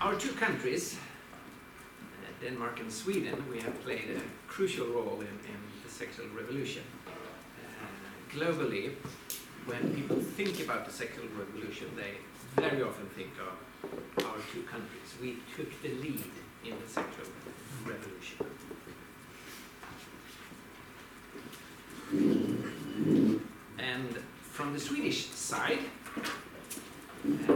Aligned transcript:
our 0.00 0.14
two 0.14 0.32
countries, 0.32 0.96
uh, 0.96 2.44
Denmark 2.44 2.80
and 2.80 2.92
Sweden, 2.92 3.44
we 3.50 3.60
have 3.60 3.82
played 3.82 4.10
a 4.16 4.20
crucial 4.50 4.86
role 4.86 5.18
in, 5.20 5.26
in 5.26 5.58
the 5.84 5.90
sexual 5.90 6.26
revolution. 6.36 6.82
Uh, 7.06 8.36
globally, 8.36 8.92
when 9.66 9.94
people 9.94 10.16
think 10.16 10.60
about 10.60 10.86
the 10.86 10.92
sexual 10.92 11.26
revolution, 11.36 11.88
they 11.96 12.14
very 12.60 12.82
often 12.82 13.06
think 13.16 13.30
of 13.40 14.24
our 14.24 14.36
two 14.52 14.62
countries. 14.62 15.14
We 15.20 15.38
took 15.56 15.70
the 15.82 15.88
lead 15.88 16.22
in 16.64 16.74
the 16.80 16.88
sexual 16.88 17.26
revolution. 17.84 18.46
And 23.78 24.16
from 24.42 24.72
the 24.72 24.80
Swedish 24.80 25.28
side, 25.30 25.80
uh, 27.48 27.54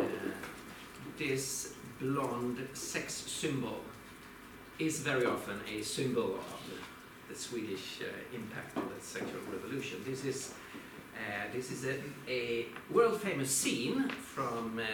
this 1.18 1.74
blonde 2.12 2.68
sex 2.74 3.14
symbol 3.14 3.80
is 4.78 5.00
very 5.00 5.24
often 5.24 5.58
a 5.68 5.82
symbol 5.82 6.34
of 6.34 6.60
the, 6.68 7.32
the 7.32 7.38
Swedish 7.38 8.00
uh, 8.00 8.36
impact 8.36 8.76
of 8.76 8.84
the 8.94 9.00
sexual 9.00 9.40
revolution. 9.50 9.98
This 10.04 10.24
is 10.24 10.54
uh, 11.14 11.46
this 11.54 11.70
is 11.70 11.84
a, 11.84 11.96
a 12.28 12.66
world 12.90 13.20
famous 13.20 13.50
scene 13.50 14.08
from 14.08 14.78
uh, 14.78 14.84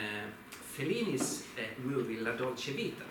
Fellini's 0.51 1.45
uh, 1.57 1.62
movie 1.83 2.19
La 2.19 2.33
Dolce 2.33 2.73
Vita, 2.73 3.09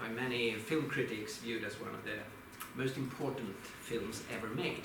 by 0.00 0.08
many 0.08 0.54
film 0.54 0.88
critics 0.88 1.38
viewed 1.38 1.64
as 1.64 1.74
one 1.80 1.90
of 1.90 2.02
the 2.04 2.18
most 2.76 2.96
important 2.96 3.54
films 3.82 4.22
ever 4.32 4.48
made. 4.48 4.84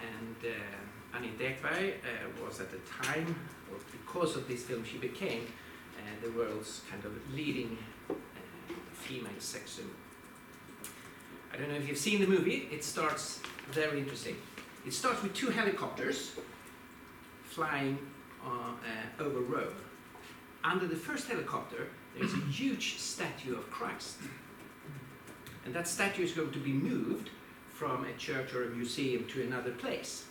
And 0.00 0.36
uh, 0.44 1.16
Anita 1.18 1.48
uh, 1.48 2.44
was 2.44 2.60
at 2.60 2.70
the 2.70 2.78
time, 3.02 3.34
or 3.70 3.78
because 3.92 4.36
of 4.36 4.48
this 4.48 4.62
film, 4.62 4.84
she 4.84 4.98
became 4.98 5.46
the 6.22 6.30
world's 6.30 6.82
kind 6.90 7.04
of 7.04 7.12
leading 7.34 7.78
uh, 8.08 8.14
female 8.92 9.30
sex 9.38 9.72
symbol. 9.72 9.92
I 11.52 11.56
don't 11.56 11.68
know 11.68 11.76
if 11.76 11.88
you've 11.88 11.98
seen 11.98 12.20
the 12.20 12.26
movie, 12.26 12.68
it 12.70 12.84
starts 12.84 13.40
very 13.70 13.98
interesting. 13.98 14.36
It 14.86 14.92
starts 14.92 15.22
with 15.22 15.34
two 15.34 15.50
helicopters 15.50 16.32
flying 17.44 17.98
uh, 18.44 18.48
uh, 18.48 19.22
over 19.22 19.40
Rome. 19.40 19.74
Under 20.62 20.86
the 20.86 20.96
first 20.96 21.26
helicopter, 21.28 21.88
there's 22.16 22.32
a 22.32 22.40
huge 22.50 22.98
statue 22.98 23.56
of 23.56 23.70
Christ. 23.70 24.18
And 25.64 25.74
that 25.74 25.88
statue 25.88 26.22
is 26.22 26.32
going 26.32 26.52
to 26.52 26.58
be 26.58 26.72
moved 26.72 27.30
from 27.70 28.04
a 28.04 28.12
church 28.18 28.54
or 28.54 28.64
a 28.64 28.70
museum 28.70 29.26
to 29.28 29.42
another 29.42 29.72
place. 29.72 30.24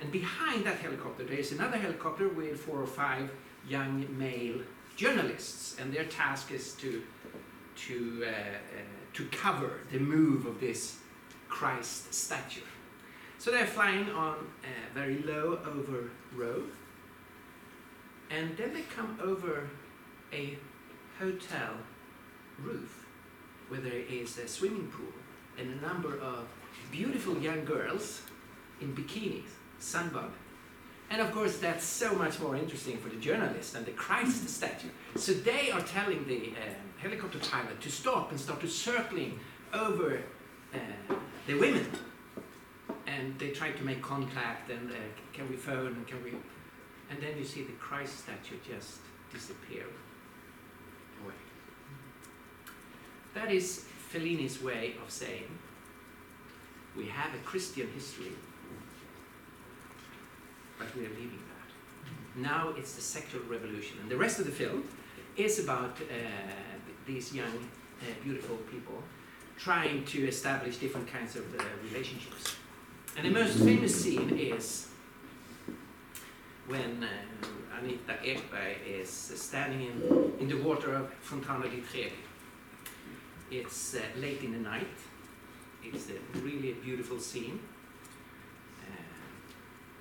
And 0.00 0.10
behind 0.10 0.64
that 0.64 0.78
helicopter, 0.78 1.24
there 1.24 1.38
is 1.38 1.52
another 1.52 1.76
helicopter 1.76 2.28
with 2.28 2.58
four 2.60 2.80
or 2.80 2.86
five 2.86 3.30
young 3.68 4.06
male 4.18 4.60
journalists, 4.96 5.76
and 5.78 5.92
their 5.92 6.04
task 6.04 6.52
is 6.52 6.74
to 6.74 7.02
to 7.86 8.24
uh, 8.26 8.28
uh, 8.28 8.82
to 9.14 9.24
cover 9.26 9.80
the 9.92 9.98
move 9.98 10.46
of 10.46 10.60
this 10.60 10.98
Christ 11.48 12.12
statue. 12.12 12.60
So 13.38 13.50
they're 13.50 13.66
flying 13.66 14.10
on 14.10 14.34
uh, 14.62 14.66
very 14.94 15.22
low 15.22 15.58
over 15.66 16.10
Rome, 16.34 16.70
and 18.30 18.56
then 18.56 18.74
they 18.74 18.82
come 18.82 19.18
over 19.22 19.68
a 20.32 20.58
hotel 21.18 21.74
roof 22.58 23.06
where 23.68 23.80
there 23.80 24.02
is 24.08 24.38
a 24.38 24.46
swimming 24.46 24.88
pool 24.88 25.12
and 25.58 25.78
a 25.78 25.86
number 25.86 26.18
of 26.20 26.46
beautiful 26.90 27.38
young 27.38 27.64
girls 27.64 28.22
in 28.80 28.94
bikinis, 28.94 29.50
sunbug. 29.80 30.30
And 31.10 31.20
of 31.20 31.32
course, 31.32 31.58
that's 31.58 31.84
so 31.84 32.14
much 32.14 32.38
more 32.38 32.54
interesting 32.54 32.96
for 32.96 33.08
the 33.08 33.16
journalist 33.16 33.72
than 33.72 33.84
the 33.84 33.90
Christ 33.90 34.48
statue. 34.48 34.88
So 35.16 35.32
they 35.32 35.72
are 35.72 35.80
telling 35.80 36.24
the 36.26 36.52
uh, 36.52 36.72
helicopter 36.98 37.40
pilot 37.40 37.80
to 37.80 37.90
stop 37.90 38.30
and 38.30 38.38
start 38.38 38.60
to 38.60 38.68
circling 38.68 39.40
over 39.74 40.22
uh, 40.72 40.78
the 41.48 41.54
women. 41.54 41.86
And 43.08 43.36
they 43.40 43.50
try 43.50 43.72
to 43.72 43.82
make 43.82 44.00
contact 44.02 44.70
and 44.70 44.88
uh, 44.90 44.94
can 45.32 45.48
we 45.50 45.56
phone 45.56 45.88
and 45.88 46.06
can 46.06 46.22
we. 46.22 46.30
And 47.10 47.20
then 47.20 47.36
you 47.36 47.44
see 47.44 47.64
the 47.64 47.72
Christ 47.72 48.20
statue 48.20 48.56
just 48.64 49.00
disappear 49.32 49.86
away. 51.24 51.34
That 53.34 53.50
is 53.50 53.84
Fellini's 54.12 54.62
way 54.62 54.94
of 55.04 55.10
saying 55.10 55.58
we 56.96 57.06
have 57.06 57.34
a 57.34 57.38
Christian 57.38 57.88
history, 57.92 58.32
but 60.80 60.96
we 60.96 61.06
are 61.06 61.10
leaving 61.10 61.42
that. 61.52 62.40
Now 62.40 62.74
it's 62.76 62.94
the 62.94 63.02
sexual 63.02 63.42
revolution. 63.48 63.98
And 64.00 64.10
the 64.10 64.16
rest 64.16 64.38
of 64.40 64.46
the 64.46 64.52
film 64.52 64.88
is 65.36 65.58
about 65.58 65.96
uh, 66.00 66.14
these 67.06 67.34
young, 67.34 67.56
uh, 68.00 68.04
beautiful 68.24 68.56
people 68.72 69.02
trying 69.58 70.04
to 70.06 70.26
establish 70.26 70.78
different 70.78 71.06
kinds 71.06 71.36
of 71.36 71.44
uh, 71.54 71.62
relationships. 71.84 72.56
And 73.16 73.26
the 73.26 73.30
most 73.30 73.58
famous 73.58 74.02
scene 74.02 74.38
is 74.38 74.88
when 76.66 77.04
uh, 77.04 77.78
Anita 77.78 78.14
Ekberg 78.24 78.76
is 78.86 79.10
standing 79.10 79.82
in, 79.82 80.32
in 80.40 80.48
the 80.48 80.62
water 80.62 80.94
of 80.94 81.12
Fontana 81.20 81.68
di 81.68 81.82
Trevi. 81.82 82.12
It's 83.50 83.94
uh, 83.94 84.00
late 84.18 84.42
in 84.42 84.52
the 84.52 84.58
night. 84.58 84.86
It's 85.82 86.08
a 86.08 86.38
really 86.38 86.72
beautiful 86.74 87.18
scene. 87.18 87.58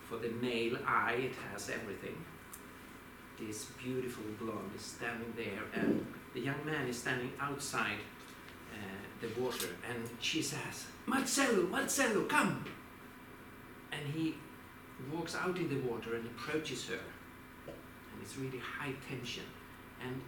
For 0.09 0.17
the 0.17 0.29
male 0.29 0.75
eye, 0.87 1.29
it 1.29 1.33
has 1.51 1.69
everything. 1.69 2.17
This 3.39 3.65
beautiful 3.65 4.23
blonde 4.39 4.71
is 4.75 4.81
standing 4.81 5.31
there, 5.37 5.61
and 5.75 6.03
the 6.33 6.39
young 6.39 6.65
man 6.65 6.87
is 6.87 6.97
standing 6.97 7.31
outside 7.39 7.99
uh, 8.73 8.77
the 9.21 9.39
water, 9.39 9.67
and 9.87 10.09
she 10.19 10.41
says, 10.41 10.87
Marcello, 11.05 11.67
Marcello, 11.67 12.23
come! 12.23 12.65
And 13.91 14.13
he 14.13 14.35
walks 15.13 15.35
out 15.35 15.55
in 15.57 15.69
the 15.69 15.87
water 15.87 16.15
and 16.15 16.25
approaches 16.25 16.87
her. 16.87 16.99
And 17.67 18.21
it's 18.21 18.35
really 18.35 18.59
high 18.59 18.93
tension. 19.07 19.43
And 20.03 20.19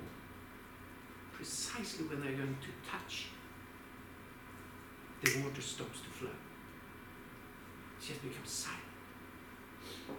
precisely 1.33 2.05
when 2.05 2.21
they're 2.21 2.33
going 2.33 2.57
to 2.61 2.89
touch, 2.89 3.27
the 5.23 5.43
water 5.43 5.61
stops 5.61 6.01
to 6.01 6.09
flow. 6.09 6.29
It 7.99 8.05
just 8.05 8.21
becomes 8.21 8.49
silent. 8.49 8.90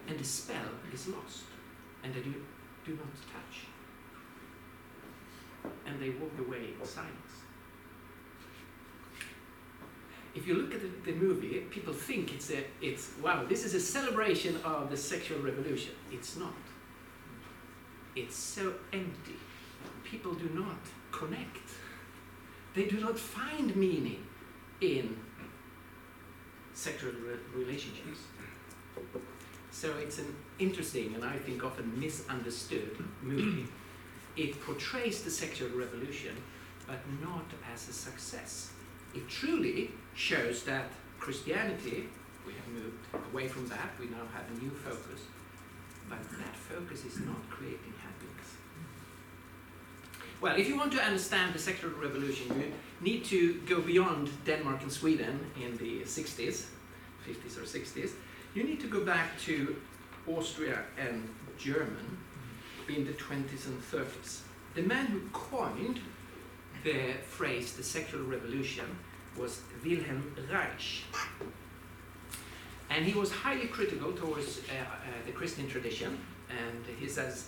And 0.08 0.18
the 0.18 0.24
spell 0.24 0.70
is 0.92 1.08
lost. 1.08 1.44
And 2.02 2.14
they 2.14 2.20
do, 2.20 2.34
do 2.84 2.92
not 2.92 3.14
touch. 3.32 3.66
And 5.86 6.00
they 6.00 6.10
walk 6.10 6.32
away 6.38 6.70
in 6.80 6.86
silence. 6.86 7.32
If 10.34 10.46
you 10.46 10.54
look 10.54 10.74
at 10.74 10.80
the, 10.80 11.12
the 11.12 11.18
movie, 11.18 11.60
people 11.70 11.92
think 11.92 12.32
it's 12.34 12.50
a, 12.50 12.64
it's 12.80 13.10
wow, 13.22 13.44
this 13.46 13.64
is 13.64 13.74
a 13.74 13.80
celebration 13.80 14.58
of 14.64 14.90
the 14.90 14.96
sexual 14.96 15.38
revolution. 15.40 15.92
It's 16.10 16.36
not. 16.36 16.54
It's 18.16 18.36
so 18.36 18.74
empty. 18.92 19.36
People 20.04 20.34
do 20.34 20.48
not 20.54 20.78
connect. 21.10 21.68
They 22.74 22.86
do 22.86 22.98
not 23.00 23.18
find 23.18 23.74
meaning 23.76 24.26
in 24.80 25.16
sexual 26.72 27.12
re- 27.12 27.38
relationships. 27.54 28.20
So 29.72 29.94
it's 29.98 30.18
an 30.18 30.36
interesting 30.58 31.14
and 31.14 31.24
I 31.24 31.38
think 31.38 31.64
often 31.64 31.98
misunderstood 31.98 32.96
movie. 33.22 33.66
It 34.36 34.60
portrays 34.60 35.22
the 35.22 35.30
sexual 35.30 35.70
revolution, 35.70 36.36
but 36.86 37.00
not 37.22 37.46
as 37.72 37.88
a 37.88 37.92
success. 37.92 38.70
It 39.14 39.28
truly 39.28 39.90
shows 40.14 40.62
that 40.64 40.90
Christianity, 41.18 42.08
we 42.46 42.52
have 42.52 42.68
moved 42.68 43.32
away 43.32 43.48
from 43.48 43.66
that, 43.68 43.90
we 43.98 44.06
now 44.06 44.26
have 44.34 44.44
a 44.54 44.62
new 44.62 44.70
focus, 44.70 45.22
but 46.08 46.22
that 46.38 46.54
focus 46.54 47.04
is 47.04 47.20
not 47.20 47.48
creating 47.50 47.94
happiness. 48.02 48.48
Well, 50.40 50.56
if 50.56 50.68
you 50.68 50.76
want 50.76 50.92
to 50.92 51.02
understand 51.02 51.54
the 51.54 51.58
sexual 51.58 51.90
revolution, 51.90 52.46
you 52.58 52.72
need 53.00 53.24
to 53.26 53.60
go 53.66 53.80
beyond 53.80 54.30
Denmark 54.44 54.82
and 54.82 54.92
Sweden 54.92 55.38
in 55.60 55.76
the 55.78 56.00
60s, 56.00 56.66
50s 57.26 57.56
or 57.56 57.62
60s. 57.62 58.10
You 58.54 58.64
need 58.64 58.80
to 58.80 58.86
go 58.86 59.02
back 59.02 59.38
to 59.46 59.76
Austria 60.28 60.80
and 60.98 61.26
German 61.58 62.18
in 62.86 63.06
the 63.06 63.12
20s 63.12 63.66
and 63.66 63.80
30s. 63.82 64.40
The 64.74 64.82
man 64.82 65.06
who 65.06 65.20
coined 65.32 66.00
the 66.84 67.14
phrase 67.26 67.72
the 67.72 67.82
sexual 67.82 68.22
revolution 68.24 68.84
was 69.38 69.62
Wilhelm 69.82 70.34
Reich. 70.52 71.04
And 72.90 73.06
he 73.06 73.18
was 73.18 73.32
highly 73.32 73.68
critical 73.68 74.12
towards 74.12 74.58
uh, 74.58 74.72
uh, 74.82 75.24
the 75.24 75.32
Christian 75.32 75.66
tradition, 75.66 76.18
and 76.50 76.84
he 77.00 77.08
says 77.08 77.46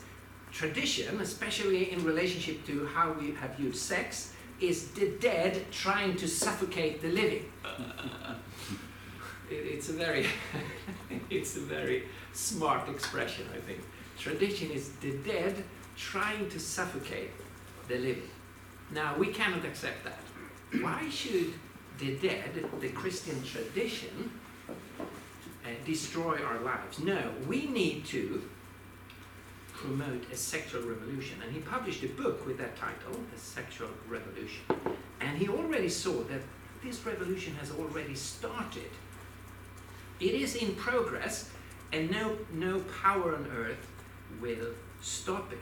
tradition, 0.53 1.21
especially 1.21 1.93
in 1.93 2.03
relationship 2.03 2.65
to 2.67 2.87
how 2.87 3.13
we 3.13 3.33
have 3.33 3.57
viewed 3.57 3.77
sex, 3.77 4.33
is 4.59 4.93
the 4.93 5.11
dead 5.21 5.71
trying 5.71 6.17
to 6.17 6.27
suffocate 6.27 7.03
the 7.03 7.09
living. 7.09 7.45
It- 9.51 9.67
it's 9.75 9.89
a 9.89 9.93
very, 9.93 10.27
it's 11.31 11.57
a 11.57 11.61
very 11.61 12.05
smart 12.33 12.89
expression, 12.89 13.47
I 13.55 13.61
think. 13.61 13.81
Tradition 14.19 14.71
is 14.71 14.91
the 15.01 15.13
dead 15.19 15.65
trying 15.97 16.49
to 16.51 16.59
suffocate 16.59 17.31
the 17.89 17.97
living. 17.99 18.31
Now, 18.93 19.17
we 19.17 19.29
cannot 19.29 19.65
accept 19.65 20.05
that. 20.05 20.19
Why 20.83 21.09
should 21.11 21.53
the 21.99 22.17
dead, 22.17 22.65
the 22.81 22.89
Christian 22.91 23.43
tradition, 23.43 24.31
uh, 24.69 25.69
destroy 25.85 26.39
our 26.43 26.59
lives? 26.61 26.99
No, 26.99 27.31
we 27.49 27.67
need 27.67 28.05
to 28.07 28.43
promote 29.73 30.31
a 30.33 30.37
sexual 30.37 30.83
revolution. 30.83 31.37
And 31.43 31.53
he 31.53 31.61
published 31.61 32.03
a 32.05 32.09
book 32.09 32.47
with 32.47 32.59
that 32.59 32.77
title, 32.77 33.21
A 33.35 33.39
Sexual 33.39 33.91
Revolution. 34.09 34.65
And 35.21 35.37
he 35.39 35.49
already 35.49 35.89
saw 35.89 36.23
that 36.25 36.41
this 36.83 37.05
revolution 37.07 37.55
has 37.57 37.71
already 37.73 38.15
started. 38.15 38.91
It 40.21 40.35
is 40.35 40.57
in 40.57 40.75
progress, 40.75 41.51
and 41.93 42.11
no, 42.11 42.37
no 42.53 42.81
power 43.03 43.35
on 43.35 43.51
earth 43.55 43.87
will 44.41 44.73
stop 45.01 45.53
it. 45.53 45.59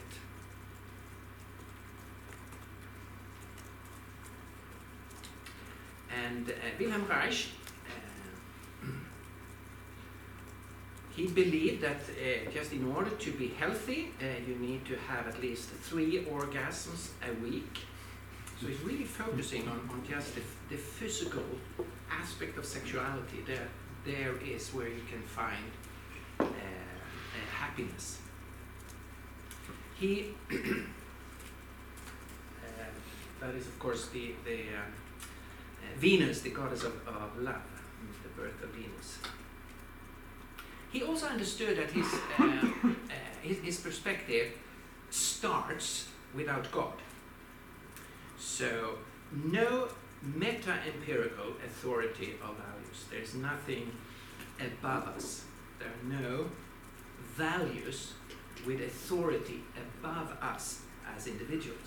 And 6.25 6.51
uh, 6.51 6.53
Wilhelm 6.79 7.07
Reich, 7.09 7.47
uh, 8.83 8.87
he 11.17 11.27
believed 11.29 11.83
that 11.83 12.01
uh, 12.11 12.51
just 12.53 12.73
in 12.73 12.93
order 12.93 13.11
to 13.11 13.33
be 13.33 13.49
healthy, 13.49 14.13
uh, 14.21 14.25
you 14.47 14.57
need 14.57 14.85
to 14.87 14.97
have 14.97 15.27
at 15.27 15.41
least 15.41 15.71
three 15.71 16.25
orgasms 16.25 17.11
a 17.27 17.33
week. 17.43 17.79
So 18.61 18.69
he's 18.69 18.81
really 18.81 19.05
focusing 19.05 19.69
on, 19.69 19.89
on 19.91 20.03
just 20.09 20.35
the, 20.35 20.43
the 20.69 20.77
physical 20.77 21.43
aspect 22.11 22.59
of 22.59 22.65
sexuality. 22.65 23.43
There, 23.47 23.69
there 24.05 24.35
is 24.45 24.71
where 24.71 24.89
you 24.89 25.03
can 25.09 25.23
find 25.23 25.71
uh, 26.41 26.45
uh, 26.45 26.49
happiness. 27.53 28.19
He, 29.99 30.35
uh, 30.51 30.57
that 33.41 33.55
is 33.55 33.67
of 33.67 33.79
course 33.79 34.09
the, 34.09 34.35
the 34.45 34.55
uh, 34.55 34.81
uh, 34.81 35.99
Venus, 35.99 36.41
the 36.41 36.51
goddess 36.51 36.83
of, 36.83 36.95
of 37.07 37.39
love, 37.39 37.63
the 38.23 38.29
birth 38.41 38.63
of 38.63 38.71
Venus. 38.71 39.19
He 40.93 41.03
also 41.03 41.27
understood 41.27 41.79
that 41.79 41.91
his, 41.91 42.07
his, 43.43 43.59
his 43.65 43.81
perspective 43.81 44.53
starts 45.09 46.09
without 46.35 46.71
God. 46.71 46.93
So, 48.39 48.99
no 49.33 49.89
meta 50.23 50.75
empirical 50.87 51.55
authority 51.65 52.35
of 52.43 52.57
values. 52.57 53.05
There's 53.11 53.35
nothing 53.35 53.91
above 54.61 55.09
us. 55.09 55.45
There 55.79 55.89
are 55.89 56.21
no 56.21 56.47
values 57.35 58.13
with 58.67 58.81
authority 58.81 59.63
above 59.77 60.37
us 60.41 60.83
as 61.17 61.27
individuals. 61.27 61.79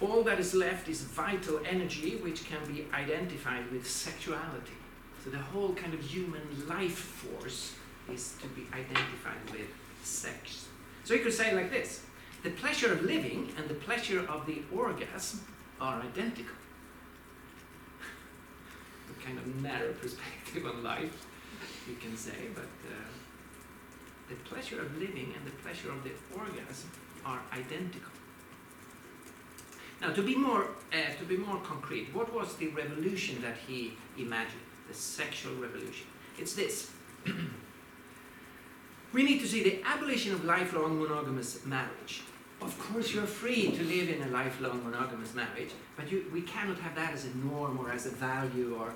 All 0.00 0.22
that 0.24 0.38
is 0.38 0.54
left 0.54 0.88
is 0.88 1.02
vital 1.02 1.60
energy, 1.64 2.16
which 2.16 2.44
can 2.44 2.58
be 2.66 2.86
identified 2.92 3.70
with 3.70 3.88
sexuality. 3.88 4.74
So 5.24 5.30
the 5.30 5.38
whole 5.38 5.72
kind 5.74 5.94
of 5.94 6.00
human 6.00 6.42
life 6.68 6.98
force 6.98 7.74
is 8.12 8.34
to 8.42 8.48
be 8.48 8.66
identified 8.74 9.50
with 9.50 9.68
sex. 10.02 10.68
So 11.06 11.14
you 11.14 11.20
could 11.20 11.32
say 11.32 11.54
like 11.54 11.70
this 11.70 12.02
the 12.42 12.50
pleasure 12.50 12.92
of 12.92 13.02
living 13.02 13.52
and 13.56 13.68
the 13.68 13.74
pleasure 13.74 14.26
of 14.28 14.44
the 14.44 14.62
orgasm 14.74 15.40
are 15.80 16.02
identical. 16.02 16.56
a 19.10 19.24
kind 19.24 19.38
of 19.38 19.62
narrow 19.62 19.92
perspective 19.92 20.66
on 20.66 20.82
life, 20.82 21.26
you 21.88 21.94
can 21.94 22.16
say, 22.16 22.48
but 22.54 22.72
uh, 22.88 22.94
the 24.28 24.34
pleasure 24.50 24.80
of 24.80 24.98
living 24.98 25.32
and 25.36 25.46
the 25.46 25.56
pleasure 25.62 25.92
of 25.92 26.02
the 26.02 26.10
orgasm 26.36 26.90
are 27.24 27.40
identical. 27.52 28.10
Now, 30.00 30.12
to 30.12 30.22
be 30.22 30.34
more 30.34 30.70
uh, 30.92 31.14
to 31.20 31.24
be 31.24 31.36
more 31.36 31.60
concrete, 31.60 32.12
what 32.12 32.34
was 32.34 32.56
the 32.56 32.66
revolution 32.68 33.40
that 33.42 33.56
he 33.68 33.92
imagined? 34.18 34.66
The 34.88 34.94
sexual 34.94 35.54
revolution. 35.54 36.08
It's 36.36 36.54
this. 36.54 36.90
we 39.16 39.22
need 39.22 39.40
to 39.40 39.48
see 39.48 39.62
the 39.62 39.80
abolition 39.82 40.34
of 40.34 40.44
lifelong 40.44 41.00
monogamous 41.00 41.64
marriage. 41.64 42.20
Of 42.60 42.78
course, 42.78 43.14
you're 43.14 43.24
free 43.24 43.72
to 43.72 43.82
live 43.82 44.10
in 44.10 44.22
a 44.22 44.28
lifelong 44.28 44.84
monogamous 44.84 45.32
marriage, 45.34 45.70
but 45.96 46.12
you, 46.12 46.26
we 46.34 46.42
cannot 46.42 46.78
have 46.80 46.94
that 46.96 47.14
as 47.14 47.24
a 47.24 47.34
norm 47.38 47.78
or 47.78 47.90
as 47.90 48.04
a 48.04 48.10
value, 48.10 48.76
or 48.78 48.92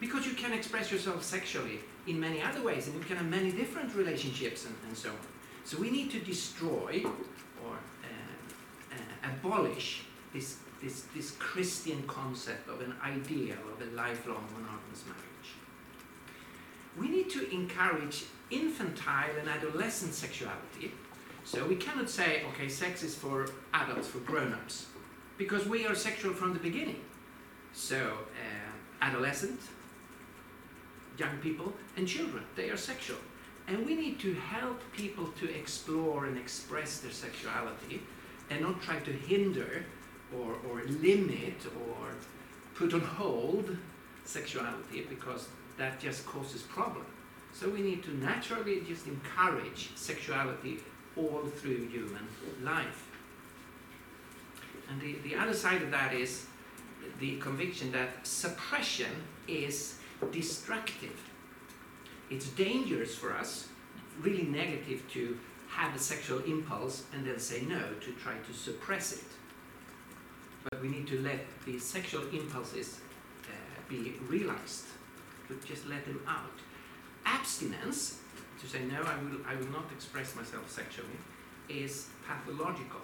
because 0.00 0.26
you 0.26 0.34
can 0.34 0.52
express 0.52 0.90
yourself 0.90 1.22
sexually 1.22 1.78
in 2.08 2.18
many 2.18 2.42
other 2.42 2.60
ways, 2.60 2.88
and 2.88 2.96
you 2.96 3.04
can 3.04 3.18
have 3.18 3.26
many 3.26 3.52
different 3.52 3.94
relationships 3.94 4.66
and, 4.66 4.74
and 4.88 4.96
so 4.96 5.10
on. 5.10 5.16
So 5.62 5.78
we 5.78 5.90
need 5.92 6.10
to 6.10 6.18
destroy 6.18 7.04
or 7.64 7.74
uh, 7.74 8.94
uh, 8.96 9.30
abolish 9.32 10.02
this, 10.34 10.56
this, 10.82 11.02
this 11.14 11.36
Christian 11.38 12.02
concept 12.08 12.68
of 12.68 12.80
an 12.80 12.94
ideal 13.04 13.58
of 13.72 13.80
a 13.80 13.94
lifelong 13.94 14.44
monogamous 14.56 15.04
marriage. 15.06 15.50
We 16.98 17.08
need 17.08 17.30
to 17.30 17.48
encourage 17.54 18.24
infantile 18.50 19.30
and 19.38 19.48
adolescent 19.48 20.14
sexuality. 20.14 20.92
So 21.44 21.66
we 21.66 21.76
cannot 21.76 22.10
say, 22.10 22.44
okay, 22.50 22.68
sex 22.68 23.02
is 23.02 23.14
for 23.14 23.48
adults, 23.72 24.08
for 24.08 24.18
grown 24.18 24.52
ups, 24.52 24.86
because 25.38 25.66
we 25.66 25.86
are 25.86 25.94
sexual 25.94 26.34
from 26.34 26.52
the 26.52 26.58
beginning. 26.58 27.00
So, 27.72 27.96
uh, 27.96 29.04
adolescent, 29.04 29.60
young 31.18 31.38
people, 31.38 31.72
and 31.96 32.06
children, 32.06 32.44
they 32.56 32.70
are 32.70 32.76
sexual. 32.76 33.18
And 33.68 33.86
we 33.86 33.94
need 33.94 34.18
to 34.20 34.34
help 34.34 34.80
people 34.92 35.28
to 35.38 35.48
explore 35.54 36.26
and 36.26 36.36
express 36.36 36.98
their 36.98 37.12
sexuality 37.12 38.02
and 38.50 38.60
not 38.60 38.82
try 38.82 38.98
to 38.98 39.12
hinder 39.12 39.84
or, 40.36 40.56
or 40.68 40.82
limit 40.84 41.60
or 41.88 42.14
put 42.74 42.92
on 42.94 43.00
hold 43.00 43.76
sexuality 44.24 45.06
because 45.08 45.48
that 45.78 46.00
just 46.00 46.26
causes 46.26 46.62
problem. 46.62 47.06
So 47.52 47.68
we 47.68 47.82
need 47.82 48.02
to 48.04 48.16
naturally 48.16 48.82
just 48.86 49.06
encourage 49.06 49.90
sexuality 49.96 50.78
all 51.16 51.42
through 51.56 51.88
human 51.88 52.26
life. 52.62 53.06
And 54.88 55.00
the, 55.00 55.16
the 55.22 55.36
other 55.36 55.54
side 55.54 55.82
of 55.82 55.90
that 55.90 56.12
is 56.14 56.46
the 57.18 57.36
conviction 57.36 57.92
that 57.92 58.26
suppression 58.26 59.10
is 59.46 59.96
destructive. 60.32 61.18
It's 62.30 62.48
dangerous 62.50 63.14
for 63.14 63.32
us, 63.32 63.68
really 64.20 64.44
negative 64.44 65.02
to 65.12 65.38
have 65.68 65.94
a 65.94 65.98
sexual 65.98 66.40
impulse 66.40 67.04
and 67.14 67.26
then 67.26 67.38
say 67.38 67.62
no, 67.62 67.80
to 68.00 68.12
try 68.12 68.34
to 68.46 68.52
suppress 68.52 69.12
it. 69.12 69.24
But 70.64 70.82
we 70.82 70.88
need 70.88 71.06
to 71.08 71.20
let 71.20 71.40
the 71.64 71.78
sexual 71.78 72.22
impulses 72.32 73.00
uh, 73.44 73.52
be 73.88 74.14
realized, 74.28 74.86
to 75.48 75.54
just 75.66 75.86
let 75.88 76.04
them 76.04 76.20
out. 76.26 76.58
Abstinence, 77.24 78.18
to 78.60 78.66
say 78.66 78.82
no, 78.84 79.02
I 79.02 79.16
will, 79.22 79.40
I 79.46 79.54
will 79.54 79.72
not 79.72 79.86
express 79.92 80.34
myself 80.34 80.70
sexually, 80.70 81.18
is 81.68 82.08
pathological. 82.26 83.00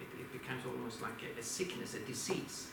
It, 0.00 0.20
it 0.20 0.32
becomes 0.32 0.64
almost 0.66 1.02
like 1.02 1.18
a, 1.22 1.38
a 1.38 1.42
sickness, 1.42 1.94
a 1.94 2.00
disease. 2.00 2.68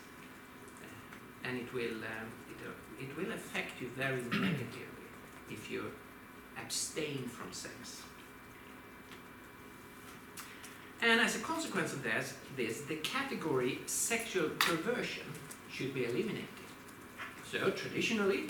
Uh, 0.81 1.47
and 1.47 1.57
it 1.57 1.73
will, 1.73 1.97
um, 2.03 2.27
it, 2.49 2.59
uh, 2.65 3.03
it 3.03 3.15
will 3.17 3.33
affect 3.33 3.81
you 3.81 3.89
very 3.95 4.21
negatively 4.21 5.07
if 5.49 5.69
you 5.69 5.91
abstain 6.59 7.27
from 7.27 7.51
sex. 7.51 8.01
And 11.01 11.19
as 11.21 11.35
a 11.35 11.39
consequence 11.39 11.93
of 11.93 12.01
this, 12.01 12.33
this, 12.55 12.81
the 12.81 12.95
category 12.97 13.79
sexual 13.85 14.49
perversion 14.57 15.23
should 15.71 15.93
be 15.93 16.05
eliminated. 16.05 16.47
So 17.51 17.69
traditionally, 17.71 18.45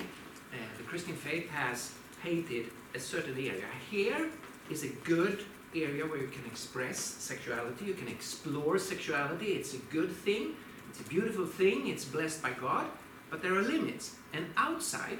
uh, 0.53 0.57
the 0.77 0.83
Christian 0.83 1.15
faith 1.15 1.49
has 1.49 1.91
painted 2.25 2.65
a 2.96 3.00
certain 3.00 3.38
area. 3.38 3.70
Here 3.91 4.29
is 4.72 4.84
a 4.84 4.89
good 5.13 5.46
area 5.75 6.05
where 6.05 6.20
you 6.20 6.27
can 6.27 6.46
express 6.46 6.98
sexuality, 6.98 7.86
you 7.86 7.94
can 7.94 8.08
explore 8.08 8.79
sexuality. 8.79 9.48
It's 9.58 9.74
a 9.74 9.84
good 9.98 10.12
thing, 10.12 10.55
it's 10.89 11.01
a 11.01 11.03
beautiful 11.03 11.46
thing, 11.46 11.88
it's 11.88 12.05
blessed 12.05 12.41
by 12.41 12.51
God, 12.51 12.88
but 13.29 13.41
there 13.44 13.53
are 13.53 13.62
limits. 13.62 14.15
And 14.34 14.46
outside, 14.58 15.20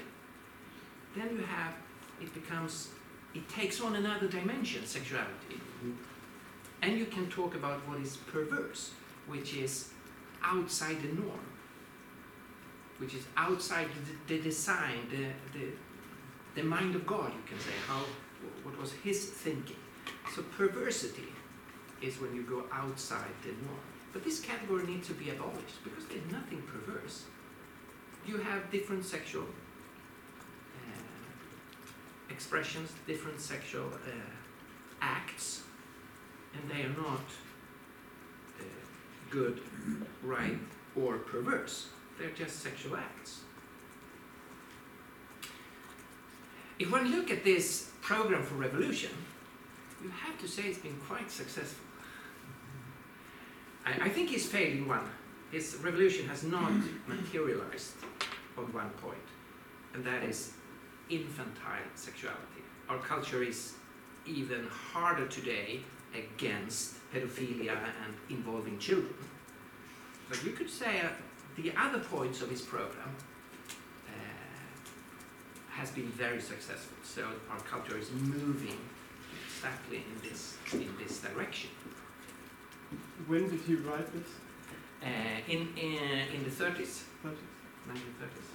then 1.16 1.28
you 1.36 1.44
have, 1.44 1.74
it 2.20 2.34
becomes, 2.34 2.88
it 3.34 3.48
takes 3.48 3.80
on 3.80 3.94
another 3.96 4.26
dimension, 4.26 4.84
sexuality. 4.84 5.60
And 6.82 6.98
you 6.98 7.06
can 7.06 7.28
talk 7.28 7.54
about 7.54 7.78
what 7.88 8.00
is 8.00 8.16
perverse, 8.16 8.92
which 9.28 9.54
is 9.54 9.90
outside 10.42 11.02
the 11.02 11.08
norm, 11.08 11.46
which 12.98 13.14
is 13.14 13.24
outside 13.36 13.88
the, 13.96 14.34
the 14.34 14.42
design, 14.42 15.00
the, 15.10 15.26
the, 15.58 15.66
the 16.56 16.62
mind 16.62 16.94
of 16.94 17.06
God, 17.06 17.32
you 17.32 17.42
can 17.46 17.60
say, 17.60 17.72
how, 17.86 18.00
what 18.64 18.78
was 18.80 18.92
his 19.04 19.26
thinking. 19.26 19.76
So 20.34 20.42
perversity 20.56 21.28
is 22.02 22.20
when 22.20 22.34
you 22.34 22.42
go 22.42 22.64
outside 22.72 23.30
the 23.42 23.48
norm. 23.48 23.78
But 24.12 24.24
this 24.24 24.40
category 24.40 24.86
needs 24.86 25.06
to 25.08 25.14
be 25.14 25.30
abolished 25.30 25.84
because 25.84 26.06
there's 26.06 26.32
nothing 26.32 26.62
perverse. 26.62 27.24
You 28.26 28.38
have 28.38 28.70
different 28.70 29.04
sexual 29.04 29.44
uh, 29.44 31.02
expressions, 32.30 32.90
different 33.06 33.40
sexual 33.40 33.86
uh, 33.86 34.10
acts, 35.02 35.62
and 36.54 36.70
they 36.70 36.82
are 36.82 36.96
not 36.96 37.20
uh, 38.58 38.64
good, 39.30 39.60
right, 40.22 40.58
or 40.96 41.18
perverse. 41.18 41.90
They're 42.18 42.30
just 42.30 42.60
sexual 42.60 42.96
acts. 42.96 43.40
If 46.78 46.92
one 46.92 47.10
look 47.10 47.30
at 47.30 47.42
this 47.42 47.90
program 48.02 48.42
for 48.42 48.54
revolution, 48.54 49.10
you 50.02 50.10
have 50.10 50.38
to 50.40 50.48
say 50.48 50.64
it's 50.64 50.78
been 50.78 50.98
quite 51.08 51.30
successful. 51.30 51.84
I, 53.86 54.06
I 54.06 54.08
think 54.10 54.28
he's 54.28 54.46
failed 54.46 54.74
in 54.76 54.86
one. 54.86 55.08
His 55.50 55.76
revolution 55.82 56.28
has 56.28 56.42
not 56.42 56.72
materialized 57.06 57.92
on 58.58 58.64
one 58.72 58.90
point, 58.90 59.26
and 59.94 60.04
that 60.04 60.22
is 60.22 60.52
infantile 61.08 61.88
sexuality. 61.94 62.62
Our 62.88 62.98
culture 62.98 63.42
is 63.42 63.74
even 64.26 64.66
harder 64.66 65.26
today 65.28 65.80
against 66.14 66.96
pedophilia 67.12 67.78
and 68.04 68.14
involving 68.28 68.78
children. 68.78 69.14
But 70.28 70.44
you 70.44 70.50
could 70.50 70.68
say 70.68 71.00
uh, 71.00 71.08
the 71.56 71.72
other 71.78 72.00
points 72.00 72.42
of 72.42 72.50
his 72.50 72.60
program 72.60 73.14
has 75.76 75.90
been 75.90 76.08
very 76.08 76.40
successful. 76.40 76.96
So 77.02 77.22
our 77.50 77.60
culture 77.60 77.98
is 77.98 78.10
moving 78.10 78.78
exactly 79.46 79.98
in 79.98 80.28
this 80.28 80.56
in 80.72 80.92
this 80.98 81.18
direction. 81.20 81.70
When 83.26 83.48
did 83.50 83.60
he 83.66 83.74
write 83.74 84.10
this? 84.12 84.28
Uh, 85.02 85.08
in, 85.48 85.68
in 85.76 85.98
in 86.34 86.44
the 86.44 86.50
30s, 86.50 87.02
30s? 87.24 87.44
1930s. 87.88 88.48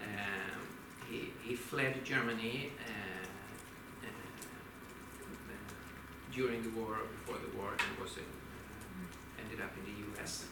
um, 0.00 0.60
he, 1.10 1.32
he 1.42 1.54
fled 1.54 2.04
Germany 2.04 2.70
uh, 2.78 2.90
uh, 4.02 4.06
uh, 4.06 5.52
during 6.32 6.62
the 6.62 6.70
war, 6.70 6.96
before 7.12 7.38
the 7.38 7.56
war, 7.58 7.70
and 7.72 7.98
was 8.02 8.16
in, 8.16 8.22
uh, 8.22 9.42
ended 9.42 9.60
up 9.60 9.72
in 9.76 9.84
the 9.84 9.96
U.S. 10.12 10.46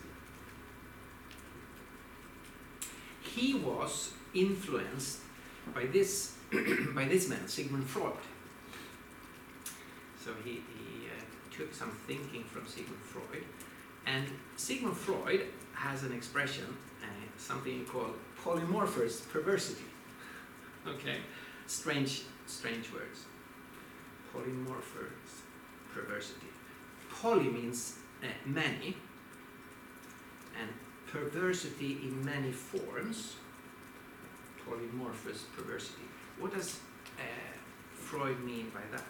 He 3.34 3.54
was 3.54 4.12
influenced 4.34 5.20
by 5.74 5.86
this 5.86 6.34
by 6.94 7.04
this 7.04 7.28
man, 7.28 7.46
Sigmund 7.46 7.86
Freud. 7.86 8.12
So 10.24 10.30
he, 10.44 10.50
he 10.50 11.06
uh, 11.06 11.56
took 11.56 11.74
some 11.74 11.90
thinking 12.06 12.44
from 12.44 12.66
Sigmund 12.66 13.02
Freud, 13.02 13.44
and 14.06 14.26
Sigmund 14.56 14.96
Freud 14.96 15.46
has 15.74 16.02
an 16.04 16.12
expression, 16.12 16.64
uh, 17.02 17.06
something 17.36 17.84
called 17.86 18.14
polymorphous 18.42 19.28
perversity. 19.28 19.84
Okay, 20.86 21.18
strange, 21.66 22.22
strange 22.46 22.90
words. 22.92 23.26
Polymorphous 24.32 25.42
perversity. 25.92 26.46
Poly 27.10 27.50
means 27.50 27.96
uh, 28.22 28.26
many, 28.46 28.96
and 30.58 30.70
perversity 31.12 31.98
in 32.02 32.24
many 32.24 32.52
forms. 32.52 33.36
Polymorphous 34.66 35.44
perversity. 35.56 36.02
What 36.38 36.54
does 36.54 36.80
uh, 37.18 37.22
Freud 37.94 38.42
mean 38.44 38.70
by 38.74 38.80
that? 38.92 39.04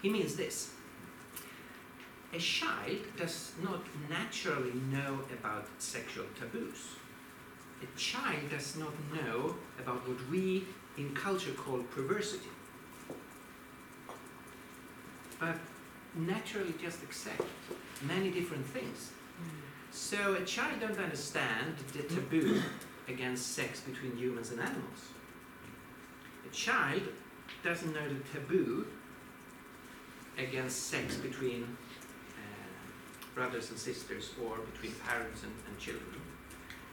He 0.00 0.08
means 0.08 0.34
this 0.36 0.72
a 2.34 2.38
child 2.38 2.98
does 3.18 3.52
not 3.62 3.82
naturally 4.08 4.72
know 4.90 5.20
about 5.38 5.66
sexual 5.78 6.24
taboos. 6.38 6.96
A 7.82 7.98
child 7.98 8.48
does 8.50 8.76
not 8.76 8.94
know 9.12 9.56
about 9.78 10.08
what 10.08 10.18
we 10.30 10.64
in 10.96 11.14
culture 11.14 11.52
call 11.52 11.80
perversity. 11.90 12.48
But 15.38 15.56
naturally 16.14 16.74
just 16.80 17.02
accept 17.02 17.42
many 18.02 18.30
different 18.30 18.64
things. 18.64 19.10
So 19.92 20.34
a 20.34 20.44
child 20.46 20.80
don't 20.80 20.98
understand 20.98 21.76
the 21.92 22.02
taboo 22.02 22.62
against 23.08 23.52
sex 23.54 23.80
between 23.80 24.16
humans 24.16 24.50
and 24.50 24.58
animals. 24.60 25.10
A 26.50 26.54
child 26.54 27.02
doesn't 27.62 27.92
know 27.92 28.08
the 28.08 28.20
taboo 28.32 28.86
against 30.38 30.88
sex 30.88 31.16
between 31.16 31.76
uh, 32.30 33.34
brothers 33.34 33.68
and 33.68 33.78
sisters 33.78 34.30
or 34.42 34.56
between 34.72 34.92
parents 35.06 35.42
and, 35.42 35.52
and 35.68 35.78
children. 35.78 36.22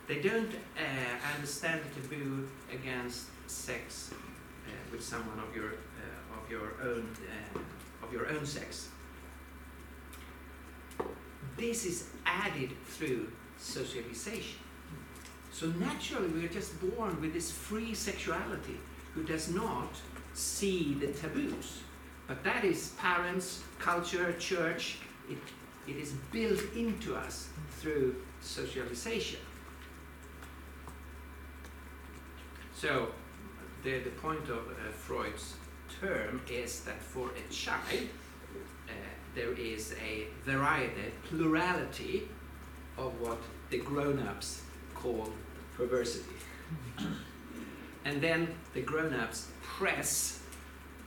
They 0.08 0.22
don't 0.22 0.52
uh, 0.78 1.36
understand 1.36 1.80
the 1.82 2.02
taboo 2.02 2.50
against 2.70 3.28
sex 3.48 4.12
uh, 4.12 4.72
with 4.92 5.02
someone 5.02 5.40
of 5.40 5.56
your 5.56 5.70
uh, 5.70 6.38
of 6.38 6.52
your 6.52 6.74
own 6.84 7.16
uh, 7.56 8.06
of 8.06 8.12
your 8.12 8.28
own 8.28 8.46
sex. 8.46 8.90
This 11.60 11.86
is 11.86 12.08
added 12.26 12.72
through 12.88 13.32
socialization. 13.58 14.60
So 15.52 15.68
naturally, 15.68 16.30
we 16.30 16.46
are 16.46 16.50
just 16.50 16.80
born 16.80 17.20
with 17.20 17.34
this 17.34 17.52
free 17.52 17.94
sexuality 17.94 18.78
who 19.14 19.24
does 19.24 19.50
not 19.54 19.94
see 20.34 20.94
the 20.94 21.08
taboos. 21.08 21.82
But 22.28 22.44
that 22.46 22.64
is 22.64 22.94
parents, 23.00 23.64
culture, 23.78 24.32
church. 24.40 25.00
It, 25.30 25.38
it 25.86 25.98
is 25.98 26.14
built 26.32 26.62
into 26.76 27.16
us 27.16 27.50
through 27.80 28.16
socialization. 28.40 29.40
So, 32.74 33.10
the, 33.84 34.00
the 34.00 34.12
point 34.12 34.48
of 34.50 34.60
uh, 34.60 34.92
Freud's 34.92 35.56
term 36.00 36.42
is 36.50 36.82
that 36.82 37.02
for 37.02 37.30
a 37.30 37.54
child, 37.54 38.08
uh, 38.88 38.92
there 39.36 39.54
is 39.54 39.94
a 40.02 40.28
variety, 40.44 41.12
plurality 41.24 42.28
of 42.98 43.20
what 43.22 43.38
the 43.70 43.78
grown 43.78 44.20
ups 44.20 44.64
call 44.96 45.30
perversity. 45.76 46.36
and 48.06 48.22
then 48.22 48.48
the 48.74 48.82
grown 48.82 49.14
ups 49.14 49.52
press 49.62 50.42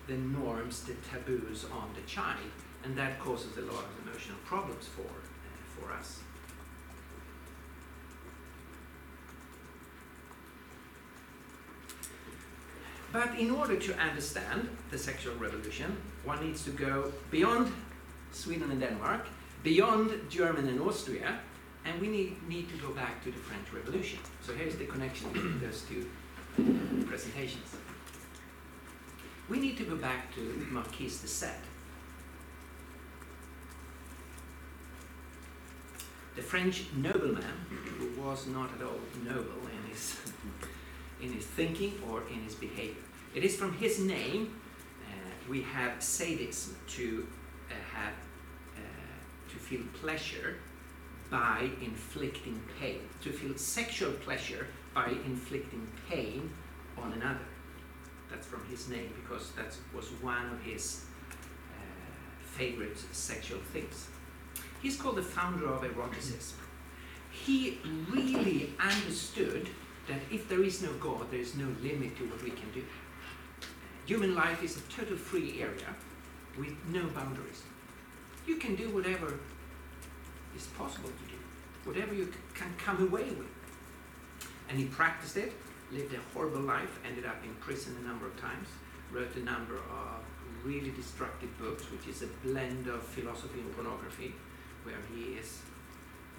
the 0.07 0.15
norms, 0.15 0.83
the 0.83 0.95
taboos 0.95 1.65
on 1.73 1.91
the 1.95 2.01
child, 2.03 2.39
and 2.85 2.97
that 2.97 3.19
causes 3.21 3.57
a 3.57 3.61
lot 3.61 3.85
of 3.85 4.07
emotional 4.07 4.39
problems 4.45 4.87
for, 4.87 5.03
uh, 5.03 5.87
for 5.87 5.93
us. 5.93 6.21
But 13.13 13.39
in 13.39 13.51
order 13.51 13.77
to 13.77 13.95
understand 13.99 14.71
the 14.91 14.97
sexual 14.97 15.35
revolution, 15.35 15.99
one 16.25 16.43
needs 16.45 16.65
to 16.65 16.71
go 16.71 17.13
beyond 17.31 17.71
Sweden 18.33 18.71
and 18.71 18.81
Denmark, 18.81 19.27
beyond 19.63 20.11
Germany 20.29 20.71
and 20.71 20.81
Austria, 20.81 21.39
and 21.85 22.01
we 22.01 22.09
need, 22.09 22.49
need 22.49 22.69
to 22.71 22.77
go 22.77 22.91
back 22.93 23.23
to 23.25 23.31
the 23.31 23.39
French 23.39 23.73
Revolution. 23.73 24.19
So 24.45 24.55
here's 24.55 24.77
the 24.77 24.87
connection 24.87 25.31
between 25.33 25.61
those 25.61 25.83
two 25.83 26.07
presentations. 27.07 27.77
We 29.49 29.59
need 29.59 29.77
to 29.79 29.85
go 29.85 29.97
back 29.97 30.35
to 30.35 30.67
Marquis 30.71 31.09
de 31.09 31.27
Sade. 31.27 31.53
The 36.37 36.43
French 36.43 36.85
nobleman 36.97 37.45
who 37.99 38.21
was 38.21 38.47
not 38.47 38.71
at 38.75 38.83
all 38.83 39.01
noble 39.23 39.67
in 39.67 39.91
his, 39.91 40.17
in 41.21 41.33
his 41.33 41.45
thinking 41.45 42.01
or 42.11 42.23
in 42.33 42.41
his 42.43 42.55
behavior. 42.55 43.03
It 43.35 43.45
is 43.45 43.57
from 43.57 43.75
his 43.75 43.99
name 43.99 44.59
uh, 45.07 45.51
we 45.51 45.63
have 45.63 46.03
sadism 46.03 46.77
to 46.89 47.27
have 47.95 48.15
uh, 48.77 48.81
to 49.51 49.57
feel 49.57 49.83
pleasure 50.01 50.57
by 51.31 51.71
inflicting 51.83 52.61
pain, 52.79 53.01
to 53.23 53.33
feel 53.33 53.57
sexual 53.57 54.13
pleasure 54.13 54.67
by 54.95 55.07
inflicting 55.25 55.89
pain 56.09 56.51
on 56.99 57.13
another. 57.15 57.47
That's 58.31 58.47
from 58.47 58.65
his 58.67 58.89
name 58.89 59.13
because 59.23 59.51
that 59.53 59.75
was 59.95 60.09
one 60.23 60.51
of 60.51 60.61
his 60.63 61.05
uh, 61.71 62.45
favorite 62.45 62.99
sexual 63.13 63.61
things. 63.73 64.09
He's 64.83 64.97
called 64.97 65.17
the 65.17 65.23
founder 65.23 65.67
of 65.67 65.85
eroticism. 65.85 66.59
He 67.31 67.79
really 68.11 68.75
understood 68.79 69.69
that 70.09 70.21
if 70.31 70.49
there 70.49 70.63
is 70.63 70.83
no 70.83 70.93
God, 70.95 71.31
there 71.31 71.41
is 71.41 71.55
no 71.55 71.69
limit 71.83 72.17
to 72.19 72.25
what 72.25 72.43
we 72.43 72.51
can 72.51 72.71
do. 72.75 72.85
Human 74.07 74.35
life 74.35 74.63
is 74.63 74.77
a 74.77 74.81
total 74.83 75.17
free 75.17 75.63
area 75.63 75.95
with 76.59 76.75
no 76.89 77.07
boundaries. 77.09 77.63
You 78.47 78.57
can 78.57 78.75
do 78.75 78.91
whatever 78.91 79.39
is 80.57 80.67
possible 80.79 81.09
to 81.09 81.31
do, 81.31 81.39
whatever 81.85 82.15
you 82.15 82.33
can 82.55 82.75
come 82.77 83.03
away 83.03 83.25
with. 83.25 83.49
And 84.69 84.79
he 84.79 84.87
practiced 84.87 85.37
it, 85.37 85.53
lived 85.91 86.15
a 86.15 86.19
horrible 86.35 86.61
life, 86.61 86.99
ended 87.07 87.27
up 87.27 87.43
in 87.45 87.55
prison 87.57 87.97
a 88.03 88.07
number 88.07 88.27
of 88.27 88.39
times, 88.41 88.69
wrote 89.11 89.35
a 89.37 89.41
number 89.41 89.77
of 89.77 90.25
really 90.65 90.91
destructive 90.91 91.57
books, 91.59 91.91
which 91.91 92.07
is 92.07 92.23
a 92.23 92.27
blend 92.45 92.87
of 92.87 93.03
philosophy 93.03 93.61
and 93.61 93.75
pornography, 93.75 94.35
where 94.85 94.97
he 95.15 95.35
is 95.35 95.61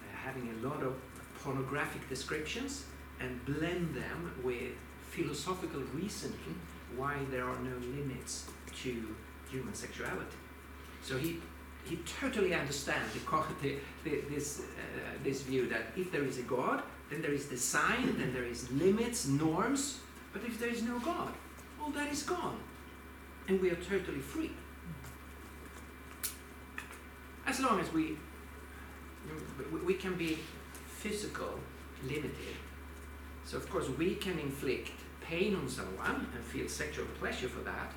uh, 0.00 0.16
having 0.16 0.48
a 0.48 0.66
lot 0.66 0.82
of 0.82 0.94
pornographic 1.42 2.08
descriptions 2.08 2.84
and 3.20 3.44
blend 3.44 3.94
them 3.94 4.34
with 4.42 4.72
philosophical 5.10 5.80
reasoning 5.92 6.58
why 6.96 7.16
there 7.30 7.44
are 7.44 7.58
no 7.60 7.76
limits 7.96 8.46
to 8.82 9.14
human 9.54 9.74
sexuality. 9.74 10.38
So 11.02 11.18
he 11.18 11.30
he 11.90 11.96
totally 12.20 12.54
understands 12.54 13.12
the, 13.12 13.20
the, 14.04 14.20
this 14.30 14.60
uh, 14.60 14.64
this 15.22 15.42
view 15.42 15.68
that 15.68 15.82
if 15.96 16.10
there 16.10 16.24
is 16.24 16.38
a 16.38 16.46
God, 16.56 16.82
then 17.10 17.20
there 17.20 17.34
is 17.34 17.44
design, 17.46 18.16
then 18.18 18.32
there 18.32 18.48
is 18.54 18.70
limits, 18.70 19.26
norms. 19.26 19.98
But 20.32 20.42
if 20.44 20.58
there 20.58 20.72
is 20.76 20.82
no 20.82 20.98
God, 20.98 21.32
all 21.80 21.90
that 21.90 22.10
is 22.10 22.22
gone, 22.22 22.58
and 23.48 23.60
we 23.60 23.70
are 23.70 23.80
totally 23.92 24.20
free. 24.20 24.52
As 27.46 27.60
long 27.60 27.80
as 27.80 27.92
we 27.92 28.16
we 29.88 29.94
can 29.94 30.14
be 30.14 30.38
physical 31.02 31.52
limited. 32.02 32.56
So 33.44 33.56
of 33.56 33.68
course 33.70 33.88
we 33.98 34.14
can 34.14 34.38
inflict 34.38 34.90
pain 35.20 35.54
on 35.56 35.68
someone 35.68 36.26
and 36.34 36.44
feel 36.44 36.68
sexual 36.68 37.06
pleasure 37.20 37.48
for 37.48 37.60
that. 37.60 37.92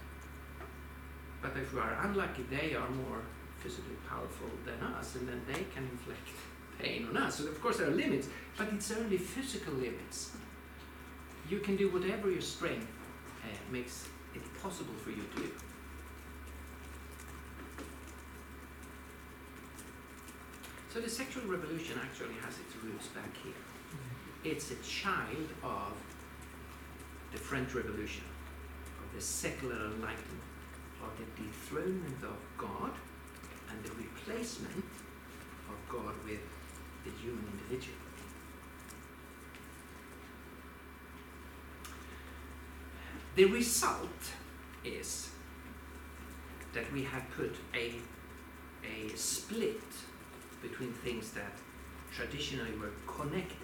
But 1.54 1.62
if 1.62 1.74
we 1.74 1.80
are 1.80 1.98
unlucky, 2.04 2.44
they 2.50 2.76
are 2.76 2.90
more 2.90 3.22
physically 3.60 3.96
powerful 4.08 4.50
than 4.66 4.80
us, 4.94 5.16
and 5.16 5.28
then 5.28 5.42
they 5.48 5.64
can 5.74 5.84
inflict 5.92 6.28
pain 6.80 7.08
on 7.10 7.18
us. 7.18 7.36
So 7.36 7.48
of 7.48 7.62
course 7.62 7.78
there 7.78 7.88
are 7.88 7.92
limits, 7.96 8.28
but 8.58 8.68
it's 8.74 8.92
only 8.92 9.18
physical 9.18 9.74
limits. 9.74 10.32
You 11.50 11.60
can 11.60 11.76
do 11.76 11.90
whatever 11.90 12.30
your 12.30 12.42
strength 12.42 12.88
uh, 13.44 13.48
makes 13.72 14.08
it 14.36 14.42
possible 14.62 14.94
for 14.96 15.12
you 15.12 15.24
to 15.36 15.42
do. 15.42 15.52
So 20.94 21.00
the 21.00 21.10
sexual 21.10 21.44
revolution 21.44 22.00
actually 22.04 22.36
has 22.44 22.56
its 22.60 22.76
roots 22.84 23.08
back 23.08 23.32
here. 23.44 23.54
It's 24.44 24.72
a 24.72 24.76
child 24.84 25.50
of 25.64 25.94
the 27.32 27.38
French 27.38 27.74
Revolution, 27.74 28.24
of 29.04 29.16
the 29.16 29.22
secular 29.22 29.76
enlightenment, 29.76 30.47
the 31.18 31.44
dethronement 31.44 32.24
of 32.24 32.38
God 32.58 32.92
and 33.70 33.84
the 33.84 33.92
replacement 33.92 34.86
of 35.70 35.78
God 35.90 36.14
with 36.26 36.42
the 37.04 37.12
human 37.22 37.44
individual. 37.54 37.98
The 43.36 43.46
result 43.46 44.32
is 44.84 45.30
that 46.74 46.92
we 46.92 47.04
have 47.04 47.30
put 47.36 47.56
a, 47.76 47.94
a 48.84 49.16
split 49.16 49.82
between 50.62 50.92
things 50.92 51.32
that 51.32 51.54
traditionally 52.12 52.76
were 52.80 52.94
connected. 53.06 53.58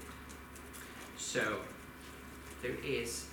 So 1.17 1.61
there 2.61 2.75
is 2.83 3.25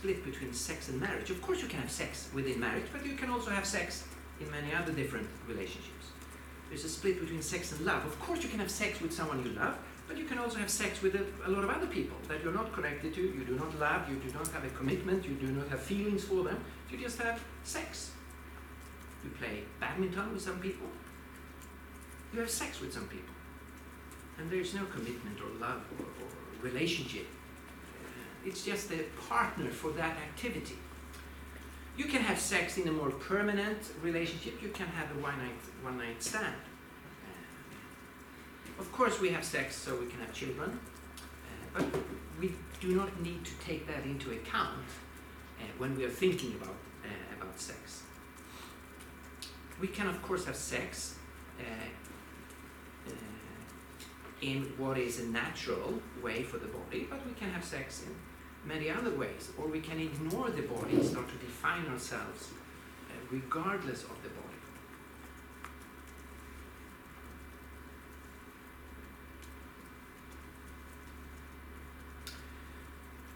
split 0.00 0.24
between 0.24 0.50
sex 0.54 0.88
and 0.88 0.98
marriage. 0.98 1.28
Of 1.28 1.42
course, 1.42 1.60
you 1.60 1.68
can 1.68 1.78
have 1.80 1.90
sex 1.90 2.30
within 2.32 2.58
marriage, 2.58 2.86
but 2.90 3.04
you 3.04 3.16
can 3.16 3.28
also 3.28 3.50
have 3.50 3.66
sex 3.66 4.04
in 4.40 4.50
many 4.50 4.72
other 4.72 4.92
different 4.92 5.28
relationships. 5.46 6.06
There's 6.70 6.84
a 6.86 6.88
split 6.88 7.20
between 7.20 7.42
sex 7.42 7.72
and 7.72 7.82
love. 7.84 8.06
Of 8.06 8.18
course, 8.18 8.42
you 8.42 8.48
can 8.48 8.60
have 8.60 8.70
sex 8.70 9.02
with 9.02 9.12
someone 9.12 9.44
you 9.44 9.52
love, 9.52 9.76
but 10.08 10.16
you 10.16 10.24
can 10.24 10.38
also 10.38 10.56
have 10.56 10.70
sex 10.70 11.02
with 11.02 11.16
a, 11.16 11.24
a 11.46 11.50
lot 11.50 11.64
of 11.64 11.68
other 11.68 11.86
people 11.86 12.16
that 12.28 12.42
you're 12.42 12.54
not 12.54 12.72
connected 12.72 13.12
to, 13.14 13.20
you 13.20 13.44
do 13.44 13.56
not 13.56 13.78
love, 13.78 14.08
you 14.08 14.16
do 14.16 14.32
not 14.32 14.48
have 14.48 14.64
a 14.64 14.70
commitment, 14.70 15.26
you 15.26 15.34
do 15.34 15.48
not 15.48 15.68
have 15.68 15.82
feelings 15.82 16.24
for 16.24 16.44
them, 16.44 16.64
you 16.90 16.96
just 16.96 17.18
have 17.20 17.38
sex. 17.64 18.12
You 19.22 19.30
play 19.32 19.64
badminton 19.80 20.32
with 20.32 20.40
some 20.40 20.60
people, 20.60 20.86
you 22.32 22.40
have 22.40 22.48
sex 22.48 22.80
with 22.80 22.94
some 22.94 23.06
people, 23.08 23.34
and 24.38 24.50
there's 24.50 24.72
no 24.72 24.86
commitment 24.86 25.38
or 25.42 25.50
love 25.60 25.82
or, 25.98 26.06
or 26.06 26.30
relationship. 26.62 27.26
It's 28.44 28.64
just 28.64 28.90
a 28.92 29.04
partner 29.28 29.70
for 29.70 29.90
that 29.92 30.16
activity. 30.16 30.76
You 31.96 32.06
can 32.06 32.22
have 32.22 32.38
sex 32.38 32.78
in 32.78 32.88
a 32.88 32.92
more 32.92 33.10
permanent 33.10 33.78
relationship. 34.02 34.62
You 34.62 34.70
can 34.70 34.86
have 34.86 35.10
a 35.16 35.20
one 35.20 35.38
night 35.38 35.60
one 35.82 35.98
night 35.98 36.22
stand. 36.22 36.54
Of 38.78 38.90
course, 38.92 39.20
we 39.20 39.28
have 39.30 39.44
sex 39.44 39.76
so 39.76 39.96
we 39.96 40.06
can 40.06 40.20
have 40.20 40.32
children, 40.32 40.80
uh, 41.76 41.82
but 41.92 42.02
we 42.40 42.54
do 42.80 42.94
not 42.94 43.20
need 43.20 43.44
to 43.44 43.52
take 43.62 43.86
that 43.86 44.04
into 44.04 44.30
account 44.32 44.86
uh, 45.58 45.64
when 45.76 45.94
we 45.96 46.04
are 46.04 46.14
thinking 46.24 46.54
about 46.54 46.76
uh, 47.04 47.42
about 47.42 47.60
sex. 47.60 48.04
We 49.78 49.88
can, 49.88 50.08
of 50.08 50.22
course, 50.22 50.46
have 50.46 50.56
sex 50.56 51.16
in 54.40 54.72
what 54.78 54.96
is 54.98 55.20
a 55.20 55.24
natural 55.24 56.00
way 56.22 56.42
for 56.42 56.58
the 56.58 56.66
body, 56.66 57.06
but 57.10 57.24
we 57.26 57.32
can 57.34 57.50
have 57.50 57.64
sex 57.64 58.02
in 58.02 58.14
many 58.64 58.90
other 58.90 59.10
ways, 59.10 59.50
or 59.58 59.66
we 59.66 59.80
can 59.80 59.98
ignore 59.98 60.50
the 60.50 60.62
body 60.62 60.96
and 60.96 61.04
start 61.04 61.28
to 61.28 61.34
define 61.36 61.86
ourselves 61.86 62.48
uh, 63.08 63.14
regardless 63.30 64.02
of 64.04 64.22
the 64.22 64.28
body. 64.28 64.46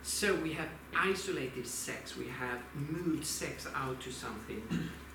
So 0.02 0.34
we 0.36 0.52
have 0.52 0.68
isolated 0.96 1.66
sex, 1.66 2.16
we 2.16 2.28
have 2.28 2.60
moved 2.74 3.26
sex 3.26 3.66
out 3.74 4.00
to 4.02 4.12
something 4.12 4.62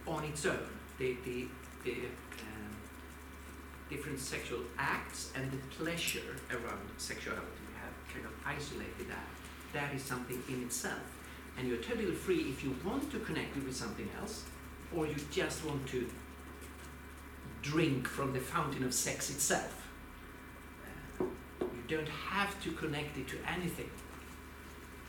on 0.06 0.24
its 0.24 0.46
own. 0.46 0.60
The, 0.98 1.16
the, 1.26 1.48
the 1.84 1.94
um, 1.94 2.76
different 3.90 4.20
sexual 4.20 4.60
acts 4.78 5.32
and 5.36 5.50
the 5.52 5.58
pleasure 5.76 6.36
around 6.52 6.90
sexuality. 6.98 7.42
We 7.70 7.80
have 7.80 7.94
kind 8.14 8.26
of 8.26 8.34
isolated 8.46 9.10
that. 9.10 9.39
That 9.74 9.94
is 9.94 10.04
something 10.04 10.42
in 10.48 10.64
itself. 10.64 11.02
And 11.58 11.68
you're 11.68 11.78
totally 11.78 12.14
free 12.14 12.42
if 12.50 12.64
you 12.64 12.76
want 12.86 13.12
to 13.12 13.20
connect 13.20 13.58
it 13.58 13.66
with 13.66 13.76
something 13.76 14.10
else, 14.20 14.44
or 14.96 15.06
you 15.06 15.16
just 15.32 15.66
want 15.66 15.86
to 15.88 16.10
drink 17.62 18.08
from 18.08 18.34
the 18.34 18.40
fountain 18.40 18.84
of 18.84 18.94
sex 18.94 19.30
itself. 19.30 19.88
You 21.20 21.84
don't 21.88 22.08
have 22.10 22.62
to 22.64 22.72
connect 22.72 23.18
it 23.18 23.28
to 23.30 23.38
anything 23.48 23.90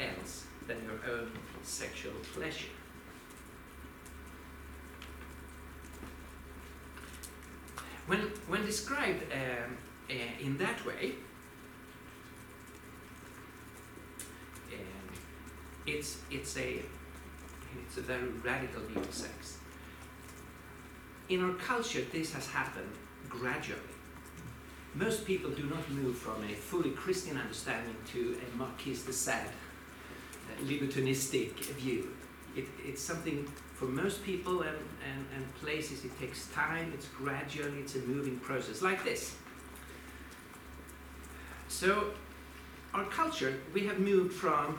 else 0.01 0.45
than 0.67 0.79
your 0.85 1.15
own 1.15 1.31
sexual 1.63 2.13
pleasure. 2.35 2.69
When, 8.07 8.19
when 8.49 8.65
described 8.65 9.23
um, 9.33 9.77
uh, 10.11 10.15
in 10.45 10.59
that 10.59 10.85
way, 10.85 11.13
um, 14.73 15.09
it's, 15.87 16.19
it's, 16.31 16.57
a, 16.57 16.83
it's 17.87 17.97
a 17.97 18.03
very 18.03 18.29
radical 18.45 18.83
view 18.83 19.01
of 19.01 19.15
sex. 19.15 19.59
In 21.29 21.45
our 21.45 21.55
culture, 21.55 22.03
this 22.13 22.33
has 22.33 22.47
happened 22.47 22.93
gradually. 23.29 23.81
Most 24.95 25.25
people 25.25 25.51
do 25.51 25.65
not 25.65 25.89
move 25.91 26.19
from 26.19 26.43
a 26.45 26.55
fully 26.55 26.91
Christian 26.91 27.37
understanding 27.37 27.95
to 28.13 28.37
a 28.45 28.57
Marquis 28.57 28.99
de 29.07 29.13
Sade 29.13 29.51
libertinistic 30.65 31.55
view. 31.77 32.09
It, 32.57 32.67
it's 32.85 33.03
something 33.03 33.47
for 33.75 33.85
most 33.87 34.25
people 34.25 34.63
and, 34.63 34.77
and, 35.09 35.27
and 35.35 35.55
places 35.57 36.05
it 36.05 36.19
takes 36.19 36.47
time, 36.49 36.93
it's 36.93 37.07
gradual, 37.07 37.73
it's 37.79 37.95
a 37.95 38.01
moving 38.01 38.39
process, 38.41 38.83
like 38.83 39.05
this. 39.05 39.37
So, 41.69 42.11
our 42.93 43.05
culture, 43.05 43.55
we 43.73 43.87
have 43.87 44.01
moved 44.01 44.35
from 44.35 44.79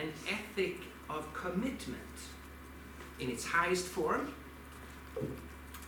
an 0.00 0.12
ethic 0.28 0.76
of 1.08 1.32
commitment 1.34 1.98
in 3.18 3.30
its 3.30 3.44
highest 3.44 3.86
form, 3.86 4.32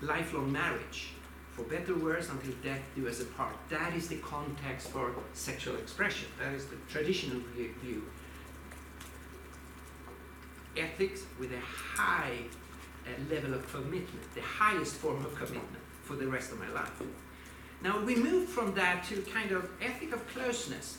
lifelong 0.01 0.53
marriage, 0.53 1.11
for 1.53 1.62
better 1.64 1.94
or 1.94 1.98
worse, 1.98 2.29
until 2.29 2.53
death 2.62 2.83
do 2.94 3.09
us 3.09 3.20
apart. 3.20 3.55
That 3.68 3.94
is 3.94 4.09
the 4.09 4.16
context 4.16 4.88
for 4.88 5.14
sexual 5.33 5.77
expression. 5.77 6.29
That 6.38 6.53
is 6.55 6.66
the 6.66 6.77
traditional 6.88 7.40
view 7.83 8.03
ethics 10.77 11.22
with 11.38 11.53
a 11.53 11.61
high 11.61 12.38
uh, 13.07 13.35
level 13.35 13.55
of 13.55 13.70
commitment, 13.70 14.35
the 14.35 14.40
highest 14.40 14.94
form 14.94 15.25
of 15.25 15.35
commitment 15.35 15.85
for 16.03 16.16
the 16.16 16.27
rest 16.27 16.53
of 16.53 16.59
my 16.59 16.68
life. 16.70 17.03
Now 17.83 18.01
we 18.01 18.14
move 18.14 18.48
from 18.48 18.75
that 18.75 19.05
to 19.05 19.22
kind 19.22 19.51
of 19.53 19.68
ethic 19.83 20.12
of 20.12 20.27
closeness. 20.29 20.98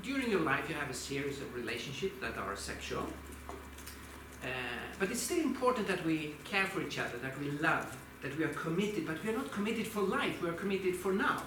During 0.00 0.30
your 0.30 0.40
life, 0.40 0.68
you 0.68 0.74
have 0.74 0.90
a 0.90 0.94
series 0.94 1.40
of 1.40 1.54
relationships 1.54 2.14
that 2.20 2.36
are 2.38 2.56
sexual, 2.56 3.06
uh, 4.42 4.46
but 4.98 5.10
it's 5.10 5.20
still 5.20 5.40
important 5.40 5.86
that 5.86 6.04
we 6.04 6.34
care 6.44 6.66
for 6.66 6.80
each 6.80 6.98
other, 6.98 7.18
that 7.18 7.38
we 7.38 7.50
love, 7.52 7.96
that 8.22 8.36
we 8.36 8.44
are 8.44 8.54
committed, 8.54 9.06
but 9.06 9.22
we 9.22 9.30
are 9.30 9.36
not 9.36 9.52
committed 9.52 9.86
for 9.86 10.00
life, 10.00 10.42
we 10.42 10.48
are 10.48 10.54
committed 10.54 10.96
for 10.96 11.12
now. 11.12 11.42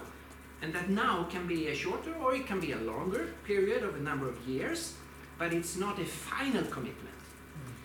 And 0.61 0.73
that 0.73 0.89
now 0.89 1.23
can 1.29 1.47
be 1.47 1.67
a 1.67 1.75
shorter 1.75 2.13
or 2.21 2.33
it 2.33 2.47
can 2.47 2.61
be 2.61 2.71
a 2.71 2.77
longer 2.77 3.27
period 3.43 3.83
of 3.83 3.95
a 3.95 3.99
number 3.99 4.29
of 4.29 4.37
years, 4.47 4.93
but 5.37 5.51
it's 5.51 5.75
not 5.75 5.99
a 5.99 6.05
final 6.05 6.63
commitment. 6.63 7.15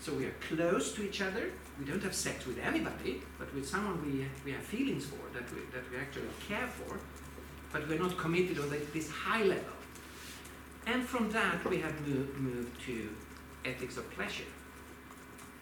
So 0.00 0.12
we 0.12 0.26
are 0.26 0.34
close 0.48 0.92
to 0.92 1.02
each 1.02 1.20
other. 1.20 1.50
We 1.78 1.84
don't 1.84 2.02
have 2.02 2.14
sex 2.14 2.46
with 2.46 2.58
anybody, 2.58 3.22
but 3.38 3.52
with 3.54 3.68
someone 3.68 4.00
we, 4.06 4.24
we 4.44 4.52
have 4.52 4.62
feelings 4.62 5.04
for, 5.06 5.18
that 5.34 5.52
we, 5.52 5.60
that 5.72 5.90
we 5.90 5.96
actually 5.98 6.28
care 6.48 6.68
for. 6.68 6.98
but 7.72 7.88
we're 7.88 7.98
not 7.98 8.16
committed 8.18 8.58
on 8.58 8.70
this 8.92 9.10
high 9.10 9.42
level. 9.42 9.79
And 10.90 11.06
from 11.06 11.30
that, 11.30 11.64
we 11.70 11.78
have 11.78 11.94
moved, 12.04 12.36
moved 12.36 12.82
to 12.86 13.14
ethics 13.64 13.96
of 13.96 14.10
pleasure, 14.10 14.42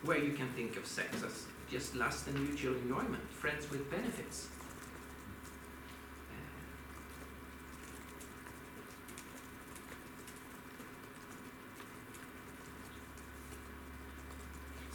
where 0.02 0.16
you 0.16 0.32
can 0.32 0.48
think 0.52 0.78
of 0.78 0.86
sex 0.86 1.22
as 1.22 1.44
just 1.70 1.94
lust 1.94 2.28
and 2.28 2.48
mutual 2.48 2.74
enjoyment, 2.76 3.30
friends 3.30 3.70
with 3.70 3.90
benefits. 3.90 4.48
Uh, 6.30 6.34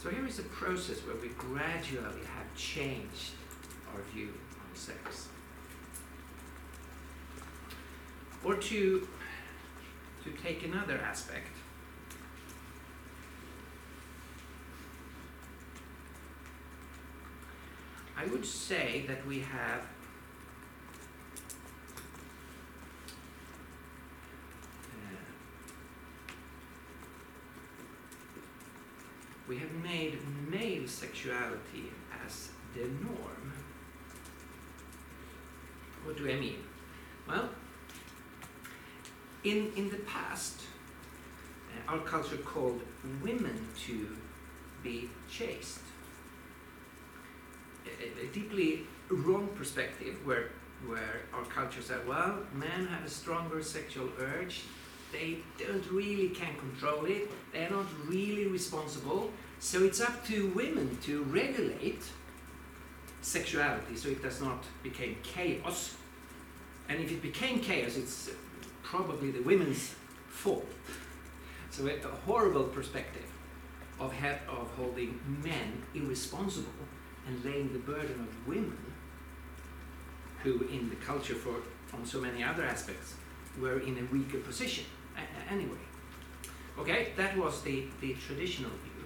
so 0.02 0.10
here 0.10 0.26
is 0.26 0.40
a 0.40 0.42
process 0.42 0.98
where 1.06 1.14
we 1.22 1.28
gradually 1.28 2.24
have 2.34 2.52
changed 2.56 3.34
our 3.94 4.02
view 4.12 4.34
on 4.68 4.74
sex. 4.74 5.28
Or 8.42 8.56
to, 8.56 9.08
to 10.24 10.30
take 10.30 10.64
another 10.64 10.98
aspect, 10.98 11.48
I 18.16 18.24
would 18.26 18.46
say 18.46 19.04
that 19.06 19.26
we 19.26 19.40
have 19.40 19.82
uh, 24.92 25.24
we 29.46 29.58
have 29.58 29.72
made 29.72 30.18
male 30.50 30.88
sexuality 30.88 31.90
as 32.24 32.48
the 32.72 32.84
norm. 32.84 33.52
What 36.04 36.16
do 36.16 36.30
I 36.30 36.36
mean? 36.36 36.64
Well, 37.28 37.50
in, 39.44 39.70
in 39.76 39.90
the 39.90 39.98
past, 39.98 40.60
uh, 41.88 41.92
our 41.92 41.98
culture 42.00 42.36
called 42.38 42.80
women 43.22 43.66
to 43.86 44.08
be 44.82 45.08
chaste. 45.30 45.80
A, 47.86 48.24
a- 48.24 48.26
deeply 48.32 48.86
wrong 49.10 49.48
perspective 49.54 50.16
where, 50.24 50.50
where 50.86 51.22
our 51.34 51.44
culture 51.44 51.82
said, 51.82 52.06
well, 52.08 52.38
men 52.54 52.86
have 52.86 53.04
a 53.04 53.10
stronger 53.10 53.62
sexual 53.62 54.08
urge, 54.18 54.62
they 55.12 55.36
don't 55.58 55.88
really 55.90 56.30
can 56.30 56.56
control 56.56 57.04
it, 57.04 57.30
they're 57.52 57.70
not 57.70 57.86
really 58.06 58.46
responsible, 58.46 59.30
so 59.60 59.84
it's 59.84 60.00
up 60.00 60.26
to 60.26 60.48
women 60.48 60.98
to 61.02 61.22
regulate 61.24 62.02
sexuality 63.22 63.96
so 63.96 64.08
it 64.08 64.22
does 64.22 64.40
not 64.40 64.64
become 64.82 65.16
chaos. 65.22 65.96
And 66.88 67.00
if 67.00 67.10
it 67.10 67.22
became 67.22 67.60
chaos, 67.60 67.96
it's 67.96 68.30
probably 68.94 69.32
the 69.32 69.40
women's 69.42 69.92
fault. 70.28 70.68
So 71.70 71.82
we 71.82 71.90
a 71.90 72.04
a 72.04 72.16
horrible 72.26 72.64
perspective 72.64 73.28
of, 73.98 74.12
ha- 74.12 74.38
of 74.48 74.70
holding 74.76 75.18
men 75.42 75.82
irresponsible 75.94 76.84
and 77.26 77.44
laying 77.44 77.72
the 77.72 77.80
burden 77.80 78.20
of 78.20 78.46
women, 78.46 78.78
who 80.44 80.60
in 80.68 80.90
the 80.90 80.96
culture 80.96 81.34
for 81.34 81.56
on 81.92 82.06
so 82.06 82.20
many 82.20 82.44
other 82.44 82.64
aspects 82.64 83.14
were 83.60 83.80
in 83.80 83.98
a 83.98 84.04
weaker 84.12 84.38
position. 84.38 84.84
A- 85.16 85.52
anyway, 85.52 85.84
okay, 86.78 87.08
that 87.16 87.36
was 87.36 87.62
the, 87.62 87.86
the 88.00 88.14
traditional 88.14 88.70
view. 88.70 89.04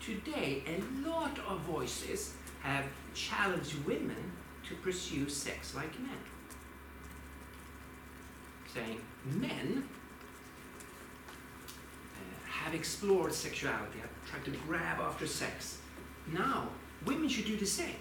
Today, 0.00 0.62
a 0.66 1.06
lot 1.06 1.38
of 1.46 1.60
voices 1.60 2.34
have 2.62 2.86
challenged 3.14 3.74
women 3.84 4.32
to 4.66 4.74
pursue 4.76 5.28
sex 5.28 5.74
like 5.74 5.98
men. 6.00 6.16
Saying 8.74 9.00
men 9.24 9.88
uh, 11.68 12.50
have 12.50 12.74
explored 12.74 13.32
sexuality, 13.32 14.00
have 14.00 14.10
tried 14.28 14.44
to 14.46 14.50
grab 14.66 14.98
after 15.00 15.26
sex. 15.26 15.78
Now, 16.32 16.68
women 17.06 17.28
should 17.28 17.44
do 17.46 17.56
the 17.56 17.66
same. 17.66 17.96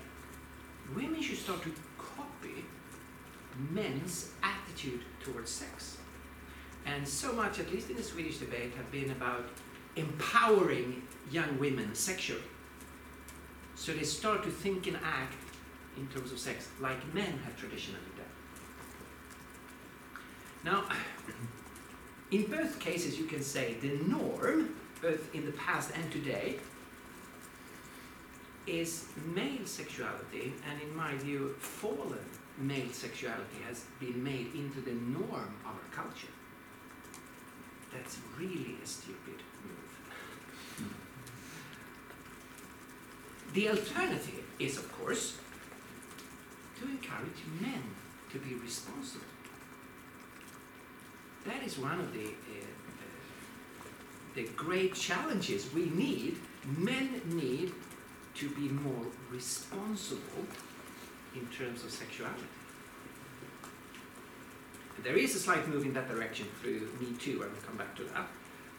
Women 0.95 1.21
should 1.21 1.37
start 1.37 1.61
to 1.63 1.71
copy 1.97 2.65
men's 3.69 4.31
attitude 4.41 5.01
towards 5.23 5.51
sex. 5.51 5.97
And 6.85 7.07
so 7.07 7.31
much, 7.33 7.59
at 7.59 7.71
least 7.71 7.89
in 7.89 7.95
the 7.95 8.03
Swedish 8.03 8.37
debate, 8.37 8.73
have 8.75 8.91
been 8.91 9.11
about 9.11 9.45
empowering 9.95 11.03
young 11.31 11.57
women 11.59 11.93
sexually. 11.93 12.41
So 13.75 13.93
they 13.93 14.03
start 14.03 14.43
to 14.43 14.49
think 14.49 14.87
and 14.87 14.97
act 15.03 15.35
in 15.97 16.07
terms 16.07 16.31
of 16.31 16.39
sex 16.39 16.67
like 16.81 17.13
men 17.13 17.39
have 17.45 17.55
traditionally. 17.57 17.99
Now, 20.63 20.85
in 22.31 22.45
both 22.45 22.79
cases, 22.79 23.19
you 23.19 23.25
can 23.25 23.41
say 23.41 23.75
the 23.81 23.97
norm, 24.07 24.75
both 25.01 25.33
in 25.35 25.45
the 25.45 25.51
past 25.51 25.91
and 25.95 26.11
today, 26.11 26.55
is 28.65 29.07
male 29.35 29.65
sexuality, 29.65 30.53
and 30.69 30.81
in 30.81 30.95
my 30.95 31.15
view, 31.15 31.55
fallen 31.59 32.25
male 32.57 32.91
sexuality 32.91 33.57
has 33.67 33.83
been 33.99 34.23
made 34.23 34.53
into 34.55 34.79
the 34.79 34.93
norm 34.93 35.53
of 35.65 35.71
our 35.71 35.87
culture. 35.91 36.31
That's 37.93 38.17
really 38.39 38.77
a 38.81 38.87
stupid 38.87 39.41
move. 39.63 40.87
The 43.53 43.69
alternative 43.69 44.43
is, 44.59 44.77
of 44.77 44.91
course, 44.93 45.37
to 46.79 46.89
encourage 46.89 47.43
men 47.61 47.83
to 48.31 48.39
be 48.39 48.55
responsible. 48.55 49.32
That 51.45 51.63
is 51.63 51.77
one 51.77 51.99
of 51.99 52.13
the, 52.13 52.25
uh, 52.25 52.27
uh, 52.27 53.85
the 54.35 54.43
great 54.55 54.95
challenges 54.95 55.73
we 55.73 55.85
need. 55.87 56.37
Men 56.77 57.21
need 57.25 57.73
to 58.35 58.49
be 58.49 58.69
more 58.69 59.05
responsible 59.31 60.45
in 61.35 61.45
terms 61.47 61.83
of 61.83 61.91
sexuality. 61.91 62.43
There 65.03 65.17
is 65.17 65.35
a 65.35 65.39
slight 65.39 65.67
move 65.67 65.83
in 65.83 65.93
that 65.93 66.07
direction 66.07 66.47
through 66.61 66.87
Me 66.99 67.17
Too, 67.17 67.43
I 67.43 67.47
will 67.47 67.61
come 67.65 67.75
back 67.75 67.95
to 67.97 68.03
that. 68.03 68.27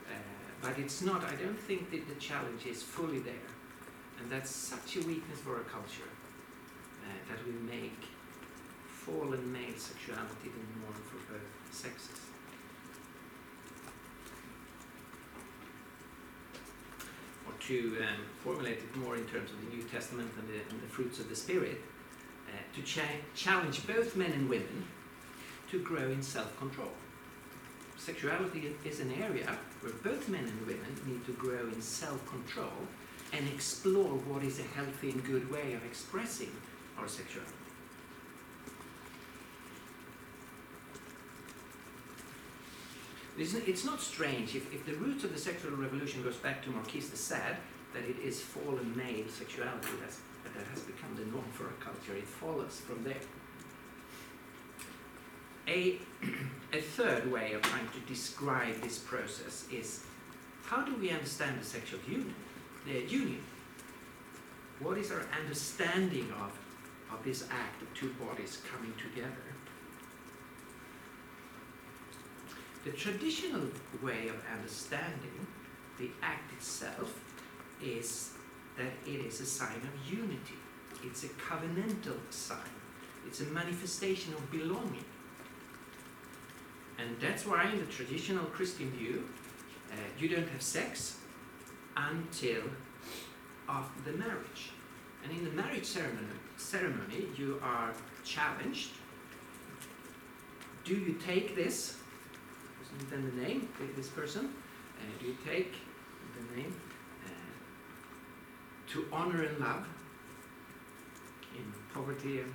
Uh, 0.08 0.14
but 0.62 0.78
it's 0.78 1.02
not, 1.02 1.22
I 1.24 1.34
don't 1.34 1.58
think 1.58 1.90
that 1.90 2.08
the 2.08 2.14
challenge 2.14 2.64
is 2.66 2.82
fully 2.82 3.18
there. 3.18 3.34
And 4.20 4.30
that's 4.30 4.50
such 4.50 4.96
a 4.96 5.00
weakness 5.00 5.40
for 5.40 5.56
our 5.56 5.64
culture 5.64 6.08
uh, 7.04 7.08
that 7.28 7.44
we 7.44 7.52
make 7.68 8.04
fallen 8.88 9.52
male 9.52 9.76
sexuality 9.76 10.48
the 10.48 10.80
norm 10.80 10.94
for 10.94 11.32
both 11.32 11.74
sexes. 11.74 12.23
Or 17.46 17.52
to 17.68 17.96
um, 18.00 18.24
formulate 18.42 18.78
it 18.78 18.96
more 18.96 19.16
in 19.16 19.24
terms 19.26 19.50
of 19.50 19.60
the 19.60 19.76
New 19.76 19.82
Testament 19.84 20.30
and 20.38 20.48
the, 20.48 20.60
and 20.70 20.82
the 20.82 20.88
fruits 20.88 21.18
of 21.18 21.28
the 21.28 21.36
Spirit, 21.36 21.80
uh, 22.48 22.76
to 22.76 22.82
cha- 22.82 23.20
challenge 23.34 23.86
both 23.86 24.16
men 24.16 24.32
and 24.32 24.48
women 24.48 24.84
to 25.70 25.78
grow 25.80 26.08
in 26.10 26.22
self 26.22 26.56
control. 26.58 26.92
Sexuality 27.96 28.74
is 28.84 29.00
an 29.00 29.12
area 29.12 29.56
where 29.80 29.92
both 30.02 30.28
men 30.28 30.44
and 30.44 30.66
women 30.66 30.94
need 31.06 31.24
to 31.26 31.32
grow 31.32 31.68
in 31.68 31.80
self 31.80 32.24
control 32.28 32.72
and 33.32 33.48
explore 33.48 34.14
what 34.28 34.42
is 34.44 34.60
a 34.60 34.62
healthy 34.62 35.10
and 35.10 35.24
good 35.24 35.50
way 35.50 35.74
of 35.74 35.84
expressing 35.84 36.52
our 36.98 37.08
sexuality. 37.08 37.63
It's 43.36 43.84
not 43.84 44.00
strange 44.00 44.54
if, 44.54 44.72
if 44.72 44.86
the 44.86 44.94
roots 44.94 45.24
of 45.24 45.32
the 45.32 45.40
sexual 45.40 45.72
revolution 45.72 46.22
goes 46.22 46.36
back 46.36 46.62
to 46.64 46.70
Marquis 46.70 47.00
de 47.00 47.16
Sade 47.16 47.56
that 47.92 48.04
it 48.04 48.16
is 48.22 48.40
fallen 48.40 48.96
male 48.96 49.28
sexuality 49.28 49.88
that's, 50.00 50.18
that 50.44 50.66
has 50.70 50.80
become 50.80 51.14
the 51.16 51.24
norm 51.26 51.44
for 51.52 51.64
our 51.64 51.72
culture. 51.80 52.14
It 52.16 52.26
follows 52.26 52.80
from 52.86 53.02
there. 53.02 53.20
A, 55.66 55.98
a 56.72 56.80
third 56.80 57.30
way 57.32 57.52
of 57.52 57.62
trying 57.62 57.88
to 57.88 58.00
describe 58.06 58.80
this 58.82 58.98
process 58.98 59.66
is 59.72 60.04
how 60.64 60.82
do 60.82 60.94
we 60.96 61.10
understand 61.10 61.60
the 61.60 61.64
sexual 61.64 62.00
union? 62.06 62.34
The 62.86 63.00
union. 63.02 63.42
What 64.80 64.98
is 64.98 65.10
our 65.10 65.24
understanding 65.40 66.30
of, 66.32 66.52
of 67.12 67.24
this 67.24 67.44
act 67.50 67.82
of 67.82 67.92
two 67.94 68.12
bodies 68.14 68.60
coming 68.70 68.92
together? 68.96 69.53
The 72.84 72.90
traditional 72.90 73.62
way 74.02 74.28
of 74.28 74.36
understanding 74.54 75.46
the 75.98 76.10
act 76.22 76.52
itself 76.52 77.18
is 77.82 78.32
that 78.76 78.92
it 79.06 79.24
is 79.24 79.40
a 79.40 79.46
sign 79.46 79.76
of 79.76 80.12
unity. 80.12 80.58
It's 81.02 81.24
a 81.24 81.28
covenantal 81.28 82.18
sign. 82.28 82.58
It's 83.26 83.40
a 83.40 83.46
manifestation 83.46 84.34
of 84.34 84.50
belonging. 84.50 85.04
And 86.98 87.18
that's 87.20 87.46
why, 87.46 87.70
in 87.70 87.78
the 87.78 87.86
traditional 87.86 88.44
Christian 88.46 88.90
view, 88.90 89.24
uh, 89.90 89.96
you 90.18 90.28
don't 90.28 90.48
have 90.48 90.62
sex 90.62 91.18
until 91.96 92.62
after 93.66 94.10
the 94.10 94.16
marriage. 94.18 94.70
And 95.22 95.32
in 95.32 95.44
the 95.44 95.50
marriage 95.50 95.86
ceremony, 95.86 96.26
ceremony 96.58 97.28
you 97.36 97.58
are 97.62 97.94
challenged. 98.24 98.90
Do 100.84 100.94
you 100.94 101.14
take 101.14 101.56
this? 101.56 101.96
Then 103.10 103.32
the 103.34 103.42
name, 103.42 103.68
this 103.96 104.08
person. 104.08 104.50
Do 105.18 105.26
you 105.26 105.36
take 105.44 105.74
the 106.36 106.56
name 106.56 106.74
uh, 107.24 108.92
to 108.92 109.06
honor 109.12 109.42
and 109.42 109.58
love 109.58 109.86
in 111.54 111.72
poverty 111.92 112.40
and 112.40 112.52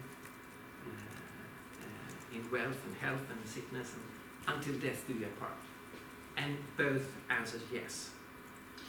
uh, 0.86 1.82
uh, 1.82 2.36
in 2.36 2.52
wealth 2.52 2.78
and 2.86 2.96
health 2.98 3.26
and 3.30 3.48
sickness 3.48 3.94
and 3.94 4.56
until 4.56 4.74
death 4.80 5.04
do 5.08 5.14
you 5.14 5.28
part? 5.40 5.52
And 6.38 6.58
both 6.78 7.06
answers 7.30 7.62
yes. 7.72 8.12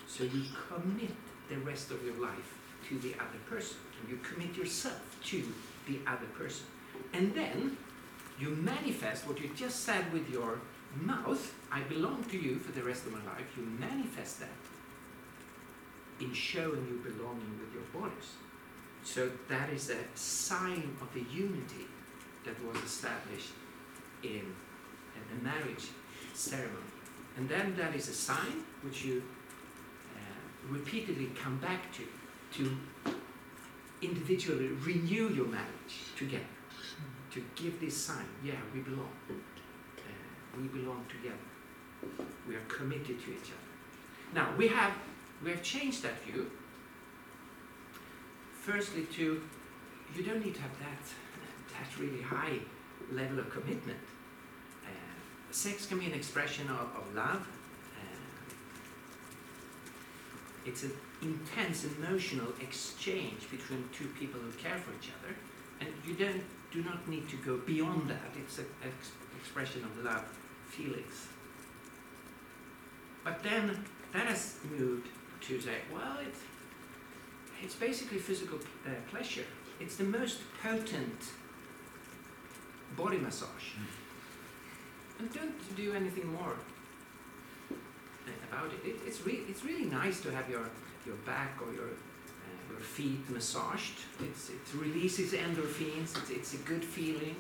So 0.06 0.24
you 0.24 0.44
commit 0.68 1.10
the 1.48 1.56
rest 1.58 1.90
of 1.90 2.04
your 2.04 2.14
life 2.14 2.54
to 2.88 2.98
the 2.98 3.14
other 3.14 3.38
person. 3.48 3.76
And 4.00 4.08
you 4.08 4.18
commit 4.18 4.56
yourself 4.56 5.18
to 5.24 5.44
the 5.86 5.98
other 6.06 6.26
person. 6.38 6.66
And 7.12 7.34
then 7.34 7.76
you 8.38 8.50
manifest 8.50 9.26
what 9.26 9.40
you 9.40 9.50
just 9.54 9.80
said 9.84 10.12
with 10.12 10.28
your 10.30 10.60
mouth 10.96 11.54
I 11.72 11.80
belong 11.82 12.24
to 12.24 12.38
you 12.38 12.58
for 12.58 12.72
the 12.72 12.82
rest 12.82 13.06
of 13.06 13.12
my 13.12 13.24
life. 13.32 13.46
You 13.56 13.62
manifest 13.62 14.40
that 14.40 14.48
in 16.20 16.32
showing 16.34 16.86
you 16.88 17.00
belonging 17.02 17.58
with 17.60 17.72
your 17.72 18.02
bodies. 18.02 18.34
So 19.04 19.30
that 19.48 19.70
is 19.70 19.90
a 19.90 19.98
sign 20.14 20.96
of 21.00 21.12
the 21.14 21.24
unity 21.32 21.86
that 22.44 22.54
was 22.64 22.76
established 22.82 23.52
in, 24.22 24.54
the 25.36 25.44
marriage 25.44 25.84
ceremony. 26.34 26.90
And 27.36 27.48
then 27.48 27.76
that 27.76 27.94
is 27.94 28.08
a 28.08 28.12
sign 28.12 28.64
which 28.82 29.04
you 29.04 29.22
uh, 30.16 30.20
repeatedly 30.68 31.30
come 31.40 31.58
back 31.58 31.92
to, 31.92 32.04
to 32.56 32.76
individually 34.02 34.68
renew 34.68 35.28
your 35.28 35.46
marriage 35.46 35.94
together, 36.16 36.44
to 37.32 37.44
give 37.54 37.80
this 37.80 37.96
sign, 37.96 38.24
yeah, 38.42 38.54
we 38.74 38.80
belong. 38.80 39.10
We 40.56 40.68
belong 40.68 41.04
together. 41.08 41.36
We 42.48 42.56
are 42.56 42.64
committed 42.68 43.22
to 43.24 43.30
each 43.30 43.50
other. 43.50 43.70
Now, 44.34 44.48
we 44.56 44.68
have, 44.68 44.92
we 45.44 45.50
have 45.50 45.62
changed 45.62 46.02
that 46.02 46.22
view. 46.24 46.50
Firstly, 48.54 49.06
to 49.16 49.42
you 50.16 50.22
don't 50.22 50.44
need 50.44 50.54
to 50.56 50.62
have 50.62 50.78
that, 50.80 51.04
that 51.72 52.00
really 52.00 52.22
high 52.22 52.58
level 53.12 53.38
of 53.38 53.50
commitment. 53.50 53.98
Uh, 54.84 54.88
sex 55.50 55.86
can 55.86 55.98
be 55.98 56.06
an 56.06 56.12
expression 56.14 56.68
of, 56.68 56.90
of 56.96 57.14
love. 57.14 57.46
Uh, 57.96 58.54
it's 60.66 60.82
an 60.82 60.92
intense 61.22 61.84
emotional 61.84 62.48
exchange 62.60 63.48
between 63.50 63.88
two 63.92 64.08
people 64.18 64.40
who 64.40 64.50
care 64.52 64.78
for 64.78 64.90
each 65.00 65.10
other, 65.20 65.34
and 65.80 65.88
you 66.06 66.14
don't 66.14 66.42
do 66.72 66.82
not 66.82 67.06
need 67.08 67.28
to 67.28 67.36
go 67.36 67.56
beyond 67.58 68.10
that. 68.10 68.30
It's 68.36 68.58
an 68.58 68.66
ex- 68.84 69.12
expression 69.40 69.84
of 69.84 70.04
love 70.04 70.24
feelings. 70.70 71.28
But 73.24 73.42
then 73.42 73.84
that 74.12 74.26
has 74.26 74.56
moved 74.70 75.08
to 75.42 75.60
say, 75.60 75.76
well, 75.92 76.16
it's, 76.26 76.40
it's 77.62 77.74
basically 77.74 78.18
physical 78.18 78.58
uh, 78.86 78.90
pleasure. 79.10 79.44
It's 79.80 79.96
the 79.96 80.04
most 80.04 80.38
potent 80.62 81.22
body 82.96 83.18
massage. 83.18 83.76
And 85.18 85.32
don't 85.32 85.76
do 85.76 85.92
anything 85.92 86.32
more 86.32 86.56
uh, 87.70 87.74
about 88.50 88.72
it. 88.72 88.88
it 88.88 88.96
it's, 89.06 89.24
re- 89.26 89.44
it's 89.48 89.64
really 89.64 89.84
nice 89.84 90.20
to 90.22 90.30
have 90.30 90.48
your, 90.48 90.68
your 91.06 91.16
back 91.26 91.58
or 91.60 91.72
your, 91.74 91.88
uh, 91.88 92.72
your 92.72 92.80
feet 92.80 93.28
massaged. 93.30 93.98
It's, 94.22 94.50
it 94.50 94.60
releases 94.74 95.32
endorphins, 95.32 96.16
it's, 96.16 96.30
it's 96.30 96.54
a 96.54 96.58
good 96.58 96.84
feeling. 96.84 97.36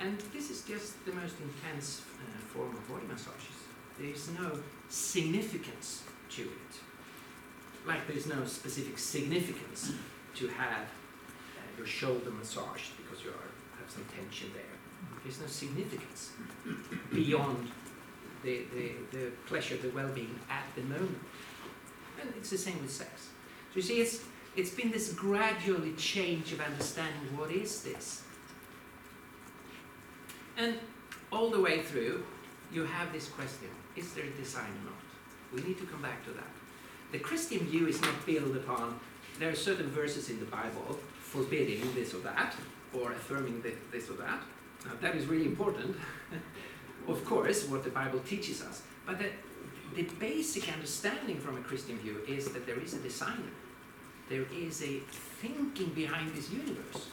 And 0.00 0.18
this 0.32 0.50
is 0.50 0.62
just 0.62 1.04
the 1.04 1.12
most 1.12 1.34
intense 1.40 2.02
uh, 2.18 2.38
form 2.54 2.74
of 2.74 2.88
body 2.88 3.06
massages. 3.06 3.56
There 3.98 4.08
is 4.08 4.30
no 4.30 4.58
significance 4.88 6.04
to 6.30 6.42
it. 6.42 7.86
Like 7.86 8.06
there 8.06 8.16
is 8.16 8.26
no 8.26 8.44
specific 8.46 8.98
significance 8.98 9.92
to 10.36 10.48
have 10.48 10.84
uh, 10.84 11.76
your 11.76 11.86
shoulder 11.86 12.30
massaged 12.30 12.96
because 12.96 13.22
you 13.22 13.30
are, 13.30 13.50
have 13.78 13.90
some 13.90 14.04
tension 14.16 14.50
there. 14.54 14.62
There's 15.22 15.40
no 15.40 15.46
significance 15.46 16.30
beyond 17.12 17.70
the, 18.42 18.62
the, 18.74 18.92
the 19.12 19.26
pleasure, 19.46 19.76
the 19.76 19.90
well-being 19.90 20.38
at 20.48 20.64
the 20.76 20.82
moment. 20.82 21.18
And 22.20 22.32
it's 22.38 22.50
the 22.50 22.58
same 22.58 22.80
with 22.80 22.90
sex. 22.90 23.28
So 23.70 23.76
you 23.76 23.82
see, 23.82 24.00
it's, 24.00 24.20
it's 24.56 24.70
been 24.70 24.90
this 24.90 25.12
gradually 25.12 25.92
change 25.92 26.52
of 26.52 26.60
understanding 26.60 27.36
what 27.36 27.50
is 27.50 27.82
this? 27.82 28.22
And 30.60 30.74
all 31.32 31.48
the 31.48 31.60
way 31.60 31.80
through, 31.80 32.22
you 32.70 32.84
have 32.84 33.12
this 33.12 33.28
question 33.28 33.70
is 33.96 34.12
there 34.12 34.24
a 34.24 34.30
design 34.30 34.72
or 34.80 34.90
not? 34.90 35.02
We 35.54 35.66
need 35.66 35.78
to 35.78 35.86
come 35.86 36.02
back 36.02 36.24
to 36.26 36.30
that. 36.32 36.52
The 37.12 37.18
Christian 37.18 37.60
view 37.60 37.88
is 37.88 38.00
not 38.00 38.24
built 38.24 38.54
upon, 38.54 39.00
there 39.38 39.50
are 39.50 39.54
certain 39.54 39.88
verses 39.90 40.30
in 40.30 40.38
the 40.38 40.46
Bible 40.46 40.98
forbidding 41.18 41.82
this 41.94 42.14
or 42.14 42.18
that, 42.18 42.54
or 42.92 43.12
affirming 43.12 43.62
this 43.90 44.10
or 44.10 44.14
that. 44.14 44.40
Now, 44.84 44.92
that 45.00 45.16
is 45.16 45.26
really 45.26 45.46
important, 45.46 45.96
of 47.08 47.24
course, 47.24 47.66
what 47.66 47.82
the 47.82 47.90
Bible 47.90 48.20
teaches 48.20 48.62
us. 48.62 48.82
But 49.06 49.18
the, 49.18 49.30
the 49.96 50.02
basic 50.20 50.72
understanding 50.72 51.38
from 51.38 51.56
a 51.56 51.60
Christian 51.62 51.98
view 51.98 52.20
is 52.28 52.48
that 52.52 52.66
there 52.66 52.78
is 52.78 52.94
a 52.94 52.98
designer, 52.98 53.54
there 54.28 54.44
is 54.54 54.82
a 54.82 55.00
thinking 55.40 55.88
behind 55.94 56.34
this 56.34 56.50
universe. 56.50 57.08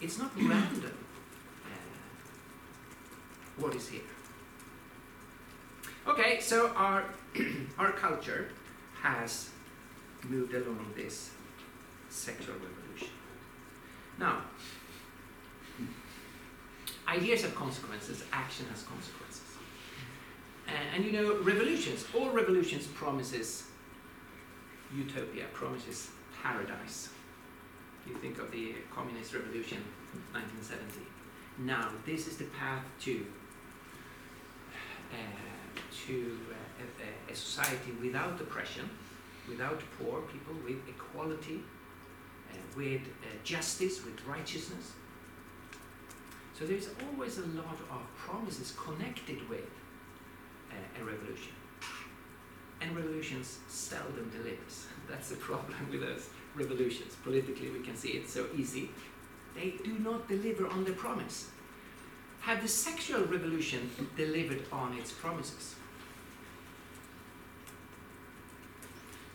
It's 0.00 0.18
not 0.18 0.30
random 0.36 0.96
uh, 1.64 1.68
what 3.58 3.74
is 3.74 3.88
here. 3.88 4.00
Okay, 6.08 6.40
so 6.40 6.68
our 6.74 7.04
our 7.78 7.92
culture 7.92 8.48
has 9.02 9.50
moved 10.28 10.54
along 10.54 10.92
this 10.96 11.30
sexual 12.08 12.54
revolution. 12.54 13.14
Now, 14.18 14.42
ideas 17.06 17.42
have 17.42 17.54
consequences, 17.54 18.24
action 18.32 18.66
has 18.70 18.82
consequences. 18.82 19.42
Uh, 20.66 20.72
and 20.94 21.04
you 21.04 21.12
know, 21.12 21.38
revolutions, 21.42 22.06
all 22.16 22.30
revolutions 22.30 22.86
promises 22.86 23.64
utopia, 24.94 25.44
promises 25.52 26.10
paradise. 26.42 27.10
You 28.10 28.16
think 28.16 28.38
of 28.40 28.50
the 28.50 28.74
communist 28.92 29.32
revolution, 29.34 29.78
1970. 30.32 31.06
Now, 31.58 31.90
this 32.04 32.26
is 32.26 32.38
the 32.38 32.46
path 32.46 32.82
to 33.02 33.24
uh, 35.12 35.16
to 36.06 36.38
uh, 36.50 37.04
a, 37.28 37.32
a, 37.32 37.36
society 37.36 37.92
without 38.02 38.40
oppression, 38.40 38.90
without 39.48 39.80
poor 39.96 40.22
people, 40.22 40.54
with 40.64 40.78
equality, 40.88 41.60
uh, 42.50 42.56
with 42.76 43.02
uh, 43.02 43.26
justice, 43.44 44.04
with 44.04 44.24
righteousness. 44.26 44.92
So 46.58 46.66
there's 46.66 46.88
always 47.06 47.38
a 47.38 47.46
lot 47.46 47.78
of 47.90 48.02
promises 48.16 48.72
connected 48.72 49.48
with 49.48 49.70
uh, 50.70 51.00
a 51.00 51.04
revolution. 51.04 51.52
And 52.80 52.96
revolutions 52.96 53.58
seldom 53.68 54.30
delivers. 54.30 54.86
That's 55.08 55.28
the 55.28 55.36
problem 55.36 55.76
with 55.90 56.00
those 56.00 56.28
revolutions. 56.54 57.14
Politically, 57.22 57.70
we 57.70 57.80
can 57.80 57.96
see 57.96 58.10
it 58.10 58.28
so 58.28 58.46
easy. 58.56 58.90
They 59.54 59.74
do 59.84 59.98
not 59.98 60.28
deliver 60.28 60.66
on 60.66 60.84
the 60.84 60.92
promise. 60.92 61.50
Have 62.40 62.62
the 62.62 62.68
sexual 62.68 63.24
revolution 63.24 63.90
delivered 64.16 64.64
on 64.72 64.96
its 64.96 65.12
promises? 65.12 65.74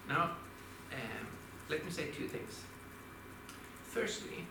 Now, 0.08 0.32
um, 0.92 1.28
let 1.70 1.84
me 1.84 1.92
say 1.92 2.08
two 2.08 2.28
things. 2.28 2.62
Firstly, 3.88 4.46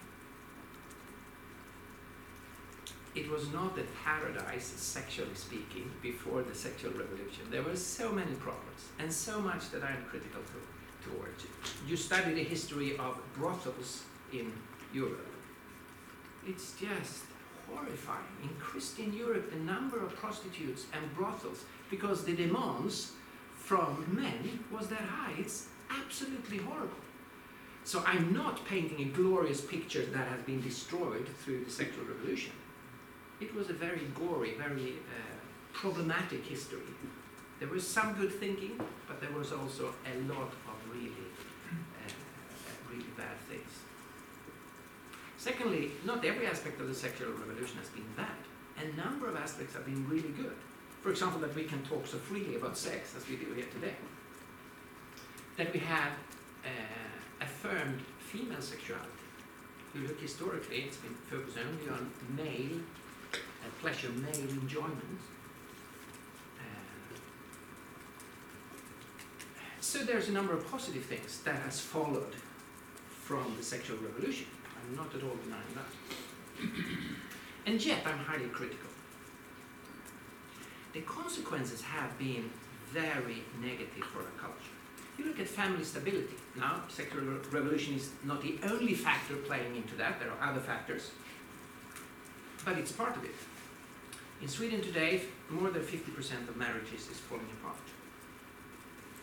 it 3.14 3.31
was 3.31 3.53
not 3.53 3.79
a 3.79 3.85
paradise, 4.05 4.66
sexually 4.77 5.35
speaking, 5.35 5.90
before 6.03 6.42
the 6.42 6.55
sexual 6.55 6.90
revolution. 6.92 7.44
There 7.50 7.62
were 7.62 7.77
so 7.77 8.11
many 8.11 8.35
problems 8.35 8.88
and 8.98 9.12
so 9.12 9.40
much 9.40 9.70
that 9.70 9.85
I'm 9.85 10.05
critical 10.09 10.40
to, 10.40 10.73
towards. 11.05 11.45
You 11.87 11.97
study 11.97 12.35
the 12.35 12.45
history 12.45 12.97
of 12.99 13.21
brothels 13.37 14.03
in 14.33 14.53
Europe. 14.93 15.27
It's 16.47 16.73
just 16.73 17.25
horrifying. 17.71 18.25
In 18.43 18.51
Christian 18.59 19.12
Europe, 19.12 19.51
the 19.51 19.59
number 19.59 19.99
of 20.05 20.14
prostitutes 20.17 20.87
and 20.93 21.14
brothels, 21.14 21.64
because 21.90 22.25
the 22.25 22.35
demands 22.35 23.12
from 23.57 24.05
men 24.09 24.64
was 24.71 24.88
that 24.88 25.01
high. 25.01 25.33
It's 25.38 25.69
absolutely 25.90 26.59
horrible. 26.59 27.03
So 27.85 28.03
I'm 28.07 28.33
not 28.33 28.64
painting 28.67 29.01
a 29.01 29.11
glorious 29.11 29.61
picture 29.61 30.07
that 30.07 30.27
has 30.29 30.40
been 30.43 30.62
destroyed 30.62 31.29
through 31.40 31.64
the 31.64 31.71
sexual 31.71 32.05
revolution. 32.05 32.53
It 33.40 33.55
was 33.55 33.69
a 33.69 33.75
very 33.75 34.07
gory, 34.14 34.55
very 34.57 34.95
uh, 34.95 35.35
problematic 35.73 36.47
history. 36.47 36.81
There 37.61 37.69
was 37.69 37.87
some 37.87 38.14
good 38.14 38.33
thinking, 38.33 38.81
but 39.07 39.21
there 39.21 39.33
was 39.33 39.53
also 39.53 39.95
a 40.05 40.19
lot 40.33 40.53
of 40.69 40.77
really 40.93 41.11
uh, 41.71 42.11
Secondly, 45.44 45.90
not 46.07 46.24
every 46.24 46.46
aspect 46.46 46.80
of 46.80 46.88
the 46.88 46.94
sexual 46.94 47.30
revolution 47.33 47.76
has 47.76 47.90
been 47.90 48.07
bad. 48.16 48.40
A 48.83 48.96
number 48.96 49.28
of 49.28 49.37
aspects 49.37 49.74
have 49.74 49.85
been 49.85 50.09
really 50.09 50.30
good. 50.30 50.57
For 51.02 51.11
example, 51.11 51.38
that 51.40 51.54
we 51.54 51.64
can 51.64 51.83
talk 51.83 52.07
so 52.07 52.16
freely 52.16 52.57
about 52.57 52.78
sex 52.78 53.14
as 53.14 53.28
we 53.28 53.37
do 53.37 53.52
here 53.52 53.66
today. 53.70 53.92
That 55.59 55.70
we 55.70 55.80
have 55.80 56.12
uh, 56.64 57.42
affirmed 57.42 58.00
female 58.20 58.62
sexuality. 58.62 59.26
If 59.92 60.00
you 60.00 60.09
look 60.09 60.18
historically, 60.18 60.78
it's 60.78 60.96
been 60.96 61.14
focused 61.28 61.59
only 61.59 61.90
on 61.90 62.11
male 62.35 62.80
uh, 63.35 63.37
pleasure, 63.83 64.09
male 64.12 64.48
enjoyment. 64.48 65.20
Uh, 66.59 67.16
so 69.83 69.98
there's 69.98 70.30
a 70.30 70.33
number 70.33 70.54
of 70.54 70.66
positive 70.70 71.04
things 71.04 71.40
that 71.40 71.57
has 71.57 71.80
followed 71.80 72.35
from 73.11 73.54
the 73.59 73.62
sexual 73.62 73.98
revolution. 73.98 74.46
I'm 74.85 74.97
not 74.97 75.14
at 75.14 75.23
all 75.23 75.37
denying 75.42 75.75
that. 75.75 76.68
and 77.66 77.85
yet 77.85 78.01
I'm 78.07 78.18
highly 78.18 78.49
critical. 78.49 78.90
The 80.92 81.01
consequences 81.01 81.83
have 81.83 82.16
been 82.18 82.51
very 82.92 83.42
negative 83.61 84.05
for 84.12 84.20
our 84.20 84.35
culture. 84.38 84.75
You 85.18 85.27
look 85.27 85.40
at 85.40 85.49
family 85.49 85.85
stability. 85.85 86.35
Now, 86.57 86.83
sexual 86.88 87.23
revolution 87.51 87.94
is 87.94 88.11
not 88.25 88.42
the 88.42 88.59
only 88.64 88.94
factor 88.94 89.37
playing 89.37 89.77
into 89.77 89.97
that. 89.97 90.20
There 90.20 90.31
are 90.31 90.51
other 90.51 90.61
factors, 90.61 91.11
but 92.64 92.79
it's 92.79 92.92
part 92.92 93.16
of 93.16 93.25
it. 93.25 93.35
In 94.42 94.49
Sweden 94.49 94.81
today, 94.83 95.23
more 95.51 95.70
than 95.70 95.83
50% 95.83 96.49
of 96.49 96.57
marriages 96.57 97.09
is 97.11 97.18
falling 97.18 97.49
apart. 97.61 97.79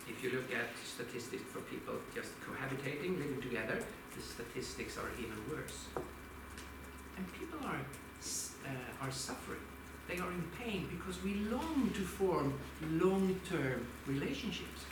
If 0.08 0.22
you 0.24 0.30
look 0.30 0.52
at 0.52 0.68
statistics 0.84 1.44
for 1.52 1.60
people 1.60 1.94
just 2.14 2.30
cohabitating, 2.40 3.18
living 3.18 3.40
together, 3.40 3.82
the 4.14 4.22
statistics 4.22 4.96
are 4.96 5.10
even 5.18 5.36
worse. 5.50 5.86
And 7.16 7.32
people 7.32 7.58
are, 7.64 7.80
uh, 8.66 9.04
are 9.06 9.10
suffering. 9.10 9.60
They 10.08 10.18
are 10.18 10.30
in 10.30 10.44
pain 10.58 10.88
because 10.90 11.22
we 11.22 11.34
long 11.34 11.90
to 11.94 12.00
form 12.00 12.58
long-term 12.82 13.86
relationships. 14.06 14.82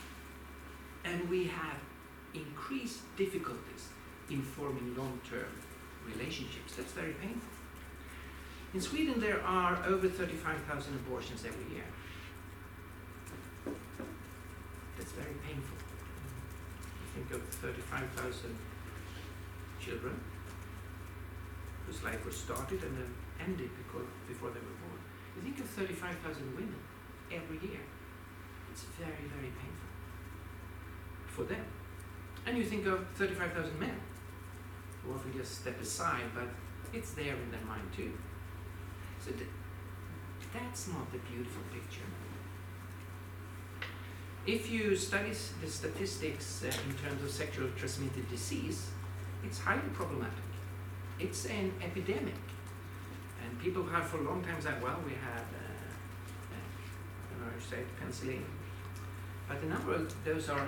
And 1.03 1.29
we 1.29 1.45
have 1.45 1.77
increased 2.33 3.01
difficulties 3.17 3.89
in 4.29 4.41
forming 4.41 4.95
long-term 4.95 5.51
relationships. 6.05 6.75
That's 6.77 6.93
very 6.93 7.13
painful. 7.13 7.49
In 8.73 8.79
Sweden, 8.79 9.19
there 9.19 9.41
are 9.41 9.83
over 9.85 10.07
35,000 10.07 10.93
abortions 10.95 11.43
every 11.45 11.75
year. 11.75 11.83
That's 14.97 15.11
very 15.11 15.35
painful. 15.45 15.77
You 17.17 17.25
think 17.25 17.31
of 17.33 17.41
35,000 17.55 18.55
children 19.81 20.19
whose 21.85 22.03
life 22.03 22.23
was 22.25 22.37
started 22.37 22.81
and 22.83 22.95
then 22.97 23.13
ended 23.39 23.69
because, 23.77 24.07
before 24.27 24.49
they 24.49 24.59
were 24.59 24.77
born. 24.85 24.99
You 25.35 25.41
think 25.41 25.59
of 25.59 25.65
35,000 25.65 26.55
women 26.55 26.75
every 27.31 27.57
year. 27.57 27.81
It's 28.71 28.83
very, 28.97 29.27
very 29.35 29.51
painful 29.51 29.91
for 31.25 31.43
them. 31.43 31.65
And 32.45 32.57
you 32.57 32.63
think 32.63 32.85
of 32.85 33.05
35,000 33.15 33.79
men 33.79 33.99
who 35.03 35.13
often 35.13 35.33
just 35.33 35.61
step 35.61 35.81
aside, 35.81 36.29
but 36.33 36.47
it's 36.93 37.11
there 37.11 37.35
in 37.35 37.51
their 37.51 37.65
mind 37.67 37.89
too. 37.95 38.11
So 39.19 39.31
th- 39.31 39.49
that's 40.53 40.87
not 40.87 41.07
a 41.13 41.19
beautiful 41.31 41.63
picture. 41.71 42.07
If 44.45 44.71
you 44.71 44.95
study 44.95 45.31
the 45.61 45.69
statistics 45.69 46.63
uh, 46.63 46.73
in 46.89 46.95
terms 46.97 47.23
of 47.23 47.29
sexually 47.29 47.71
transmitted 47.77 48.27
disease, 48.27 48.87
it's 49.43 49.59
highly 49.59 49.89
problematic. 49.93 50.43
It's 51.19 51.45
an 51.45 51.73
epidemic. 51.81 52.41
And 53.43 53.59
people 53.59 53.83
have 53.85 54.05
for 54.07 54.17
a 54.17 54.21
long 54.23 54.43
time 54.43 54.59
said, 54.59 54.81
well, 54.81 54.99
we 55.05 55.13
had, 55.13 55.41
uh, 55.41 56.55
uh, 57.43 57.59
say 57.59 57.77
it, 57.77 57.87
penicillin. 57.99 58.43
But 59.47 59.61
a 59.63 59.65
number 59.65 59.93
of 59.93 60.23
those 60.23 60.49
are 60.49 60.67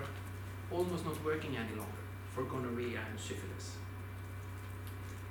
almost 0.71 1.05
not 1.05 1.23
working 1.23 1.55
any 1.55 1.75
longer 1.75 2.03
for 2.33 2.43
gonorrhea 2.43 2.99
and 3.09 3.19
syphilis. 3.19 3.77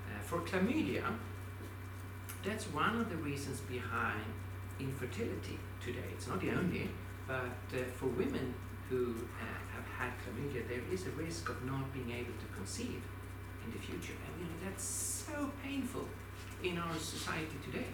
Uh, 0.08 0.22
for 0.22 0.40
chlamydia, 0.40 1.04
that's 2.44 2.64
one 2.66 2.96
of 3.00 3.08
the 3.10 3.16
reasons 3.16 3.60
behind 3.60 4.24
infertility 4.78 5.58
today. 5.84 6.08
It's 6.12 6.28
not 6.28 6.40
the 6.40 6.50
only, 6.50 6.88
but 7.26 7.62
uh, 7.74 7.82
for 7.96 8.06
women 8.06 8.54
who 8.88 9.14
uh, 9.40 9.44
have 9.74 9.86
had 9.98 10.12
chlamydia, 10.20 10.68
there 10.68 10.82
is 10.92 11.06
a 11.06 11.10
risk 11.10 11.48
of 11.48 11.64
not 11.64 11.92
being 11.92 12.10
able 12.10 12.32
to 12.32 12.46
conceive 12.56 13.02
in 13.64 13.72
the 13.72 13.78
future. 13.78 14.14
And 14.26 14.40
you 14.40 14.46
know, 14.46 14.58
that's 14.64 14.84
so 14.84 15.50
painful 15.62 16.06
in 16.62 16.78
our 16.78 16.94
society 16.98 17.56
today. 17.64 17.86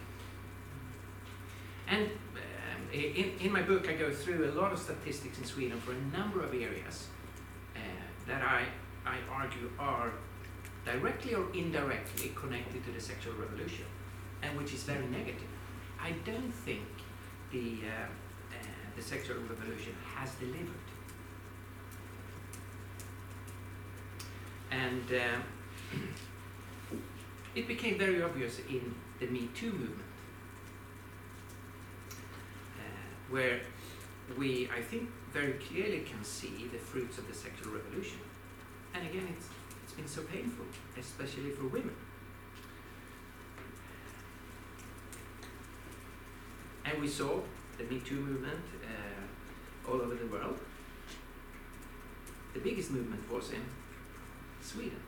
And 1.88 2.07
um, 2.07 2.83
in, 2.92 3.33
in 3.40 3.52
my 3.52 3.62
book, 3.62 3.88
I 3.88 3.94
go 3.94 4.11
through 4.11 4.50
a 4.50 4.52
lot 4.52 4.72
of 4.72 4.78
statistics 4.78 5.38
in 5.38 5.44
Sweden 5.44 5.81
for 5.81 5.92
a 5.92 6.18
number 6.18 6.42
of 6.42 6.52
areas 6.52 7.09
uh, 7.74 7.81
that 8.26 8.42
I, 8.42 8.64
I 9.07 9.16
argue 9.33 9.70
are 9.78 10.12
directly 10.85 11.35
or 11.35 11.46
indirectly 11.54 12.33
connected 12.35 12.85
to 12.85 12.92
the 12.92 13.00
sexual 13.00 13.35
revolution 13.35 13.85
and 14.42 14.57
which 14.57 14.72
is 14.72 14.83
very 14.83 15.07
negative. 15.07 15.48
I 16.00 16.12
don't 16.24 16.52
think 16.52 16.87
the, 17.52 17.78
uh, 17.85 18.04
uh, 18.52 18.66
the 18.96 19.02
sexual 19.02 19.37
revolution 19.38 19.94
has 20.14 20.31
delivered. 20.35 20.87
And 24.70 25.02
uh, 25.11 25.40
it 27.55 27.66
became 27.66 27.98
very 27.98 28.22
obvious 28.22 28.61
in 28.68 28.94
the 29.18 29.27
Me 29.27 29.48
Too 29.55 29.72
movement, 29.72 30.03
uh, 32.79 33.31
where 33.31 33.61
we, 34.37 34.68
I 34.77 34.81
think, 34.81 35.09
very 35.33 35.55
clearly 35.55 36.01
can 36.01 36.22
see 36.22 36.68
the 36.72 36.79
fruits 36.79 37.18
of 37.18 37.27
the 37.29 37.35
sexual 37.35 37.72
revolution. 37.72 38.18
And 38.94 39.07
again, 39.09 39.29
it's, 39.37 39.46
it's 39.83 39.92
been 39.92 40.07
so 40.07 40.22
painful, 40.22 40.66
especially 40.98 41.51
for 41.51 41.66
women. 41.66 41.94
And 46.85 47.01
we 47.01 47.09
saw 47.09 47.40
the 47.77 47.85
Me 47.85 48.01
Too 48.01 48.16
movement 48.16 48.64
uh, 48.83 49.90
all 49.90 50.01
over 50.01 50.14
the 50.14 50.27
world. 50.27 50.59
The 52.55 52.61
biggest 52.61 52.90
movement 52.90 53.31
was 53.31 53.51
in 53.51 53.62
Sweden, 54.61 55.01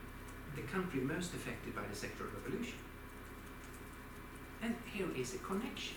the 0.55 0.61
country 0.63 1.01
most 1.01 1.33
affected 1.33 1.75
by 1.75 1.83
the 1.89 1.95
sexual 1.95 2.27
revolution. 2.27 2.77
And 4.61 4.75
here 4.93 5.07
is 5.15 5.35
a 5.35 5.37
connection. 5.39 5.95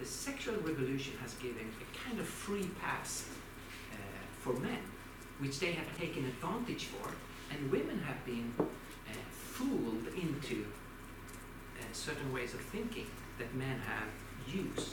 The 0.00 0.06
sexual 0.06 0.56
revolution 0.56 1.14
has 1.22 1.34
given 1.34 1.70
a 1.80 1.98
kind 2.08 2.18
of 2.18 2.26
free 2.26 2.68
pass 2.80 3.28
uh, 3.92 3.96
for 4.40 4.54
men, 4.54 4.78
which 5.38 5.58
they 5.60 5.72
have 5.72 5.98
taken 5.98 6.24
advantage 6.24 6.84
for, 6.84 7.10
and 7.52 7.70
women 7.70 8.00
have 8.00 8.24
been 8.26 8.52
uh, 8.58 9.12
fooled 9.30 10.06
into 10.20 10.66
uh, 11.78 11.84
certain 11.92 12.32
ways 12.32 12.54
of 12.54 12.60
thinking 12.60 13.06
that 13.38 13.54
men 13.54 13.80
have 13.80 14.08
used. 14.54 14.90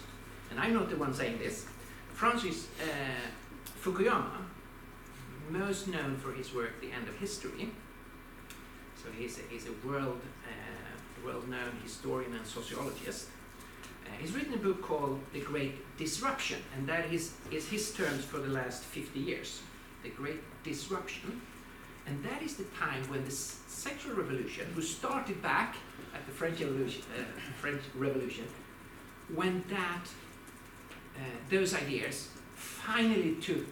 And 0.51 0.59
I'm 0.59 0.73
not 0.73 0.89
the 0.89 0.97
one 0.97 1.13
saying 1.13 1.39
this. 1.39 1.65
Francis 2.13 2.67
uh, 2.81 3.79
Fukuyama, 3.81 4.37
most 5.49 5.87
known 5.87 6.15
for 6.17 6.31
his 6.31 6.53
work 6.53 6.79
The 6.79 6.91
End 6.91 7.07
of 7.07 7.15
History, 7.17 7.69
so 9.03 9.09
he's 9.17 9.39
a, 9.39 9.41
he's 9.49 9.67
a 9.67 9.87
world, 9.87 10.21
uh, 10.47 11.25
well-known 11.25 11.71
historian 11.83 12.33
and 12.33 12.45
sociologist. 12.45 13.27
Uh, 14.05 14.09
he's 14.19 14.33
written 14.33 14.53
a 14.53 14.57
book 14.57 14.81
called 14.81 15.19
The 15.33 15.41
Great 15.41 15.97
Disruption, 15.97 16.59
and 16.75 16.87
that 16.87 17.11
is, 17.11 17.33
is 17.51 17.67
his 17.67 17.91
terms 17.93 18.23
for 18.23 18.39
the 18.39 18.49
last 18.49 18.83
50 18.83 19.19
years. 19.19 19.61
The 20.03 20.09
Great 20.09 20.41
Disruption. 20.63 21.41
And 22.05 22.21
that 22.25 22.41
is 22.41 22.55
the 22.55 22.65
time 22.77 23.01
when 23.09 23.23
the 23.23 23.31
sexual 23.31 24.13
revolution, 24.15 24.67
who 24.75 24.81
started 24.81 25.41
back 25.41 25.77
at 26.13 26.25
the 26.25 26.33
French 26.33 26.59
Revolution, 26.59 27.01
uh, 27.17 27.23
French 27.61 27.81
Revolution 27.95 28.45
when 29.33 29.63
that 29.69 30.05
uh, 31.15 31.21
those 31.49 31.73
ideas 31.73 32.29
finally 32.55 33.35
took 33.35 33.65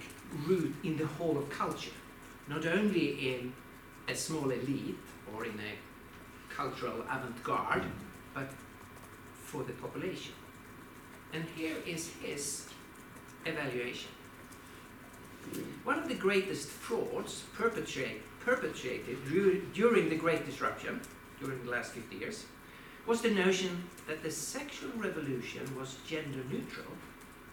root 0.45 0.73
in 0.83 0.97
the 0.97 1.05
whole 1.05 1.37
of 1.37 1.49
culture, 1.49 1.91
not 2.47 2.65
only 2.65 3.33
in 3.33 3.53
a 4.07 4.15
small 4.15 4.49
elite 4.49 4.97
or 5.35 5.45
in 5.45 5.59
a 5.59 6.53
cultural 6.53 7.01
avant-garde, 7.09 7.83
but 8.33 8.51
for 9.43 9.63
the 9.63 9.73
population. 9.73 10.33
And 11.33 11.45
here 11.55 11.77
is 11.85 12.11
his 12.21 12.67
evaluation. 13.45 14.11
One 15.83 15.97
of 15.97 16.07
the 16.07 16.15
greatest 16.15 16.67
frauds 16.67 17.43
perpetrate, 17.53 18.21
perpetrated 18.41 19.17
during 19.73 20.09
the 20.09 20.15
Great 20.15 20.45
Disruption, 20.45 21.01
during 21.39 21.63
the 21.63 21.71
last 21.71 21.93
50 21.93 22.17
years, 22.17 22.45
was 23.07 23.21
the 23.21 23.31
notion 23.31 23.83
that 24.07 24.21
the 24.21 24.29
sexual 24.29 24.91
revolution 24.95 25.63
was 25.77 25.97
gender 26.07 26.43
neutral, 26.49 26.91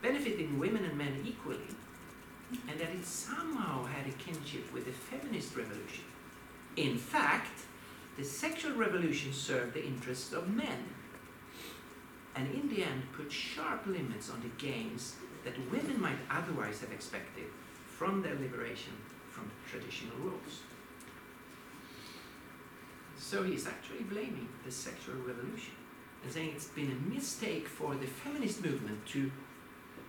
benefiting 0.02 0.58
women 0.58 0.84
and 0.84 0.98
men 0.98 1.22
equally, 1.24 1.74
and 2.68 2.78
that 2.78 2.90
it 2.90 3.04
somehow 3.04 3.84
had 3.86 4.06
a 4.06 4.12
kinship 4.12 4.70
with 4.72 4.84
the 4.84 4.92
feminist 4.92 5.56
revolution. 5.56 6.04
In 6.78 6.96
fact, 6.96 7.62
the 8.16 8.22
sexual 8.24 8.72
revolution 8.74 9.32
served 9.32 9.74
the 9.74 9.84
interests 9.84 10.32
of 10.32 10.48
men, 10.48 10.84
and 12.36 12.48
in 12.54 12.68
the 12.68 12.84
end 12.84 13.02
put 13.12 13.32
sharp 13.32 13.84
limits 13.84 14.30
on 14.30 14.40
the 14.40 14.64
gains 14.64 15.16
that 15.44 15.54
women 15.72 16.00
might 16.00 16.18
otherwise 16.30 16.80
have 16.80 16.92
expected 16.92 17.46
from 17.88 18.22
their 18.22 18.36
liberation 18.36 18.92
from 19.28 19.50
traditional 19.68 20.16
roles. 20.18 20.60
So 23.18 23.42
he's 23.42 23.66
actually 23.66 24.04
blaming 24.04 24.48
the 24.64 24.70
sexual 24.70 25.16
revolution 25.16 25.74
and 26.22 26.32
saying 26.32 26.52
it's 26.54 26.68
been 26.68 26.92
a 26.92 27.12
mistake 27.12 27.66
for 27.66 27.96
the 27.96 28.06
feminist 28.06 28.64
movement 28.64 29.04
to, 29.06 29.32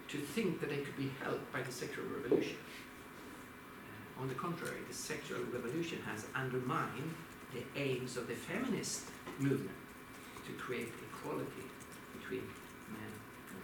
to 0.09 0.17
think 0.19 0.59
that 0.61 0.69
they 0.69 0.77
could 0.77 0.97
be 0.97 1.09
helped 1.23 1.51
by 1.51 1.63
the 1.63 1.71
sexual 1.71 2.05
revolution. 2.05 2.57
On 4.19 4.27
the 4.27 4.33
contrary, 4.33 4.79
the 4.85 4.93
sexual 4.93 5.39
revolution 5.53 5.99
has 6.05 6.25
undermined 6.35 7.15
the 7.53 7.63
aims 7.79 8.17
of 8.17 8.27
the 8.27 8.35
feminist 8.35 9.03
movement 9.39 9.77
to 10.45 10.51
create 10.53 10.91
equality 11.09 11.63
between 12.19 12.41
men 12.89 13.11
and 13.55 13.63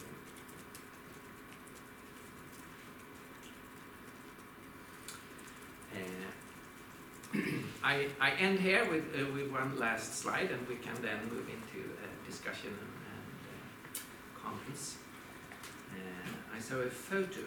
women. 7.33 7.51
Uh, 7.51 7.83
I, 7.83 8.07
I 8.21 8.31
end 8.31 8.59
here 8.59 8.89
with, 8.89 9.03
uh, 9.13 9.25
with 9.33 9.51
one 9.51 9.77
last 9.77 10.15
slide 10.19 10.51
and 10.51 10.65
we 10.69 10.75
can 10.75 10.95
then 11.01 11.19
move 11.29 11.49
into 11.49 11.85
uh, 11.85 12.07
discussion 12.25 12.69
and, 12.69 12.79
and 12.79 13.25
uh, 13.93 13.99
comments. 14.41 14.95
Uh, 15.91 16.55
I 16.55 16.59
saw 16.59 16.75
a 16.77 16.89
photo 16.89 17.41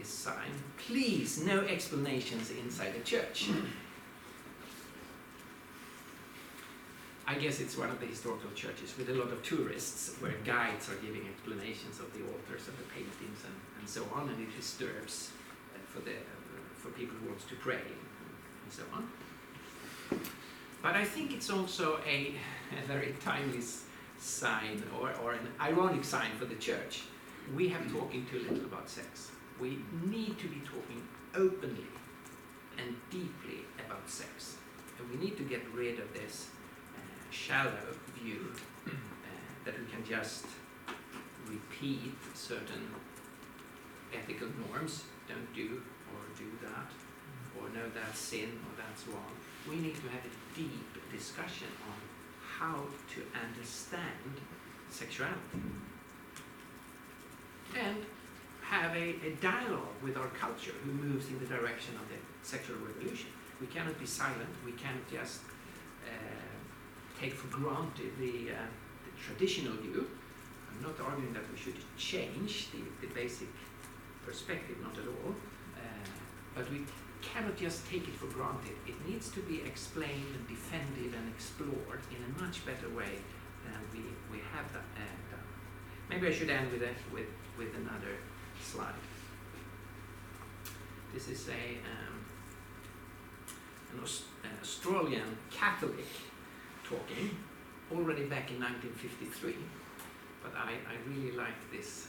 this 0.00 0.08
sign. 0.08 0.52
Please, 0.78 1.44
no 1.44 1.60
explanations 1.60 2.50
inside 2.50 2.94
the 2.94 3.04
church. 3.04 3.50
I 7.26 7.34
guess 7.34 7.60
it's 7.60 7.76
one 7.76 7.90
of 7.90 8.00
the 8.00 8.06
historical 8.06 8.50
churches 8.56 8.94
with 8.98 9.08
a 9.10 9.14
lot 9.14 9.30
of 9.30 9.42
tourists 9.42 10.16
where 10.20 10.34
guides 10.44 10.88
are 10.88 10.96
giving 10.96 11.28
explanations 11.28 12.00
of 12.00 12.12
the 12.12 12.20
altars 12.24 12.66
and 12.66 12.76
the 12.78 12.88
paintings 12.94 13.44
and, 13.44 13.54
and 13.78 13.88
so 13.88 14.02
on, 14.14 14.28
and 14.28 14.42
it 14.42 14.56
disturbs 14.56 15.30
uh, 15.74 15.78
for, 15.86 16.00
the, 16.00 16.10
uh, 16.10 16.74
for 16.74 16.88
people 16.88 17.14
who 17.20 17.28
want 17.28 17.48
to 17.48 17.54
pray 17.56 17.74
and 18.64 18.72
so 18.72 18.82
on. 18.92 19.08
But 20.82 20.96
I 20.96 21.04
think 21.04 21.32
it's 21.32 21.50
also 21.50 22.00
a, 22.06 22.34
a 22.82 22.86
very 22.88 23.14
timely 23.20 23.62
sign 24.18 24.82
or, 25.00 25.12
or 25.22 25.34
an 25.34 25.46
ironic 25.60 26.04
sign 26.04 26.30
for 26.38 26.46
the 26.46 26.56
church. 26.56 27.02
We 27.54 27.68
have 27.68 27.92
talking 27.92 28.26
too 28.30 28.40
little 28.40 28.64
about 28.64 28.88
sex. 28.88 29.30
We 29.60 29.78
need 30.08 30.38
to 30.38 30.48
be 30.48 30.60
talking 30.60 31.06
openly 31.34 31.86
and 32.78 32.96
deeply 33.10 33.64
about 33.84 34.08
sex. 34.08 34.56
And 34.98 35.10
we 35.10 35.24
need 35.24 35.36
to 35.36 35.42
get 35.42 35.62
rid 35.74 35.98
of 35.98 36.12
this 36.14 36.48
uh, 36.96 37.00
shallow 37.30 37.94
view 38.16 38.52
uh, 38.86 38.90
that 39.64 39.78
we 39.78 39.84
can 39.86 40.04
just 40.04 40.46
repeat 41.46 42.14
certain 42.34 42.88
ethical 44.14 44.48
norms, 44.66 45.04
don't 45.28 45.54
do 45.54 45.82
or 46.12 46.20
do 46.38 46.50
that, 46.62 46.90
or 47.58 47.68
no, 47.74 47.88
that's 47.94 48.18
sin 48.18 48.58
or 48.64 48.82
that's 48.82 49.06
wrong. 49.08 49.32
We 49.68 49.76
need 49.76 49.96
to 49.96 50.08
have 50.08 50.24
a 50.24 50.56
deep 50.56 51.12
discussion 51.12 51.68
on 51.86 51.96
how 52.58 52.84
to 53.14 53.22
understand 53.46 54.40
sexuality 54.90 55.38
and 57.78 58.04
have 58.70 58.94
a, 58.94 59.16
a 59.26 59.30
dialogue 59.40 59.98
with 60.00 60.16
our 60.16 60.28
culture 60.28 60.70
who 60.84 60.92
moves 60.92 61.26
in 61.26 61.40
the 61.40 61.46
direction 61.46 61.92
of 61.96 62.06
the 62.08 62.14
sexual 62.42 62.76
revolution. 62.76 63.28
We 63.60 63.66
cannot 63.66 63.98
be 63.98 64.06
silent, 64.06 64.54
we 64.64 64.72
cannot 64.72 65.10
just 65.10 65.40
uh, 66.06 66.10
take 67.20 67.34
for 67.34 67.48
granted 67.48 68.12
the, 68.20 68.54
uh, 68.54 68.70
the 69.04 69.12
traditional 69.20 69.74
view. 69.82 70.06
I'm 70.70 70.82
not 70.86 70.94
arguing 71.04 71.32
that 71.32 71.42
we 71.50 71.58
should 71.58 71.82
change 71.98 72.68
the, 72.70 72.78
the 73.04 73.12
basic 73.12 73.48
perspective, 74.24 74.76
not 74.80 74.96
at 74.96 75.08
all. 75.08 75.34
Uh, 75.76 76.06
but 76.54 76.70
we 76.70 76.82
cannot 77.22 77.56
just 77.56 77.90
take 77.90 78.06
it 78.06 78.14
for 78.14 78.26
granted. 78.26 78.78
It 78.86 78.94
needs 79.04 79.30
to 79.30 79.40
be 79.40 79.62
explained 79.62 80.30
and 80.32 80.46
defended 80.46 81.12
and 81.12 81.28
explored 81.34 82.06
in 82.14 82.22
a 82.22 82.40
much 82.40 82.64
better 82.64 82.88
way 82.90 83.18
than 83.66 83.80
we, 83.92 83.98
we 84.30 84.38
have 84.54 84.70
uh, 84.76 85.02
done. 85.28 85.48
Maybe 86.08 86.28
I 86.28 86.32
should 86.32 86.50
end 86.50 86.70
with, 86.70 86.82
a, 86.82 86.94
with, 87.12 87.26
with 87.58 87.74
another 87.74 88.14
slide. 88.62 88.94
This 91.12 91.28
is 91.28 91.48
a, 91.48 91.52
um, 91.52 92.24
an 93.92 94.02
Aus- 94.02 94.24
an 94.44 94.50
Australian 94.60 95.36
Catholic 95.50 96.06
talking, 96.84 97.36
already 97.92 98.24
back 98.24 98.50
in 98.50 98.60
1953, 98.60 99.56
but 100.42 100.52
I, 100.56 100.72
I 100.72 100.96
really 101.08 101.36
like 101.36 101.70
this, 101.72 102.08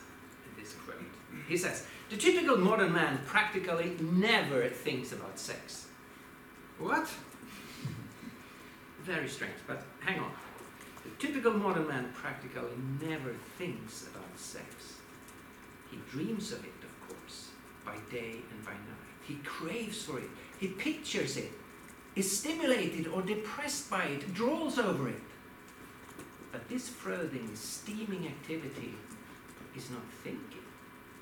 this 0.58 0.74
quote. 0.74 1.02
He 1.48 1.58
says, 1.58 1.86
The 2.10 2.18
typical 2.18 2.58
modern 2.58 2.94
man 2.94 3.20
practically 3.26 3.96
never 4.00 4.68
thinks 4.70 5.12
about 5.12 5.40
sex. 5.40 5.88
What? 6.78 7.10
Very 9.04 9.28
strange, 9.28 9.56
but 9.68 9.84
hang 10.00 10.20
on. 10.20 10.32
The 11.04 11.28
typical 11.28 11.54
modern 11.54 11.88
man 11.88 12.12
practically 12.14 12.70
never 13.02 13.34
thinks 13.58 14.08
about 14.14 14.38
sex. 14.38 14.91
He 15.92 15.98
dreams 16.10 16.52
of 16.52 16.64
it, 16.64 16.74
of 16.84 17.08
course, 17.08 17.50
by 17.86 17.96
day 18.10 18.38
and 18.52 18.66
by 18.66 18.72
night. 18.72 19.12
He 19.28 19.36
craves 19.44 20.04
for 20.04 20.18
it. 20.18 20.30
He 20.60 20.68
pictures 20.68 21.38
it, 21.38 21.52
is 22.16 22.40
stimulated 22.40 23.08
or 23.08 23.22
depressed 23.22 23.90
by 23.90 24.06
it, 24.06 24.34
draws 24.34 24.80
over 24.80 25.10
it. 25.10 25.22
But 26.52 26.68
this 26.70 26.90
frothing, 26.90 27.50
steaming 27.56 28.28
activity 28.28 28.94
is 29.76 29.90
not 29.90 30.04
thinking. 30.24 30.66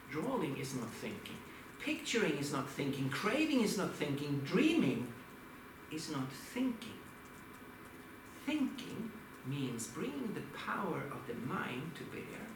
Drawing 0.09 0.57
is 0.57 0.75
not 0.75 0.89
thinking. 0.89 1.37
Picturing 1.79 2.37
is 2.37 2.51
not 2.51 2.69
thinking. 2.69 3.09
Craving 3.09 3.61
is 3.61 3.77
not 3.77 3.93
thinking. 3.93 4.41
Dreaming 4.45 5.07
is 5.91 6.09
not 6.11 6.31
thinking. 6.31 6.99
Thinking 8.45 9.11
means 9.45 9.87
bringing 9.87 10.33
the 10.33 10.57
power 10.57 11.03
of 11.11 11.27
the 11.27 11.35
mind 11.47 11.91
to 11.95 12.03
bear. 12.05 12.47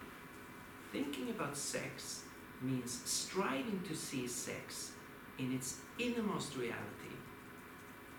Thinking 0.93 1.31
about 1.31 1.57
sex 1.57 2.21
means 2.61 3.01
striving 3.03 3.81
to 3.87 3.95
see 3.95 4.27
sex 4.27 4.91
in 5.39 5.51
its 5.51 5.77
innermost 5.97 6.55
reality 6.55 7.15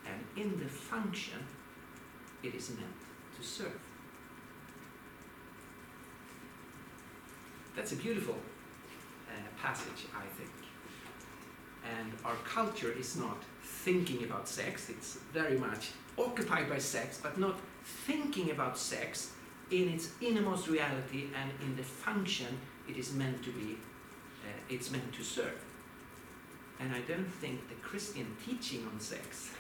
and 0.05 0.25
in 0.37 0.59
the 0.59 0.69
function 0.69 1.39
it 2.43 2.53
is 2.53 2.71
meant 2.71 3.01
to 3.39 3.47
serve. 3.47 3.81
That's 7.77 7.93
a 7.93 7.97
beautiful 7.97 8.35
uh, 9.29 9.63
passage, 9.63 10.07
I 10.13 10.27
think. 10.37 10.51
And 11.99 12.13
our 12.25 12.37
culture 12.45 12.91
is 12.91 13.17
not 13.17 13.41
thinking 13.63 14.25
about 14.25 14.49
sex, 14.49 14.91
it's 14.91 15.19
very 15.33 15.59
much 15.59 15.93
occupied 16.19 16.69
by 16.69 16.79
sex, 16.79 17.21
but 17.23 17.39
not 17.39 17.61
thinking 17.85 18.51
about 18.51 18.77
sex 18.77 19.31
in 19.71 19.89
its 19.89 20.11
innermost 20.21 20.69
reality 20.69 21.29
and 21.41 21.51
in 21.63 21.77
the 21.77 21.83
function 21.83 22.59
it 22.89 22.97
is 22.97 23.13
meant 23.13 23.43
to 23.45 23.51
be, 23.51 23.79
uh, 24.45 24.49
it's 24.69 24.91
meant 24.91 25.13
to 25.15 25.23
serve. 25.23 25.65
And 26.81 26.93
I 26.93 27.01
don't 27.01 27.33
think 27.41 27.69
the 27.69 27.77
Christian 27.77 28.37
teaching 28.45 28.87
on 28.93 29.01
sex 29.01 29.51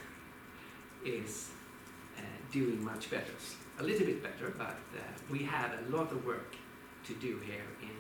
is 1.05 1.51
uh, 2.19 2.21
doing 2.53 2.85
much 2.85 3.11
better. 3.11 3.33
A 3.79 3.83
little 3.83 4.07
bit 4.07 4.23
better, 4.23 4.55
but 4.57 4.79
uh, 4.95 5.01
we 5.31 5.41
have 5.41 5.73
a 5.73 5.97
lot 5.97 6.13
of 6.13 6.25
work 6.25 6.55
to 7.07 7.15
do 7.15 7.41
here 7.45 7.67
in 7.83 7.91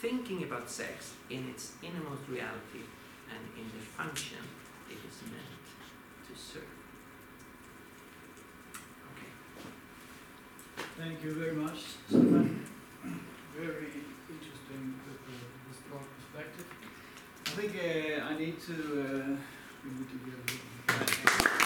thinking 0.00 0.42
about 0.42 0.68
sex 0.68 1.14
in 1.30 1.48
its 1.48 1.72
innermost 1.82 2.22
reality 2.28 2.84
and 3.30 3.42
in 3.56 3.64
the 3.78 3.84
function 3.84 4.38
it 4.90 4.98
is 5.08 5.22
meant 5.30 5.64
to 6.26 6.34
serve. 6.36 6.64
Okay. 9.12 9.30
Thank 11.02 11.24
you 11.24 11.34
very 11.34 11.52
much, 11.52 11.78
Stefan. 12.06 12.64
Very 13.58 13.88
interesting 14.30 14.94
with 15.04 15.18
the 15.26 15.34
historical 15.68 16.06
perspective. 16.14 16.66
I 17.44 17.50
think 17.50 17.72
uh, 17.74 18.26
I 18.26 18.38
need 18.38 18.60
to, 18.60 18.72
uh, 19.02 19.36
need 19.98 20.08
to 20.10 21.61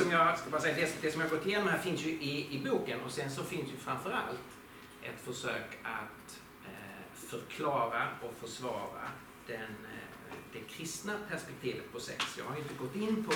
som 0.00 0.10
jag, 0.10 0.38
ska 0.38 0.50
bara 0.50 0.60
säga, 0.60 0.76
det, 0.76 1.02
det 1.02 1.12
som 1.12 1.20
jag 1.20 1.30
gått 1.30 1.46
igenom 1.46 1.68
här 1.68 1.78
finns 1.78 2.02
ju 2.02 2.10
i, 2.10 2.56
i 2.56 2.64
boken 2.70 3.00
och 3.00 3.10
sen 3.10 3.30
så 3.30 3.44
finns 3.44 3.68
ju 3.72 3.76
framförallt 3.76 4.48
ett 5.02 5.20
försök 5.24 5.78
att 5.82 6.40
eh, 6.66 7.14
förklara 7.14 8.08
och 8.22 8.48
försvara 8.48 9.08
den, 9.46 9.60
eh, 9.60 10.34
det 10.52 10.60
kristna 10.60 11.12
perspektivet 11.30 11.92
på 11.92 12.00
sex. 12.00 12.24
Jag 12.38 12.44
har 12.44 12.56
inte 12.56 12.74
gått 12.74 12.96
in 12.96 13.24
på 13.24 13.34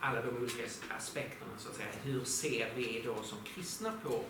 alla 0.00 0.22
de 0.22 0.36
olika 0.36 0.62
aspekterna, 0.96 1.52
så 1.58 1.68
att 1.68 1.76
säga. 1.76 1.88
Hur 2.02 2.24
ser 2.24 2.72
vi 2.76 3.02
då 3.04 3.22
som 3.22 3.38
kristna 3.44 3.92
på, 4.02 4.24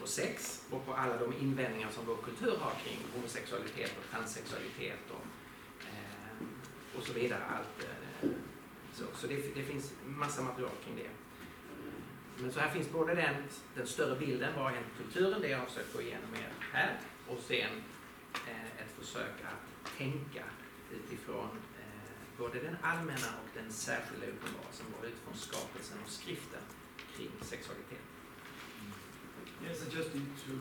på 0.00 0.06
sex 0.06 0.62
och 0.70 0.86
på 0.86 0.94
alla 0.94 1.16
de 1.16 1.32
invändningar 1.40 1.90
som 1.90 2.06
vår 2.06 2.16
kultur 2.16 2.56
har 2.60 2.72
kring 2.84 2.98
homosexualitet 3.14 3.92
och 3.98 4.10
transsexualitet 4.10 5.10
och, 5.10 5.26
eh, 5.80 6.46
och 6.98 7.02
så 7.02 7.12
vidare. 7.12 7.42
Allt, 7.44 7.88
eh, 8.22 8.30
så 8.94 9.04
så 9.14 9.26
det, 9.26 9.54
det 9.54 9.62
finns 9.62 9.92
massa 10.06 10.42
material 10.42 10.72
kring 10.84 10.96
det. 10.96 11.21
Men 12.42 12.52
så 12.52 12.60
här 12.60 12.70
finns 12.70 12.90
både 12.90 13.14
den, 13.14 13.34
den 13.74 13.86
större 13.86 14.18
bilden, 14.18 14.52
vad 14.56 14.64
har 14.64 14.70
hänt 14.70 14.86
kulturen, 14.96 15.40
det 15.40 15.48
jag 15.48 15.58
har 15.58 15.66
försökt 15.66 15.92
gå 15.92 16.02
igenom 16.02 16.34
er 16.34 16.52
här, 16.72 17.00
och 17.28 17.38
sen 17.48 17.72
eh, 18.46 18.82
ett 18.82 18.92
försök 18.98 19.36
att 19.44 19.96
tänka 19.98 20.44
utifrån 20.92 21.48
eh, 21.80 22.38
både 22.38 22.60
den 22.60 22.76
allmänna 22.82 23.30
och 23.42 23.50
den 23.54 23.72
särskilda 23.72 24.26
uppenbarelsen, 24.26 24.86
både 24.96 25.08
utifrån 25.08 25.34
skapelsen 25.34 25.98
och 26.04 26.10
skriften 26.10 26.60
kring 27.16 27.30
sexualitet. 27.40 28.04
Yes, 29.68 29.82
I 29.86 29.96
just 29.96 30.14
need 30.14 30.26
to 30.46 30.52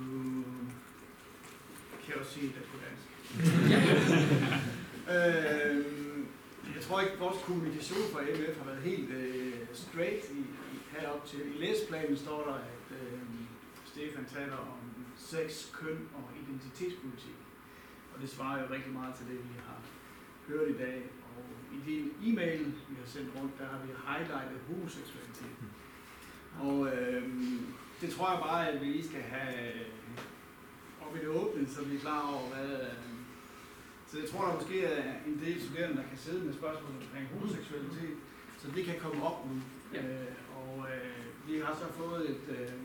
det 2.17 2.63
på 2.71 2.77
dansk. 2.83 3.07
øhm, 5.15 6.27
jeg 6.75 6.83
tror 6.83 7.01
ikke, 7.01 7.17
vores 7.19 7.37
kommunikation 7.45 8.11
fra 8.13 8.21
MF 8.21 8.57
har 8.57 8.65
været 8.65 8.81
helt 8.81 9.09
øh, 9.09 9.53
straight 9.73 10.31
i, 10.31 10.45
i, 11.01 11.05
herop 11.05 11.25
til. 11.25 11.55
I 11.55 11.57
læseplanen 11.65 12.17
står 12.17 12.43
der, 12.47 12.53
at 12.53 13.01
øh, 13.01 13.19
Stefan 13.85 14.25
taler 14.25 14.57
om 14.57 14.79
sex, 15.17 15.71
køn 15.73 16.09
og 16.15 16.25
identitetspolitik. 16.41 17.37
Og 18.15 18.21
det 18.21 18.29
svarer 18.29 18.61
jo 18.61 18.73
rigtig 18.73 18.93
meget 18.93 19.15
til 19.15 19.25
det, 19.25 19.35
vi 19.49 19.55
har 19.65 19.79
hørt 20.47 20.69
i 20.69 20.77
dag. 20.77 21.03
Og 21.37 21.43
i 21.77 21.79
de 21.89 22.29
e-mail, 22.29 22.65
vi 22.65 22.95
har 22.99 23.05
sendt 23.05 23.29
rundt, 23.39 23.59
der 23.59 23.65
har 23.65 23.79
vi 23.85 23.91
highlightet 24.07 24.59
homoseksualitet. 24.67 25.57
Og 26.59 26.87
øh, 26.87 27.23
det 28.01 28.09
tror 28.09 28.31
jeg 28.31 28.39
bare, 28.49 28.69
at 28.69 28.81
vi 28.81 28.85
lige 28.85 29.07
skal 29.07 29.21
have 29.21 29.73
øh, 29.73 29.87
op 31.01 31.15
i 31.15 31.19
det 31.19 31.27
åbne, 31.27 31.67
så 31.69 31.83
vi 31.85 31.95
er 31.95 31.99
klar 31.99 32.33
over, 32.33 32.55
hvad... 32.55 32.71
Øh, 32.81 32.93
så 34.07 34.19
jeg 34.19 34.29
tror, 34.29 34.45
der 34.45 34.55
måske 34.55 34.83
er 34.83 35.13
en 35.27 35.39
del 35.45 35.61
studerende, 35.61 35.97
der 35.97 36.07
kan 36.09 36.17
sidde 36.17 36.45
med 36.45 36.53
spørgsmål 36.53 36.91
omkring 37.01 37.27
homoseksualitet, 37.33 38.17
så 38.57 38.67
det 38.75 38.85
kan 38.85 38.95
komme 38.99 39.23
op 39.23 39.45
nu. 39.49 39.61
Ja. 39.93 40.03
Øh, 40.07 40.27
øh, 40.95 41.47
vi 41.47 41.59
har 41.59 41.73
så 41.81 41.87
fået 42.01 42.29
et, 42.29 42.45
øh, 42.57 42.79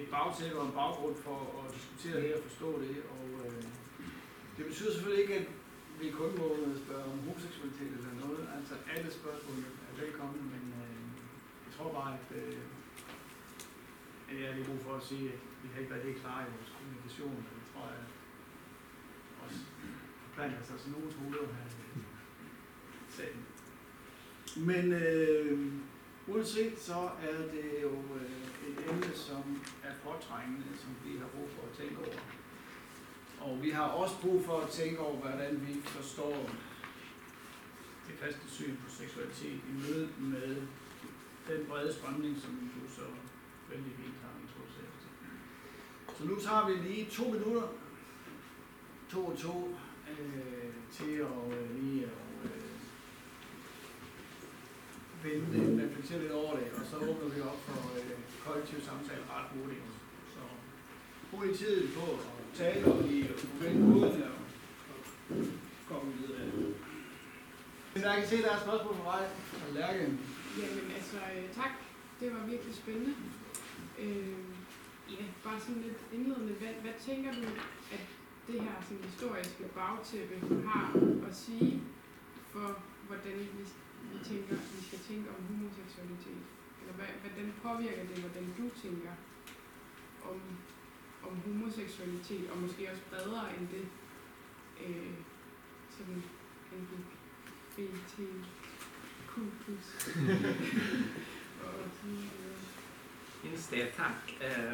et 0.00 0.08
bagtæppe 0.10 0.58
og 0.60 0.66
en 0.66 0.72
baggrund 0.72 1.16
for 1.16 1.38
at 1.60 1.74
diskutere 1.74 2.20
det 2.22 2.34
og 2.34 2.42
forstå 2.48 2.80
det. 2.84 2.96
Og 3.14 3.26
øh, 3.44 3.62
det 4.56 4.64
betyder 4.66 4.92
selvfølgelig 4.92 5.22
ikke, 5.24 5.36
at 5.42 5.46
vi 6.00 6.10
kun 6.10 6.30
må 6.38 6.46
øh, 6.62 6.76
spørge 6.84 7.04
om 7.04 7.18
homoseksualitet 7.18 7.92
eller 7.98 8.14
noget. 8.24 8.48
Altså 8.56 8.74
alle 8.94 9.10
spørgsmål 9.20 9.58
er 9.88 9.92
velkomne, 10.02 10.42
men 10.54 10.64
øh, 10.82 11.00
jeg 11.66 11.72
tror 11.76 11.92
bare, 11.92 12.12
at 12.20 12.28
øh, 12.42 12.60
at 14.30 14.40
jeg 14.40 14.48
er 14.50 14.54
lige 14.54 14.64
brug 14.64 14.80
for 14.86 14.94
at 15.00 15.04
sige, 15.10 15.28
at 15.34 15.40
vi 15.62 15.68
har 15.72 15.78
ikke 15.80 15.92
været 15.94 16.04
helt 16.08 16.20
klare 16.22 16.42
i 16.46 16.50
vores 16.56 16.72
kommunikation, 16.76 17.36
og 17.48 17.52
det 17.58 17.64
tror 17.72 17.86
jeg 17.96 18.04
også 19.44 19.60
planter 20.34 20.62
sig 20.68 20.76
sådan 20.78 20.92
nogle 20.92 21.12
hoveder 21.18 21.46
her 21.56 21.66
øh, 21.84 22.02
i 23.08 23.12
salen. 23.18 23.44
Men 24.68 24.84
øh, 24.92 25.72
uanset 26.30 26.78
så 26.78 27.10
er 27.22 27.36
det 27.54 27.82
jo 27.82 27.90
øh, 27.90 28.68
et 28.68 28.90
emne, 28.90 29.14
som 29.14 29.62
er 29.82 29.94
påtrængende, 30.04 30.66
som 30.78 30.90
vi 31.04 31.18
har 31.18 31.26
brug 31.26 31.48
for 31.50 31.62
at 31.62 31.76
tænke 31.78 31.98
over. 31.98 32.20
Og 33.40 33.62
vi 33.62 33.70
har 33.70 33.84
også 33.84 34.20
brug 34.20 34.44
for 34.44 34.60
at 34.60 34.68
tænke 34.68 34.98
over, 34.98 35.16
hvordan 35.16 35.66
vi 35.66 35.80
forstår 35.84 36.50
det 38.06 38.18
kristne 38.20 38.50
syn 38.50 38.76
på 38.76 38.90
seksualitet 38.90 39.60
i 39.70 39.72
mødet 39.72 40.10
med 40.18 40.56
den 41.48 41.66
brede 41.68 41.92
strømning, 41.94 42.40
som 42.40 42.70
du 42.74 42.94
så 42.94 43.06
vældig 43.70 43.92
fint 43.96 44.18
har 44.22 44.32
introduceret 44.42 44.94
til. 45.02 45.10
Så 46.16 46.24
nu 46.24 46.36
tager 46.40 46.66
vi 46.68 46.88
lige 46.88 47.10
to 47.10 47.24
minutter, 47.30 47.68
to 49.10 49.26
og 49.26 49.38
to, 49.38 49.76
øh, 50.10 50.72
til 50.92 51.12
at 51.12 51.58
øh, 51.58 51.80
lige 51.80 52.04
at 52.04 52.29
øh, 55.24 55.54
vende 55.54 55.76
det, 55.76 55.84
reflektere 55.84 56.20
lidt 56.22 56.32
over 56.32 56.56
det, 56.56 56.66
og 56.78 56.84
så 56.90 56.96
åbner 56.96 57.28
vi 57.34 57.40
op 57.40 57.60
for 57.66 57.78
øh, 57.98 58.10
kollektiv 58.44 58.80
samtale 58.80 59.22
ret 59.34 59.48
hurtigt. 59.54 59.82
Så 60.34 60.40
brug 61.30 61.44
I 61.50 61.54
tid 61.54 61.88
på 61.96 62.04
at 62.12 62.20
tale 62.54 62.92
og 62.92 63.02
lige 63.02 63.30
vende 63.60 63.86
hovederne, 63.86 64.24
og 64.24 64.40
komme 65.88 66.12
videre. 66.12 66.74
Hvis 67.92 68.02
jeg 68.02 68.16
kan 68.18 68.28
se, 68.28 68.42
der 68.42 68.50
er 68.50 68.60
spørgsmål 68.60 68.94
på 68.96 69.02
vej 69.02 69.22
fra 69.50 69.72
Lærke. 69.74 70.04
Jamen 70.58 70.86
altså, 70.98 71.16
øh, 71.36 71.54
tak. 71.54 71.72
Det 72.20 72.32
var 72.34 72.46
virkelig 72.46 72.74
spændende. 72.74 73.14
Øh, 74.02 74.38
ja, 75.10 75.24
bare 75.44 75.60
sådan 75.60 75.82
lidt 75.82 76.00
indledende. 76.12 76.52
Hvad, 76.52 76.74
hvad 76.82 76.92
tænker 77.06 77.32
du, 77.32 77.42
at 77.94 78.04
det 78.46 78.60
her 78.60 78.74
sådan, 78.88 79.04
historiske 79.04 79.64
bagtæppe 79.74 80.34
har 80.66 80.86
at 81.28 81.36
sige 81.36 81.82
for, 82.52 82.82
hvordan 83.08 83.38
vi, 83.38 83.62
vi 84.12 84.18
tænker, 84.28 84.54
vi 84.76 84.82
skal 84.88 84.98
tænke 85.08 85.26
om 85.30 85.40
homoseksualitet? 85.48 86.42
Eller 86.80 86.94
hvad, 86.98 87.06
hvordan 87.22 87.46
påvirker 87.62 88.04
det, 88.10 88.16
hvordan 88.24 88.46
du 88.58 88.66
tænker 88.82 89.12
om, 90.30 90.40
om 91.28 91.34
homoseksualitet, 91.46 92.50
og 92.50 92.58
måske 92.58 92.90
også 92.90 93.02
bredere 93.10 93.56
end 93.56 93.68
det, 93.68 93.86
øh, 94.86 95.14
sådan 95.96 96.22
LGBTQ+. 96.80 98.20
Just 103.44 103.70
det, 103.70 103.88
tack. 103.96 104.42
Eh, 104.42 104.72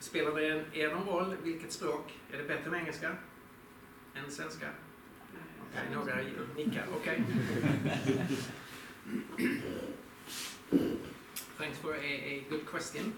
spelar 0.00 0.34
det 0.34 0.52
en, 0.52 0.64
er 0.74 0.94
någon 0.94 1.08
roll 1.08 1.36
vilket 1.44 1.72
språk? 1.72 2.20
Är 2.32 2.38
det 2.38 2.48
bättre 2.48 2.70
med 2.70 2.78
engelska 2.78 3.16
än 4.14 4.30
svenska? 4.30 4.66
Okej, 5.74 5.90
några 5.92 6.16
nickar. 6.56 6.86
Okej. 6.96 7.24
Thanks 11.58 11.78
for 11.78 11.94
a, 11.94 11.98
a 11.98 12.44
good 12.50 12.66
question. 12.66 13.12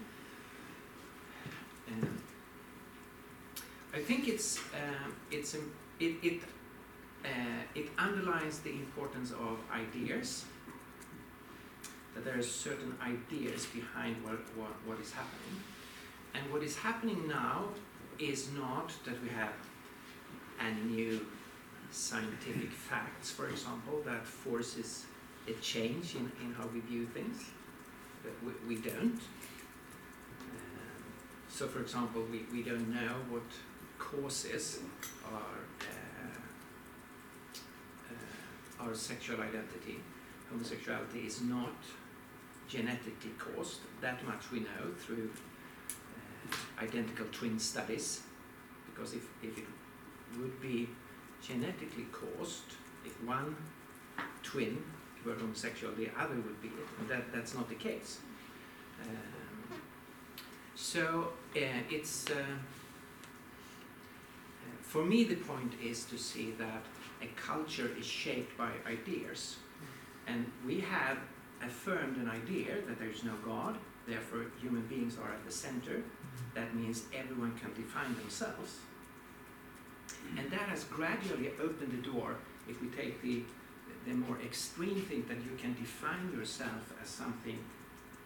Um, 1.87 2.17
I 3.93 3.99
think 4.03 4.27
it's 4.27 4.59
um, 4.73 5.13
it's 5.31 5.55
um, 5.55 5.71
it 5.99 6.15
it 6.23 6.41
uh, 7.25 7.63
it 7.75 7.89
underlines 7.97 8.59
the 8.59 8.71
importance 8.71 9.31
of 9.31 9.59
ideas. 9.71 10.45
That 12.15 12.25
there 12.25 12.37
are 12.39 12.43
certain 12.43 12.97
ideas 13.01 13.67
behind 13.67 14.15
what, 14.23 14.39
what 14.55 14.73
what 14.87 14.99
is 14.99 15.11
happening, 15.13 15.61
and 16.33 16.51
what 16.51 16.63
is 16.63 16.75
happening 16.77 17.27
now 17.27 17.69
is 18.17 18.49
not 18.51 18.91
that 19.05 19.21
we 19.23 19.29
have 19.29 19.53
any 20.59 20.81
new 20.81 21.25
scientific 21.91 22.71
facts, 22.71 23.31
for 23.31 23.49
example, 23.49 24.01
that 24.05 24.25
forces 24.25 25.05
a 25.47 25.53
change 25.53 26.15
in, 26.15 26.31
in 26.41 26.53
how 26.53 26.67
we 26.67 26.79
view 26.81 27.05
things. 27.05 27.43
But 28.23 28.33
we, 28.43 28.75
we 28.75 28.81
don't. 28.81 29.19
Um, 30.41 31.03
so, 31.49 31.67
for 31.67 31.79
example, 31.81 32.23
we, 32.31 32.45
we 32.51 32.63
don't 32.63 32.89
know 32.93 33.15
what 33.29 33.43
causes 33.97 34.79
our, 35.25 35.57
uh, 35.81 36.39
uh, 38.09 38.83
our 38.87 38.93
sexual 38.93 39.41
identity. 39.41 39.99
Homosexuality 40.49 41.21
is 41.21 41.41
not 41.41 41.75
genetically 42.67 43.31
caused. 43.37 43.79
That 44.01 44.25
much 44.25 44.51
we 44.51 44.59
know 44.59 44.93
through 44.97 45.31
uh, 46.51 46.83
identical 46.83 47.25
twin 47.31 47.59
studies. 47.59 48.21
Because 48.85 49.13
if, 49.13 49.27
if 49.41 49.57
it 49.57 49.65
would 50.37 50.61
be 50.61 50.89
genetically 51.41 52.07
caused, 52.11 52.75
if 53.05 53.23
one 53.23 53.55
twin 54.43 54.83
were 55.25 55.35
homosexual, 55.35 55.93
the 55.95 56.09
other 56.17 56.35
would 56.35 56.61
be 56.61 56.67
it. 56.69 56.87
And 56.99 57.09
that, 57.09 57.31
that's 57.33 57.53
not 57.53 57.69
the 57.69 57.75
case. 57.75 58.19
Um, 59.01 59.79
so 60.75 61.29
uh, 61.55 61.59
it's, 61.89 62.29
uh, 62.29 62.33
uh, 62.33 62.37
for 64.81 65.03
me, 65.03 65.23
the 65.23 65.35
point 65.35 65.73
is 65.83 66.05
to 66.05 66.17
see 66.17 66.51
that 66.51 66.83
a 67.21 67.27
culture 67.35 67.89
is 67.97 68.05
shaped 68.05 68.57
by 68.57 68.71
ideas. 68.87 69.57
And 70.27 70.51
we 70.65 70.81
have 70.81 71.17
affirmed 71.63 72.17
an 72.17 72.29
idea 72.29 72.75
that 72.87 72.99
there 72.99 73.09
is 73.09 73.23
no 73.23 73.33
God, 73.45 73.77
therefore, 74.07 74.45
human 74.61 74.85
beings 74.87 75.17
are 75.17 75.31
at 75.31 75.45
the 75.45 75.51
center. 75.51 76.03
That 76.53 76.75
means 76.75 77.03
everyone 77.13 77.57
can 77.57 77.73
define 77.73 78.15
themselves. 78.15 78.77
And 80.37 80.49
that 80.51 80.69
has 80.69 80.83
gradually 80.85 81.51
opened 81.61 81.91
the 81.91 82.09
door, 82.09 82.35
if 82.69 82.81
we 82.81 82.87
take 82.89 83.21
the, 83.21 83.43
the 84.05 84.13
more 84.13 84.37
extreme 84.45 85.01
thing, 85.01 85.25
that 85.27 85.37
you 85.37 85.57
can 85.57 85.73
define 85.73 86.31
yourself 86.37 86.93
as 87.01 87.09
something 87.09 87.59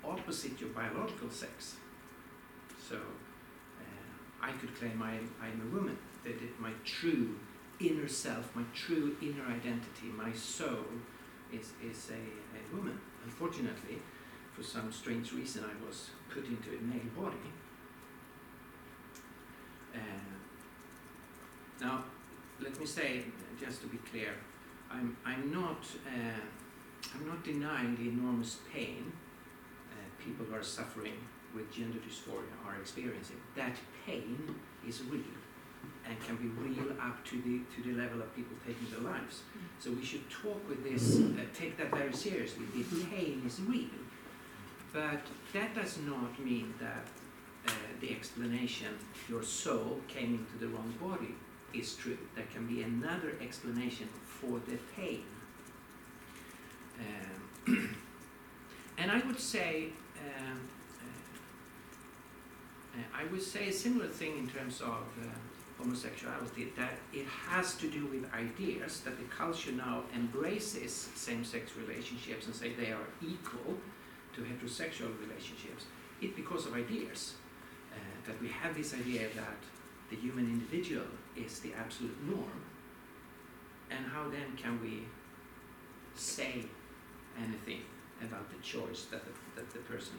opposite 0.04 0.60
your 0.60 0.70
biological 0.70 1.30
sex. 1.30 1.76
So 2.90 2.96
uh, 2.98 4.42
I 4.42 4.52
could 4.54 4.76
claim 4.78 5.02
I 5.02 5.16
am, 5.16 5.32
I 5.42 5.48
am 5.48 5.62
a 5.72 5.76
woman, 5.76 5.98
that 6.24 6.34
it, 6.34 6.60
my 6.60 6.72
true 6.84 7.36
inner 7.80 8.08
self, 8.08 8.56
my 8.56 8.64
true 8.76 9.16
inner 9.22 9.46
identity, 9.46 10.08
my 10.16 10.34
soul, 10.34 10.86
is, 11.52 11.72
is 11.84 12.10
a, 12.12 12.14
a 12.14 12.76
woman. 12.76 13.00
Unfortunately, 13.24 14.00
for 14.54 14.64
some 14.64 14.92
strange 14.92 15.32
reason, 15.34 15.64
I 15.64 15.86
was 15.86 16.10
put 16.30 16.46
into 16.46 16.70
a 16.70 16.82
male 16.82 17.12
body. 17.16 17.38
Uh, 19.94 20.00
now, 21.82 22.04
let 22.62 22.80
me 22.80 22.86
say, 22.86 23.24
just 23.60 23.82
to 23.82 23.88
be 23.88 23.98
clear, 23.98 24.34
I'm, 24.92 25.18
I'm 25.26 25.52
not, 25.52 25.84
uh, 26.06 27.16
I'm 27.16 27.28
not 27.28 27.44
denying 27.44 27.96
the 27.96 28.10
enormous 28.10 28.60
pain 28.72 29.12
uh, 29.92 30.24
people 30.24 30.46
who 30.46 30.56
are 30.56 30.64
suffering 30.64 31.14
with 31.56 31.74
gender 31.74 31.98
dysphoria 31.98 32.54
are 32.66 32.80
experiencing. 32.80 33.38
That 33.56 33.76
pain 34.06 34.56
is 34.88 35.02
real 35.10 35.22
and 36.08 36.20
can 36.22 36.36
be 36.36 36.48
real 36.48 36.92
up 37.02 37.26
to 37.26 37.42
the 37.42 37.62
to 37.76 37.90
the 37.90 38.00
level 38.00 38.22
of 38.22 38.36
people 38.36 38.56
taking 38.66 38.88
their 38.92 39.12
lives. 39.12 39.42
So 39.80 39.92
we 39.92 40.06
should 40.06 40.30
talk 40.30 40.68
with 40.70 40.84
this, 40.84 41.20
uh, 41.20 41.44
take 41.54 41.78
that 41.78 41.90
very 41.92 42.14
seriously. 42.14 42.66
The 42.76 42.84
pain 43.06 43.42
is 43.46 43.60
real, 43.62 43.90
but 44.94 45.22
that 45.54 45.76
does 45.76 45.98
not 46.00 46.40
mean 46.44 46.74
that 46.80 47.08
uh, 47.68 47.72
the 48.00 48.12
explanation 48.12 48.90
your 49.28 49.44
soul 49.44 50.00
came 50.08 50.34
into 50.36 50.64
the 50.64 50.68
wrong 50.68 50.94
body 51.02 51.36
is 51.74 51.96
true. 51.96 52.18
There 52.36 52.46
can 52.54 52.68
be 52.68 52.82
another 52.82 53.34
explanation 53.42 54.08
for 54.26 54.60
the 54.68 54.78
pain. 54.96 55.24
Um, 57.00 57.96
and 58.98 59.12
I 59.12 59.20
would 59.26 59.40
say, 59.40 59.88
um, 60.18 60.60
uh, 62.96 63.00
uh, 63.00 63.22
I 63.22 63.32
would 63.32 63.42
say 63.42 63.70
a 63.70 63.74
similar 63.74 64.08
thing 64.08 64.38
in 64.38 64.48
terms 64.48 64.82
of 64.82 65.06
uh, 65.22 65.26
homosexuality, 65.80 66.72
that 66.78 66.94
it 67.14 67.26
has 67.26 67.76
to 67.76 67.88
do 67.88 68.06
with 68.08 68.32
ideas, 68.34 69.02
that 69.02 69.18
the 69.18 69.26
culture 69.26 69.72
now 69.72 70.04
embraces 70.16 71.10
same-sex 71.16 71.72
relationships 71.76 72.46
and 72.46 72.56
say 72.56 72.74
they 72.74 72.92
are 72.92 73.08
equal 73.22 73.78
to 74.34 74.42
heterosexual 74.42 75.12
relationships. 75.20 75.86
It 76.22 76.36
because 76.36 76.68
of 76.68 76.76
ideas, 76.76 77.34
uh, 77.92 77.98
that 78.28 78.40
we 78.42 78.48
have 78.50 78.76
this 78.76 78.94
idea 78.94 79.28
that 79.36 79.58
the 80.10 80.16
human 80.16 80.46
individual 80.46 81.08
is 81.36 81.60
the 81.60 81.74
absolute 81.74 82.18
norm. 82.28 82.62
And 83.90 84.06
how 84.06 84.30
then 84.30 84.56
can 84.58 84.82
we 84.82 85.04
say 86.16 86.64
anything 87.38 87.82
about 88.22 88.50
the 88.50 88.62
choice 88.62 89.06
that 89.12 89.24
the, 89.26 89.32
that 89.56 89.70
the 89.72 89.80
person 89.80 90.18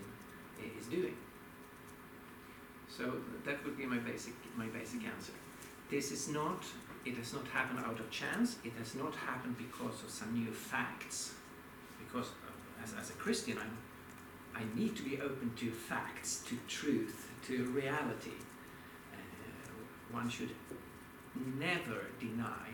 is 0.78 0.86
doing? 0.86 1.16
So 2.88 3.14
that 3.44 3.64
would 3.64 3.78
be 3.78 3.86
my 3.86 3.98
basic, 3.98 4.34
my 4.56 4.66
basic 4.66 5.04
answer. 5.04 5.32
This 5.90 6.12
is 6.12 6.28
not, 6.28 6.64
it 7.04 7.16
has 7.16 7.32
not 7.32 7.46
happened 7.48 7.80
out 7.80 7.98
of 7.98 8.10
chance, 8.10 8.56
it 8.64 8.72
has 8.78 8.94
not 8.94 9.14
happened 9.14 9.56
because 9.56 10.02
of 10.02 10.10
some 10.10 10.34
new 10.34 10.52
facts. 10.52 11.32
Because 11.98 12.28
as, 12.82 12.94
as 13.00 13.10
a 13.10 13.14
Christian, 13.14 13.56
I'm, 13.58 13.76
I 14.54 14.78
need 14.78 14.96
to 14.96 15.02
be 15.02 15.20
open 15.20 15.52
to 15.56 15.70
facts, 15.70 16.44
to 16.48 16.58
truth, 16.68 17.30
to 17.46 17.64
reality. 17.70 18.36
Uh, 19.12 20.14
one 20.14 20.28
should 20.28 20.50
never 21.58 22.06
deny 22.20 22.68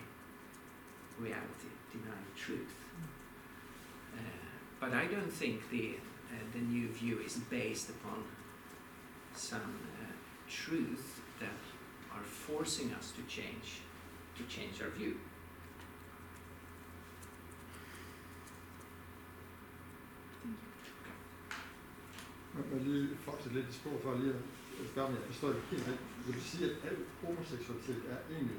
reality, 1.19 1.71
deny 1.93 2.23
truth. 2.37 2.75
Uh, 4.15 4.21
but 4.81 4.93
I 4.93 5.07
don't 5.07 5.33
think 5.33 5.69
the, 5.71 5.97
uh, 6.31 6.37
the 6.53 6.61
new 6.61 6.89
view 6.89 7.21
is 7.25 7.37
based 7.51 7.91
upon 7.91 8.25
some 9.35 9.79
uh, 10.01 10.13
truth 10.49 11.21
that 11.41 11.49
are 12.15 12.25
forcing 12.25 12.93
us 12.95 13.13
to 13.13 13.23
change, 13.23 13.83
to 14.37 14.43
change 14.45 14.81
our 14.83 14.91
view. 14.91 15.17
Man 22.59 22.65
må 22.71 22.79
lige 24.19 24.58
homoseksualitet 27.23 28.03
er 28.11 28.19
øh? 28.31 28.51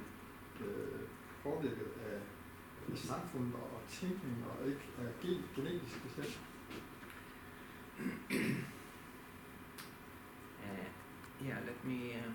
Uh, 10.59 11.45
yeah, 11.45 11.57
let 11.65 11.85
me. 11.85 11.99
Uh, 12.15 12.31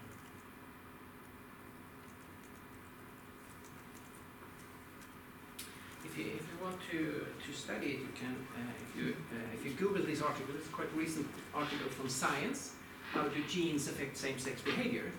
if 6.04 6.18
you, 6.18 6.24
if 6.24 6.44
you 6.50 6.58
want 6.62 6.78
to, 6.90 6.98
to 7.44 7.52
study 7.52 7.86
it, 7.86 8.00
you 8.00 8.12
can. 8.14 8.34
Uh, 8.56 8.72
if 8.84 8.96
you 8.96 9.14
uh, 9.32 9.54
if 9.54 9.64
you 9.64 9.72
Google 9.78 10.04
this 10.04 10.22
article, 10.22 10.54
it's 10.54 10.68
quite 10.68 10.90
recent 10.96 11.26
article 11.54 11.88
from 11.90 12.08
Science. 12.08 12.83
How 13.14 13.22
do 13.22 13.40
genes 13.48 13.86
affect 13.86 14.16
same-sex 14.16 14.60
behavior? 14.62 15.12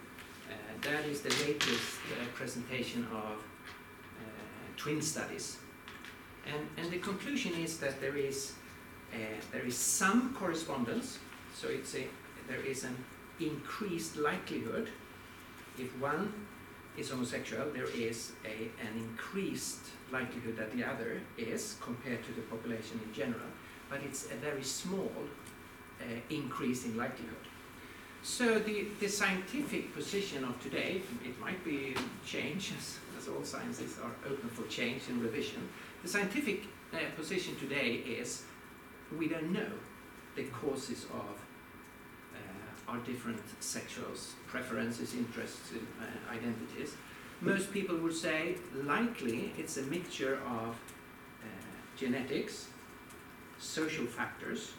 Uh, 0.49 0.53
that 0.81 1.05
is 1.05 1.21
the 1.21 1.29
latest 1.47 1.99
uh, 2.11 2.25
presentation 2.33 3.07
of 3.11 3.37
uh, 3.37 4.25
twin 4.75 5.01
studies, 5.01 5.57
and 6.45 6.67
and 6.77 6.91
the 6.91 6.99
conclusion 6.99 7.53
is 7.53 7.77
that 7.77 8.01
there 8.01 8.17
is 8.17 8.53
there 9.53 9.65
is 9.65 9.77
some 9.77 10.35
correspondence. 10.37 11.19
So 11.55 11.69
it's 11.69 11.95
a 11.95 12.05
there 12.49 12.59
is 12.59 12.83
an 12.83 12.97
increased 13.39 14.17
likelihood 14.17 14.89
if 15.77 15.97
one 15.99 16.33
is 16.97 17.09
homosexual, 17.09 17.69
there 17.71 17.89
is 17.95 18.31
a, 18.45 18.69
an 18.85 18.93
increased 18.97 19.85
likelihood 20.11 20.57
that 20.57 20.71
the 20.75 20.83
other 20.83 21.21
is 21.37 21.75
compared 21.81 22.23
to 22.25 22.31
the 22.33 22.41
population 22.41 22.99
in 23.05 23.13
general, 23.13 23.49
but 23.89 24.01
it's 24.01 24.25
a 24.31 24.35
very 24.35 24.63
small 24.63 25.11
uh, 25.99 26.03
increase 26.29 26.85
in 26.85 26.95
likelihood. 26.95 27.47
So 28.25 28.57
the, 28.57 28.87
the 28.99 29.07
scientific 29.07 29.93
position 29.93 30.43
of 30.45 30.59
today, 30.59 31.03
it 31.23 31.39
might 31.39 31.63
be 31.63 31.95
changed, 32.25 32.73
as, 32.77 32.97
as 33.19 33.27
all 33.27 33.43
sciences 33.43 33.99
are 34.03 34.11
open 34.27 34.49
for 34.49 34.67
change 34.67 35.03
and 35.09 35.21
revision. 35.21 35.69
The 36.01 36.09
scientific 36.09 36.63
uh, 36.91 36.97
position 37.15 37.55
today 37.57 38.01
is 38.03 38.41
we 39.15 39.27
don't 39.27 39.53
know 39.53 39.69
the 40.35 40.45
causes 40.45 41.05
of 41.13 41.37
uh, 42.33 42.91
our 42.91 42.97
different 43.05 43.39
sexual 43.59 44.07
preferences, 44.47 45.13
interests, 45.13 45.73
uh, 46.01 46.33
identities. 46.33 46.95
Most 47.41 47.71
people 47.71 47.95
would 47.97 48.15
say 48.15 48.55
likely 48.85 49.53
it's 49.55 49.77
a 49.77 49.83
mixture 49.83 50.39
of 50.47 50.69
uh, 51.43 51.45
genetics, 51.95 52.69
social 53.59 54.07
factors, 54.07 54.71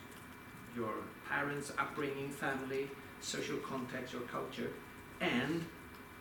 your 0.74 0.94
parents' 1.28 1.72
upbringing, 1.78 2.28
family, 2.28 2.90
social 3.21 3.57
context, 3.59 4.12
your 4.12 4.23
culture, 4.23 4.71
and 5.21 5.64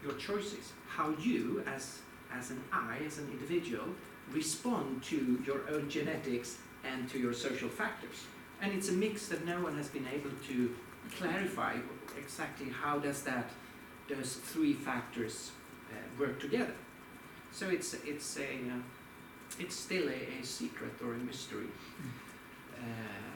your 0.03 0.13
choices. 0.13 0.73
How 0.87 1.13
you, 1.19 1.63
as, 1.67 1.99
as 2.33 2.51
an 2.51 2.63
I, 2.71 2.97
as 3.05 3.17
an 3.17 3.29
individual, 3.31 3.87
respond 4.31 5.03
to 5.03 5.41
your 5.45 5.61
own 5.69 5.89
genetics 5.89 6.57
and 6.83 7.09
to 7.09 7.19
your 7.19 7.33
social 7.33 7.69
factors. 7.69 8.25
And 8.61 8.73
it's 8.73 8.89
a 8.89 8.93
mix 8.93 9.27
that 9.27 9.45
no 9.45 9.61
one 9.61 9.75
has 9.77 9.89
been 9.89 10.07
able 10.07 10.31
to 10.47 10.75
clarify 11.17 11.75
exactly 12.17 12.69
how 12.69 12.99
does 12.99 13.23
that 13.23 13.49
those 14.09 14.35
three 14.35 14.73
factors 14.73 15.51
uh, 15.91 15.95
work 16.19 16.39
together. 16.39 16.73
So 17.51 17.69
it's 17.69 17.93
it's 18.05 18.37
a 18.37 18.41
uh, 18.43 18.81
it's 19.59 19.75
still 19.75 20.07
a, 20.09 20.39
a 20.41 20.43
secret 20.43 20.93
or 21.03 21.13
a 21.13 21.17
mystery. 21.17 21.67
Uh, 22.77 23.35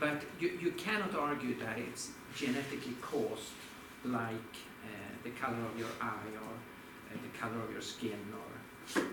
but 0.00 0.22
you, 0.40 0.58
you 0.60 0.72
cannot 0.72 1.14
argue 1.14 1.58
that 1.58 1.78
it's 1.78 2.10
genetically 2.34 2.94
caused 3.00 3.52
like 4.04 4.34
uh, 4.84 4.88
the 5.22 5.30
color 5.30 5.58
of 5.72 5.78
your 5.78 5.88
eye 6.00 6.30
or 6.34 6.54
uh, 7.10 7.16
the 7.22 7.38
color 7.38 7.62
of 7.62 7.70
your 7.70 7.80
skin 7.80 8.18
or 8.32 9.00
uh, 9.00 9.04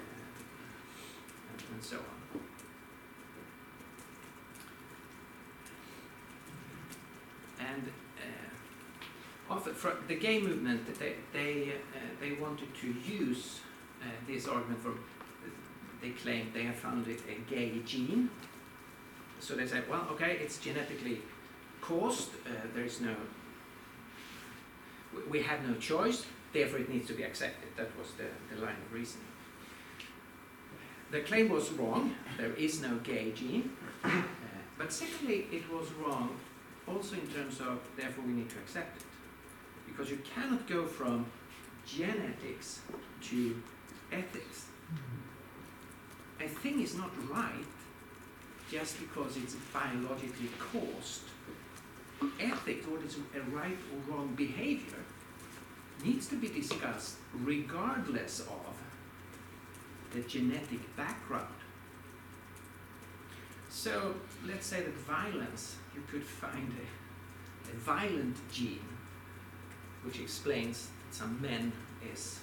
and, 1.73 1.83
so 1.83 1.97
on. 1.97 2.39
And 7.59 7.83
uh, 8.17 9.53
often 9.53 9.73
for 9.73 9.95
the 10.07 10.15
gay 10.15 10.41
movement, 10.41 10.99
they 10.99 11.13
they 11.31 11.73
uh, 11.93 11.99
they 12.19 12.33
wanted 12.33 12.73
to 12.75 12.87
use 12.87 13.59
uh, 14.01 14.05
this 14.27 14.47
argument 14.47 14.81
from. 14.81 14.99
They 16.01 16.09
claimed 16.09 16.51
they 16.53 16.63
have 16.63 16.77
found 16.77 17.07
a 17.07 17.49
gay 17.49 17.79
gene. 17.85 18.31
So 19.39 19.55
they 19.55 19.67
said, 19.67 19.87
well, 19.87 20.07
okay, 20.11 20.37
it's 20.41 20.57
genetically 20.57 21.21
caused. 21.81 22.29
Uh, 22.45 22.49
there 22.73 22.85
is 22.85 23.01
no. 23.01 23.15
we- 25.29 25.41
had 25.41 25.67
no 25.67 25.75
choice. 25.75 26.25
Therefore, 26.53 26.79
it 26.79 26.89
needs 26.89 27.07
to 27.07 27.13
be 27.13 27.23
accepted. 27.23 27.69
That 27.77 27.89
was 27.97 28.11
the, 28.17 28.25
the 28.53 28.61
line 28.61 28.75
of 28.85 28.93
reasoning. 28.93 29.25
The 31.11 31.21
claim 31.21 31.49
was 31.49 31.71
wrong. 31.71 32.15
There 32.37 32.53
is 32.53 32.81
no 32.81 32.97
gay 33.03 33.31
gene. 33.31 33.71
Uh, 34.03 34.21
but 34.77 34.91
secondly, 34.91 35.47
it 35.51 35.69
was 35.71 35.91
wrong 35.93 36.37
also 36.87 37.15
in 37.15 37.27
terms 37.27 37.59
of 37.59 37.79
therefore 37.95 38.23
we 38.25 38.33
need 38.33 38.49
to 38.49 38.57
accept 38.57 39.01
it 39.01 39.07
because 39.85 40.09
you 40.09 40.19
cannot 40.33 40.67
go 40.67 40.85
from 40.85 41.25
genetics 41.85 42.79
to 43.21 43.61
ethics. 44.11 44.65
A 46.39 46.47
thing 46.47 46.81
is 46.81 46.95
not 46.95 47.11
right 47.29 47.65
just 48.71 48.99
because 48.99 49.37
it's 49.37 49.55
biologically 49.73 50.49
caused. 50.59 51.21
Ethics, 52.39 52.85
what 52.87 53.01
is 53.03 53.17
a 53.35 53.41
right 53.55 53.77
or 53.91 54.13
wrong 54.13 54.33
behavior, 54.35 54.99
needs 56.03 56.27
to 56.27 56.35
be 56.35 56.47
discussed 56.47 57.15
regardless 57.33 58.41
of 58.41 58.75
the 60.11 60.21
genetic 60.21 60.95
background. 60.95 61.47
So 63.69 64.15
let's 64.45 64.67
say 64.67 64.81
that 64.81 64.93
violence, 64.93 65.77
you 65.95 66.03
could 66.11 66.23
find 66.23 66.73
a, 66.73 67.71
a 67.71 67.79
violent 67.79 68.37
gene 68.51 68.79
which 70.03 70.19
explains 70.19 70.87
that 70.87 71.15
some 71.15 71.41
men 71.41 71.71
is 72.11 72.39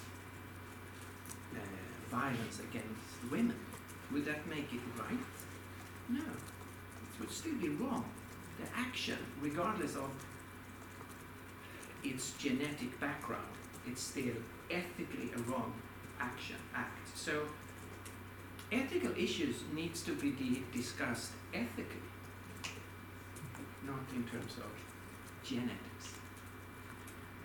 uh, 1.53 1.59
violence 2.09 2.59
against 2.59 3.31
women. 3.31 3.59
Would 4.11 4.25
that 4.25 4.47
make 4.47 4.73
it 4.73 4.79
right? 4.97 5.19
No. 6.09 6.21
It 6.21 7.19
would 7.19 7.31
still 7.31 7.55
be 7.55 7.69
wrong. 7.69 8.05
The 8.59 8.79
action, 8.79 9.17
regardless 9.41 9.95
of 9.95 10.09
its 12.03 12.31
genetic 12.33 12.99
background, 12.99 13.47
it's 13.87 14.01
still 14.01 14.35
ethically 14.69 15.29
a 15.35 15.39
wrong 15.49 15.73
action, 16.19 16.57
act. 16.75 17.07
So 17.15 17.43
ethical 18.71 19.11
issues 19.17 19.55
needs 19.73 20.01
to 20.03 20.13
be 20.15 20.31
di- 20.31 20.63
discussed 20.73 21.31
ethically, 21.53 22.07
not 23.85 23.99
in 24.13 24.23
terms 24.23 24.57
of 24.57 24.71
genetics. 25.43 26.13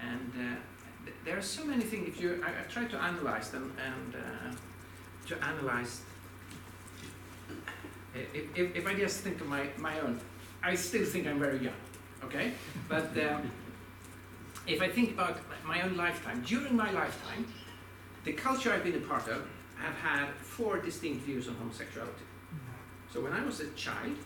And 0.01 0.33
uh, 0.35 0.57
th- 1.05 1.17
there 1.25 1.39
are 1.39 1.43
so 1.43 1.65
many 1.65 1.85
things. 1.85 2.09
If 2.09 2.21
you, 2.21 2.45
I, 2.45 2.51
I 2.51 2.63
try 2.69 2.85
to 2.85 2.97
analyze 2.97 3.51
them 3.51 3.73
and 3.83 4.15
uh, 4.15 5.29
to 5.29 5.45
analyze. 5.45 6.03
If, 8.15 8.57
if, 8.57 8.77
if 8.77 8.87
I 8.87 8.95
just 8.95 9.21
think 9.21 9.41
of 9.41 9.49
my, 9.49 9.69
my 9.79 9.99
own, 10.01 10.21
I 10.65 10.75
still 10.75 11.05
think 11.05 11.27
I'm 11.27 11.39
very 11.39 11.59
young, 11.59 11.81
okay? 12.25 12.53
But 12.89 13.11
um, 13.19 13.51
if 14.67 14.81
I 14.81 14.89
think 14.89 15.11
about 15.11 15.39
my 15.67 15.83
own 15.83 15.95
lifetime, 15.95 16.43
during 16.47 16.75
my 16.75 16.91
lifetime, 16.91 17.47
the 18.25 18.33
culture 18.33 18.73
I've 18.73 18.83
been 18.83 18.97
a 18.97 19.07
part 19.07 19.29
of 19.29 19.47
have 19.77 19.95
had 19.95 20.29
four 20.37 20.79
distinct 20.79 21.27
views 21.27 21.49
on 21.49 21.55
homosexuality. 21.57 22.25
So 23.13 23.21
when 23.21 23.33
I 23.33 23.45
was 23.45 23.61
a 23.61 23.69
child, 23.73 24.17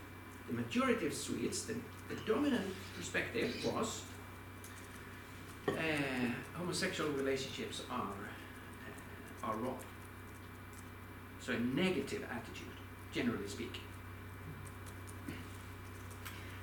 the 0.46 0.54
majority 0.54 1.06
of 1.06 1.12
Swedes, 1.12 1.66
the, 1.66 1.74
the 2.08 2.14
dominant 2.24 2.66
perspective 2.96 3.54
was 3.66 4.02
uh, 5.66 5.72
homosexual 6.54 7.10
relationships 7.10 7.82
are, 7.90 8.14
uh, 9.44 9.46
are 9.46 9.56
wrong. 9.56 9.78
So 11.40 11.52
a 11.52 11.58
negative 11.58 12.24
attitude, 12.30 12.76
generally 13.12 13.48
speaking. 13.48 13.82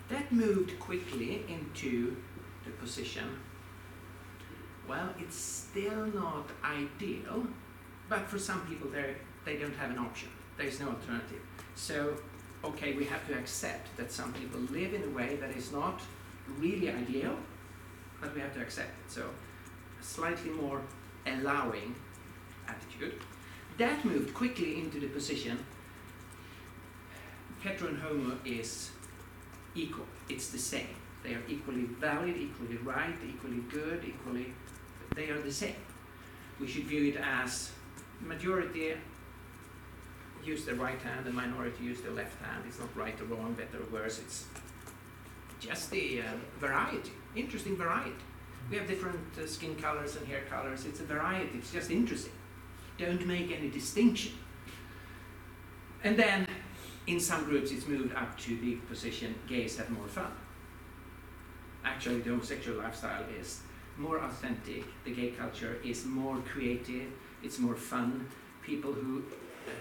That 0.09 0.31
moved 0.31 0.79
quickly 0.79 1.43
into 1.47 2.15
the 2.63 2.71
position, 2.71 3.39
well, 4.87 5.09
it's 5.17 5.35
still 5.35 6.05
not 6.07 6.49
ideal, 6.63 7.47
but 8.07 8.27
for 8.29 8.37
some 8.37 8.61
people 8.67 8.89
they 8.89 9.15
they 9.45 9.57
don't 9.57 9.75
have 9.75 9.91
an 9.91 9.99
option. 9.99 10.29
There's 10.57 10.79
no 10.79 10.87
alternative. 10.89 11.41
So, 11.75 12.17
okay, 12.63 12.93
we 12.93 13.05
have 13.05 13.27
to 13.27 13.33
accept 13.33 13.95
that 13.97 14.11
some 14.11 14.33
people 14.33 14.59
live 14.71 14.93
in 14.93 15.03
a 15.03 15.09
way 15.09 15.35
that 15.35 15.51
is 15.51 15.71
not 15.71 16.01
really 16.57 16.89
ideal, 16.89 17.37
but 18.21 18.33
we 18.33 18.41
have 18.41 18.53
to 18.55 18.61
accept 18.61 18.89
it. 18.89 19.11
So, 19.11 19.29
a 19.99 20.03
slightly 20.03 20.49
more 20.49 20.81
allowing 21.27 21.95
attitude. 22.67 23.21
That 23.77 24.03
moved 24.05 24.33
quickly 24.33 24.79
into 24.79 24.99
the 24.99 25.07
position 25.07 25.59
Petron 27.65 27.99
homo 27.99 28.37
is 28.45 28.91
equal. 29.75 30.05
It's 30.29 30.49
the 30.49 30.57
same. 30.57 30.95
They 31.23 31.33
are 31.33 31.43
equally 31.47 31.83
valid, 31.83 32.35
equally 32.37 32.77
right, 32.77 33.15
equally 33.27 33.61
good, 33.69 34.03
equally. 34.05 34.53
They 35.15 35.29
are 35.29 35.41
the 35.41 35.51
same. 35.51 35.75
We 36.59 36.67
should 36.67 36.83
view 36.83 37.11
it 37.11 37.17
as 37.17 37.71
majority 38.21 38.93
use 40.43 40.65
the 40.65 40.75
right 40.75 41.01
hand, 41.01 41.25
the 41.25 41.31
minority 41.31 41.83
use 41.83 42.01
the 42.01 42.11
left 42.11 42.41
hand. 42.43 42.63
It's 42.67 42.79
not 42.79 42.95
right 42.95 43.19
or 43.19 43.25
wrong, 43.25 43.53
better 43.53 43.83
or 43.83 44.01
worse. 44.01 44.19
It's 44.19 44.45
just 45.59 45.89
the 45.91 46.21
uh, 46.21 46.23
variety, 46.59 47.11
interesting 47.35 47.75
variety. 47.75 48.11
We 48.69 48.77
have 48.77 48.87
different 48.87 49.19
uh, 49.41 49.47
skin 49.47 49.75
colors 49.75 50.15
and 50.15 50.27
hair 50.27 50.41
colors. 50.49 50.85
It's 50.85 50.99
a 50.99 51.03
variety. 51.03 51.57
It's 51.57 51.71
just 51.71 51.91
interesting. 51.91 52.33
Don't 52.97 53.25
make 53.25 53.51
any 53.51 53.69
distinction. 53.69 54.33
And 56.03 56.17
then, 56.17 56.47
in 57.07 57.19
some 57.19 57.45
groups, 57.45 57.71
it's 57.71 57.87
moved 57.87 58.15
up 58.15 58.37
to 58.39 58.57
the 58.57 58.75
position 58.87 59.35
gays 59.47 59.77
have 59.77 59.89
more 59.89 60.07
fun. 60.07 60.31
Actually, 61.83 62.21
the 62.21 62.31
homosexual 62.31 62.79
lifestyle 62.79 63.23
is 63.39 63.61
more 63.97 64.19
authentic. 64.19 64.83
The 65.03 65.11
gay 65.11 65.29
culture 65.29 65.77
is 65.83 66.05
more 66.05 66.37
creative. 66.39 67.07
It's 67.43 67.59
more 67.59 67.75
fun. 67.75 68.27
People 68.63 68.91
who 68.91 69.19
uh, 69.19 69.71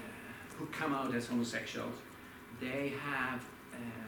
who 0.58 0.66
come 0.66 0.92
out 0.92 1.14
as 1.14 1.26
homosexuals, 1.26 1.94
they 2.60 2.92
have 3.02 3.40
uh, 3.72 4.06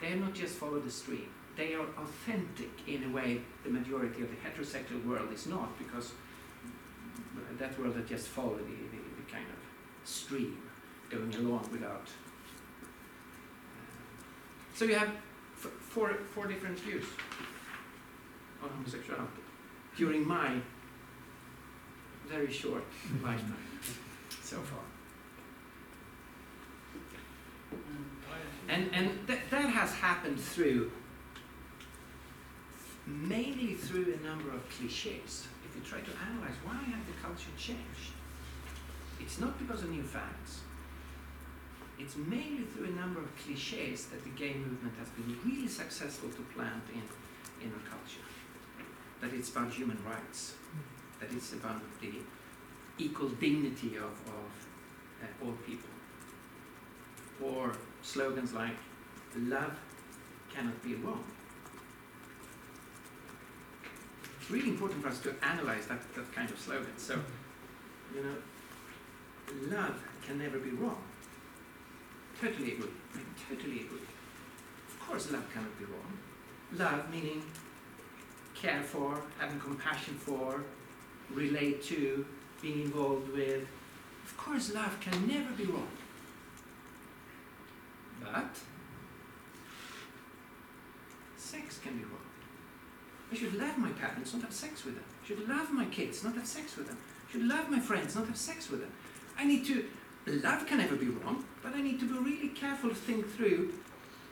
they 0.00 0.08
have 0.08 0.20
not 0.20 0.34
just 0.34 0.54
followed 0.54 0.84
the 0.84 0.90
stream. 0.90 1.28
They 1.56 1.74
are 1.74 1.86
authentic 1.98 2.70
in 2.86 3.02
a 3.04 3.08
way 3.08 3.40
the 3.64 3.70
majority 3.70 4.22
of 4.22 4.28
the 4.28 4.36
heterosexual 4.36 5.04
world 5.04 5.32
is 5.32 5.46
not, 5.46 5.76
because 5.78 6.12
that 7.58 7.78
world 7.80 7.96
has 7.96 8.06
just 8.08 8.28
followed 8.28 8.60
the, 8.60 8.96
the, 8.96 9.02
the 9.16 9.32
kind 9.32 9.46
of 9.46 10.08
stream 10.08 10.58
going 11.16 11.34
along 11.46 11.68
without. 11.72 12.08
So 14.74 14.84
you 14.84 14.94
have 14.94 15.08
f- 15.08 15.72
four 15.80 16.14
four 16.34 16.46
different 16.46 16.78
views 16.80 17.04
on 18.62 18.70
homosexuality 18.70 19.42
during 19.96 20.26
my 20.26 20.60
very 22.28 22.52
short 22.52 22.84
mm-hmm. 22.84 23.24
lifetime 23.24 23.56
so 24.42 24.56
far. 24.56 24.80
And, 28.68 28.90
and 28.92 29.10
that, 29.28 29.48
that 29.50 29.70
has 29.70 29.92
happened 29.92 30.40
through, 30.40 30.90
mainly 33.06 33.74
through 33.74 34.12
a 34.20 34.26
number 34.26 34.50
of 34.50 34.68
cliches. 34.68 35.46
If 35.64 35.76
you 35.76 35.82
try 35.88 36.00
to 36.00 36.10
analyze 36.28 36.56
why 36.64 36.74
have 36.74 37.06
the 37.06 37.12
culture 37.22 37.50
changed, 37.56 38.10
it's 39.20 39.38
not 39.38 39.56
because 39.58 39.84
of 39.84 39.90
new 39.90 40.02
facts. 40.02 40.62
It's 41.98 42.16
mainly 42.16 42.64
through 42.64 42.86
a 42.86 42.90
number 42.90 43.20
of 43.20 43.34
cliches 43.36 44.06
that 44.06 44.22
the 44.22 44.30
gay 44.30 44.54
movement 44.54 44.94
has 44.98 45.08
been 45.10 45.38
really 45.44 45.68
successful 45.68 46.28
to 46.28 46.42
plant 46.54 46.82
in, 46.92 47.02
in 47.64 47.72
our 47.72 47.80
culture. 47.88 48.26
That 49.22 49.32
it's 49.32 49.50
about 49.50 49.72
human 49.72 49.98
rights, 50.04 50.54
that 51.20 51.30
it's 51.32 51.54
about 51.54 51.80
the 52.00 52.12
equal 52.98 53.30
dignity 53.30 53.96
of, 53.96 54.04
of 54.04 54.66
uh, 55.22 55.44
all 55.44 55.52
people. 55.66 55.88
Or 57.42 57.72
slogans 58.02 58.52
like 58.52 58.76
love 59.38 59.78
cannot 60.54 60.82
be 60.82 60.94
wrong. 60.96 61.24
It's 64.40 64.50
really 64.50 64.68
important 64.68 65.02
for 65.02 65.08
us 65.08 65.18
to 65.20 65.34
analyze 65.42 65.86
that, 65.86 66.00
that 66.14 66.32
kind 66.34 66.50
of 66.50 66.58
slogan. 66.58 66.96
So, 66.98 67.18
you 68.14 68.22
know, 68.22 69.76
love 69.76 70.00
can 70.26 70.38
never 70.38 70.58
be 70.58 70.70
wrong. 70.70 71.02
Totally 72.40 72.72
agree. 72.72 72.90
I 73.14 73.20
totally 73.48 73.80
agree. 73.80 74.06
Of 74.88 75.00
course, 75.00 75.30
love 75.30 75.44
cannot 75.52 75.78
be 75.78 75.84
wrong. 75.84 76.18
Love 76.72 77.10
meaning 77.10 77.42
care 78.54 78.82
for, 78.82 79.20
having 79.38 79.60
compassion 79.60 80.14
for, 80.14 80.64
relate 81.32 81.82
to, 81.84 82.26
being 82.60 82.82
involved 82.82 83.32
with. 83.32 83.66
Of 84.24 84.36
course, 84.36 84.74
love 84.74 84.98
can 85.00 85.26
never 85.26 85.52
be 85.52 85.64
wrong. 85.64 85.88
But 88.20 88.56
sex 91.36 91.78
can 91.78 91.96
be 91.98 92.04
wrong. 92.04 92.12
I 93.30 93.34
should 93.34 93.54
love 93.54 93.78
my 93.78 93.90
parents, 93.90 94.32
not 94.34 94.42
have 94.42 94.52
sex 94.52 94.84
with 94.84 94.94
them. 94.94 95.04
I 95.22 95.26
should 95.26 95.48
love 95.48 95.70
my 95.72 95.84
kids, 95.86 96.24
not 96.24 96.34
have 96.34 96.46
sex 96.46 96.76
with 96.76 96.88
them. 96.88 96.98
I 97.28 97.32
should 97.32 97.44
love 97.44 97.70
my 97.70 97.80
friends, 97.80 98.14
not 98.14 98.26
have 98.26 98.36
sex 98.36 98.70
with 98.70 98.80
them. 98.80 98.92
I 99.38 99.44
need 99.44 99.64
to 99.66 99.84
love 100.26 100.66
can 100.66 100.78
never 100.78 100.96
be 100.96 101.08
wrong, 101.08 101.44
but 101.66 101.74
I 101.74 101.82
need 101.82 101.98
to 101.98 102.06
be 102.06 102.14
really 102.14 102.48
careful 102.50 102.90
to 102.90 102.94
think 102.94 103.28
through 103.34 103.72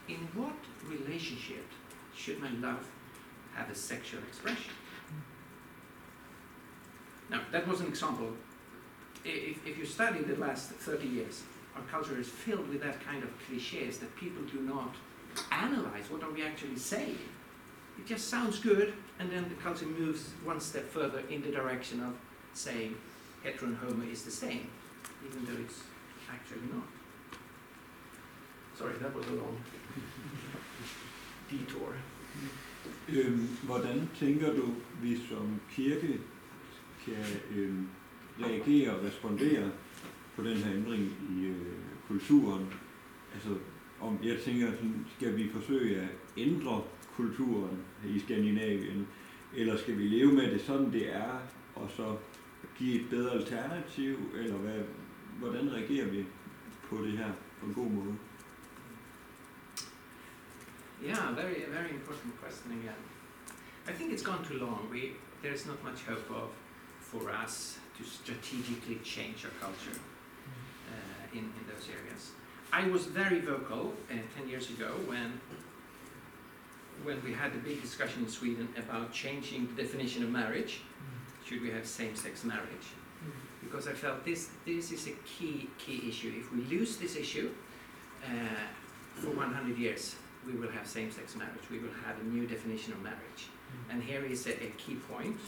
in 0.09 0.29
what 0.35 0.55
relationship 0.87 1.67
should 2.17 2.41
my 2.41 2.51
love 2.61 2.87
have 3.55 3.69
a 3.69 3.75
sexual 3.75 4.21
expression. 4.21 4.71
Now, 7.29 7.41
that 7.51 7.67
was 7.67 7.81
an 7.81 7.89
example. 7.89 8.31
If, 9.25 9.67
if 9.67 9.77
you 9.77 9.85
study 9.85 10.21
the 10.21 10.37
last 10.37 10.71
30 10.71 11.09
years, 11.09 11.43
our 11.75 11.83
culture 11.83 12.17
is 12.17 12.29
filled 12.29 12.69
with 12.69 12.81
that 12.83 13.05
kind 13.05 13.25
of 13.25 13.31
cliches 13.49 13.99
that 13.99 14.15
people 14.15 14.45
do 14.45 14.61
not 14.61 14.95
analyze 15.51 16.09
what 16.11 16.23
are 16.23 16.31
we 16.31 16.45
actually 16.45 16.77
saying. 16.77 17.19
It 17.99 18.07
just 18.07 18.29
sounds 18.29 18.61
good, 18.61 18.93
and 19.19 19.29
then 19.29 19.49
the 19.49 19.57
culture 19.57 19.87
moves 19.87 20.31
one 20.45 20.61
step 20.61 20.89
further 20.89 21.23
in 21.29 21.43
the 21.43 21.51
direction 21.51 22.01
of 22.01 22.15
saying 22.53 22.95
hetero 23.43 23.71
and 23.71 23.77
homo 23.79 24.05
is 24.05 24.23
the 24.23 24.31
same, 24.31 24.69
even 25.27 25.45
though 25.47 25.61
it's 25.61 25.81
actually 26.31 26.69
not. 26.73 26.85
Sorry, 28.79 28.95
that 28.99 29.15
was 29.15 29.27
a 29.27 29.35
long 29.35 29.57
detour. 31.51 31.95
Øhm, 33.09 33.49
hvordan 33.63 34.09
tænker 34.15 34.53
du, 34.53 34.75
vi 35.03 35.17
som 35.29 35.61
kirke 35.71 36.21
kan 37.05 37.25
øhm, 37.57 37.89
reagere 38.41 38.97
og 38.97 39.05
respondere 39.05 39.71
på 40.37 40.43
den 40.43 40.57
her 40.57 40.75
ændring 40.75 41.03
i 41.31 41.45
øh, 41.45 41.57
kulturen? 42.09 42.67
Altså, 43.35 43.49
om 44.01 44.19
jeg 44.23 44.39
tænker, 44.41 44.73
sådan, 44.73 45.07
skal 45.17 45.37
vi 45.37 45.49
forsøge 45.49 46.01
at 46.01 46.09
ændre 46.37 46.83
kulturen 47.17 47.79
i 48.09 48.19
Skandinavien, 48.19 49.07
eller 49.57 49.77
skal 49.77 49.99
vi 49.99 50.03
leve 50.03 50.33
med 50.33 50.51
det 50.51 50.61
sådan, 50.61 50.93
det 50.93 51.15
er, 51.15 51.39
og 51.75 51.91
så 51.97 52.17
give 52.79 53.01
et 53.01 53.11
bedre 53.11 53.33
alternativ, 53.33 54.17
eller 54.37 54.57
hvad, 54.57 54.81
hvordan 55.39 55.73
reagerer 55.73 56.11
vi 56.11 56.25
på 56.89 57.05
det 57.05 57.13
her 57.13 57.33
på 57.61 57.67
en 57.67 57.75
god 57.75 57.91
måde? 57.91 58.15
Yeah, 61.05 61.33
very, 61.33 61.65
very 61.71 61.91
important 61.91 62.41
question 62.41 62.73
again. 62.81 62.95
I 63.87 63.93
think 63.93 64.13
it's 64.13 64.23
gone 64.23 64.43
too 64.43 64.59
long. 64.59 64.89
We, 64.91 65.13
there's 65.43 65.67
not 65.67 65.83
much 65.85 66.01
hope 66.05 66.31
of 66.31 66.49
for 66.99 67.31
us 67.31 67.77
to 67.99 68.05
strategically 68.05 68.97
change 69.05 69.45
our 69.45 69.51
culture 69.61 70.01
uh, 70.01 71.33
in, 71.33 71.41
in 71.41 71.65
those 71.69 71.89
areas. 71.89 72.31
I 72.73 72.89
was 72.89 73.05
very 73.05 73.41
vocal 73.41 73.93
uh, 74.11 74.15
10 74.39 74.49
years 74.49 74.71
ago 74.71 74.93
when, 75.07 75.39
when 77.03 77.23
we 77.23 77.35
had 77.35 77.53
the 77.53 77.59
big 77.59 77.83
discussion 77.83 78.23
in 78.23 78.29
Sweden 78.29 78.69
about 78.79 79.13
changing 79.13 79.69
the 79.77 79.83
definition 79.83 80.23
of 80.23 80.31
marriage. 80.31 80.81
Should 81.45 81.61
we 81.61 81.71
have 81.71 81.87
same-sex 81.87 82.45
marriage? 82.45 82.89
Because 83.63 83.87
I 83.89 83.93
felt 83.93 84.25
this, 84.25 84.49
this 84.65 84.91
is 84.91 85.07
a 85.07 85.13
key, 85.27 85.69
key 85.77 86.09
issue. 86.09 86.33
If 86.39 86.51
we 86.51 86.63
lose 86.63 86.97
this 86.97 87.17
issue 87.17 87.51
uh, 88.25 89.21
for 89.21 89.31
100 89.31 89.77
years, 89.77 90.17
we 90.47 90.55
will 90.55 90.71
have 90.71 90.87
same-sex 90.87 91.37
marriage. 91.37 91.71
We 91.71 91.79
will 91.79 91.95
have 92.07 92.19
a 92.21 92.25
new 92.25 92.47
definition 92.47 92.93
of 92.93 93.03
marriage. 93.03 93.49
And 93.91 94.03
here 94.03 94.25
is 94.25 94.47
a, 94.47 94.53
a 94.63 94.71
key 94.77 94.95
point 94.95 95.39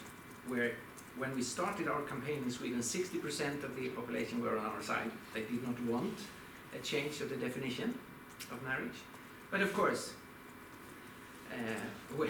where 0.49 0.73
when 1.17 1.35
we 1.35 1.43
started 1.43 1.89
our 1.89 2.03
campaign 2.03 2.43
in 2.45 2.51
Sweden, 2.51 2.81
60% 2.81 3.65
of 3.65 3.77
the 3.77 3.89
population 3.89 4.43
were 4.43 4.59
on 4.59 4.67
our 4.67 4.83
side. 4.83 5.11
They 5.35 5.43
did 5.43 5.67
not 5.67 5.81
want 5.85 6.19
a 6.75 6.79
change 6.83 7.21
of 7.21 7.31
the 7.31 7.37
definition 7.37 7.99
of 8.51 8.63
marriage. 8.63 8.99
But 9.51 9.63
of 9.63 9.73
course, 9.73 10.13
uh, 11.51 12.17
we, 12.19 12.29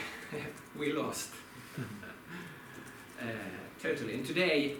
we 0.78 0.92
lost 0.92 1.30
uh, 3.20 3.24
totally. 3.82 4.14
And 4.14 4.24
today, 4.24 4.76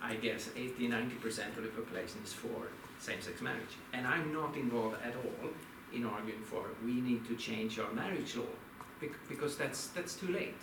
I 0.00 0.14
guess 0.14 0.50
80 0.56 0.88
90% 0.88 1.56
of 1.56 1.62
the 1.62 1.68
population 1.68 2.20
is 2.24 2.32
for 2.32 2.68
same 3.00 3.20
sex 3.20 3.40
marriage. 3.40 3.76
And 3.92 4.06
I'm 4.06 4.32
not 4.32 4.56
involved 4.56 4.96
at 5.04 5.14
all 5.16 5.50
in 5.94 6.04
arguing 6.04 6.42
for 6.42 6.66
we 6.84 7.00
need 7.00 7.26
to 7.26 7.34
change 7.36 7.78
our 7.78 7.92
marriage 7.92 8.36
law 8.36 8.44
because 9.28 9.56
that's, 9.56 9.88
that's 9.88 10.14
too 10.14 10.28
late. 10.28 10.56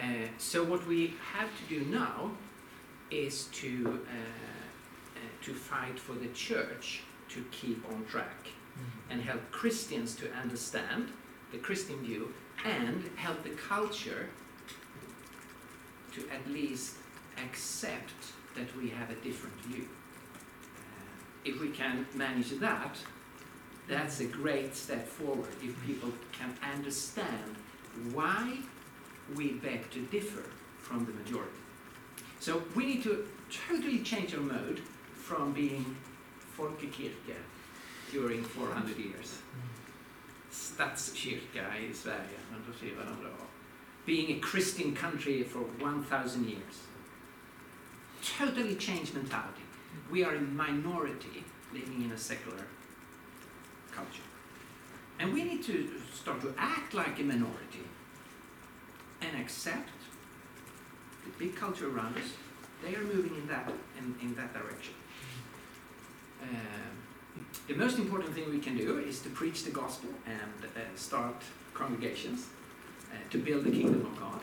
Uh, 0.00 0.28
so 0.38 0.62
what 0.62 0.86
we 0.86 1.14
have 1.32 1.48
to 1.58 1.78
do 1.78 1.84
now 1.86 2.30
is 3.10 3.44
to 3.46 4.00
uh, 4.08 4.14
uh, 5.16 5.44
to 5.44 5.54
fight 5.54 5.98
for 5.98 6.12
the 6.12 6.28
church 6.28 7.02
to 7.28 7.42
keep 7.50 7.82
on 7.90 8.04
track 8.06 8.48
and 9.10 9.22
help 9.22 9.40
Christians 9.50 10.14
to 10.16 10.30
understand 10.34 11.08
the 11.52 11.58
Christian 11.58 11.98
view 12.02 12.34
and 12.64 13.08
help 13.16 13.42
the 13.42 13.50
culture 13.50 14.28
to 16.12 16.20
at 16.34 16.46
least 16.50 16.96
accept 17.42 18.12
that 18.54 18.74
we 18.76 18.88
have 18.90 19.10
a 19.10 19.14
different 19.16 19.56
view. 19.62 19.86
Uh, 20.76 21.44
if 21.44 21.60
we 21.60 21.68
can 21.68 22.06
manage 22.14 22.50
that, 22.58 22.98
that's 23.88 24.20
a 24.20 24.24
great 24.24 24.74
step 24.74 25.06
forward. 25.06 25.48
If 25.62 25.74
people 25.86 26.10
can 26.32 26.52
understand 26.74 27.56
why 28.12 28.58
we 29.34 29.52
beg 29.52 29.90
to 29.90 30.00
differ 30.06 30.44
from 30.78 31.04
the 31.06 31.12
majority. 31.12 31.60
So 32.40 32.62
we 32.74 32.86
need 32.86 33.02
to 33.04 33.26
totally 33.68 34.00
change 34.00 34.34
our 34.34 34.40
mode 34.40 34.80
from 35.14 35.52
being 35.52 35.96
Folkekirke 36.56 37.36
during 38.12 38.42
400 38.44 38.96
years. 38.98 39.38
Statskyrka 40.52 41.66
i 41.74 41.94
Sverige, 41.94 42.38
men 42.50 42.60
då 42.66 42.72
ser. 42.72 42.94
Being 44.06 44.38
a 44.38 44.40
Christian 44.40 44.94
country 44.94 45.42
for 45.42 45.64
1,000 45.80 46.46
years. 46.46 46.86
Totally 48.38 48.76
change 48.76 49.12
mentality. 49.14 49.62
We 50.10 50.24
are 50.24 50.36
a 50.36 50.40
minority 50.40 51.44
living 51.72 52.04
in 52.04 52.12
a 52.12 52.18
secular 52.18 52.64
culture. 53.96 54.26
And 55.18 55.32
we 55.32 55.42
need 55.44 55.62
to 55.64 55.88
start 56.12 56.40
to 56.42 56.54
act 56.58 56.94
like 56.94 57.18
a 57.18 57.22
minority 57.22 57.86
and 59.22 59.40
accept 59.40 59.88
the 61.24 61.30
big 61.38 61.56
culture 61.56 61.88
around 61.88 62.16
us. 62.18 62.30
They 62.84 62.94
are 62.94 63.02
moving 63.02 63.34
in 63.40 63.46
that 63.48 63.72
in, 63.98 64.14
in 64.20 64.34
that 64.34 64.52
direction. 64.52 64.94
Um, 66.42 66.92
the 67.66 67.74
most 67.74 67.98
important 67.98 68.34
thing 68.34 68.50
we 68.50 68.58
can 68.58 68.76
do 68.76 68.98
is 68.98 69.20
to 69.20 69.30
preach 69.30 69.64
the 69.64 69.70
gospel 69.70 70.10
and 70.26 70.70
uh, 70.76 70.80
start 70.94 71.42
congregations 71.74 72.46
uh, 73.12 73.16
to 73.30 73.38
build 73.38 73.64
the 73.64 73.70
kingdom 73.70 74.02
of 74.06 74.20
God. 74.20 74.40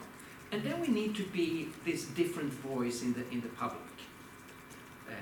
And 0.52 0.64
then 0.64 0.82
we 0.82 0.88
need 0.88 1.16
to 1.16 1.24
be 1.24 1.70
this 1.86 2.06
different 2.06 2.52
voice 2.54 3.02
in 3.04 3.14
the 3.14 3.24
in 3.32 3.42
the 3.42 3.50
public, 3.50 3.96
uh, 5.10 5.14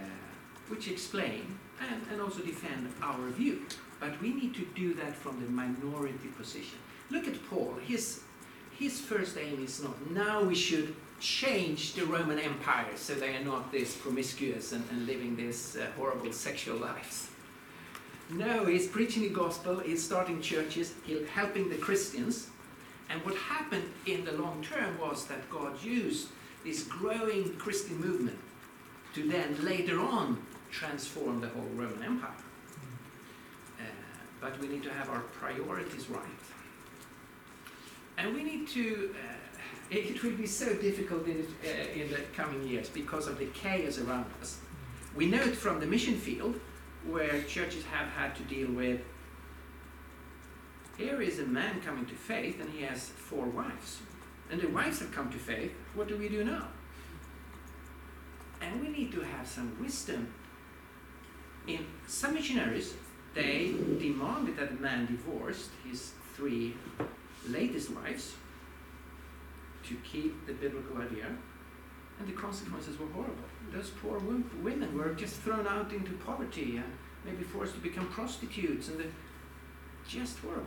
which 0.70 0.90
explain 0.90 1.58
and, 1.82 2.02
and 2.12 2.22
also 2.22 2.42
defend 2.42 2.92
our 3.02 3.30
view. 3.30 3.66
But 4.02 4.20
we 4.20 4.34
need 4.34 4.56
to 4.56 4.66
do 4.76 4.94
that 4.96 5.16
from 5.16 5.40
the 5.40 5.50
minority 5.50 6.30
position. 6.36 6.80
Look 7.12 7.28
at 7.28 7.50
Paul. 7.50 7.76
His 7.86 8.22
his 8.78 9.00
first 9.00 9.38
aim 9.38 9.64
is 9.64 9.82
not 9.84 9.96
now 10.12 10.42
we 10.42 10.56
should 10.56 10.96
change 11.20 11.94
the 11.94 12.04
Roman 12.04 12.40
Empire 12.40 12.94
so 12.96 13.14
they 13.14 13.36
are 13.36 13.44
not 13.44 13.72
this 13.72 13.96
promiscuous 13.96 14.72
and, 14.72 14.84
and 14.90 15.06
living 15.06 15.36
this 15.36 15.78
uh, 15.78 15.86
horrible 15.96 16.34
sexual 16.34 16.78
lives. 16.78 17.30
No, 18.32 18.66
he's 18.66 18.88
preaching 18.88 19.22
the 19.22 19.30
gospel, 19.30 19.80
he's 19.80 20.04
starting 20.04 20.42
churches, 20.42 20.96
he's 21.06 21.28
helping 21.28 21.70
the 21.70 21.76
Christians. 21.76 22.48
And 23.10 23.24
what 23.24 23.36
happened 23.36 23.84
in 24.08 24.26
the 24.26 24.32
long 24.32 24.64
term 24.64 24.98
was 24.98 25.28
that 25.28 25.48
God 25.52 25.84
used 25.84 26.30
this 26.64 26.84
growing 26.84 27.56
Christian 27.58 28.00
movement 28.00 28.40
to 29.14 29.28
then 29.28 29.64
later 29.64 30.00
on 30.00 30.42
transform 30.72 31.42
the 31.42 31.50
whole 31.50 31.70
Roman 31.76 32.02
Empire. 32.02 32.32
But 34.42 34.60
we 34.60 34.68
need 34.68 34.84
to 34.84 34.92
have 34.92 35.10
our 35.10 35.22
priorities 35.22 36.10
right. 36.10 36.22
And 38.18 38.34
we 38.34 38.44
need 38.44 38.68
to, 38.70 39.16
uh, 39.16 39.36
it, 39.96 40.22
will 40.24 40.32
be 40.32 40.48
so 40.48 40.76
difficult 40.76 41.26
in, 41.28 41.48
uh, 41.64 41.70
in 41.94 42.10
the 42.10 42.20
coming 42.36 42.68
years 42.68 42.90
because 42.90 43.28
of 43.28 43.38
the 43.38 43.46
chaos 43.48 44.00
around 44.00 44.26
us. 44.42 44.60
We 45.16 45.28
know 45.28 45.42
it 45.42 45.56
from 45.56 45.80
the 45.80 45.86
mission 45.86 46.16
field 46.16 46.60
where 47.08 47.42
churches 47.44 47.86
have 47.86 48.08
had 48.10 48.36
to 48.36 48.44
deal 48.44 48.72
with 48.72 49.02
here 51.02 51.22
is 51.22 51.40
a 51.40 51.46
man 51.46 51.82
coming 51.82 52.06
to 52.06 52.14
faith 52.14 52.62
and 52.62 52.70
he 52.70 52.84
has 52.84 53.10
four 53.10 53.46
wives. 53.46 54.02
And 54.52 54.62
the 54.62 54.68
wives 54.68 55.00
have 55.00 55.12
come 55.12 55.32
to 55.32 55.38
faith. 55.38 55.72
What 55.96 56.08
do 56.08 56.18
we 56.18 56.30
do 56.30 56.44
now? 56.44 56.68
And 58.62 58.82
we 58.82 58.90
need 58.90 59.12
to 59.14 59.22
have 59.22 59.48
some 59.48 59.76
wisdom. 59.82 60.32
In 61.68 61.86
some 62.08 62.34
missionaries, 62.36 62.94
they 63.34 63.74
demanded 64.00 64.58
that 64.58 64.76
the 64.76 64.82
man 64.82 65.06
divorced 65.06 65.70
his 65.88 66.12
three 66.36 66.76
latest 67.48 67.92
wives 67.92 68.36
to 69.88 69.96
keep 70.04 70.46
the 70.46 70.54
biblical 70.54 70.98
idea, 70.98 71.26
and 72.20 72.28
the 72.28 72.34
consequences 72.34 73.00
were 73.00 73.08
horrible. 73.08 73.50
Those 73.74 73.90
poor 73.90 74.20
wo- 74.20 74.44
women 74.62 74.98
were 74.98 75.14
just 75.14 75.36
thrown 75.38 75.66
out 75.68 75.92
into 75.92 76.12
poverty 76.14 76.78
and 76.78 76.86
maybe 77.26 77.44
forced 77.44 77.74
to 77.76 77.80
become 77.80 78.08
prostitutes, 78.08 78.90
and 78.90 79.04
just 80.08 80.40
horrible. 80.40 80.66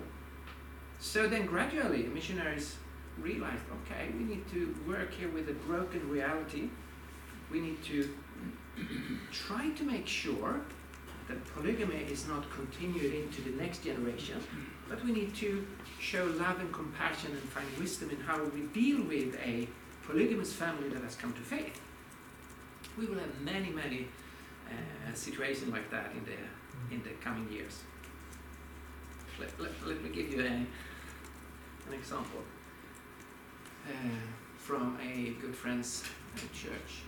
So 1.01 1.29
then, 1.29 1.47
gradually, 1.47 2.05
missionaries 2.05 2.77
realized 3.19 3.63
okay, 3.85 4.09
we 4.17 4.25
need 4.25 4.49
to 4.51 4.75
work 4.89 5.13
here 5.13 5.29
with 5.29 5.49
a 5.49 5.53
broken 5.53 6.09
reality. 6.09 6.69
We 7.51 7.61
need 7.61 7.83
to 7.85 8.09
try 9.31 9.71
to 9.71 9.85
make 9.85 10.07
sure 10.07 10.61
that 11.29 11.45
polygamy 11.55 12.05
is 12.11 12.27
not 12.29 12.51
continued 12.51 13.15
into 13.15 13.43
the 13.43 13.51
next 13.51 13.83
generation, 13.83 14.37
but 14.89 15.03
we 15.05 15.13
need 15.13 15.35
to 15.37 15.67
show 15.99 16.25
love 16.39 16.61
and 16.61 16.73
compassion 16.73 17.31
and 17.33 17.43
find 17.43 17.67
wisdom 17.79 18.11
in 18.11 18.21
how 18.21 18.43
we 18.45 18.63
deal 18.73 19.03
with 19.03 19.35
a 19.45 19.67
polygamous 20.07 20.53
family 20.53 20.89
that 20.91 21.03
has 21.03 21.15
come 21.15 21.33
to 21.33 21.41
faith. 21.41 21.81
We 22.99 23.07
will 23.07 23.19
have 23.19 23.41
many, 23.41 23.71
many 23.71 24.09
uh, 24.69 25.15
situations 25.15 25.73
like 25.73 25.91
that 25.91 26.13
in 26.13 26.25
the 26.25 26.39
in 26.95 27.03
the 27.03 27.11
coming 27.23 27.51
years. 27.51 27.83
Let, 29.41 29.59
let, 29.59 29.71
let 29.87 30.03
me 30.03 30.11
give 30.11 30.31
you 30.31 30.43
a, 30.43 30.47
an 30.47 30.67
example 31.93 32.41
uh, 33.87 33.91
from 34.59 34.99
a 35.03 35.31
good 35.41 35.57
friend's 35.57 36.05
uh, 36.37 36.41
church. 36.53 37.03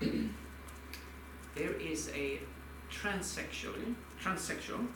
there 1.54 1.72
is 1.72 2.10
a 2.14 2.40
transsexual, 2.90 3.94
transsexual, 4.22 4.86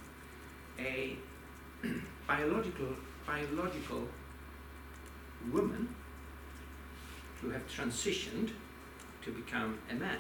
a 0.79 1.17
biological 2.27 2.89
biological 3.27 4.03
woman 5.53 5.89
who 7.41 7.51
have 7.51 7.67
transitioned 7.69 8.51
to 9.23 9.33
become 9.33 9.79
a 9.91 9.95
man, 9.95 10.19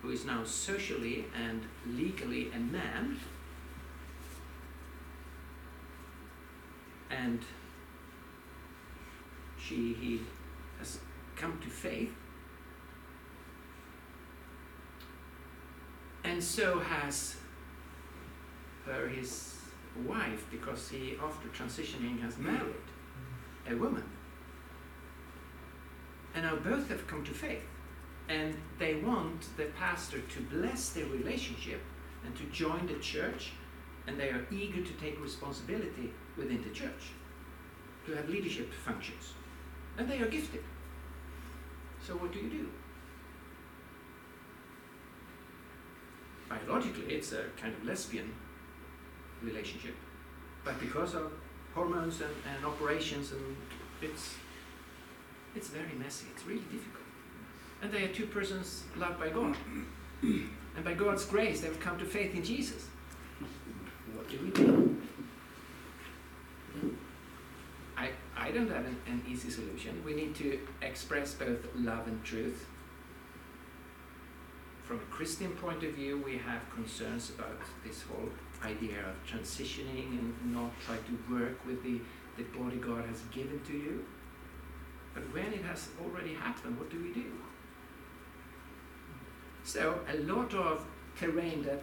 who 0.00 0.10
is 0.10 0.24
now 0.24 0.42
socially 0.44 1.26
and 1.36 1.62
legally 1.86 2.50
a 2.54 2.58
man, 2.58 3.18
and 7.10 7.40
she 9.60 9.94
he 9.94 10.20
has 10.78 10.98
come 11.36 11.58
to 11.60 11.68
faith, 11.68 12.12
and 16.24 16.42
so 16.42 16.78
has 16.78 17.36
her 18.86 19.08
his 19.08 19.56
wife 20.06 20.46
because 20.50 20.88
he 20.88 21.16
after 21.22 21.48
transitioning 21.48 22.20
has 22.20 22.38
married 22.38 22.74
a 23.68 23.74
woman. 23.74 24.04
And 26.34 26.44
now 26.44 26.56
both 26.56 26.88
have 26.88 27.06
come 27.06 27.24
to 27.24 27.32
faith. 27.32 27.64
And 28.28 28.56
they 28.78 28.94
want 28.94 29.56
the 29.56 29.66
pastor 29.78 30.20
to 30.20 30.40
bless 30.42 30.90
their 30.90 31.06
relationship 31.06 31.80
and 32.24 32.34
to 32.36 32.44
join 32.44 32.86
the 32.86 32.98
church. 33.00 33.52
And 34.06 34.18
they 34.18 34.30
are 34.30 34.46
eager 34.50 34.82
to 34.82 34.92
take 34.94 35.22
responsibility 35.22 36.12
within 36.36 36.62
the 36.62 36.70
church, 36.70 37.10
to 38.06 38.14
have 38.16 38.28
leadership 38.28 38.72
functions. 38.72 39.34
And 39.98 40.08
they 40.08 40.18
are 40.18 40.28
gifted. 40.28 40.64
So, 42.04 42.14
what 42.14 42.32
do 42.32 42.40
you 42.40 42.48
do? 42.48 42.68
Biologically, 46.52 47.14
it's 47.14 47.32
a 47.32 47.44
kind 47.60 47.72
of 47.72 47.84
lesbian 47.84 48.30
relationship. 49.42 49.94
But 50.64 50.78
because 50.80 51.14
of 51.14 51.32
hormones 51.74 52.20
and, 52.20 52.34
and 52.54 52.66
operations 52.66 53.32
and 53.32 53.56
it's 54.02 54.34
it's 55.54 55.68
very 55.68 55.94
messy 55.98 56.26
it's 56.34 56.44
really 56.46 56.66
difficult. 56.70 57.04
And 57.80 57.90
they 57.90 58.04
are 58.04 58.12
two 58.12 58.26
persons 58.26 58.84
loved 58.96 59.18
by 59.18 59.30
god. 59.30 59.56
And 60.74 60.86
by 60.86 60.94
god's 60.94 61.26
grace 61.26 61.60
they've 61.60 61.80
come 61.80 61.98
to 61.98 62.04
faith 62.04 62.34
in 62.34 62.44
jesus. 62.44 62.86
What 64.14 64.28
do 64.30 64.38
we 64.42 64.50
do? 64.50 64.96
I 67.96 68.10
i 68.36 68.50
don't 68.50 68.70
have 68.70 68.86
an, 68.86 68.96
an 69.06 69.22
easy 69.28 69.50
solution. 69.50 70.02
We 70.04 70.14
need 70.14 70.34
to 70.36 70.58
express 70.80 71.34
both 71.34 71.66
love 71.74 72.06
and 72.06 72.22
truth 72.24 72.66
from 74.92 75.00
a 75.00 75.04
christian 75.16 75.50
point 75.52 75.82
of 75.82 75.94
view 75.94 76.18
we 76.18 76.36
have 76.36 76.60
concerns 76.68 77.30
about 77.30 77.58
this 77.82 78.02
whole 78.02 78.28
idea 78.62 78.98
of 79.08 79.14
transitioning 79.26 80.18
and 80.18 80.34
not 80.52 80.70
try 80.84 80.96
to 80.96 81.32
work 81.34 81.64
with 81.64 81.82
the, 81.82 81.98
the 82.36 82.42
body 82.58 82.76
God 82.76 83.06
has 83.06 83.20
given 83.32 83.58
to 83.66 83.72
you. 83.72 84.04
But 85.14 85.22
when 85.32 85.46
it 85.46 85.64
has 85.64 85.88
already 86.04 86.34
happened, 86.34 86.78
what 86.78 86.90
do 86.90 87.02
we 87.02 87.12
do? 87.12 87.24
So, 89.64 89.98
a 90.12 90.18
lot 90.18 90.52
of 90.54 90.84
terrain 91.18 91.64
that 91.64 91.82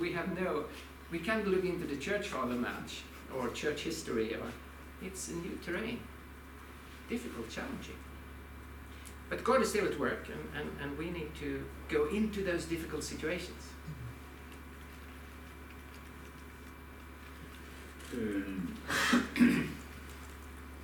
we 0.00 0.12
have 0.12 0.38
no, 0.38 0.64
we 1.10 1.18
can't 1.18 1.46
look 1.46 1.64
into 1.64 1.86
the 1.86 1.96
church 1.96 2.28
father 2.28 2.54
much 2.54 3.02
or 3.36 3.48
church 3.50 3.82
history, 3.82 4.34
or 4.34 4.46
it's 5.02 5.28
a 5.28 5.32
new 5.32 5.58
terrain. 5.64 5.98
Difficult, 7.08 7.50
challenging. 7.50 7.96
But 9.30 9.44
God 9.44 9.62
is 9.62 9.68
still 9.68 9.88
at 9.88 9.98
work, 9.98 10.28
and, 10.34 10.44
and, 10.58 10.68
and 10.80 10.98
we 10.98 11.10
need 11.10 11.30
to 11.40 11.64
go 11.88 12.16
into 12.16 12.44
those 12.44 12.68
difficult 12.68 13.04
situations. 13.04 13.72
Øh, 18.14 18.46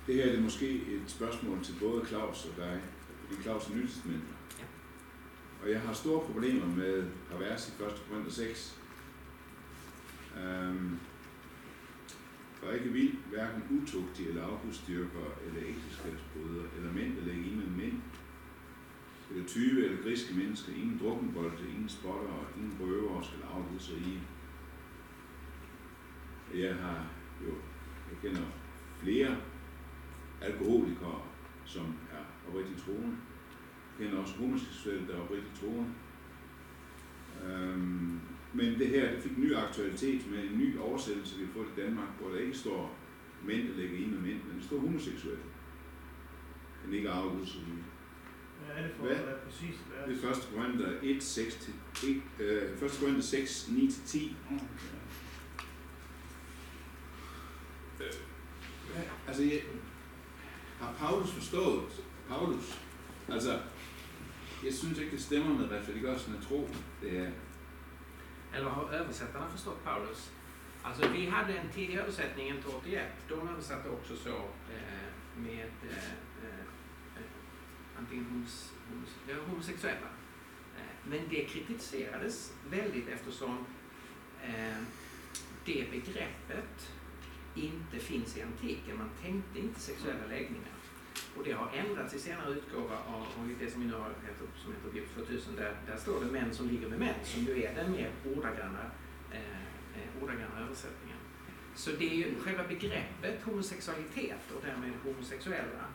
det 0.07 0.15
her 0.15 0.25
er 0.25 0.41
måske 0.41 0.75
et 0.75 1.03
spørgsmål 1.07 1.63
til 1.63 1.75
både 1.79 2.05
Claus 2.05 2.45
og 2.45 2.55
dig, 2.57 2.81
fordi 3.21 3.41
Claus 3.41 3.67
er 3.67 3.75
nytestmænd. 3.75 4.21
Ja. 4.59 4.65
Og 5.63 5.71
jeg 5.71 5.81
har 5.81 5.93
store 5.93 6.25
problemer 6.25 6.65
med 6.65 7.05
pervers 7.29 7.67
i 7.67 7.83
1. 7.83 8.03
Korinther 8.09 8.31
6. 8.31 8.79
Um, 10.37 10.99
for 12.63 12.71
ikke 12.71 12.89
vild, 12.89 13.13
hverken 13.29 13.63
utugtige 13.81 14.29
eller 14.29 14.43
afgudstyrker, 14.43 15.27
eller 15.47 15.61
ægteskabsbrydere, 15.69 16.65
eller 16.77 16.93
mænd, 16.93 17.17
der 17.17 17.25
lægger 17.25 17.43
i 17.43 17.55
med 17.55 17.83
mænd, 17.83 18.01
eller 19.33 19.47
tyve 19.47 19.85
eller 19.85 20.03
griske 20.03 20.35
mennesker, 20.35 20.73
ingen 20.73 20.99
drukkenbolde, 21.03 21.69
ingen 21.69 21.89
spotter, 21.89 22.51
ingen 22.57 22.77
røver 22.81 23.21
skal 23.21 23.39
afgive 23.53 23.79
sig 23.79 23.97
i. 23.97 24.19
Jeg 26.59 26.75
har 26.75 27.07
jo, 27.45 27.53
jeg 28.09 28.17
kender 28.21 28.45
flere 28.99 29.37
alkoholikere, 30.41 31.21
som 31.65 31.85
er 31.85 32.49
oprigtigt 32.49 32.79
troende. 32.79 33.17
Jeg 33.99 34.07
kender 34.07 34.21
også 34.21 34.37
homoseksuelle, 34.37 35.07
der 35.07 35.15
er 35.15 35.21
oprigtigt 35.21 35.59
troende. 35.59 35.89
Øhm, 37.45 38.19
men 38.53 38.79
det 38.79 38.87
her 38.87 39.11
det 39.11 39.23
fik 39.23 39.37
ny 39.37 39.55
aktualitet 39.55 40.31
med 40.31 40.43
en 40.43 40.57
ny 40.57 40.77
oversættelse, 40.77 41.39
vi 41.39 41.45
har 41.45 41.53
fået 41.53 41.67
i 41.77 41.81
Danmark, 41.81 42.09
hvor 42.19 42.29
der 42.29 42.37
ikke 42.37 42.57
står 42.57 42.97
mænd, 43.45 43.67
der 43.67 43.77
lægger 43.77 43.97
i 43.97 44.05
med 44.05 44.19
mænd, 44.19 44.43
men 44.43 44.57
der 44.57 44.63
står 44.63 44.79
homoseksuelle. 44.79 45.43
Den 46.85 46.93
ikke 46.93 47.09
afgivet 47.09 47.47
sig 47.47 47.61
i. 47.61 47.92
Hvad 48.73 48.83
er 48.83 48.87
det 48.87 48.95
for 48.95 49.05
Hvad? 49.05 49.15
præcis? 49.45 49.75
Hvad 49.87 49.97
er 50.03 50.05
Det 50.07 50.23
er 50.23 50.29
1. 50.29 50.49
Korinther 50.55 50.99
1, 51.01 51.23
6 51.23 51.55
til 51.55 51.73
1, 52.09 52.21
øh, 52.39 52.81
1. 52.81 52.97
Korinther 52.99 53.21
6, 53.21 53.67
9 53.69 53.91
til 53.91 54.03
10. 54.03 54.35
Okay. 57.95 58.13
Ja, 58.95 59.01
altså, 59.27 59.43
jeg, 59.43 59.61
har 60.79 60.93
Paulus 60.93 61.31
forstået 61.31 62.03
Paulus? 62.29 62.79
Altså, 63.29 63.59
jeg 64.65 64.73
synes 64.73 64.99
ikke, 64.99 65.11
det 65.11 65.21
stemmer 65.21 65.53
med 65.53 65.71
retfærdiggørelsen 65.71 66.35
af 66.35 66.41
tro. 66.41 66.69
Det 67.01 67.19
er, 67.19 67.31
Eller 68.55 68.69
har 68.69 68.83
översättarna 68.83 69.47
förstått 69.49 69.83
Paulus? 69.83 70.31
Alltså 70.83 71.07
vi 71.09 71.25
hade 71.25 71.57
en 71.57 71.69
tidig 71.69 71.97
översättning, 71.97 72.49
en 72.49 72.57
81. 72.57 73.01
De 73.29 73.33
översatte 73.33 73.89
också 73.89 74.15
så 74.15 74.35
eh, 74.73 75.09
med 75.37 75.63
eh, 75.83 76.13
antingen 78.03 78.25
homos, 78.25 78.73
homos, 78.89 79.47
homosexuella. 79.47 80.09
Eh, 80.77 81.09
men 81.09 81.19
det 81.29 81.43
kritiserades 81.43 82.53
väldigt 82.69 83.07
eftersom 83.07 83.65
eh, 84.43 84.77
det 85.65 85.91
begreppet 85.91 86.91
inte 87.55 87.99
finns 87.99 88.37
i 88.37 88.41
antiken. 88.41 88.97
Man 88.97 89.09
tänkte 89.21 89.59
inte 89.59 89.79
sexuella 89.79 90.25
läggningar. 90.29 90.73
Och 91.37 91.43
det 91.43 91.51
har 91.51 91.71
ändrats 91.73 92.13
i 92.13 92.19
senare 92.19 92.53
utgåva 92.53 92.97
av 92.97 93.25
det 93.59 93.71
som 93.71 93.81
vi 93.81 93.87
nu 93.87 93.93
har 93.93 94.09
heter, 94.09 94.47
som 94.63 94.73
heter 94.73 94.89
Bibel 94.93 95.09
2000. 95.09 95.55
Där, 95.55 95.75
där 95.87 95.97
står 95.97 96.19
det 96.19 96.31
män 96.31 96.53
som 96.53 96.69
ligger 96.69 96.87
med 96.87 96.99
män, 96.99 97.15
som 97.23 97.41
ju 97.41 97.63
är 97.63 97.75
den 97.75 97.91
mer 97.91 98.11
ordagranna, 98.35 98.91
eh, 99.31 99.61
eh, 99.95 100.23
ordagranna 100.23 100.59
översättningen. 100.59 101.17
Så 101.75 101.91
det 101.91 102.09
är 102.09 102.15
ju 102.15 102.39
själva 102.39 102.63
begreppet 102.63 103.43
homosexualitet 103.43 104.51
och 104.55 104.61
därmed 104.65 104.91
homosexuella. 105.03 105.85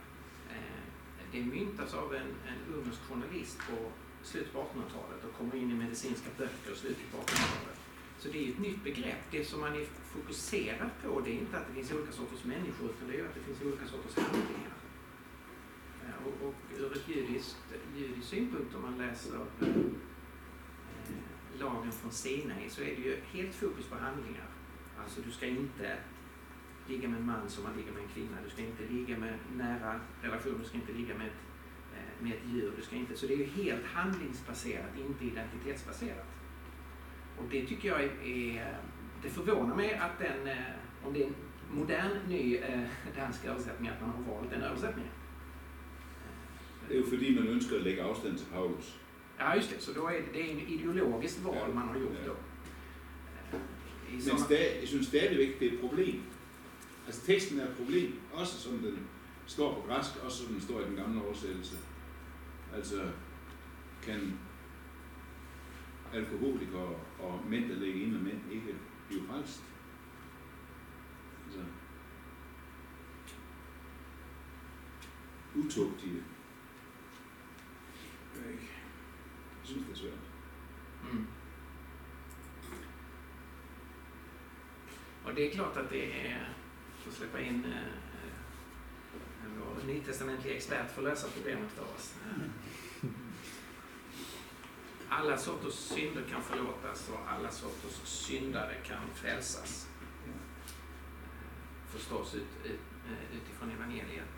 Det 1.33 1.45
myntas 1.45 1.95
av 1.95 2.15
en, 2.15 2.27
en 2.53 2.75
ungersk 2.75 3.01
journalist 3.09 3.59
på 3.71 3.77
slutet 4.23 4.53
på 4.53 4.59
1800-talet 4.59 5.25
och 5.25 5.39
kommer 5.39 5.57
in 5.57 5.71
i 5.71 5.75
medicinska 5.75 6.29
böcker 6.39 6.73
i 6.73 6.77
slutet 6.77 7.11
på 7.13 7.17
1800-talet. 7.19 7.79
Så 8.19 8.29
det 8.29 8.39
är 8.39 8.43
ju 8.43 8.53
ett 8.53 8.59
nytt 8.59 8.85
begrepp. 8.85 9.23
Det 9.31 9.45
som 9.45 9.61
man 9.61 9.75
är 9.75 9.87
fokuserad 10.13 10.91
på 11.05 11.21
det 11.21 11.31
är 11.31 11.35
inte 11.35 11.59
att 11.59 11.67
det 11.69 11.75
finns 11.75 11.93
olika 11.93 12.13
sorters 12.13 12.45
människor 12.45 12.91
utan 12.91 13.09
det 13.09 13.21
är 13.21 13.25
att 13.25 13.35
det 13.35 13.41
finns 13.41 13.63
olika 13.63 13.87
sorters 13.87 14.17
handlingar. 14.17 14.77
Eh, 16.07 16.27
Och, 16.27 16.49
och 16.49 16.55
ur 16.79 16.93
ett 16.97 17.09
judiskt, 17.09 17.57
judiskt 17.97 18.29
synpunkt 18.29 18.75
om 18.75 18.83
man 18.83 18.99
läser 18.99 19.35
eh, 19.61 19.69
lagen 21.61 21.93
från 21.93 22.13
Sinai 22.13 22.71
så 22.71 22.81
är 22.81 22.97
det 22.97 23.03
ju 23.03 23.17
helt 23.33 23.55
fokus 23.55 23.87
på 23.87 23.95
handlingar. 23.95 24.47
Alltså 25.03 25.21
du 25.21 25.31
ska 25.31 25.47
inte 25.47 25.97
ligga 26.89 27.09
med 27.09 27.19
en 27.19 27.27
man 27.27 27.49
som 27.49 27.65
man 27.65 27.77
ligger 27.77 27.93
med 27.93 28.03
en 28.03 28.09
kvinna. 28.09 28.37
Du 28.45 28.51
ska 28.51 28.63
inte 28.63 28.83
ligga 28.95 29.19
med 29.19 29.35
nära 29.57 30.01
relation. 30.23 30.59
Du 30.63 30.65
ska 30.65 30.77
inte 30.77 30.93
ligga 30.93 31.15
med 31.15 31.27
ett, 31.27 31.41
eh, 31.97 32.25
med 32.25 32.33
ett 32.33 32.43
djur. 32.53 32.73
Du 32.77 32.83
ska 32.83 32.97
inte, 32.97 33.17
så 33.17 33.27
det 33.27 33.35
är 33.35 33.39
ju 33.39 33.45
helt 33.45 33.87
handlingsbaserat, 33.87 34.93
inte 35.09 35.25
identitetsbaserat. 35.25 36.27
Och 37.39 37.45
det 37.51 37.67
tycker 37.67 37.89
jag 37.89 38.05
är, 38.05 38.23
är 38.23 38.79
det 39.23 39.29
förvånar 39.29 39.77
mig 39.77 39.95
att 39.95 40.19
den, 40.19 40.49
eh, 40.49 41.07
om 41.07 41.13
det 41.13 41.23
är 41.23 41.27
en 41.27 41.35
modern 41.71 42.29
ny 42.29 42.57
eh, 42.57 42.81
dansk 43.17 43.45
översättning, 43.45 43.89
att 43.89 44.01
man 44.01 44.11
har 44.11 44.35
valt 44.35 44.51
den 44.51 44.63
översättningen. 44.63 45.13
det 46.89 46.97
er 46.97 47.01
jo 47.01 47.07
fordi, 47.09 47.35
man 47.35 47.49
ønsker 47.49 47.77
at 47.77 47.83
lægge 47.83 48.03
afstand 48.03 48.39
til 48.39 48.47
Paulus. 48.53 49.01
Ja, 49.41 49.55
just 49.55 49.75
det. 49.75 49.83
Så 49.83 49.93
då 49.93 50.07
är 50.07 50.13
det, 50.13 50.33
det 50.33 50.41
är 50.41 50.53
en 50.53 50.61
ideologiskt 50.69 51.45
val 51.45 51.75
man 51.75 51.89
har 51.89 51.99
gjort 52.01 52.27
då. 52.27 52.33
Eh, 53.53 53.61
I 54.11 54.13
Men 54.13 54.87
synes 54.87 55.07
stadigvæk, 55.07 55.61
det 55.61 55.69
er 55.69 55.73
et 55.73 55.81
problem. 55.81 56.23
Altså 57.09 57.27
teksten 57.27 57.61
er 57.61 57.69
et 57.69 57.77
problem, 57.77 58.21
også 58.33 58.61
som 58.61 58.79
den 58.79 59.09
står 59.47 59.75
på 59.75 59.87
græsk, 59.87 60.17
også 60.25 60.39
som 60.39 60.53
den 60.53 60.61
står 60.61 60.81
i 60.81 60.85
den 60.85 60.97
gamle 60.97 61.25
oversættelse. 61.25 61.77
Altså, 62.75 63.11
kan 64.03 64.39
alkoholikere 66.13 66.97
og 67.19 67.41
mænd, 67.47 67.69
der 67.69 67.75
ligger 67.75 68.03
inde 68.03 68.13
med 68.13 68.21
mænd, 68.21 68.53
ikke 68.53 68.75
blive 69.09 69.27
frelst? 69.27 69.63
Altså, 71.47 71.61
utugtige. 75.55 76.23
Jeg 78.37 78.53
ikke. 78.53 78.71
Jeg 79.61 79.65
synes, 79.65 79.85
det 79.87 79.93
er 79.93 79.97
svært. 79.97 80.19
Mm. 81.13 81.27
Och 85.25 85.35
det 85.35 85.47
är 85.47 85.51
klart 85.51 85.77
att 85.77 85.91
det 85.91 86.27
är, 86.27 86.58
får 87.09 87.17
släppa 87.17 87.41
in 87.41 87.65
eh, 87.65 87.79
eh, 88.23 89.51
vår 89.59 89.87
nytestamentliga 89.87 90.55
expert 90.55 90.91
för 90.91 91.03
att 91.03 91.09
lösa 91.09 91.29
problemet 91.37 91.71
för 91.71 91.83
oss. 91.83 92.15
Eh, 92.31 93.09
alla 95.09 95.37
sorters 95.37 95.75
synder 95.75 96.25
kan 96.31 96.43
förlåtas 96.43 97.09
och 97.09 97.33
alla 97.33 97.51
sorters 97.51 97.95
syndare 98.05 98.75
kan 98.75 99.11
frälsas. 99.15 99.89
Förstås 101.87 102.35
ut, 102.35 102.47
ut, 102.65 102.81
utifrån 103.33 103.71
evangeliet. 103.71 104.29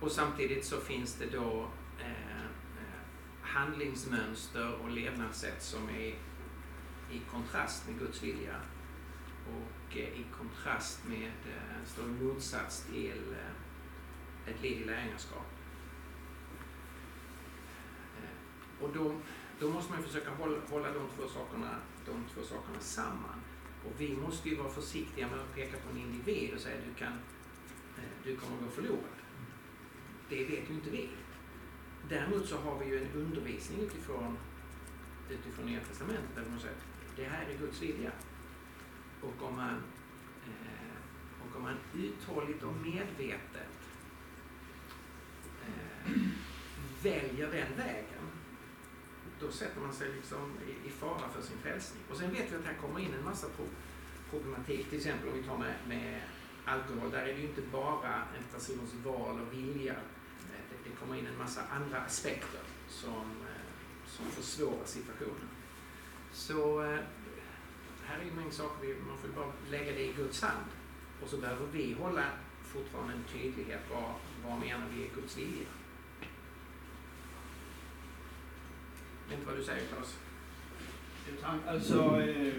Och 0.00 0.12
samtidigt 0.12 0.64
så 0.64 0.80
finns 0.80 1.14
det 1.14 1.26
då 1.26 1.70
eh, 1.98 2.50
handlingsmönster 3.42 4.74
och 4.74 4.90
levnadssätt 4.90 5.62
som 5.62 5.88
är 5.88 6.14
i 7.12 7.20
kontrast 7.30 7.88
med 7.88 7.98
Guds 7.98 8.22
vilja 8.22 8.56
och 9.46 9.79
i 9.98 10.26
kontrast 10.38 11.08
med, 11.08 11.32
eh, 11.48 11.84
står 11.86 12.04
i 12.04 12.08
motsats 12.08 12.86
till 12.86 13.22
eh, 13.32 14.50
ett 14.54 14.62
liv 14.62 14.88
ägarskap. 14.90 15.46
Eh, 18.22 18.84
Och 18.84 18.90
då, 18.94 19.14
då 19.60 19.70
måste 19.70 19.92
man 19.92 20.02
försöka 20.02 20.30
hålla, 20.30 20.58
hålla 20.70 20.92
de, 20.92 21.08
två 21.16 21.28
sakerna, 21.28 21.74
de 22.06 22.24
två 22.34 22.42
sakerna 22.42 22.80
samman. 22.80 23.40
Och 23.84 23.92
vi 23.98 24.16
måste 24.16 24.48
ju 24.48 24.56
vara 24.56 24.68
försiktiga 24.70 25.26
med 25.28 25.38
att 25.40 25.54
peka 25.54 25.76
på 25.78 25.90
en 25.90 25.98
individ 25.98 26.54
och 26.54 26.60
säga 26.60 26.76
du 26.88 26.94
kan, 26.94 27.12
eh, 27.98 28.10
du 28.24 28.36
kommer 28.36 28.56
att 28.56 28.62
gå 28.64 28.70
förlorad. 28.70 29.16
Det 30.28 30.44
vet 30.44 30.70
ju 30.70 30.74
inte 30.74 30.90
vi. 30.90 31.08
Däremot 32.08 32.46
så 32.46 32.56
har 32.56 32.78
vi 32.78 32.86
ju 32.86 33.02
en 33.04 33.12
undervisning 33.12 33.80
utifrån, 33.80 34.38
utifrån 35.30 35.66
Nya 35.66 35.80
Testamentet 35.80 36.34
där 36.34 36.44
man 36.50 36.60
säger 36.60 36.74
att 36.74 37.16
det 37.16 37.24
här 37.24 37.46
är 37.50 37.58
Guds 37.58 37.82
vilja. 37.82 38.12
Och 39.22 39.48
om 39.48 39.56
man, 39.56 39.82
eh, 40.46 41.40
och 41.40 41.56
om 41.56 41.62
man 41.62 41.76
uthålligt 41.94 42.62
och 42.62 42.74
medvetet 42.74 43.78
eh, 45.66 46.12
väljer 47.02 47.46
den 47.46 47.76
vägen, 47.76 48.30
då 49.40 49.50
sätter 49.50 49.80
man 49.80 49.92
sig 49.92 50.12
liksom 50.12 50.52
i, 50.68 50.88
i 50.88 50.90
fara 50.90 51.28
för 51.34 51.42
sin 51.42 51.58
frälsning. 51.58 52.02
Och 52.10 52.16
sen 52.16 52.30
vet 52.30 52.52
vi 52.52 52.56
att 52.56 52.64
här 52.64 52.74
kommer 52.74 53.00
in 53.00 53.14
en 53.14 53.24
massa 53.24 53.46
pro 53.56 53.64
problematik, 54.30 54.88
till 54.88 54.98
exempel 54.98 55.28
om 55.28 55.34
vi 55.34 55.42
tar 55.42 55.58
med, 55.58 55.74
med 55.88 56.20
alkohol, 56.64 57.10
där 57.10 57.18
är 57.18 57.26
det 57.26 57.40
ju 57.40 57.48
inte 57.48 57.62
bara 57.72 58.14
en 58.14 58.44
persons 58.52 58.94
val 59.04 59.40
och 59.40 59.52
vilja, 59.52 59.94
det, 60.50 60.90
det 60.90 60.96
kommer 60.96 61.18
in 61.18 61.26
en 61.26 61.38
massa 61.38 61.60
andra 61.70 62.00
aspekter 62.00 62.60
som, 62.88 63.20
eh, 63.20 64.06
som 64.06 64.26
försvårar 64.26 64.84
situationen. 64.84 65.48
Så 66.32 66.82
eh, 66.82 66.98
här 68.10 68.18
är 68.20 68.24
ju 68.24 68.30
en 68.30 68.36
mängd 68.36 68.52
saker, 68.52 68.86
vi- 68.86 69.02
man 69.08 69.18
får 69.18 69.28
ju 69.30 69.34
bara 69.36 69.52
lägga 69.70 69.92
det 69.92 70.04
i 70.04 70.12
Guds 70.12 70.42
hand. 70.42 70.64
Och 71.22 71.28
så 71.28 71.36
behöver 71.36 71.66
vi 71.72 71.92
hålla 71.92 72.24
fortfarande 72.64 73.12
en 73.12 73.24
tydlighet, 73.24 73.80
vad, 73.90 74.14
vad 74.46 74.60
menar 74.60 74.86
vi 74.94 75.04
är 75.06 75.10
Guds 75.14 75.38
vilja? 75.38 75.68
Vet 79.28 79.38
inte 79.38 79.46
vad 79.46 79.56
du 79.56 79.64
säger 79.64 79.86
Claes? 79.88 80.18
Alltså, 81.26 81.30
ehm, 81.30 81.36
tak. 81.42 81.60
Altså, 81.74 82.18
øh, 82.20 82.54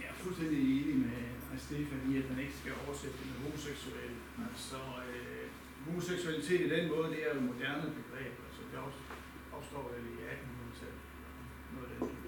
jeg 0.00 0.08
er 0.08 0.14
fuldstændig 0.24 0.58
enig 0.82 0.96
med, 0.98 1.22
Stefan 1.58 2.12
i, 2.12 2.18
at 2.22 2.30
man 2.30 2.38
ikke 2.44 2.56
skal 2.60 2.72
oversætte 2.86 3.16
det 3.18 3.26
med 3.26 3.36
homoseksuel. 3.44 4.14
Altså, 4.48 4.76
øh, 5.08 5.42
ehm, 5.42 5.84
homoseksualitet 5.86 6.60
i 6.60 6.70
den 6.76 6.88
måde, 6.92 7.08
det 7.10 7.20
er 7.24 7.28
jo 7.34 7.38
et 7.40 7.42
moderne 7.52 7.82
begreb. 8.00 8.32
Altså, 8.46 8.60
det 8.72 8.78
opstår 9.56 9.92
vel 9.94 10.04
i 10.12 10.14
1800-tallet. 10.32 11.00
Noget 11.74 11.88
af 11.92 11.96
den. 11.98 12.25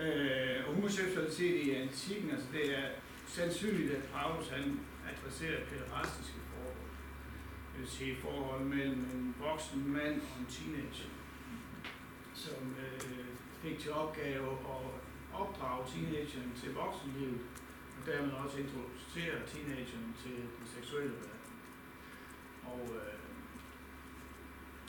Øh, 0.00 0.68
og 0.68 0.74
homoseksualitet 0.74 1.66
i 1.66 1.70
antikken, 1.74 2.30
altså 2.30 2.46
det 2.52 2.78
er 2.78 2.88
sandsynligt, 3.26 3.92
at 3.92 4.02
Paulus 4.02 4.48
han 4.48 4.80
adresserer 5.10 5.66
pæderastiske 5.70 6.40
forhold. 6.50 6.76
Øh, 6.76 7.72
det 7.72 7.80
vil 7.80 7.88
sige 7.88 8.16
forhold 8.16 8.64
mellem 8.64 9.00
en 9.14 9.34
voksen 9.40 9.92
mand 9.92 10.20
og 10.20 10.40
en 10.40 10.46
teenager 10.48 11.10
som 12.36 12.76
øh, 12.84 13.26
fik 13.62 13.78
til 13.78 13.92
opgave 13.92 14.50
at 14.52 14.84
opdrage 15.34 15.86
teenageren 15.92 16.52
til 16.60 16.74
voksenlivet, 16.74 17.40
og 17.96 18.06
dermed 18.06 18.32
også 18.32 18.58
introducere 18.58 19.36
teenageren 19.46 20.14
til 20.22 20.36
den 20.36 20.66
seksuelle 20.74 21.12
verden. 21.12 21.54
Og 22.64 22.80
øh, 22.80 23.18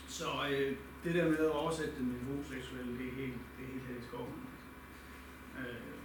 så 0.08 0.28
øh, 0.51 0.78
det 1.03 1.16
der 1.16 1.30
med 1.30 1.38
at 1.38 1.51
oversætte 1.51 1.95
den 1.99 2.08
med 2.12 2.20
homoseksuelle, 2.20 2.97
det 2.99 3.08
er 3.08 3.16
helt, 3.22 3.39
det 3.58 3.64
er 3.66 3.72
helt 3.72 3.88
her 3.88 3.99
i 3.99 4.08
skoven. 4.08 4.47
Øh, 5.58 5.97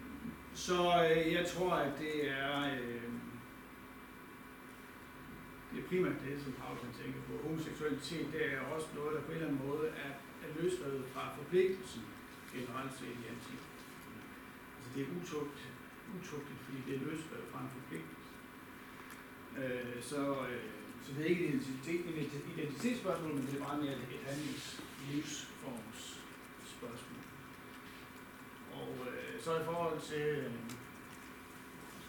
så 0.55 0.79
øh, 1.07 1.33
jeg 1.33 1.47
tror, 1.53 1.73
at 1.87 1.93
det 1.99 2.15
er, 2.31 2.55
øh, 2.75 3.13
det 5.71 5.79
er 5.81 5.89
primært 5.89 6.19
det, 6.27 6.43
som 6.45 6.53
Paulus 6.53 6.83
han 6.87 6.95
tænker 7.03 7.21
på. 7.29 7.33
Homoseksualitet, 7.49 8.27
det 8.33 8.43
er 8.53 8.61
også 8.75 8.89
noget, 8.99 9.13
der 9.15 9.23
på 9.23 9.31
en 9.31 9.37
eller 9.37 9.49
anden 9.49 9.67
måde 9.69 9.87
er, 10.05 10.13
er 10.45 10.51
løsrevet 10.61 11.05
fra 11.13 11.25
forpligtelsen 11.39 12.03
generelt 12.55 12.93
set 12.99 13.17
i 13.23 13.27
antikken. 13.35 13.69
Altså 14.77 14.89
det 14.95 15.01
er 15.03 15.09
utugt, 15.19 15.59
utugtigt, 16.19 16.61
fordi 16.65 16.79
det 16.87 16.95
er 16.97 17.05
løsrevet 17.09 17.47
fra 17.53 17.61
en 17.65 17.73
forpligtelse. 17.79 18.31
Øh, 19.61 20.03
så, 20.11 20.21
øh, 20.51 20.65
så 21.05 21.09
det 21.15 21.21
er 21.23 21.31
ikke 21.35 21.47
et 21.47 21.55
identitet, 21.55 22.01
et 22.23 22.45
identitetsspørgsmål, 22.57 23.35
men 23.35 23.47
det 23.47 23.61
er 23.61 23.65
bare 23.65 23.83
mere 23.83 23.93
et 23.93 24.23
handlings 24.27 24.83
livsforms. 25.09 26.12
Og 28.83 28.93
øh, 29.11 29.33
så 29.45 29.51
i 29.63 29.65
forhold 29.71 30.01
til 30.11 30.27
øh, 30.45 30.53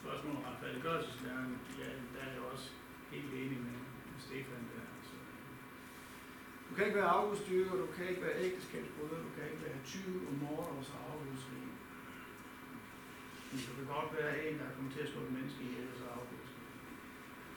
spørgsmålet 0.01 0.37
om 0.39 0.45
retfærdiggørelseslæren, 0.49 1.51
ja, 1.81 1.89
der 2.13 2.21
er 2.27 2.31
jeg 2.35 2.43
også 2.53 2.69
helt 3.13 3.33
enig 3.41 3.59
med, 3.67 3.79
med 4.09 4.19
Stefan 4.25 4.63
der. 4.71 4.85
Altså, 4.97 5.15
du 6.67 6.71
kan 6.75 6.85
ikke 6.85 6.99
være 7.01 7.15
afgudstyrker, 7.17 7.75
du 7.83 7.87
kan 7.97 8.05
ikke 8.09 8.21
være 8.27 8.37
ægteskabsbryder, 8.45 9.17
du 9.27 9.31
kan 9.35 9.43
ikke 9.49 9.63
være 9.67 9.77
20 9.85 10.27
og 10.29 10.33
morder 10.41 10.73
og 10.79 10.83
så 10.89 10.95
afgudsrig. 11.11 11.67
Men 13.49 13.59
du 13.67 13.71
kan 13.77 13.87
godt 13.95 14.09
være 14.19 14.33
en, 14.47 14.59
der 14.59 14.67
kommer 14.75 14.91
til 14.91 15.01
at 15.05 15.09
slå 15.11 15.21
et 15.21 15.33
menneske 15.37 15.61
ihjel 15.63 15.87
og 15.93 15.97
så 16.01 16.05
afgudsrig. 16.17 16.63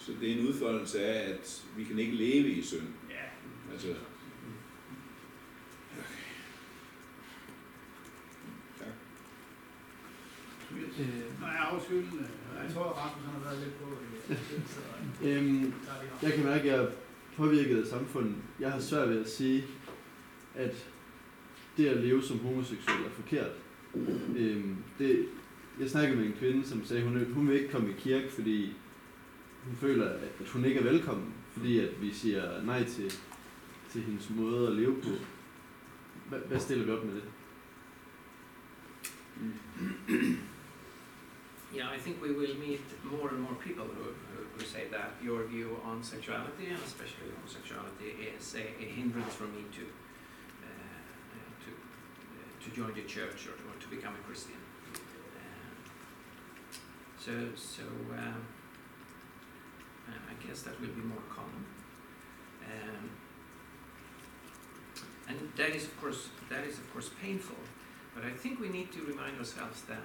Så 0.04 0.10
det 0.20 0.26
er 0.30 0.34
en 0.38 0.46
udfoldelse 0.48 0.98
af, 1.06 1.30
at 1.32 1.64
vi 1.76 1.84
kan 1.84 1.98
ikke 1.98 2.16
leve 2.16 2.48
i 2.48 2.62
synd. 2.62 2.88
Ja. 3.10 3.26
Altså, 3.72 3.88
tak. 3.88 3.96
Øh, 3.96 4.06
Nej, 6.00 6.12
afskyldende. 8.80 8.94
Jeg 10.28 10.65
tror, 10.65 10.65
at 10.65 10.65
Rasmus 10.65 10.65
han 10.65 10.65
har 10.65 10.65
været 10.65 10.65
lidt 10.65 10.65
på 10.65 10.65
det. 10.65 10.65
Så, 10.65 10.65
øhm, 15.24 15.72
jeg 16.22 16.32
kan 16.32 16.44
mærke, 16.44 16.60
at 16.60 16.66
jeg 16.66 16.84
er 16.84 16.90
påvirket 17.36 17.80
af 17.82 17.86
samfundet. 17.86 18.34
Jeg 18.60 18.72
har 18.72 18.80
svært 18.80 19.08
ved 19.08 19.20
at 19.20 19.30
sige, 19.30 19.64
at 20.54 20.88
det 21.76 21.88
at 21.88 21.96
leve 21.96 22.22
som 22.22 22.38
homoseksuel 22.38 23.04
er 23.06 23.10
forkert. 23.10 23.52
Øhm, 24.36 24.76
det, 24.98 25.28
jeg 25.80 25.90
snakkede 25.90 26.18
med 26.18 26.26
en 26.26 26.32
kvinde, 26.32 26.66
som 26.66 26.84
sagde, 26.84 27.02
at 27.02 27.08
hun, 27.08 27.32
hun 27.32 27.48
vil 27.48 27.56
ikke 27.56 27.72
komme 27.72 27.90
i 27.90 27.94
kirke, 27.98 28.32
fordi 28.32 28.72
hun 29.64 29.76
føler, 29.76 30.08
at 30.08 30.48
hun 30.48 30.64
ikke 30.64 30.80
er 30.80 30.84
velkommen, 30.84 31.34
fordi 31.52 31.78
at 31.80 32.02
vi 32.02 32.12
siger 32.12 32.62
nej 32.62 32.84
til, 32.84 33.12
til 33.90 34.02
hendes 34.02 34.30
måde 34.30 34.68
at 34.68 34.72
leve 34.72 34.94
på. 35.02 35.10
Hvad, 36.28 36.38
hvad 36.38 36.60
stiller 36.60 36.84
vi 36.84 36.90
op 36.90 37.04
med 37.04 37.14
det? 37.14 37.24
Yeah, 41.76 41.90
I 41.90 41.98
think 41.98 42.22
we 42.22 42.32
will 42.32 42.54
meet 42.54 42.80
more 43.04 43.28
and 43.28 43.40
more 43.42 43.54
people 43.56 43.84
who, 43.84 44.04
who, 44.32 44.40
who 44.54 44.64
say 44.64 44.84
that 44.90 45.10
your 45.22 45.44
view 45.44 45.78
on 45.84 46.02
sexuality, 46.02 46.68
and 46.68 46.78
especially 46.82 47.28
homosexuality, 47.36 48.16
is 48.32 48.54
a, 48.54 48.64
a 48.82 48.86
hindrance 48.96 49.34
for 49.34 49.44
me 49.44 49.62
to 49.76 49.84
uh, 49.84 50.72
uh, 51.36 51.52
to 51.64 51.70
uh, 51.70 52.64
to 52.64 52.70
join 52.74 52.94
the 52.94 53.02
church 53.02 53.46
or, 53.46 53.56
or 53.68 53.76
to 53.78 53.88
become 53.88 54.14
a 54.14 54.22
Christian. 54.26 54.56
Uh, 54.94 54.98
so 57.18 57.32
so 57.54 57.82
um, 58.16 58.46
uh, 60.08 60.32
I 60.32 60.46
guess 60.46 60.62
that 60.62 60.80
will 60.80 60.96
be 60.96 61.02
more 61.02 61.26
common. 61.28 61.62
Um, 62.72 63.10
and 65.28 65.52
that 65.58 65.76
is 65.76 65.84
of 65.84 66.00
course 66.00 66.30
that 66.48 66.64
is 66.64 66.78
of 66.78 66.90
course 66.90 67.10
painful, 67.22 67.60
but 68.14 68.24
I 68.24 68.30
think 68.30 68.60
we 68.60 68.70
need 68.70 68.90
to 68.92 69.02
remind 69.02 69.36
ourselves 69.36 69.82
that. 69.82 70.00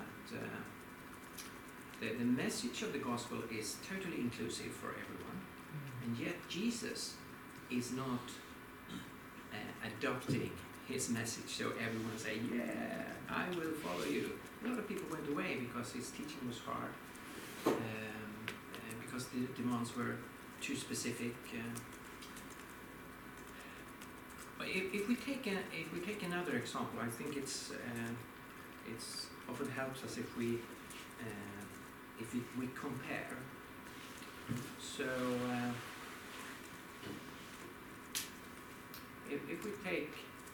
The, 2.01 2.09
the 2.17 2.25
message 2.25 2.81
of 2.81 2.93
the 2.93 2.99
gospel 2.99 3.37
is 3.55 3.77
totally 3.87 4.21
inclusive 4.21 4.71
for 4.71 4.89
everyone, 4.89 5.39
and 6.03 6.17
yet 6.17 6.33
Jesus 6.49 7.13
is 7.69 7.91
not 7.91 8.25
uh, 9.53 9.55
adopting 9.85 10.49
his 10.87 11.09
message 11.09 11.47
so 11.47 11.73
everyone 11.79 12.17
say, 12.17 12.39
yeah, 12.51 13.03
I 13.29 13.47
will 13.55 13.71
follow 13.73 14.03
you. 14.03 14.31
A 14.65 14.69
lot 14.69 14.79
of 14.79 14.87
people 14.87 15.05
went 15.11 15.29
away 15.29 15.57
because 15.59 15.91
his 15.93 16.09
teaching 16.09 16.41
was 16.47 16.57
hard, 16.57 16.89
um, 17.67 17.73
uh, 17.73 18.93
because 19.05 19.27
the 19.27 19.45
demands 19.55 19.95
were 19.95 20.15
too 20.59 20.75
specific. 20.75 21.35
Uh, 21.53 21.79
but 24.57 24.67
if, 24.69 24.91
if 24.91 25.07
we 25.07 25.15
take 25.15 25.45
a, 25.45 25.57
if 25.71 25.93
we 25.93 25.99
take 25.99 26.23
another 26.23 26.57
example, 26.57 26.99
I 26.99 27.09
think 27.09 27.37
it's 27.37 27.71
uh, 27.71 28.11
it's 28.91 29.27
often 29.47 29.69
helps 29.69 30.03
us 30.03 30.17
if 30.17 30.35
we 30.35 30.55
uh, 31.21 31.60
if 32.21 32.33
we, 32.33 32.41
we 32.59 32.67
compare. 32.79 33.37
So 34.79 35.05
uh, 35.05 35.71
if, 39.29 39.41
if 39.49 39.65
we 39.65 39.71
take 39.83 40.13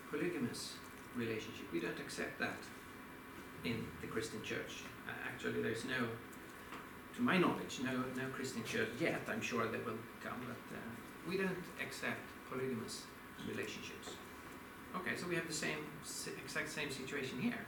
polygamous 0.10 0.74
relationship, 1.16 1.72
we 1.74 1.80
don't 1.80 2.00
accept 2.00 2.40
that 2.40 2.58
in 3.64 3.86
the 4.02 4.08
Christian 4.08 4.42
church. 4.44 4.84
Uh, 5.08 5.12
actually, 5.28 5.62
there's 5.62 5.86
no, 5.86 6.08
to 7.16 7.22
my 7.22 7.38
knowledge, 7.38 7.80
no 7.84 8.04
no 8.16 8.28
Christian 8.34 8.64
church 8.64 8.90
yet. 9.00 9.22
I'm 9.28 9.42
sure 9.42 9.66
they 9.68 9.80
will 9.80 10.00
come, 10.24 10.40
but 10.48 10.76
uh, 10.76 10.80
we 11.28 11.38
don't 11.38 11.66
accept 11.82 12.22
polygamous 12.50 13.04
relationships. 13.48 14.16
Okay, 14.96 15.16
so 15.16 15.28
we 15.28 15.36
have 15.36 15.48
the 15.48 15.54
same 15.54 15.80
exact 16.44 16.70
same 16.70 16.92
situation 16.92 17.42
here. 17.42 17.66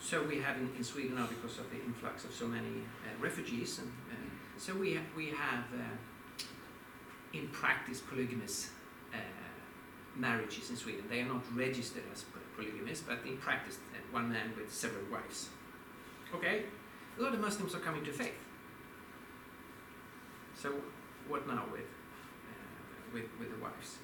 So 0.00 0.22
we 0.22 0.38
have 0.40 0.56
in, 0.56 0.70
in 0.76 0.84
Sweden 0.84 1.16
now 1.16 1.26
because 1.26 1.58
of 1.58 1.70
the 1.70 1.76
influx 1.76 2.24
of 2.24 2.32
so 2.32 2.46
many 2.46 2.82
uh, 3.04 3.22
refugees, 3.22 3.80
and 3.80 3.90
uh, 4.10 4.14
so 4.56 4.74
we 4.74 4.98
we 5.16 5.26
have 5.26 5.64
uh, 5.74 6.38
in 7.32 7.48
practice 7.48 8.00
polygamous 8.00 8.70
uh, 9.12 9.18
marriages 10.16 10.70
in 10.70 10.76
Sweden. 10.76 11.04
They 11.10 11.20
are 11.20 11.26
not 11.26 11.42
registered 11.54 12.04
as 12.12 12.24
polygamous, 12.56 13.00
but 13.00 13.18
in 13.26 13.36
practice, 13.38 13.78
uh, 13.92 13.98
one 14.12 14.30
man 14.30 14.52
with 14.56 14.72
several 14.72 15.02
wives. 15.10 15.48
Okay, 16.34 16.62
a 17.18 17.22
lot 17.22 17.34
of 17.34 17.40
Muslims 17.40 17.74
are 17.74 17.80
coming 17.80 18.04
to 18.04 18.12
faith. 18.12 18.38
So 20.54 20.72
what 21.28 21.46
now 21.46 21.64
with 21.72 21.80
uh, 21.80 23.12
with 23.12 23.28
with 23.38 23.50
the 23.50 23.62
wives? 23.62 23.98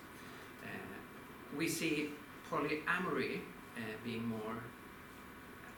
We 1.56 1.68
see 1.68 2.10
polyamory 2.50 3.38
being 4.02 4.26
more 4.26 4.56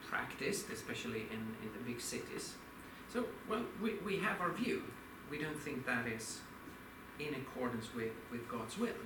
practiced, 0.08 0.70
especially 0.70 1.22
in, 1.30 1.40
in 1.62 1.70
the 1.72 1.82
big 1.84 2.00
cities. 2.00 2.54
So, 3.12 3.24
well, 3.48 3.62
we, 3.82 3.94
we 4.04 4.18
have 4.18 4.40
our 4.40 4.52
view. 4.52 4.82
We 5.30 5.38
don't 5.38 5.58
think 5.58 5.86
that 5.86 6.06
is 6.06 6.40
in 7.18 7.34
accordance 7.34 7.94
with, 7.94 8.12
with 8.30 8.48
God's 8.48 8.78
will. 8.78 9.00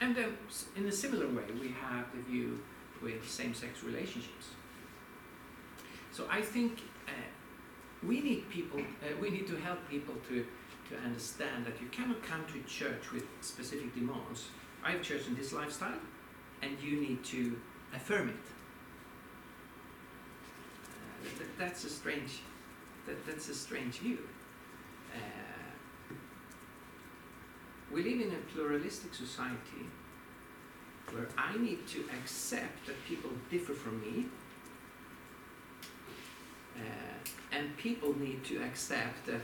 And 0.00 0.14
then, 0.14 0.36
in 0.76 0.86
a 0.86 0.92
similar 0.92 1.26
way, 1.26 1.44
we 1.60 1.68
have 1.68 2.06
the 2.14 2.22
view 2.22 2.60
with 3.02 3.28
same 3.28 3.54
sex 3.54 3.82
relationships. 3.82 4.46
So, 6.12 6.26
I 6.30 6.42
think 6.42 6.80
uh, 7.06 7.12
we 8.06 8.20
need 8.20 8.48
people, 8.50 8.80
uh, 8.80 9.16
we 9.20 9.30
need 9.30 9.46
to 9.48 9.56
help 9.56 9.88
people 9.88 10.14
to, 10.28 10.46
to 10.90 10.96
understand 11.04 11.66
that 11.66 11.80
you 11.80 11.88
cannot 11.88 12.22
come 12.22 12.44
to 12.46 12.62
church 12.68 13.12
with 13.12 13.24
specific 13.40 13.94
demands. 13.94 14.48
I 14.82 14.92
have 14.92 15.02
chosen 15.02 15.34
this 15.34 15.52
lifestyle, 15.52 16.00
and 16.62 16.76
you 16.82 17.00
need 17.00 17.22
to 17.24 17.58
affirm 17.94 18.30
it. 18.30 18.59
Uh, 21.20 21.24
th- 21.24 21.38
th- 21.38 21.50
that's 21.58 21.84
a 21.84 21.90
strange, 21.90 22.40
that, 23.06 23.26
that's 23.26 23.48
a 23.48 23.54
strange 23.54 23.98
view. 23.98 24.18
Uh, 25.14 26.14
we 27.92 28.02
live 28.02 28.20
in 28.20 28.32
a 28.34 28.52
pluralistic 28.52 29.14
society 29.14 29.86
where 31.12 31.26
I 31.36 31.56
need 31.58 31.86
to 31.88 32.04
accept 32.20 32.86
that 32.86 33.04
people 33.06 33.30
differ 33.50 33.72
from 33.72 34.00
me, 34.00 34.26
uh, 36.76 36.80
and 37.52 37.76
people 37.76 38.16
need 38.18 38.44
to 38.44 38.62
accept 38.62 39.26
that 39.26 39.42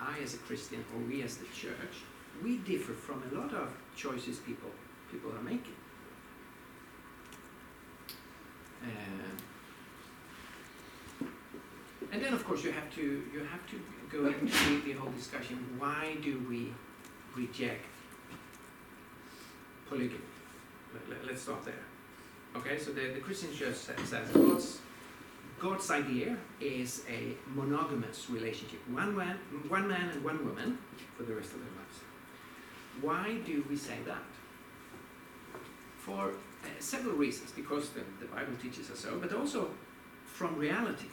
I, 0.00 0.18
as 0.22 0.34
a 0.34 0.38
Christian, 0.38 0.84
or 0.94 1.00
we 1.02 1.22
as 1.22 1.36
the 1.38 1.46
church, 1.46 2.04
we 2.42 2.58
differ 2.58 2.92
from 2.92 3.22
a 3.30 3.34
lot 3.38 3.52
of 3.54 3.72
choices 3.96 4.38
people 4.38 4.70
people 5.10 5.32
are 5.32 5.42
making. 5.42 5.74
Uh, 8.82 9.49
and 12.12 12.22
then, 12.22 12.32
of 12.32 12.44
course, 12.44 12.64
you 12.64 12.72
have 12.72 12.92
to 12.96 13.02
you 13.32 13.40
have 13.50 13.64
to 13.70 13.80
go 14.10 14.26
into 14.26 14.80
the 14.82 14.92
whole 14.92 15.12
discussion. 15.12 15.56
Why 15.78 16.16
do 16.22 16.44
we 16.48 16.72
reject 17.36 17.86
polygamy? 19.88 20.20
Let, 21.08 21.34
us 21.34 21.42
start 21.42 21.64
there. 21.64 21.74
Okay, 22.56 22.78
so 22.78 22.90
the, 22.92 23.12
the 23.14 23.20
Christian 23.20 23.54
church 23.54 23.76
says, 23.76 23.96
says 24.04 24.28
God's, 24.30 24.78
God's 25.60 25.88
idea 25.90 26.36
is 26.60 27.04
a 27.08 27.36
monogamous 27.54 28.28
relationship, 28.28 28.80
one 28.88 29.16
man, 29.16 29.38
one 29.68 29.86
man 29.86 30.08
and 30.10 30.24
one 30.24 30.44
woman 30.44 30.78
for 31.16 31.22
the 31.22 31.34
rest 31.34 31.52
of 31.52 31.60
their 31.60 31.70
lives. 31.78 32.00
Why 33.00 33.38
do 33.46 33.64
we 33.70 33.76
say 33.76 33.98
that? 34.06 34.24
For 35.98 36.30
uh, 36.30 36.66
several 36.80 37.14
reasons, 37.14 37.52
because 37.52 37.90
the, 37.90 38.00
the 38.18 38.26
Bible 38.26 38.54
teaches 38.60 38.90
us 38.90 38.98
so, 38.98 39.16
but 39.20 39.32
also 39.32 39.70
from 40.26 40.56
reality. 40.56 41.06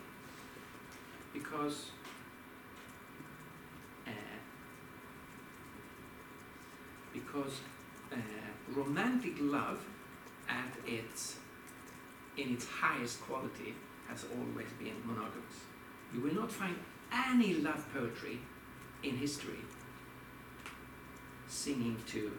Because 1.38 1.92
uh, 4.08 4.12
because 7.14 7.62
uh, 8.12 8.16
romantic 8.74 9.34
love 9.40 9.80
at 10.50 10.74
its 10.86 11.38
in 12.38 12.54
its 12.54 12.68
highest 12.68 13.22
quality 13.22 13.76
has 14.08 14.26
always 14.36 14.72
been 14.80 14.96
monogamous. 15.06 15.58
You 16.14 16.22
will 16.22 16.34
not 16.34 16.52
find 16.52 16.76
any 17.14 17.56
love 17.56 17.86
poetry 17.94 18.40
in 19.04 19.18
history 19.18 19.60
singing 21.48 21.98
to 22.08 22.32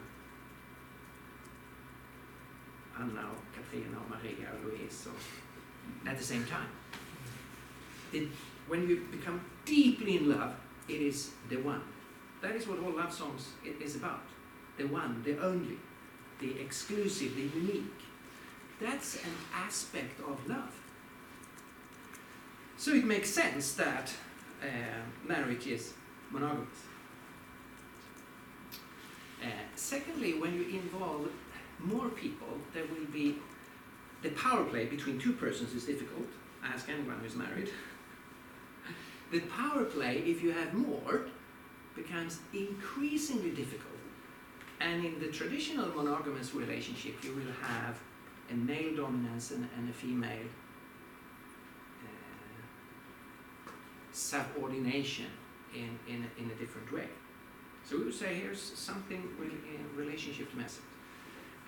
Anna 2.98 3.26
och 3.30 3.44
Katrina 3.54 3.96
or 3.96 4.16
Maria 4.16 4.48
or 4.52 4.70
Louise 4.70 5.06
or, 5.06 6.10
at 6.10 6.18
the 6.18 6.24
same 6.24 6.44
time. 6.44 6.68
When 8.68 8.88
you 8.88 9.06
become 9.10 9.40
deeply 9.64 10.16
in 10.16 10.28
love, 10.30 10.54
it 10.88 11.00
is 11.00 11.30
the 11.48 11.56
one. 11.56 11.82
That 12.40 12.54
is 12.54 12.66
what 12.68 12.78
all 12.78 12.92
love 12.92 13.12
songs 13.12 13.48
is 13.80 13.96
about. 13.96 14.22
The 14.76 14.86
one, 14.86 15.22
the 15.24 15.38
only, 15.40 15.76
the 16.40 16.60
exclusive, 16.60 17.34
the 17.34 17.58
unique. 17.58 17.84
That's 18.80 19.16
an 19.16 19.32
aspect 19.52 20.20
of 20.20 20.46
love. 20.48 20.72
So 22.76 22.92
it 22.92 23.04
makes 23.04 23.30
sense 23.30 23.74
that 23.74 24.12
uh, 24.62 24.66
marriage 25.26 25.66
is 25.66 25.94
monogamous. 26.30 26.68
Uh, 29.42 29.46
secondly, 29.74 30.38
when 30.38 30.54
you 30.54 30.78
involve 30.78 31.28
more 31.80 32.08
people, 32.08 32.58
there 32.72 32.84
will 32.84 33.06
be 33.12 33.36
the 34.22 34.30
power 34.30 34.64
play 34.64 34.86
between 34.86 35.18
two 35.18 35.32
persons 35.32 35.74
is 35.74 35.84
difficult. 35.84 36.26
Ask 36.64 36.88
anyone 36.88 37.18
who's 37.20 37.36
married. 37.36 37.70
The 39.30 39.40
power 39.40 39.84
play, 39.84 40.22
if 40.26 40.42
you 40.42 40.52
have 40.52 40.72
more, 40.74 41.26
becomes 41.94 42.38
increasingly 42.54 43.50
difficult. 43.50 43.84
And 44.80 45.04
in 45.04 45.18
the 45.18 45.28
traditional 45.28 45.88
monogamous 45.88 46.54
relationship, 46.54 47.22
you 47.24 47.34
will 47.34 47.52
have 47.60 47.98
a 48.50 48.54
male 48.54 48.96
dominance 48.96 49.50
and, 49.50 49.68
and 49.76 49.90
a 49.90 49.92
female 49.92 50.48
uh, 52.04 53.70
subordination 54.12 55.26
in, 55.74 55.98
in, 56.06 56.24
a, 56.24 56.40
in 56.42 56.50
a 56.50 56.54
different 56.54 56.90
way. 56.92 57.08
So 57.84 57.98
we 57.98 58.04
would 58.04 58.14
say 58.14 58.34
here's 58.34 58.60
something 58.60 59.28
really 59.38 59.58
in 59.74 59.96
relationship 59.96 60.50
to 60.52 60.56
message. 60.56 60.82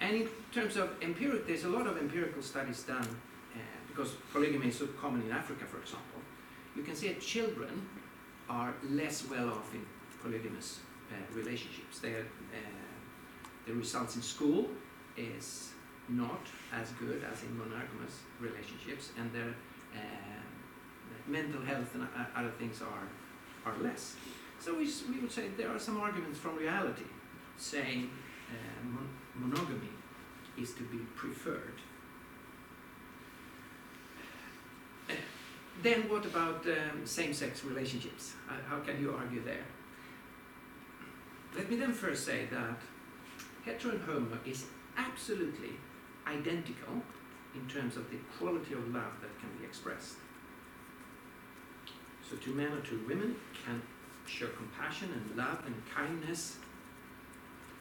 And 0.00 0.16
in 0.16 0.28
terms 0.52 0.76
of 0.76 0.90
empiric, 1.02 1.46
there's 1.46 1.64
a 1.64 1.68
lot 1.68 1.86
of 1.86 1.98
empirical 1.98 2.42
studies 2.42 2.82
done 2.84 3.02
uh, 3.02 3.58
because 3.88 4.12
polygamy 4.32 4.68
is 4.68 4.78
so 4.78 4.86
common 4.86 5.22
in 5.22 5.30
Africa, 5.30 5.64
for 5.64 5.78
example. 5.78 6.19
You 6.81 6.86
can 6.86 6.97
see 6.97 7.09
that 7.09 7.20
children 7.20 7.86
are 8.48 8.73
less 8.89 9.28
well 9.28 9.51
off 9.51 9.74
in 9.74 9.85
polygamous 10.23 10.81
uh, 11.12 11.15
relationships. 11.36 11.98
They 11.98 12.15
are, 12.15 12.27
uh, 12.55 12.57
the 13.66 13.74
results 13.74 14.16
in 14.16 14.23
school 14.23 14.70
is 15.15 15.73
not 16.09 16.40
as 16.73 16.89
good 16.93 17.23
as 17.31 17.43
in 17.43 17.52
monogamous 17.59 18.20
relationships, 18.40 19.11
and 19.19 19.31
their 19.31 19.52
uh, 19.94 20.40
mental 21.27 21.61
health 21.61 21.94
and 21.94 22.09
other 22.35 22.52
things 22.59 22.81
are 22.81 23.07
are 23.66 23.77
less. 23.82 24.16
So 24.59 24.73
we, 24.78 24.89
we 25.11 25.20
would 25.20 25.31
say 25.31 25.48
there 25.59 25.69
are 25.69 25.78
some 25.78 26.01
arguments 26.01 26.39
from 26.39 26.57
reality 26.57 27.11
saying 27.59 28.09
uh, 28.48 28.85
mon- 28.85 29.15
monogamy 29.35 29.93
is 30.57 30.73
to 30.73 30.82
be 30.85 31.01
preferred. 31.15 31.78
Then 35.82 36.09
what 36.09 36.26
about 36.26 36.66
um, 36.66 37.06
same-sex 37.06 37.64
relationships? 37.64 38.34
Uh, 38.48 38.55
how 38.68 38.80
can 38.80 39.01
you 39.01 39.14
argue 39.14 39.42
there? 39.42 39.64
let 41.56 41.70
me 41.70 41.76
then 41.76 41.92
first 41.92 42.24
say 42.24 42.47
that 42.51 42.78
hetero 43.64 43.92
and 43.92 44.02
homo 44.02 44.38
is 44.47 44.66
absolutely 44.97 45.70
identical 46.26 47.02
in 47.55 47.66
terms 47.68 47.97
of 47.97 48.09
the 48.10 48.16
quality 48.38 48.74
of 48.74 48.94
love 48.94 49.12
that 49.20 49.38
can 49.40 49.48
be 49.59 49.64
expressed. 49.64 50.16
So 52.28 52.36
two 52.36 52.55
men 52.55 52.72
or 52.72 52.80
two 52.80 53.05
women 53.09 53.34
can 53.64 53.82
show 54.26 54.47
compassion 54.48 55.10
and 55.12 55.36
love 55.36 55.62
and 55.66 55.74
kindness 55.92 56.59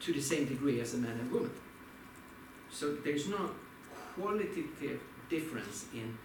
to 0.00 0.12
the 0.12 0.20
same 0.20 0.46
degree 0.46 0.80
as 0.80 0.94
a 0.94 0.96
man 0.96 1.18
and 1.20 1.30
woman. 1.30 1.52
So 2.70 2.94
there's 2.96 3.28
no 3.28 3.50
qualitative 4.16 5.00
difference 5.28 5.86
in 5.94 6.18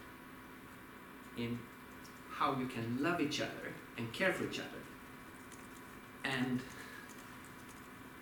in 1.37 1.59
how 2.31 2.57
you 2.57 2.67
can 2.67 2.97
love 3.01 3.21
each 3.21 3.41
other 3.41 3.73
and 3.97 4.11
care 4.11 4.33
for 4.33 4.43
each 4.45 4.59
other 4.59 4.81
and 6.23 6.59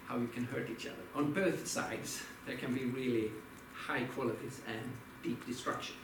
how 0.05 0.17
you 0.17 0.27
can 0.27 0.45
hurt 0.45 0.69
each 0.69 0.85
other. 0.85 1.03
On 1.15 1.31
both 1.33 1.65
sides, 1.65 2.21
there 2.45 2.57
can 2.57 2.73
be 2.73 2.85
really 2.85 3.31
high 3.73 4.03
qualities 4.03 4.61
and 4.67 4.91
deep 5.23 5.45
destruction. 5.45 5.95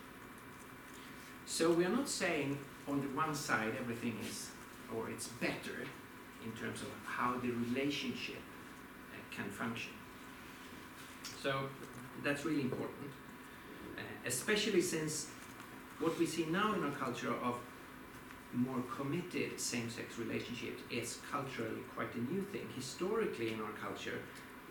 So 1.46 1.72
we 1.72 1.86
are 1.86 1.90
not 1.90 2.08
saying 2.08 2.58
on 2.88 3.02
the 3.02 3.08
one 3.08 3.36
side 3.36 3.74
everything 3.80 4.18
is, 4.28 4.50
or 4.96 5.10
it's 5.10 5.28
better 5.28 5.86
in 6.44 6.52
terms 6.54 6.82
of 6.82 6.90
how 7.06 7.38
the 7.38 7.52
relationship 7.52 8.42
uh, 9.12 9.18
can 9.36 9.50
function. 9.50 9.92
So 11.44 11.70
that's 12.24 12.46
really 12.46 12.62
important, 12.62 13.12
uh, 13.98 14.02
especially 14.26 14.82
since 14.82 15.28
what 16.00 16.18
we 16.18 16.26
see 16.26 16.46
now 16.46 16.74
in 16.74 16.84
our 16.84 16.92
culture 16.92 17.34
of 17.44 17.56
more 18.54 18.82
committed 18.96 19.60
same-sex 19.60 20.18
relationships 20.18 20.82
is 20.90 21.20
culturally 21.32 21.82
quite 21.96 22.14
a 22.16 22.34
new 22.34 22.42
thing. 22.52 22.68
Historically 22.76 23.54
in 23.54 23.62
our 23.62 23.72
culture, 23.72 24.20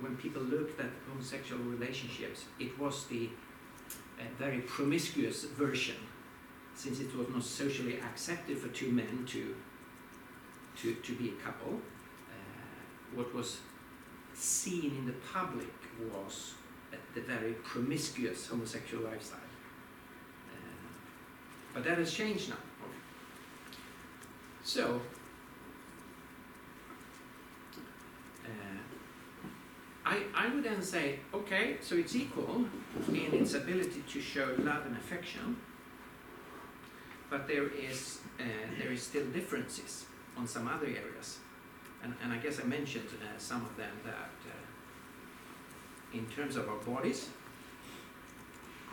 when 0.00 0.16
people 0.16 0.42
looked 0.42 0.80
at 0.80 0.90
homosexual 1.08 1.62
relationships, 1.62 2.44
it 2.58 2.76
was 2.78 3.06
the 3.06 3.28
uh, 4.18 4.22
very 4.38 4.60
promiscuous 4.60 5.44
version, 5.44 5.96
since 6.74 7.00
it 7.00 7.14
was 7.16 7.28
not 7.28 7.42
socially 7.42 7.98
accepted 8.00 8.58
for 8.58 8.68
two 8.68 8.90
men 8.90 9.24
to 9.26 9.54
to, 10.76 10.94
to 10.94 11.12
be 11.16 11.30
a 11.30 11.44
couple. 11.44 11.72
Uh, 11.72 13.16
what 13.16 13.34
was 13.34 13.58
seen 14.34 14.94
in 14.96 15.06
the 15.06 15.14
public 15.32 15.74
was 16.12 16.54
the 17.14 17.20
very 17.20 17.52
promiscuous 17.64 18.46
homosexual 18.46 19.02
lifestyle. 19.02 19.47
But 21.74 21.84
that 21.84 21.98
has 21.98 22.12
changed 22.12 22.50
now. 22.50 22.56
So, 24.64 25.00
uh, 28.44 28.48
I, 30.04 30.22
I 30.34 30.54
would 30.54 30.64
then 30.64 30.82
say, 30.82 31.20
okay, 31.32 31.76
so 31.80 31.94
it's 31.94 32.14
equal 32.14 32.64
in 33.08 33.34
its 33.34 33.54
ability 33.54 34.02
to 34.12 34.20
show 34.20 34.54
love 34.58 34.86
and 34.86 34.96
affection, 34.96 35.56
but 37.30 37.46
there 37.46 37.68
is, 37.68 38.18
uh, 38.40 38.44
there 38.78 38.92
is 38.92 39.02
still 39.02 39.24
differences 39.26 40.06
on 40.36 40.46
some 40.46 40.68
other 40.68 40.86
areas. 40.86 41.38
And, 42.02 42.14
and 42.22 42.32
I 42.32 42.36
guess 42.36 42.60
I 42.60 42.64
mentioned 42.64 43.08
uh, 43.20 43.38
some 43.38 43.64
of 43.64 43.76
them 43.76 43.90
that 44.04 44.30
uh, 44.46 46.16
in 46.16 46.26
terms 46.26 46.56
of 46.56 46.68
our 46.68 46.78
bodies, 46.78 47.28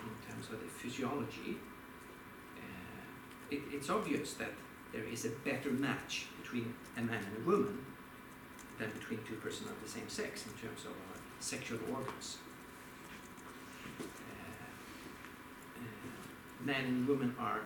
in 0.03 0.31
terms 0.31 0.47
of 0.51 0.59
the 0.59 0.67
physiology, 0.67 1.57
it, 3.51 3.61
it's 3.71 3.89
obvious 3.89 4.33
that 4.33 4.51
there 4.91 5.03
is 5.03 5.25
a 5.25 5.29
better 5.29 5.71
match 5.71 6.27
between 6.41 6.73
a 6.97 7.01
man 7.01 7.23
and 7.23 7.45
a 7.45 7.49
woman 7.49 7.85
than 8.79 8.89
between 8.91 9.19
two 9.27 9.35
persons 9.35 9.69
of 9.69 9.81
the 9.83 9.89
same 9.89 10.07
sex 10.07 10.45
in 10.45 10.53
terms 10.53 10.81
of 10.85 10.91
our 10.91 11.17
sexual 11.39 11.79
organs. 11.93 12.37
Uh, 13.99 14.03
uh, 15.77 16.65
men 16.65 16.85
and 16.85 17.07
women 17.07 17.35
are 17.39 17.61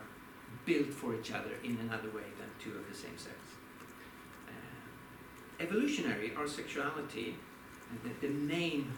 built 0.65 0.88
for 0.88 1.15
each 1.15 1.31
other 1.31 1.51
in 1.64 1.77
another 1.77 2.10
way 2.10 2.30
than 2.38 2.49
two 2.60 2.77
of 2.77 2.88
the 2.89 2.95
same 2.95 3.18
sex. 3.18 3.35
Uh, 4.47 5.64
evolutionary, 5.64 6.34
our 6.35 6.47
sexuality, 6.47 7.35
the, 8.03 8.27
the 8.27 8.34
main 8.34 8.91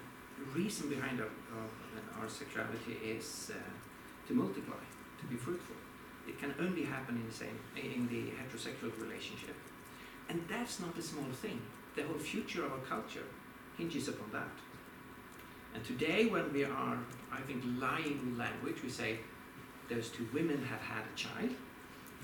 reason 0.54 0.90
behind 0.90 1.20
our, 1.20 1.28
of 1.28 2.22
our 2.22 2.30
sexuality 2.30 2.98
is 3.04 3.52
uh, 3.54 4.28
to 4.28 4.34
multiply, 4.34 4.84
to 5.20 5.26
be 5.26 5.36
fruitful. 5.36 5.76
It 6.28 6.40
can 6.40 6.54
only 6.60 6.84
happen 6.84 7.16
in 7.16 7.28
the 7.28 7.34
same 7.34 7.60
in 7.76 8.08
the 8.08 8.32
heterosexual 8.38 8.92
relationship, 9.02 9.56
and 10.30 10.44
that's 10.50 10.80
not 10.80 10.98
a 10.98 11.02
small 11.02 11.32
thing. 11.34 11.62
The 11.96 12.04
whole 12.04 12.18
future 12.18 12.66
of 12.66 12.72
our 12.72 12.80
culture 12.80 13.26
hinges 13.78 14.08
upon 14.08 14.32
that. 14.32 14.56
And 15.74 15.84
today, 15.84 16.26
when 16.26 16.52
we 16.54 16.64
are, 16.64 16.98
I 17.32 17.42
think, 17.42 17.64
lying 17.80 18.36
language, 18.38 18.84
we 18.84 18.90
say 18.90 19.18
those 19.90 20.10
two 20.10 20.28
women 20.34 20.64
have 20.64 20.82
had 20.82 21.04
a 21.14 21.18
child, 21.18 21.56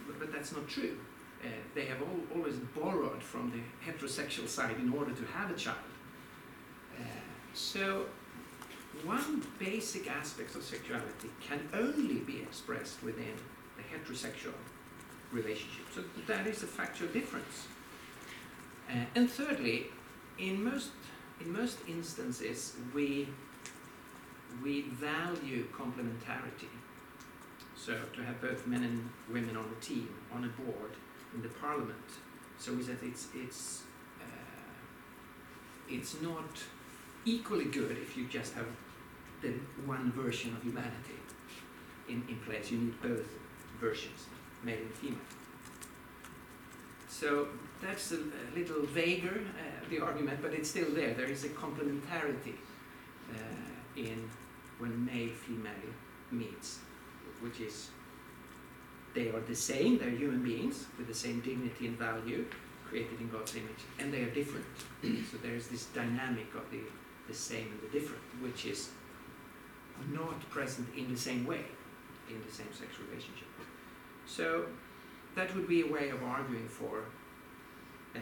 but, 0.05 0.19
but 0.19 0.31
that's 0.31 0.51
not 0.51 0.67
true. 0.67 0.97
Uh, 1.43 1.47
they 1.75 1.85
have 1.85 2.01
all, 2.01 2.37
always 2.37 2.55
borrowed 2.55 3.21
from 3.21 3.51
the 3.51 3.91
heterosexual 3.91 4.47
side 4.47 4.75
in 4.79 4.91
order 4.91 5.11
to 5.11 5.25
have 5.25 5.51
a 5.51 5.53
child. 5.53 5.77
Uh, 6.99 7.03
so, 7.53 8.05
one 9.03 9.45
basic 9.59 10.09
aspect 10.09 10.55
of 10.55 10.63
sexuality 10.63 11.29
can 11.39 11.59
only 11.73 12.19
be 12.19 12.41
expressed 12.41 13.03
within 13.03 13.33
heterosexual 13.97 14.53
relationship. 15.31 15.85
So 15.93 16.03
that 16.27 16.47
is 16.47 16.63
a 16.63 16.67
factual 16.67 17.09
difference. 17.09 17.67
Uh, 18.89 19.05
and 19.15 19.29
thirdly, 19.29 19.87
in 20.37 20.63
most 20.63 20.91
in 21.41 21.51
most 21.51 21.79
instances, 21.87 22.73
we 22.93 23.27
we 24.63 24.81
value 24.81 25.67
complementarity. 25.71 26.71
So 27.75 27.93
to 28.13 28.23
have 28.23 28.41
both 28.41 28.65
men 28.65 28.83
and 28.83 29.09
women 29.31 29.55
on 29.55 29.65
a 29.65 29.83
team, 29.83 30.09
on 30.33 30.43
a 30.43 30.61
board, 30.61 30.91
in 31.33 31.41
the 31.41 31.49
parliament. 31.49 32.09
So 32.57 32.73
we 32.73 32.83
said 32.83 32.97
it's 33.03 33.27
it's 33.35 33.83
uh, 34.21 34.79
it's 35.89 36.21
not 36.21 36.63
equally 37.25 37.65
good 37.65 37.97
if 37.97 38.17
you 38.17 38.27
just 38.27 38.53
have 38.53 38.67
the 39.41 39.53
one 39.85 40.11
version 40.13 40.55
of 40.55 40.63
humanity 40.63 41.19
in, 42.09 42.23
in 42.29 42.39
place. 42.39 42.71
You 42.71 42.79
need 42.79 43.01
both 43.01 43.27
versions, 43.79 44.25
male 44.63 44.77
and 44.77 44.93
female. 44.93 45.19
So 47.09 47.47
that's 47.81 48.11
a, 48.11 48.19
little 48.55 48.83
vaguer, 48.85 49.39
uh, 49.39 49.89
the 49.89 49.99
argument, 49.99 50.39
but 50.41 50.53
it's 50.53 50.69
still 50.69 50.91
there. 50.91 51.13
There 51.13 51.25
is 51.25 51.43
a 51.43 51.49
complementarity 51.49 52.55
uh, 53.33 53.95
in 53.95 54.29
when 54.79 55.05
male 55.05 55.29
female 55.29 55.91
meets, 56.31 56.79
which 57.41 57.59
is 57.59 57.89
they 59.15 59.29
are 59.29 59.39
the 59.41 59.55
same, 59.55 59.97
they're 59.97 60.09
human 60.09 60.43
beings 60.43 60.85
with 60.97 61.07
the 61.07 61.13
same 61.13 61.39
dignity 61.39 61.87
and 61.87 61.97
value, 61.97 62.45
created 62.87 63.19
in 63.19 63.29
God's 63.29 63.55
image, 63.55 63.83
and 63.99 64.13
they 64.13 64.21
are 64.21 64.29
different. 64.29 64.65
so 65.01 65.37
there's 65.41 65.67
this 65.67 65.85
dynamic 65.85 66.53
of 66.55 66.69
the, 66.71 66.79
the 67.27 67.33
same 67.33 67.67
and 67.71 67.81
the 67.81 67.99
different, 67.99 68.21
which 68.41 68.65
is 68.65 68.89
not 70.11 70.39
present 70.49 70.87
in 70.95 71.11
the 71.11 71.19
same 71.19 71.45
way 71.45 71.65
in 72.29 72.41
the 72.45 72.51
same 72.51 72.71
sex 72.73 72.91
relationship. 73.07 73.46
So 74.27 74.65
that 75.35 75.55
would 75.55 75.67
be 75.67 75.81
a 75.81 75.87
way 75.87 76.09
of 76.09 76.21
arguing 76.23 76.67
for 76.67 77.05
uh, 78.15 78.19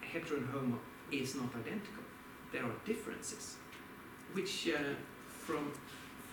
hetero 0.00 0.38
and 0.38 0.48
homo 0.50 0.78
is 1.10 1.34
not 1.34 1.54
identical. 1.54 2.04
There 2.52 2.64
are 2.64 2.76
differences, 2.84 3.56
which 4.32 4.68
uh, 4.68 4.94
from 5.28 5.72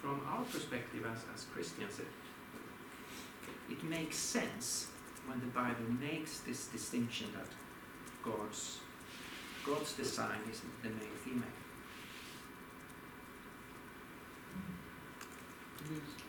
from 0.02 0.22
our 0.28 0.44
perspective 0.44 1.06
as, 1.06 1.20
as 1.34 1.46
Christians, 1.46 2.00
it, 2.00 2.08
it 3.72 3.84
makes 3.86 4.18
sense 4.18 4.88
when 5.28 5.40
the 5.40 5.46
Bible 5.48 5.90
makes 6.02 6.40
this 6.40 6.68
distinction 6.68 7.28
that 7.34 7.48
God's 8.22 8.80
God's 9.66 9.94
design 9.94 10.40
is 10.52 10.62
the 10.82 10.90
male 10.90 11.18
female. 11.24 11.60
Øh, 15.92 16.23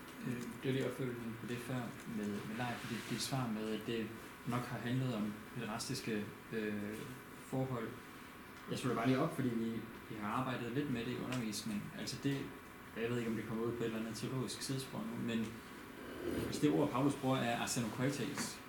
det 0.63 0.69
er 0.69 0.73
lige 0.73 0.87
opfølgning 0.87 1.37
på 1.41 1.47
det 1.47 1.59
før 1.59 1.81
med, 2.17 2.27
med 2.27 2.57
Leif, 2.57 2.77
fordi 2.81 2.95
dit 3.11 3.23
svar 3.23 3.51
med, 3.55 3.69
at 3.71 3.81
det 3.87 4.07
nok 4.47 4.65
har 4.67 4.79
handlet 4.79 5.15
om 5.15 5.33
rastiske 5.69 6.25
øh, 6.53 6.75
forhold. 7.47 7.89
Jeg 8.71 8.79
slutter 8.79 8.97
bare 8.97 9.07
lige 9.07 9.19
op, 9.19 9.35
fordi 9.35 9.49
vi, 9.49 9.71
vi 10.11 10.15
har 10.21 10.29
arbejdet 10.29 10.73
lidt 10.73 10.91
med 10.91 11.05
det 11.05 11.13
i 11.13 11.25
undervisningen. 11.25 11.83
Altså 11.99 12.17
det, 12.23 12.37
jeg 13.03 13.11
ved 13.11 13.19
ikke, 13.19 13.31
om 13.31 13.37
det 13.37 13.49
kommer 13.49 13.65
ud 13.65 13.73
på 13.73 13.83
et 13.83 13.87
eller 13.87 13.99
andet 13.99 14.17
teologisk 14.17 14.63
sidespor 14.63 14.99
nu, 14.99 15.35
men 15.35 15.47
hvis 16.47 16.59
det 16.59 16.71
ord, 16.71 16.91
Paulus 16.91 17.15
bruger, 17.15 17.37
er 17.37 17.61
arsenokoites, 17.61 18.61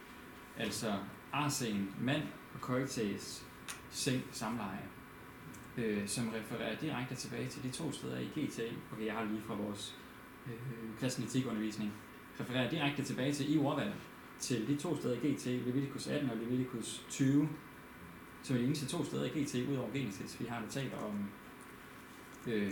altså 0.57 0.94
arsen, 1.34 1.95
mand 2.02 2.23
og 2.53 2.61
koites, 2.61 3.45
seng, 3.91 4.23
samleje, 4.32 4.84
øh, 5.77 6.07
som 6.07 6.30
refererer 6.30 6.76
direkte 6.76 7.15
tilbage 7.15 7.49
til 7.49 7.64
de 7.64 7.69
to 7.69 7.91
steder 7.91 8.19
i 8.19 8.26
GT. 8.26 8.60
Okay, 8.94 9.06
jeg 9.06 9.14
har 9.14 9.23
lige 9.23 9.41
fra 9.48 9.56
vores 9.56 9.95
øh, 10.47 10.99
kristen 10.99 11.23
etikundervisning, 11.23 11.93
refererer 12.39 12.69
direkte 12.69 13.03
tilbage 13.03 13.34
til 13.34 13.55
i 13.55 13.57
ordvalget, 13.57 13.95
til 14.39 14.67
de 14.67 14.76
to 14.76 14.97
steder 14.97 15.15
i 15.15 15.34
GT, 15.34 15.45
Leviticus 15.45 16.07
18 16.07 16.30
og 16.30 16.38
Leviticus 16.38 17.05
20, 17.09 17.49
som 18.43 18.55
er 18.55 18.59
de 18.59 18.65
eneste 18.65 18.85
to 18.85 19.05
steder 19.05 19.26
i 19.26 19.30
GT, 19.30 19.55
udover 19.69 19.91
Genesis, 19.93 20.39
vi 20.39 20.45
har 20.45 20.63
der 20.73 20.97
om, 20.97 21.30
øh, 22.47 22.72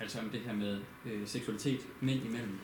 altså 0.00 0.20
om 0.20 0.30
det 0.30 0.40
her 0.40 0.52
med 0.52 0.80
øh, 1.06 1.26
seksualitet 1.26 1.80
mænd 2.00 2.24
imellem. 2.24 2.58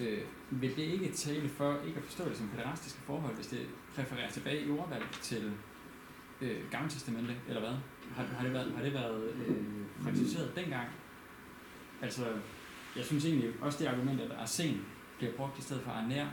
Øh, 0.00 0.18
vil 0.50 0.76
det 0.76 0.82
ikke 0.82 1.12
tale 1.12 1.48
for 1.48 1.80
ikke 1.86 1.98
at 1.98 2.04
forstå 2.04 2.28
det 2.28 2.36
som 2.36 2.48
pæderastiske 2.48 3.00
forhold, 3.00 3.34
hvis 3.34 3.46
det 3.46 3.66
refererer 3.98 4.30
tilbage 4.30 4.66
i 4.66 4.70
ordvalg 4.70 5.04
til 5.22 5.52
øh, 6.40 6.70
Gamle 6.70 6.90
Testamente, 6.90 7.36
eller 7.48 7.60
hvad? 7.60 7.74
Har, 8.16 8.24
har 8.24 8.44
det 8.44 8.52
været, 8.52 8.72
har 8.72 8.82
det 8.82 8.94
været 8.94 9.32
øh, 9.48 9.56
praktiseret 10.02 10.56
dengang? 10.56 10.88
Altså, 12.02 12.24
jeg 12.96 13.04
synes 13.04 13.24
egentlig 13.24 13.52
også 13.60 13.78
det 13.78 13.86
argument, 13.86 14.20
at 14.20 14.30
arsen 14.30 14.86
bliver 15.18 15.32
brugt 15.32 15.58
i 15.58 15.62
stedet 15.62 15.82
for 15.82 15.90
arnær, 15.90 16.26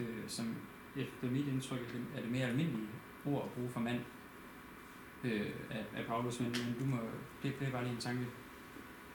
øh, 0.00 0.22
som 0.28 0.56
efter 0.96 1.30
mit 1.30 1.46
indtryk 1.48 1.80
er 2.16 2.20
det- 2.20 2.30
mere 2.30 2.46
almindelige 2.46 2.88
ord 3.24 3.44
at 3.44 3.50
bruge 3.52 3.70
for 3.70 3.80
mand 3.80 4.00
øh, 5.24 5.50
af, 5.70 5.84
af 5.96 6.06
Paulus, 6.06 6.40
men, 6.40 6.50
men 6.50 6.76
du 6.80 6.84
må, 6.84 6.96
det, 7.42 7.54
det 7.60 7.68
er 7.68 7.72
bare 7.72 7.82
lige 7.84 7.94
en 7.94 8.00
tanke. 8.00 8.26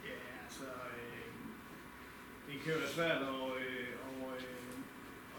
Ja, 0.05 0.43
altså, 0.43 0.63
øh, 0.63 1.33
det 2.47 2.61
kan 2.61 2.73
jo 2.73 2.79
være 2.79 2.89
svært 2.89 3.21
at, 3.21 3.27
øh, 3.29 3.87
og, 4.07 4.33
øh, 4.37 4.73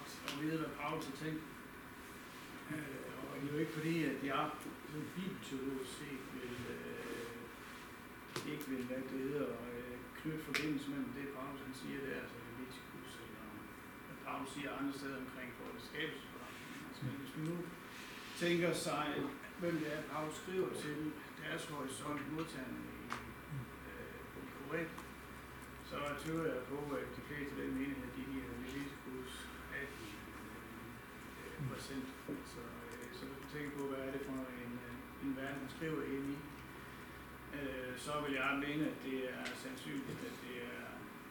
at, 0.00 0.20
at 0.26 0.42
vide, 0.42 0.58
hvad 0.58 0.68
Paulus 0.80 1.06
har 1.06 1.16
tænkt. 1.24 1.42
Øh, 2.70 2.78
og 3.30 3.40
det 3.42 3.48
er 3.48 3.52
jo 3.54 3.58
ikke 3.60 3.72
fordi, 3.72 4.04
at 4.04 4.16
jeg 4.24 4.50
som 4.92 5.02
bibelteolog 5.16 5.80
set 5.86 6.22
vil, 6.34 6.56
øh, 6.76 8.52
ikke 8.52 8.64
vil, 8.68 8.84
hvad 8.86 8.96
det 8.96 9.20
hedder, 9.30 9.46
øh, 9.72 9.79
knytte 10.20 10.42
forbindelse 10.50 10.86
mellem 10.92 11.12
det, 11.18 11.26
Paulus 11.36 11.60
han 11.66 11.74
siger 11.82 11.98
der, 12.06 12.16
altså 12.22 12.36
Leviticus, 12.46 13.10
eller 13.24 13.44
hvad 14.06 14.18
Paulus 14.26 14.50
siger 14.54 14.70
andre 14.78 14.94
steder 14.98 15.18
omkring 15.24 15.50
for 15.58 15.66
det 15.74 15.82
skabelsesforretning. 15.90 16.68
Altså, 16.88 17.02
men 17.06 17.14
hvis 17.20 17.32
vi 17.36 17.42
nu 17.50 17.56
tænker 18.42 18.70
sig, 18.88 19.06
hvem 19.60 19.74
det 19.80 19.88
er, 19.96 20.00
Paulus 20.12 20.36
skriver 20.42 20.70
til 20.84 20.98
deres 21.42 21.62
horisont 21.72 22.22
modtagerne 22.34 22.80
i, 22.96 23.02
øh, 23.90 24.18
i 24.46 24.48
Korinth, 24.56 24.96
så 25.90 25.96
tvivler 26.22 26.50
jeg 26.54 26.62
på, 26.72 26.78
at 27.00 27.08
de 27.16 27.22
fleste 27.28 27.52
af 27.54 27.60
den 27.62 27.72
menighed, 27.78 28.10
de 28.16 28.22
giver 28.30 28.46
Leviticus 28.64 29.32
18 29.82 29.90
øh, 31.40 31.56
procent. 31.68 32.08
Så, 32.52 32.62
øh, 32.86 33.06
så 33.16 33.22
hvis 33.28 33.38
man 33.42 33.50
tænker 33.54 33.70
på, 33.78 33.82
hvad 33.90 34.00
er 34.06 34.10
det 34.16 34.22
for 34.28 34.40
en, 34.64 34.72
øh, 34.86 35.24
en 35.24 35.30
verden, 35.38 35.60
man 35.64 35.70
skriver 35.76 36.02
ind 36.14 36.24
i, 36.34 36.38
øh, 37.58 37.92
så 38.04 38.12
vil 38.24 38.32
jeg 38.40 38.50
mene, 38.66 38.84
at 38.92 38.98
det 39.06 39.18
er 39.36 39.42
sandsynligt, 39.64 40.20
at 40.26 40.34
det 40.44 40.54
er, 40.72 40.82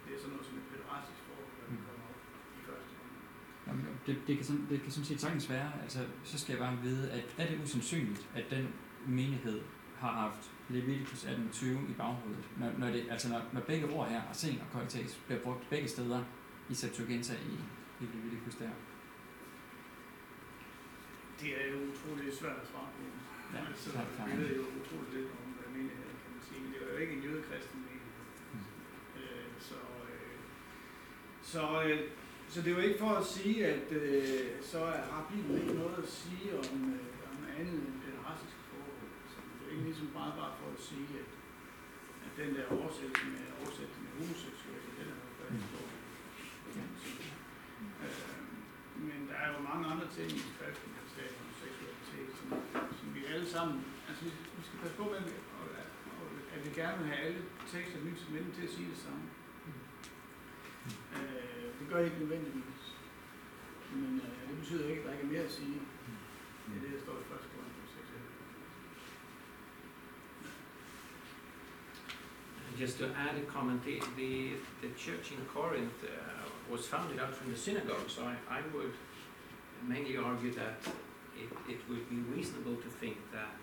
det 0.04 0.10
er 0.16 0.20
sådan 0.22 0.34
noget 0.36 0.46
som 0.50 0.56
et 0.62 0.68
pæderatisk 0.72 1.20
forhold, 1.28 1.54
der 1.60 1.66
vil 1.72 1.80
komme 1.88 2.04
op 2.12 2.20
i 2.58 2.62
første 2.68 2.92
omgang. 3.04 3.26
Jamen, 3.68 3.84
det, 4.06 4.16
det, 4.28 4.34
kan 4.38 4.46
sådan, 4.50 4.66
det 4.72 4.78
kan 4.84 4.92
sådan 4.96 5.10
set 5.12 5.22
sagtens 5.26 5.50
være, 5.56 5.72
altså, 5.84 6.00
så 6.24 6.36
skal 6.42 6.52
jeg 6.54 6.62
bare 6.66 6.78
vide, 6.88 7.06
at 7.18 7.26
er 7.42 7.46
det 7.50 7.64
usandsynligt, 7.66 8.22
at 8.40 8.46
den 8.56 8.66
menighed 9.08 9.62
har 10.04 10.12
haft 10.12 10.52
Leviticus 10.70 11.26
18.20 11.26 11.66
i 11.66 11.94
baghovedet, 11.98 12.46
når, 12.60 12.72
når, 12.78 12.88
det, 12.88 13.08
altså 13.10 13.30
når, 13.30 13.42
når 13.54 13.62
begge 13.62 13.90
ord 13.90 14.10
her, 14.10 14.22
arsen 14.30 14.62
og 14.62 14.68
koites, 14.74 15.22
bliver 15.26 15.42
brugt 15.42 15.70
begge 15.70 15.88
steder 15.88 16.24
i 16.70 16.74
Septuaginta 16.74 17.34
i, 17.34 17.54
i 18.04 18.06
Leviticus 18.14 18.56
der. 18.56 18.70
Det 21.42 21.50
er 21.62 21.66
jo 21.72 21.78
utroligt 21.90 22.36
svært 22.36 22.58
at 22.62 22.68
svare 22.72 22.90
på. 22.96 23.02
Ja, 23.54 23.62
altså, 23.68 23.92
klart. 23.92 24.32
vi 24.32 24.44
ved 24.44 24.56
jo 24.56 24.62
utroligt 24.62 25.14
lidt 25.14 25.28
om 25.40 25.49
ikke 27.02 27.14
en 27.18 27.24
jødekristen 27.28 27.80
menighed. 27.88 28.28
Mm. 28.54 28.60
Øh, 29.20 29.48
så, 29.70 29.80
øh, 30.12 30.40
så, 31.52 31.64
øh, 31.84 32.00
så 32.52 32.58
det 32.62 32.70
er 32.72 32.88
ikke 32.90 33.04
for 33.06 33.14
at 33.22 33.26
sige, 33.36 33.58
at 33.74 33.88
øh, 33.92 34.48
så 34.72 34.80
har 35.12 35.24
Bibelen 35.32 35.62
ikke 35.62 35.74
noget 35.82 35.98
at 36.04 36.10
sige 36.20 36.48
om, 36.62 36.76
øh, 36.94 37.32
om 37.32 37.38
andet 37.60 37.78
end 37.88 37.98
den 38.08 38.18
raciske 38.28 38.64
forhold. 38.70 39.12
Så 39.32 39.38
det 39.56 39.64
er 39.68 39.72
ikke 39.76 39.88
ligesom 39.90 40.10
bare, 40.20 40.32
bare 40.42 40.54
for 40.60 40.68
at 40.76 40.82
sige, 40.90 41.10
at, 41.22 41.30
at 42.26 42.32
den 42.42 42.50
der 42.56 42.66
oversættelse 42.78 43.26
med, 43.34 43.44
oversættelse 43.60 44.00
med 44.04 44.12
homoseksuelle, 44.18 44.90
den 44.98 45.08
er 45.14 45.18
jo 45.26 45.32
faktisk 45.42 45.70
Mm. 47.80 49.06
Men 49.08 49.20
der 49.30 49.38
er 49.44 49.50
jo 49.54 49.60
mange 49.70 49.86
andre 49.94 50.08
ting 50.18 50.28
i 50.40 50.44
skriften, 50.54 50.90
der 50.98 51.06
taler 51.16 51.38
om 51.44 51.50
seksualitet, 51.64 52.30
som, 52.40 52.48
som 53.00 53.08
vi 53.16 53.22
alle 53.34 53.48
sammen, 53.56 53.78
altså 54.08 54.22
vi, 54.26 54.32
skal 54.68 54.80
passe 54.84 54.98
på, 55.02 55.06
med, 55.14 55.20
og, 55.20 55.49
at 56.60 56.66
vi 56.66 56.82
gerne 56.82 56.98
vil 56.98 57.08
have 57.12 57.26
alle 57.26 57.42
tekster 57.68 57.98
i 58.00 58.04
Nyt 58.04 58.18
Testamente 58.18 58.52
til 58.56 58.64
at 58.68 58.70
sige 58.70 58.90
det 58.94 58.98
samme. 59.06 59.24
Øh, 61.16 61.64
det 61.80 61.86
gør 61.90 62.00
ikke 62.00 62.20
nødvendigvis. 62.20 62.82
Men 63.94 64.22
øh, 64.26 64.50
det 64.50 64.58
betyder 64.60 64.90
ikke, 64.90 65.02
at 65.02 65.08
der 65.08 65.14
ikke 65.14 65.26
er 65.28 65.32
mere 65.36 65.48
at 65.50 65.52
sige. 65.52 65.80
Det 66.66 66.76
er 66.78 66.82
det, 66.86 66.92
der 66.96 67.02
står 67.06 67.14
i 67.14 67.22
1. 67.22 67.28
Korinthus 67.28 67.90
6. 72.76 72.82
Just 72.82 72.96
to 73.00 73.06
add 73.06 73.36
a 73.44 73.46
comment, 73.56 73.80
the, 73.84 73.98
the, 74.20 74.34
the 74.84 74.92
church 74.98 75.26
in 75.36 75.42
Corinth 75.56 76.00
uh, 76.04 76.46
was 76.72 76.88
founded 76.88 77.20
out 77.24 77.34
from 77.38 77.48
the 77.52 77.58
synagogue, 77.58 78.08
so 78.08 78.22
I, 78.34 78.36
I 78.58 78.62
would 78.74 78.96
mainly 79.94 80.16
argue 80.18 80.54
that 80.62 80.76
it, 81.44 81.50
it 81.74 81.82
would 81.90 82.06
be 82.16 82.20
reasonable 82.36 82.76
to 82.86 82.90
think 83.02 83.18
that 83.38 83.54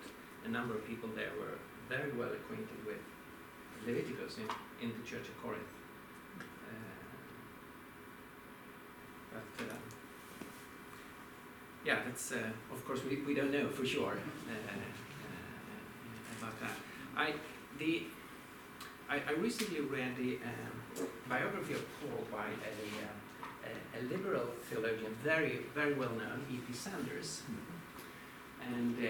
a 0.46 0.48
number 0.48 0.74
of 0.74 0.82
people 0.86 1.08
there 1.20 1.34
were 1.40 1.56
very 1.88 2.12
well 2.12 2.28
acquainted 2.28 2.84
with 2.86 2.98
Leviticus 3.86 4.38
in, 4.38 4.48
in 4.82 4.92
the 4.96 5.06
church 5.08 5.28
of 5.28 5.42
Corinth. 5.42 5.62
Uh, 6.40 6.74
but 9.32 9.64
uh, 9.64 9.74
yeah, 11.84 11.98
that's 12.04 12.32
uh, 12.32 12.50
of 12.72 12.84
course 12.84 13.00
we, 13.08 13.16
we 13.26 13.34
don't 13.34 13.52
know 13.52 13.68
for 13.68 13.86
sure 13.86 14.12
uh, 14.12 14.52
uh, 14.52 14.82
about 16.38 16.60
that. 16.60 16.76
I 17.16 17.34
the 17.78 18.04
I, 19.08 19.20
I 19.28 19.32
recently 19.38 19.80
read 19.80 20.16
the 20.16 20.38
um, 20.42 21.06
biography 21.28 21.74
of 21.74 21.84
Paul 22.00 22.26
by 22.32 22.46
a, 22.46 22.76
uh, 23.06 23.70
a, 23.70 24.00
a 24.00 24.02
liberal 24.08 24.48
theologian, 24.68 25.16
very 25.22 25.60
very 25.74 25.94
well 25.94 26.10
known, 26.10 26.44
E.P. 26.50 26.72
Sanders, 26.72 27.42
and 28.60 28.96
uh, 28.98 29.06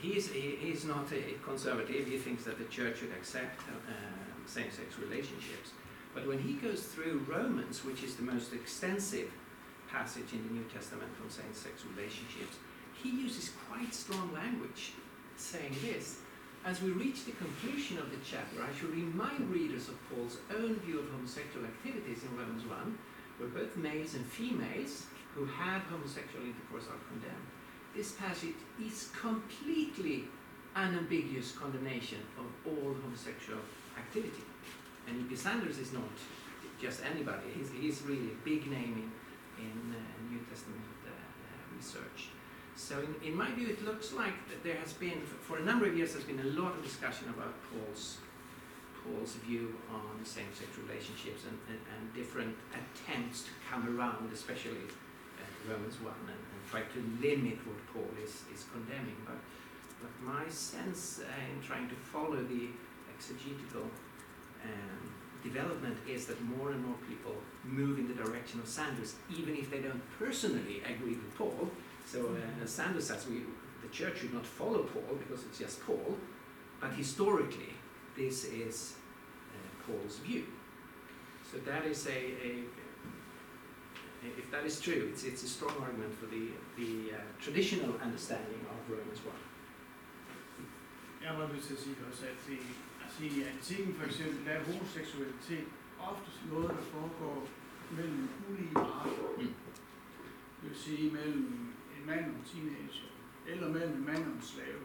he's 0.00 0.30
he, 0.30 0.56
he's 0.60 0.84
not 0.84 1.06
a 1.12 1.34
conservative. 1.44 2.06
He 2.06 2.16
thinks 2.16 2.44
that 2.44 2.58
the 2.58 2.64
church 2.64 2.98
should 2.98 3.12
accept 3.12 3.60
uh, 3.68 3.92
same-sex 4.46 4.98
relationships. 4.98 5.70
But 6.14 6.26
when 6.26 6.40
he 6.40 6.54
goes 6.54 6.82
through 6.82 7.24
Romans, 7.28 7.84
which 7.84 8.02
is 8.02 8.16
the 8.16 8.22
most 8.22 8.52
extensive 8.52 9.30
passage 9.88 10.32
in 10.32 10.42
the 10.48 10.54
New 10.54 10.64
Testament 10.64 11.10
on 11.22 11.30
same-sex 11.30 11.84
relationships, 11.94 12.56
he 13.00 13.10
uses 13.10 13.52
quite 13.68 13.94
strong 13.94 14.32
language, 14.34 14.92
saying 15.36 15.74
this. 15.82 16.18
As 16.64 16.82
we 16.82 16.90
reach 16.90 17.24
the 17.24 17.32
conclusion 17.32 17.96
of 17.96 18.10
the 18.10 18.18
chapter, 18.22 18.60
I 18.60 18.68
should 18.78 18.90
remind 18.90 19.50
readers 19.50 19.88
of 19.88 19.96
Paul's 20.10 20.38
own 20.54 20.74
view 20.80 20.98
of 21.00 21.08
homosexual 21.08 21.64
activities 21.64 22.22
in 22.22 22.36
Romans 22.36 22.66
1, 22.66 22.98
where 23.38 23.48
both 23.48 23.76
males 23.76 24.14
and 24.14 24.26
females 24.26 25.06
who 25.34 25.46
have 25.46 25.82
homosexual 25.82 26.44
intercourse 26.44 26.84
are 26.84 27.00
condemned. 27.08 27.48
This 27.94 28.12
passage 28.12 28.54
is 28.80 29.10
completely 29.20 30.24
unambiguous 30.76 31.52
condemnation 31.52 32.18
of 32.38 32.46
all 32.64 32.94
homosexual 33.02 33.58
activity. 33.98 34.44
And 35.08 35.20
E.P. 35.22 35.34
Sanders 35.34 35.78
is 35.78 35.92
not 35.92 36.08
just 36.80 37.02
anybody, 37.04 37.42
he's, 37.54 37.70
he's 37.72 38.02
really 38.02 38.30
a 38.30 38.44
big 38.44 38.70
name 38.70 39.10
in, 39.58 39.64
in 39.64 39.94
uh, 39.94 39.98
New 40.30 40.38
Testament 40.48 40.80
uh, 41.04 41.10
uh, 41.10 41.76
research. 41.76 42.28
So 42.76 43.00
in, 43.00 43.32
in 43.32 43.36
my 43.36 43.50
view, 43.52 43.68
it 43.68 43.84
looks 43.84 44.12
like 44.12 44.48
that 44.48 44.62
there 44.62 44.76
has 44.76 44.94
been, 44.94 45.20
for 45.42 45.58
a 45.58 45.62
number 45.62 45.86
of 45.86 45.96
years, 45.96 46.12
there's 46.12 46.24
been 46.24 46.40
a 46.40 46.60
lot 46.60 46.74
of 46.74 46.82
discussion 46.82 47.28
about 47.28 47.52
Paul's, 47.68 48.18
Paul's 49.02 49.34
view 49.44 49.74
on 49.92 50.24
same-sex 50.24 50.70
relationships 50.86 51.42
and, 51.44 51.58
and, 51.68 51.80
and 51.98 52.14
different 52.14 52.56
attempts 52.72 53.42
to 53.42 53.50
come 53.68 53.98
around, 53.98 54.32
especially 54.32 54.86
uh, 55.36 55.72
Romans 55.72 56.00
1, 56.00 56.14
and, 56.28 56.49
try 56.70 56.82
to 56.82 57.00
limit 57.20 57.58
what 57.66 57.78
Paul 57.92 58.10
is, 58.22 58.42
is 58.54 58.64
condemning. 58.72 59.16
But, 59.26 59.38
but 60.00 60.12
my 60.22 60.48
sense 60.48 61.20
uh, 61.20 61.52
in 61.52 61.60
trying 61.66 61.88
to 61.88 61.94
follow 61.94 62.36
the 62.36 62.68
exegetical 63.14 63.84
um, 64.64 65.02
development 65.42 65.96
is 66.08 66.26
that 66.26 66.40
more 66.42 66.70
and 66.70 66.84
more 66.84 66.96
people 67.08 67.34
move 67.64 67.98
in 67.98 68.06
the 68.06 68.14
direction 68.14 68.60
of 68.60 68.68
Sanders, 68.68 69.14
even 69.36 69.56
if 69.56 69.70
they 69.70 69.80
don't 69.80 70.02
personally 70.18 70.82
agree 70.84 71.14
with 71.14 71.36
Paul. 71.36 71.70
So 72.06 72.36
uh, 72.36 72.66
Sanders 72.66 73.08
says 73.08 73.26
we, 73.26 73.42
the 73.82 73.88
church 73.88 74.18
should 74.18 74.34
not 74.34 74.46
follow 74.46 74.82
Paul 74.84 75.18
because 75.18 75.44
it's 75.44 75.58
just 75.58 75.84
Paul, 75.86 76.16
but 76.80 76.92
historically 76.92 77.74
this 78.16 78.44
is 78.44 78.94
uh, 79.52 79.86
Paul's 79.86 80.18
view. 80.18 80.44
So 81.50 81.58
that 81.58 81.84
is 81.84 82.06
a, 82.06 82.10
a 82.10 82.64
if 84.24 84.50
that 84.50 84.64
is 84.66 84.80
true, 84.80 85.00
it's, 85.10 85.24
it's 85.24 85.42
a 85.42 85.48
strong 85.48 85.74
argument 85.80 86.12
for 86.20 86.26
the, 86.26 86.44
the 86.80 87.16
uh, 87.16 87.20
traditional 87.40 87.92
understanding 88.06 88.60
of 88.72 88.78
Romans 88.88 89.20
1. 89.24 89.32
Jeg 91.22 91.38
var 91.38 91.48
nødt 91.48 91.64
til 91.64 91.74
at 91.74 91.80
sige 91.80 91.96
også, 92.10 92.26
at 92.26 92.38
det, 92.48 92.58
i 93.20 93.42
antikken 93.42 93.94
for 93.94 94.06
eksempel, 94.06 94.46
der 94.46 94.52
er 94.52 94.64
homoseksualitet 94.64 95.68
oftest 96.00 96.38
noget, 96.52 96.70
der 96.70 96.82
foregår 96.94 97.48
mellem 97.96 98.28
ulige 98.50 98.72
arter. 98.76 99.28
Mm. 99.38 99.54
Det 100.60 100.68
vil 100.70 100.76
sige 100.76 101.10
mellem 101.10 101.74
en 101.96 102.06
mand 102.06 102.24
og 102.24 102.36
en 102.38 102.44
teenager, 102.52 103.10
eller 103.46 103.68
mellem 103.68 103.92
en 103.92 104.04
mand 104.04 104.24
og 104.24 104.32
en 104.32 104.42
slave. 104.42 104.82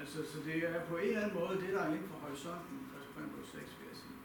Altså, 0.00 0.18
så 0.32 0.38
det 0.46 0.56
er 0.56 0.84
på 0.84 0.96
en 0.96 1.08
eller 1.08 1.20
anden 1.22 1.38
måde 1.40 1.60
det, 1.60 1.72
der 1.74 1.80
er 1.80 1.90
inden 1.94 2.08
for 2.08 2.18
horisonten, 2.26 2.76
1. 2.96 3.14
Korinther 3.14 3.44
6, 3.44 3.54
vil 3.54 3.88
jeg 3.92 3.96
sige. 4.02 4.18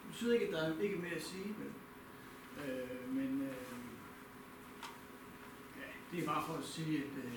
Det 0.00 0.06
betyder 0.10 0.34
ikke, 0.34 0.46
at 0.46 0.52
der 0.52 0.62
er 0.62 0.80
ikke 0.80 0.96
mere 0.96 1.18
at 1.22 1.22
sige, 1.32 1.48
men, 1.58 1.70
øh, 2.62 3.14
men 3.16 3.42
øh, 3.42 3.78
ja, 5.80 5.88
det 6.10 6.22
er 6.22 6.26
bare 6.26 6.46
for 6.46 6.54
at 6.54 6.64
sige, 6.64 6.98
at 6.98 7.24
øh, 7.24 7.32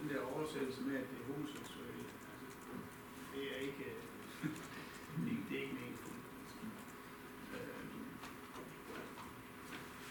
den 0.00 0.08
der 0.10 0.20
oversættelse 0.22 0.82
med, 0.82 0.96
at 0.96 1.06
det 1.10 1.16
er 1.20 1.32
homoseksuelle, 1.32 2.04
altså, 2.14 2.28
det 3.34 3.42
er 3.56 3.60
ikke, 3.60 3.84
øh, 3.84 4.02
det, 4.42 5.32
er- 5.32 5.46
det 5.50 5.58
er 5.58 5.62
ikke 5.62 5.74
meningsfuldt. 5.74 6.24
Øh, 7.54 7.84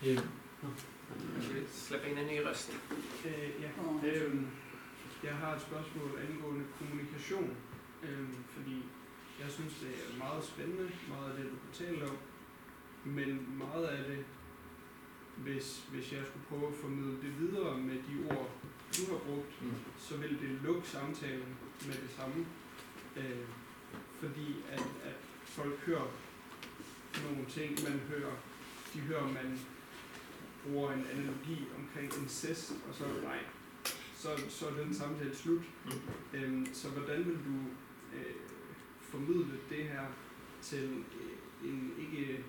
Øh, 0.03 1.67
släppa 1.69 2.07
in 2.07 2.17
en 2.17 2.27
ny 2.27 2.39
röst? 2.47 2.71
Øh, 3.25 3.61
ja. 3.61 3.69
og, 3.87 4.01
Øhm, 4.05 4.47
jeg 5.23 5.35
har 5.35 5.55
et 5.55 5.61
spørgsmål 5.61 6.19
angående 6.29 6.65
kommunikation, 6.79 7.55
øhm, 8.03 8.35
fordi 8.55 8.83
jeg 9.41 9.51
synes, 9.51 9.73
det 9.79 9.89
er 9.89 10.17
meget 10.17 10.43
spændende, 10.43 10.91
meget 11.09 11.31
af 11.31 11.37
det, 11.37 11.51
du 11.51 11.57
fortæller 11.67 12.09
om, 12.09 12.17
men 13.05 13.57
meget 13.57 13.85
af 13.85 14.03
det, 14.05 14.25
hvis, 15.43 15.83
hvis 15.91 16.11
jeg 16.13 16.21
skulle 16.29 16.45
prøve 16.49 16.67
at 16.73 16.79
formidle 16.81 17.11
det 17.21 17.39
videre 17.39 17.77
med 17.77 17.95
de 17.95 18.35
ord, 18.35 18.51
du 18.97 19.11
har 19.11 19.17
brugt, 19.19 19.61
Mm. 19.61 19.71
så 19.97 20.17
vil 20.17 20.29
det 20.29 20.49
lukke 20.63 20.87
samtalen 20.87 21.55
med 21.85 21.93
det 21.93 22.09
samme. 22.17 22.45
Øh, 23.17 23.47
fordi 24.19 24.55
at, 24.71 24.79
at 24.79 25.15
folk 25.45 25.79
hører 25.79 26.07
nogle 27.31 27.45
ting, 27.49 27.69
man 27.89 27.99
hører, 27.99 28.35
de 28.93 28.99
hører, 28.99 29.23
man 29.27 29.59
bruger 30.63 30.91
en 30.91 31.05
analogi 31.13 31.65
omkring 31.79 32.13
incest, 32.21 32.73
og 32.89 32.95
så 32.95 33.03
nej, 33.23 33.39
så, 34.15 34.29
så 34.49 34.67
er 34.67 34.83
den 34.83 34.93
samtale 34.93 35.35
slut. 35.35 35.61
Mm. 35.85 35.91
Øhm, 36.39 36.67
så 36.73 36.89
hvordan 36.89 37.25
vil 37.25 37.35
du 37.35 37.57
øh, 38.17 38.35
formidle 39.01 39.51
det 39.69 39.83
her 39.83 40.05
til 40.61 41.03
øh, 41.21 41.69
en 41.69 41.93
ikke 41.99 42.43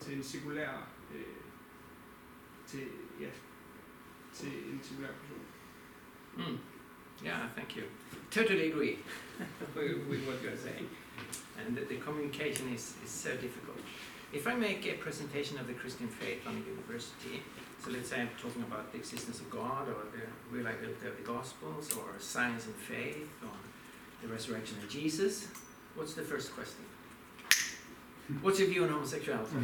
til 0.00 0.16
en 0.16 0.22
sekulær 0.22 0.88
øh, 1.14 1.24
til 2.66 4.48
en 4.72 4.80
sekulær 4.82 5.08
person? 5.08 5.42
Mm. 6.36 6.58
Yeah, 7.24 7.48
thank 7.56 7.76
you. 7.76 7.84
Totally 8.30 8.70
agree 8.70 8.98
with, 9.74 10.08
with 10.08 10.26
what 10.26 10.42
you're 10.42 10.56
saying. 10.56 10.88
And 11.58 11.76
the, 11.76 11.82
the 11.82 11.96
communication 11.96 12.74
is, 12.74 12.94
is 13.04 13.10
so 13.10 13.30
difficult. 13.30 13.78
If 14.32 14.46
I 14.46 14.54
make 14.54 14.86
a 14.86 14.94
presentation 14.94 15.58
of 15.58 15.66
the 15.66 15.72
Christian 15.72 16.08
faith 16.08 16.46
on 16.46 16.56
a 16.56 16.70
university, 16.74 17.42
so 17.82 17.90
let's 17.90 18.10
say 18.10 18.20
I'm 18.20 18.28
talking 18.42 18.62
about 18.62 18.92
the 18.92 18.98
existence 18.98 19.40
of 19.40 19.48
God 19.50 19.88
or 19.88 20.02
the 20.12 20.26
reliability 20.54 21.06
of 21.06 21.16
the 21.16 21.22
Gospels 21.22 21.94
or 21.96 22.08
science 22.18 22.66
and 22.66 22.74
faith 22.74 23.30
or 23.42 23.56
the 24.22 24.28
resurrection 24.28 24.76
of 24.82 24.88
Jesus, 24.88 25.48
what's 25.94 26.14
the 26.14 26.22
first 26.22 26.54
question? 26.54 26.84
What's 28.42 28.58
your 28.58 28.68
view 28.68 28.82
on 28.82 28.88
homosexuality? 28.88 29.56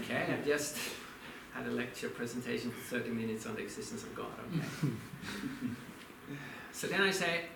okay, 0.00 0.26
I've 0.32 0.44
just 0.44 0.78
had 1.52 1.66
a 1.66 1.70
lecture 1.70 2.08
presentation 2.08 2.70
for 2.70 2.98
30 2.98 3.10
minutes 3.10 3.44
on 3.46 3.56
the 3.56 3.62
existence 3.62 4.04
of 4.04 4.14
God. 4.14 4.26
Okay. 4.54 4.92
so 6.72 6.86
then 6.86 7.00
I 7.00 7.10
say, 7.10 7.46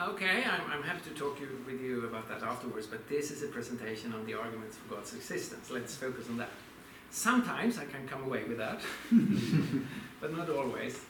okay, 0.00 0.44
I'm, 0.44 0.70
I'm 0.70 0.82
happy 0.84 1.10
to 1.10 1.16
talk 1.16 1.40
you, 1.40 1.48
with 1.66 1.80
you 1.80 2.06
about 2.06 2.28
that 2.28 2.44
afterwards, 2.44 2.86
but 2.86 3.08
this 3.08 3.32
is 3.32 3.42
a 3.42 3.48
presentation 3.48 4.12
on 4.12 4.24
the 4.24 4.34
arguments 4.34 4.76
for 4.76 4.94
God's 4.94 5.14
existence. 5.14 5.70
Let's 5.70 5.96
focus 5.96 6.28
on 6.28 6.36
that. 6.36 6.50
Sometimes 7.10 7.78
I 7.78 7.86
can 7.86 8.06
come 8.06 8.22
away 8.24 8.44
with 8.44 8.58
that, 8.58 8.80
but 10.20 10.36
not 10.36 10.48
always. 10.50 11.00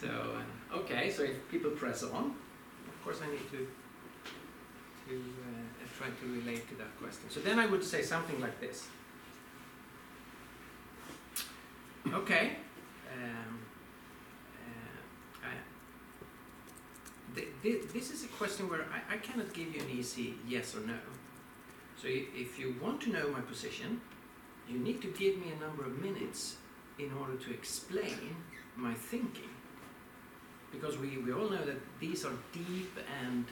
So, 0.00 0.08
uh, 0.08 0.76
okay, 0.78 1.10
so 1.10 1.24
if 1.24 1.48
people 1.50 1.70
press 1.70 2.02
on, 2.04 2.36
of 2.88 3.04
course 3.04 3.18
I 3.22 3.30
need 3.30 3.50
to, 3.50 3.66
to 5.08 5.16
uh, 5.16 5.59
try 6.00 6.08
to 6.08 6.26
relate 6.32 6.66
to 6.70 6.74
that 6.76 6.92
question. 6.98 7.28
So 7.28 7.40
then 7.40 7.58
I 7.58 7.66
would 7.66 7.84
say 7.84 8.02
something 8.02 8.40
like 8.40 8.58
this. 8.58 8.86
Okay. 12.20 12.56
Um, 13.12 13.58
uh, 15.44 15.48
this 17.62 18.10
is 18.10 18.24
a 18.24 18.28
question 18.28 18.70
where 18.70 18.86
I, 18.96 19.14
I 19.14 19.18
cannot 19.18 19.52
give 19.52 19.74
you 19.74 19.82
an 19.82 19.90
easy 19.90 20.34
yes 20.48 20.74
or 20.74 20.80
no. 20.80 21.00
So 22.00 22.08
if 22.08 22.58
you 22.58 22.74
want 22.80 23.02
to 23.02 23.10
know 23.10 23.28
my 23.30 23.42
position, 23.42 24.00
you 24.66 24.78
need 24.78 25.02
to 25.02 25.08
give 25.08 25.36
me 25.36 25.52
a 25.56 25.60
number 25.60 25.84
of 25.84 25.98
minutes 25.98 26.56
in 26.98 27.12
order 27.20 27.36
to 27.36 27.52
explain 27.52 28.36
my 28.74 28.94
thinking. 28.94 29.50
Because 30.72 30.96
we, 30.96 31.18
we 31.18 31.32
all 31.32 31.50
know 31.50 31.64
that 31.64 31.80
these 31.98 32.24
are 32.24 32.32
deep 32.52 32.98
and, 33.22 33.44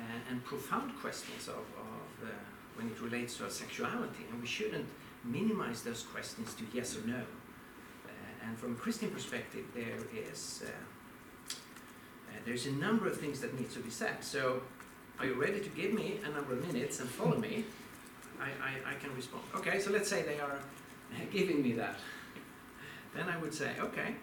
uh, 0.00 0.30
and 0.30 0.42
profound 0.44 0.96
questions 1.00 1.48
of, 1.48 1.54
of 1.56 2.24
uh, 2.24 2.28
when 2.76 2.88
it 2.88 3.00
relates 3.00 3.36
to 3.36 3.44
our 3.44 3.50
sexuality, 3.50 4.24
and 4.30 4.40
we 4.40 4.46
shouldn't 4.46 4.86
minimize 5.24 5.82
those 5.82 6.02
questions 6.02 6.54
to 6.54 6.64
yes 6.72 6.96
or 6.96 7.06
no. 7.06 7.18
Uh, 7.18 8.46
and 8.46 8.58
from 8.58 8.72
a 8.72 8.76
Christian 8.76 9.10
perspective, 9.10 9.64
there 9.74 9.98
is 10.30 10.62
uh, 10.64 10.70
uh, 10.70 12.38
there's 12.46 12.66
a 12.66 12.72
number 12.72 13.06
of 13.06 13.18
things 13.18 13.40
that 13.40 13.58
needs 13.58 13.74
to 13.74 13.80
be 13.80 13.90
said. 13.90 14.22
So, 14.22 14.62
are 15.18 15.26
you 15.26 15.34
ready 15.34 15.60
to 15.60 15.68
give 15.70 15.92
me 15.92 16.18
a 16.24 16.30
number 16.30 16.54
of 16.54 16.66
minutes 16.72 17.00
and 17.00 17.08
follow 17.08 17.36
me? 17.36 17.64
I, 18.40 18.46
I, 18.46 18.92
I 18.92 18.94
can 18.94 19.14
respond. 19.14 19.44
Okay, 19.56 19.78
so 19.80 19.90
let's 19.90 20.08
say 20.08 20.22
they 20.22 20.40
are 20.40 20.58
giving 21.32 21.62
me 21.62 21.72
that. 21.72 21.96
Then 23.14 23.28
I 23.28 23.36
would 23.38 23.52
say, 23.52 23.72
okay. 23.80 24.14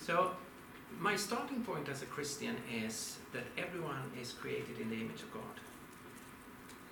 So, 0.00 0.32
my 1.00 1.16
starting 1.16 1.62
point 1.62 1.88
as 1.88 2.02
a 2.02 2.06
Christian 2.06 2.56
is 2.72 3.18
that 3.32 3.44
everyone 3.58 4.10
is 4.20 4.32
created 4.32 4.78
in 4.80 4.90
the 4.90 4.96
image 4.96 5.22
of 5.22 5.32
God. 5.32 5.42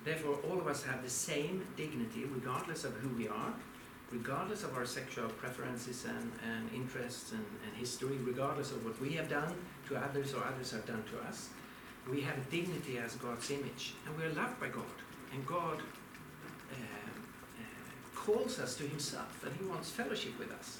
Therefore, 0.05 0.39
all 0.49 0.59
of 0.59 0.67
us 0.67 0.83
have 0.85 1.03
the 1.03 1.11
same 1.11 1.67
dignity, 1.77 2.25
regardless 2.25 2.85
of 2.85 2.93
who 2.95 3.09
we 3.11 3.29
are, 3.29 3.53
regardless 4.11 4.65
of 4.65 4.75
our 4.77 4.87
sexual 4.87 5.29
preferences 5.29 6.05
and, 6.05 6.33
and 6.51 6.71
interests 6.75 7.33
and, 7.33 7.45
and 7.67 7.77
history, 7.77 8.17
regardless 8.25 8.73
of 8.73 8.85
what 8.85 9.01
we 9.01 9.13
have 9.13 9.29
done 9.29 9.55
to 9.89 9.97
others 9.97 10.35
or 10.35 10.43
others 10.45 10.71
have 10.73 10.87
done 10.87 11.05
to 11.11 11.29
us. 11.29 11.51
We 12.11 12.23
have 12.23 12.51
dignity 12.51 12.99
as 12.99 13.15
God's 13.17 13.51
image, 13.51 13.95
and 14.07 14.17
we 14.17 14.25
are 14.25 14.33
loved 14.33 14.59
by 14.59 14.69
God. 14.69 14.85
And 15.33 15.47
God 15.47 15.79
uh, 16.73 16.75
uh, 16.75 18.17
calls 18.17 18.59
us 18.59 18.75
to 18.77 18.85
Himself, 18.85 19.45
and 19.45 19.55
He 19.57 19.65
wants 19.65 19.91
fellowship 19.91 20.39
with 20.39 20.51
us. 20.51 20.79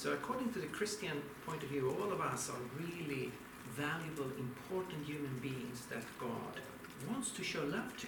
So, 0.00 0.14
according 0.14 0.50
to 0.54 0.60
the 0.60 0.66
Christian 0.68 1.20
point 1.44 1.62
of 1.62 1.68
view, 1.68 1.94
all 2.00 2.10
of 2.10 2.22
us 2.22 2.48
are 2.48 2.82
really 2.82 3.30
valuable, 3.76 4.30
important 4.38 5.04
human 5.04 5.38
beings 5.42 5.82
that 5.90 6.02
God 6.18 6.58
wants 7.06 7.30
to 7.32 7.44
show 7.44 7.62
love 7.64 7.94
to. 7.98 8.06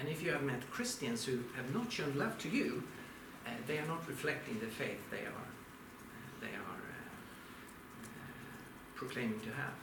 And 0.00 0.08
if 0.08 0.20
you 0.20 0.32
have 0.32 0.42
met 0.42 0.68
Christians 0.72 1.24
who 1.24 1.38
have 1.54 1.72
not 1.72 1.92
shown 1.92 2.18
love 2.18 2.36
to 2.38 2.48
you, 2.48 2.82
uh, 3.46 3.50
they 3.68 3.78
are 3.78 3.86
not 3.86 4.08
reflecting 4.08 4.58
the 4.58 4.66
faith 4.66 4.98
they 5.12 5.18
are 5.18 5.48
they 6.40 6.48
are 6.48 6.80
uh, 6.90 7.06
uh, 8.02 8.16
proclaiming 8.96 9.38
to 9.42 9.52
have. 9.52 9.78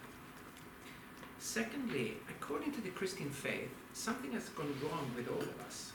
Secondly, 1.40 2.18
according 2.30 2.74
to 2.74 2.82
the 2.82 2.90
Christian 2.90 3.30
faith, 3.30 3.70
something 3.94 4.34
has 4.34 4.50
gone 4.50 4.76
wrong 4.84 5.10
with 5.16 5.30
all 5.30 5.40
of 5.42 5.58
us. 5.66 5.94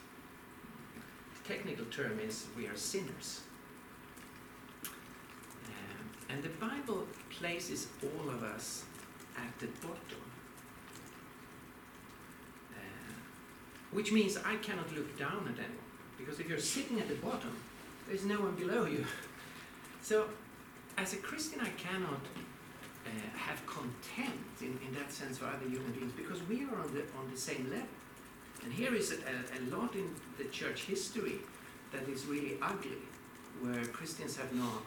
The 1.35 1.53
technical 1.53 1.85
term 1.85 2.19
is 2.19 2.47
we 2.57 2.67
are 2.67 2.77
sinners. 2.77 3.43
And 6.33 6.43
the 6.43 6.49
Bible 6.49 7.07
places 7.31 7.89
all 8.03 8.31
of 8.31 8.43
us 8.43 8.85
at 9.37 9.59
the 9.59 9.67
bottom. 9.87 10.23
Uh, 12.73 13.13
which 13.91 14.13
means 14.13 14.39
I 14.39 14.57
cannot 14.57 14.91
look 14.95 15.19
down 15.19 15.47
at 15.53 15.59
anyone. 15.59 15.91
Because 16.17 16.41
if 16.41 16.49
you're 16.49 16.59
sitting 16.59 17.01
at 17.01 17.09
the 17.09 17.17
bottom, 17.17 17.55
there's 18.09 18.25
no 18.25 18.41
one 18.41 18.55
below 18.55 18.87
you. 18.87 19.05
So, 20.05 20.27
as 20.99 21.13
a 21.13 21.19
Christian, 21.19 21.61
I 21.61 21.69
cannot 21.79 22.23
uh, 23.07 23.39
have 23.39 23.65
contempt 23.67 24.61
in, 24.61 24.77
in 24.85 24.93
that 24.95 25.13
sense 25.13 25.39
for 25.39 25.47
other 25.47 25.69
human 25.69 25.93
beings 25.93 26.13
because 26.17 26.43
we 26.49 26.65
are 26.65 26.75
on 26.75 26.93
the, 26.93 27.03
on 27.17 27.31
the 27.31 27.39
same 27.39 27.71
level. 27.71 27.87
And 28.65 28.73
here 28.73 28.97
is 28.97 29.13
a, 29.13 29.17
a, 29.17 29.61
lot 29.71 29.95
in 29.95 30.11
the 30.39 30.45
church 30.47 30.87
history 30.87 31.39
that 31.93 32.09
is 32.09 32.27
really 32.27 32.59
ugly, 32.61 33.03
where 33.61 33.85
Christians 33.87 34.37
have 34.39 34.53
not 34.53 34.83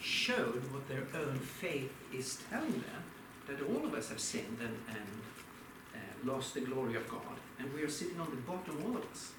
showed 0.00 0.62
what 0.72 0.88
their 0.88 1.06
own 1.20 1.38
faith 1.38 1.92
is 2.12 2.38
telling 2.50 2.72
them, 2.72 3.02
that 3.46 3.60
all 3.68 3.84
of 3.84 3.94
us 3.94 4.08
have 4.08 4.20
sinned 4.20 4.58
and, 4.60 4.76
and 4.88 5.20
uh, 5.94 6.32
lost 6.32 6.54
the 6.54 6.60
glory 6.60 6.96
of 6.96 7.08
God. 7.08 7.20
And 7.58 7.72
we 7.74 7.82
are 7.82 7.88
sitting 7.88 8.18
on 8.18 8.30
the 8.30 8.36
bottom, 8.36 8.82
all 8.86 8.96
of 8.96 9.04
us. 9.10 9.32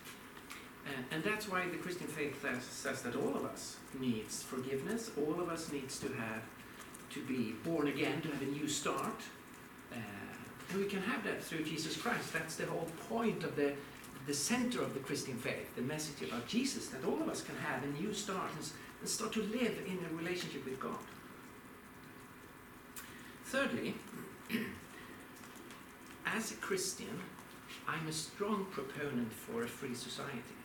And, 0.85 1.05
and 1.11 1.23
that's 1.23 1.47
why 1.47 1.67
the 1.67 1.77
Christian 1.77 2.07
faith 2.07 2.41
says, 2.41 2.63
says 2.63 3.01
that 3.03 3.15
all 3.15 3.35
of 3.35 3.45
us 3.45 3.77
needs 3.99 4.43
forgiveness, 4.43 5.11
all 5.17 5.39
of 5.39 5.49
us 5.49 5.71
needs 5.71 5.99
to 5.99 6.07
have 6.07 6.43
to 7.11 7.23
be 7.25 7.53
born 7.63 7.87
again, 7.87 8.21
to 8.21 8.29
have 8.29 8.41
a 8.41 8.45
new 8.45 8.67
start. 8.67 9.21
Uh, 9.91 9.97
and 10.69 10.79
we 10.79 10.85
can 10.85 11.01
have 11.01 11.23
that 11.23 11.43
through 11.43 11.63
Jesus 11.63 11.97
Christ. 11.97 12.31
That's 12.33 12.55
the 12.55 12.65
whole 12.65 12.87
point 13.09 13.43
of 13.43 13.55
the, 13.55 13.73
the 14.27 14.33
center 14.33 14.81
of 14.81 14.93
the 14.93 15.01
Christian 15.01 15.35
faith, 15.35 15.75
the 15.75 15.81
message 15.81 16.27
about 16.27 16.47
Jesus, 16.47 16.87
that 16.87 17.03
all 17.05 17.21
of 17.21 17.27
us 17.27 17.41
can 17.41 17.55
have 17.57 17.83
a 17.83 18.01
new 18.01 18.13
start 18.13 18.51
and, 19.01 19.09
start 19.09 19.33
to 19.33 19.41
live 19.41 19.77
in 19.85 19.99
a 20.09 20.15
relationship 20.15 20.63
with 20.65 20.79
God. 20.79 20.97
Thirdly, 23.45 23.95
as 26.25 26.51
a 26.51 26.55
Christian, 26.55 27.19
I'm 27.87 28.07
a 28.07 28.11
strong 28.11 28.65
proponent 28.71 29.33
for 29.33 29.63
a 29.63 29.67
free 29.67 29.95
society. 29.95 30.55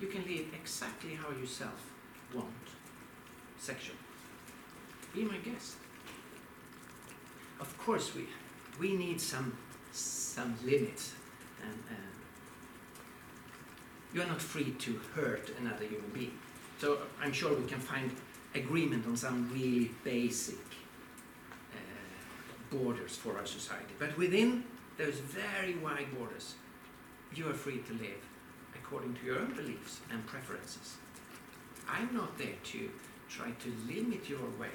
You 0.00 0.08
can 0.08 0.24
live 0.24 0.46
exactly 0.52 1.14
how 1.14 1.28
you 1.30 1.46
self 1.46 1.90
want, 2.34 2.48
sexual. 3.58 3.96
Be 5.14 5.24
my 5.24 5.36
guest. 5.38 5.76
Of 7.60 7.78
course, 7.78 8.14
we 8.14 8.26
we 8.78 8.96
need 8.96 9.20
some 9.20 9.56
some 9.92 10.56
limits, 10.64 11.12
and 11.62 11.78
uh, 11.90 11.94
you 14.12 14.20
are 14.22 14.26
not 14.26 14.42
free 14.42 14.72
to 14.72 15.00
hurt 15.14 15.50
another 15.60 15.84
human 15.84 16.10
being. 16.12 16.38
So 16.80 16.98
I'm 17.20 17.32
sure 17.32 17.54
we 17.54 17.66
can 17.66 17.78
find 17.78 18.10
agreement 18.54 19.06
on 19.06 19.16
some 19.16 19.50
really 19.52 19.90
basic 20.04 20.58
uh, 21.72 22.76
borders 22.76 23.16
for 23.16 23.36
our 23.38 23.46
society. 23.46 23.94
But 23.98 24.16
within 24.16 24.64
those 24.98 25.14
very 25.14 25.74
wide 25.76 26.06
borders, 26.16 26.54
you 27.34 27.48
are 27.48 27.54
free 27.54 27.78
to 27.78 27.92
live 27.94 28.22
according 28.74 29.14
to 29.14 29.26
your 29.26 29.38
own 29.38 29.54
beliefs 29.54 30.00
and 30.10 30.24
preferences. 30.26 30.96
I'm 31.88 32.14
not 32.14 32.38
there 32.38 32.58
to 32.72 32.90
try 33.28 33.50
to 33.50 33.72
limit 33.92 34.28
your 34.28 34.46
way 34.58 34.68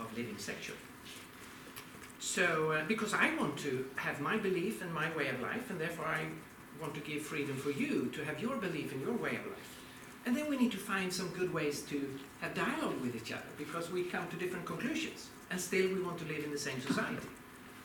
of 0.00 0.16
living 0.16 0.38
sexually. 0.38 0.78
So, 2.20 2.72
uh, 2.72 2.84
because 2.86 3.14
I 3.14 3.34
want 3.36 3.56
to 3.58 3.86
have 3.96 4.20
my 4.20 4.36
belief 4.36 4.82
and 4.82 4.92
my 4.92 5.14
way 5.16 5.28
of 5.28 5.40
life, 5.40 5.70
and 5.70 5.80
therefore 5.80 6.06
I 6.06 6.26
want 6.80 6.94
to 6.94 7.00
give 7.00 7.22
freedom 7.22 7.56
for 7.56 7.70
you 7.70 8.10
to 8.14 8.24
have 8.24 8.40
your 8.40 8.56
belief 8.56 8.92
and 8.92 9.00
your 9.00 9.14
way 9.14 9.30
of 9.30 9.46
life. 9.46 9.77
And 10.28 10.36
then 10.36 10.50
we 10.50 10.58
need 10.58 10.72
to 10.72 10.76
find 10.76 11.10
some 11.10 11.28
good 11.28 11.54
ways 11.54 11.80
to 11.88 12.06
have 12.42 12.52
dialogue 12.52 13.00
with 13.00 13.16
each 13.16 13.32
other 13.32 13.48
because 13.56 13.90
we 13.90 14.04
come 14.04 14.28
to 14.28 14.36
different 14.36 14.66
conclusions 14.66 15.28
and 15.50 15.58
still 15.58 15.88
we 15.88 16.02
want 16.02 16.18
to 16.18 16.26
live 16.26 16.44
in 16.44 16.50
the 16.50 16.58
same 16.58 16.78
society. 16.82 17.26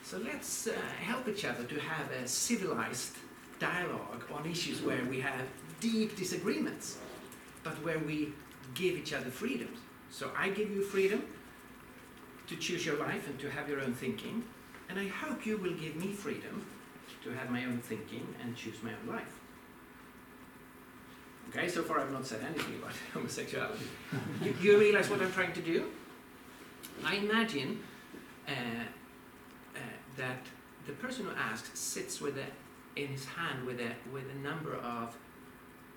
So 0.04 0.18
let's 0.18 0.68
uh, 0.68 0.74
help 1.00 1.30
each 1.30 1.46
other 1.46 1.64
to 1.64 1.80
have 1.80 2.12
a 2.12 2.28
civilized 2.28 3.16
dialogue 3.60 4.26
on 4.34 4.46
issues 4.46 4.82
where 4.82 5.06
we 5.06 5.22
have 5.22 5.46
deep 5.80 6.18
disagreements, 6.18 6.98
but 7.64 7.82
where 7.82 8.00
we 8.00 8.34
give 8.74 8.98
each 8.98 9.14
other 9.14 9.30
freedoms. 9.30 9.80
So 10.12 10.30
I 10.38 10.50
give 10.50 10.70
you 10.70 10.84
freedom 10.84 11.24
to 12.48 12.58
choose 12.58 12.86
your 12.86 12.98
life 12.98 13.26
and 13.30 13.40
to 13.40 13.50
have 13.52 13.70
your 13.70 13.80
own 13.80 13.94
thinking, 13.94 14.44
and 14.90 15.00
I 15.00 15.08
hope 15.08 15.46
you 15.46 15.56
will 15.56 15.76
give 15.76 15.96
me 15.96 16.12
freedom 16.12 16.66
to 17.24 17.30
have 17.32 17.50
my 17.50 17.64
own 17.64 17.80
thinking 17.80 18.28
and 18.44 18.54
choose 18.54 18.84
my 18.84 18.92
own 18.92 19.16
life. 19.16 19.40
Okay, 21.50 21.68
so 21.68 21.84
far 21.84 22.00
I've 22.00 22.12
not 22.12 22.26
said 22.26 22.42
anything 22.44 22.76
about 22.80 22.94
homosexuality. 23.14 23.86
you, 24.44 24.56
you 24.62 24.80
realize 24.80 25.10
what 25.10 25.22
I'm 25.22 25.32
trying 25.32 25.54
to 25.54 25.62
do? 25.62 25.92
I 27.06 27.16
imagine 27.16 27.80
uh, 28.48 28.52
uh, 28.52 29.80
that 30.18 30.46
the 30.88 30.94
person 30.94 31.26
who 31.26 31.32
asks 31.36 31.78
sits 31.80 32.20
with 32.22 32.38
a, 32.38 33.00
in 33.00 33.08
his 33.08 33.26
hand 33.26 33.66
with 33.66 33.80
a, 33.80 33.92
with 34.12 34.26
a 34.32 34.40
number 34.40 34.76
of 34.76 35.16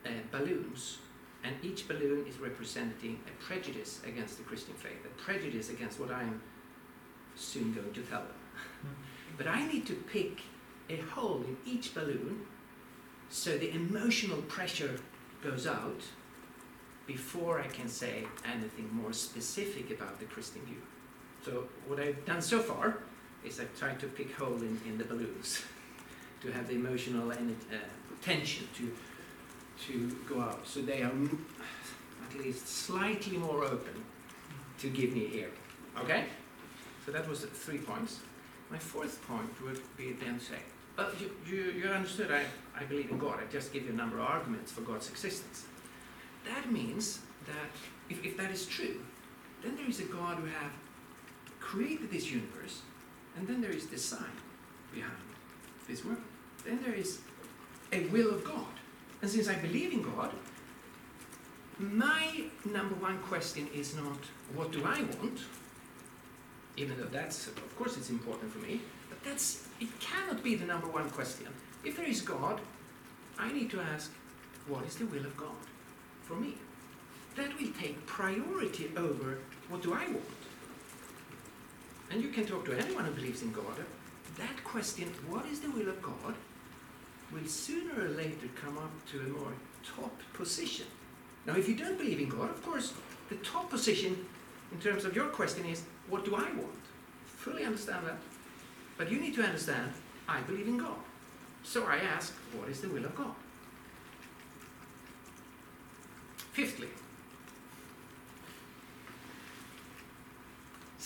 uh, 0.05 0.11
balloons, 0.31 0.99
and 1.43 1.55
each 1.63 1.89
balloon 1.89 2.27
is 2.27 2.39
representing 2.39 3.21
a 3.27 3.45
prejudice 3.45 4.01
against 4.07 4.39
the 4.39 4.45
Christian 4.45 4.75
faith, 4.75 5.05
a 5.05 5.23
prejudice 5.23 5.71
against 5.71 5.99
what 6.01 6.11
I'm 6.11 6.41
soon 7.35 7.73
going 7.73 7.93
to 7.93 8.03
tell 8.03 8.21
them. 8.21 8.97
but 9.37 9.47
I 9.47 9.67
need 9.67 9.87
to 9.87 9.95
pick 9.95 10.41
a 10.89 10.97
hole 10.99 11.45
in 11.47 11.57
each 11.71 11.95
balloon 11.95 12.47
so 13.29 13.59
the 13.59 13.71
emotional 13.73 14.41
pressure 14.43 14.99
goes 15.47 15.67
out 15.67 16.03
before 17.07 17.61
I 17.61 17.69
can 17.69 17.89
say 17.89 18.25
anything 18.45 18.89
more 18.93 19.13
specific 19.13 19.91
about 19.91 20.19
the 20.19 20.25
Christian 20.25 20.63
view. 20.63 20.83
So 21.45 21.69
what 21.87 22.01
I've 22.01 22.25
done 22.25 22.43
so 22.43 22.59
far 22.59 22.99
is 23.45 23.61
I've 23.61 23.79
tried 23.79 24.01
to 24.01 24.07
pick 24.07 24.35
hole 24.35 24.57
in, 24.57 24.81
in 24.85 24.99
the 24.99 25.05
balloons 25.05 25.63
to 26.43 26.51
have 26.51 26.67
the 26.67 26.75
emotional 26.75 27.31
and 27.31 27.57
uh, 27.73 27.77
tension 28.23 28.67
to 28.79 28.93
to 29.87 30.17
go 30.27 30.41
out. 30.41 30.67
So 30.67 30.81
they 30.81 31.03
are 31.03 31.13
at 32.27 32.39
least 32.39 32.67
slightly 32.67 33.37
more 33.37 33.63
open 33.63 34.05
to 34.79 34.89
give 34.89 35.13
me 35.13 35.27
here. 35.27 35.51
Okay? 35.99 36.25
So 37.05 37.13
that 37.13 37.29
was 37.29 37.45
three 37.45 37.79
points. 37.79 38.21
My 38.71 38.79
fourth 38.79 39.21
point 39.29 39.51
would 39.63 39.81
be 39.99 40.13
then 40.13 40.41
say, 40.41 40.61
well, 40.97 41.11
you, 41.21 41.31
you, 41.47 41.73
you 41.73 41.89
understood 41.89 42.31
I, 42.31 42.45
I 42.79 42.85
believe 42.85 43.11
in 43.11 43.19
God. 43.19 43.39
I 43.41 43.51
just 43.53 43.73
give 43.73 43.85
you 43.85 43.91
a 43.91 43.97
number 43.97 44.19
of 44.19 44.25
arguments 44.25 44.73
for 44.73 44.81
God's 44.81 45.09
existence. 45.09 45.65
That 46.47 46.71
means 46.71 47.21
that 47.47 47.71
if, 48.09 48.25
if 48.25 48.37
that 48.37 48.51
is 48.51 48.67
true, 48.67 49.01
then 49.63 49.77
there 49.77 49.89
is 49.89 50.01
a 50.01 50.05
God 50.05 50.39
who 50.39 50.47
have 50.47 50.73
created 51.61 52.11
this 52.11 52.31
universe, 52.31 52.83
and 53.37 53.47
then 53.47 53.61
there 53.61 53.71
is 53.71 53.87
design 53.87 54.37
behind 54.95 55.13
this 55.89 56.05
world. 56.05 56.19
Then 56.65 56.81
there 56.85 56.95
is 56.95 57.21
a 57.93 58.07
will 58.07 58.35
of 58.35 58.45
God. 58.45 58.67
And 59.23 59.31
since 59.31 59.49
I 59.49 59.55
believe 59.55 59.93
in 59.93 60.03
God, 60.03 60.33
my 61.79 62.45
number 62.65 62.95
one 62.95 63.19
question 63.19 63.69
is 63.75 63.95
not 63.95 64.19
what 64.55 64.73
do 64.73 64.83
I 64.85 65.03
want, 65.03 65.41
even 66.77 66.97
though 66.99 67.05
that's 67.05 67.49
of 67.49 67.77
course 67.77 67.97
it's 67.97 68.11
important 68.11 68.53
for 68.53 68.59
me, 68.59 68.81
but 68.81 68.96
that's 69.27 69.67
it 69.81 69.89
cannot 70.01 70.43
be 70.43 70.55
the 70.55 70.65
number 70.65 70.87
one 70.87 71.11
question. 71.11 71.49
If 71.85 71.97
there 71.97 72.07
is 72.07 72.23
God, 72.23 72.61
I 73.39 73.53
need 73.53 73.71
to 73.71 73.81
ask, 73.81 74.11
what 74.69 74.85
is 74.87 74.97
the 74.97 75.07
will 75.07 75.27
of 75.27 75.37
God 75.37 75.63
for 76.23 76.35
me? 76.35 76.55
That 77.37 77.59
will 77.61 77.73
take 77.79 78.07
priority 78.07 78.91
over 78.97 79.39
what 79.69 79.83
do 79.83 79.93
I 79.93 80.07
want. 80.07 80.23
And 82.11 82.23
you 82.23 82.31
can 82.31 82.47
talk 82.47 82.65
to 82.67 82.79
anyone 82.79 83.05
who 83.05 83.13
believes 83.13 83.43
in 83.43 83.53
God. 83.53 83.77
That 84.39 84.65
question, 84.65 85.13
what 85.29 85.45
is 85.47 85.61
the 85.61 85.71
will 85.71 85.89
of 85.89 86.01
God, 86.01 86.35
will 87.33 87.47
sooner 87.47 88.07
or 88.07 88.09
later 88.09 88.49
come 88.55 88.79
up 88.79 88.93
to 89.11 89.21
a 89.21 89.29
more 89.29 89.53
top 89.85 90.19
position. 90.33 90.87
Now, 91.47 91.57
if 91.57 91.69
you 91.69 91.75
don't 91.75 91.99
believe 91.99 92.21
in 92.21 92.29
God, 92.29 92.51
of 92.51 92.65
course, 92.65 92.95
the 93.29 93.37
top 93.37 93.71
position 93.71 94.25
in 94.73 94.79
terms 94.79 95.05
of 95.05 95.15
your 95.15 95.27
question 95.27 95.67
is, 95.67 95.83
what 96.09 96.25
do 96.25 96.37
I 96.37 96.45
want? 96.53 96.83
Fully 97.25 97.65
understand 97.65 98.07
that. 98.07 98.19
But 98.97 99.11
you 99.11 99.21
need 99.21 99.35
to 99.35 99.43
understand, 99.43 99.93
I 100.29 100.41
believe 100.41 100.67
in 100.67 100.79
God. 100.79 100.97
So 101.63 101.85
I 101.85 101.97
ask, 101.97 102.33
what 102.59 102.69
is 102.69 102.81
the 102.81 102.89
will 102.89 103.05
of 103.05 103.15
God? 103.15 103.35
Fifthly, 106.53 106.89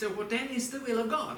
so 0.01 0.09
what 0.09 0.31
then 0.31 0.49
is 0.49 0.71
the 0.71 0.81
will 0.81 0.99
of 0.99 1.11
God? 1.11 1.37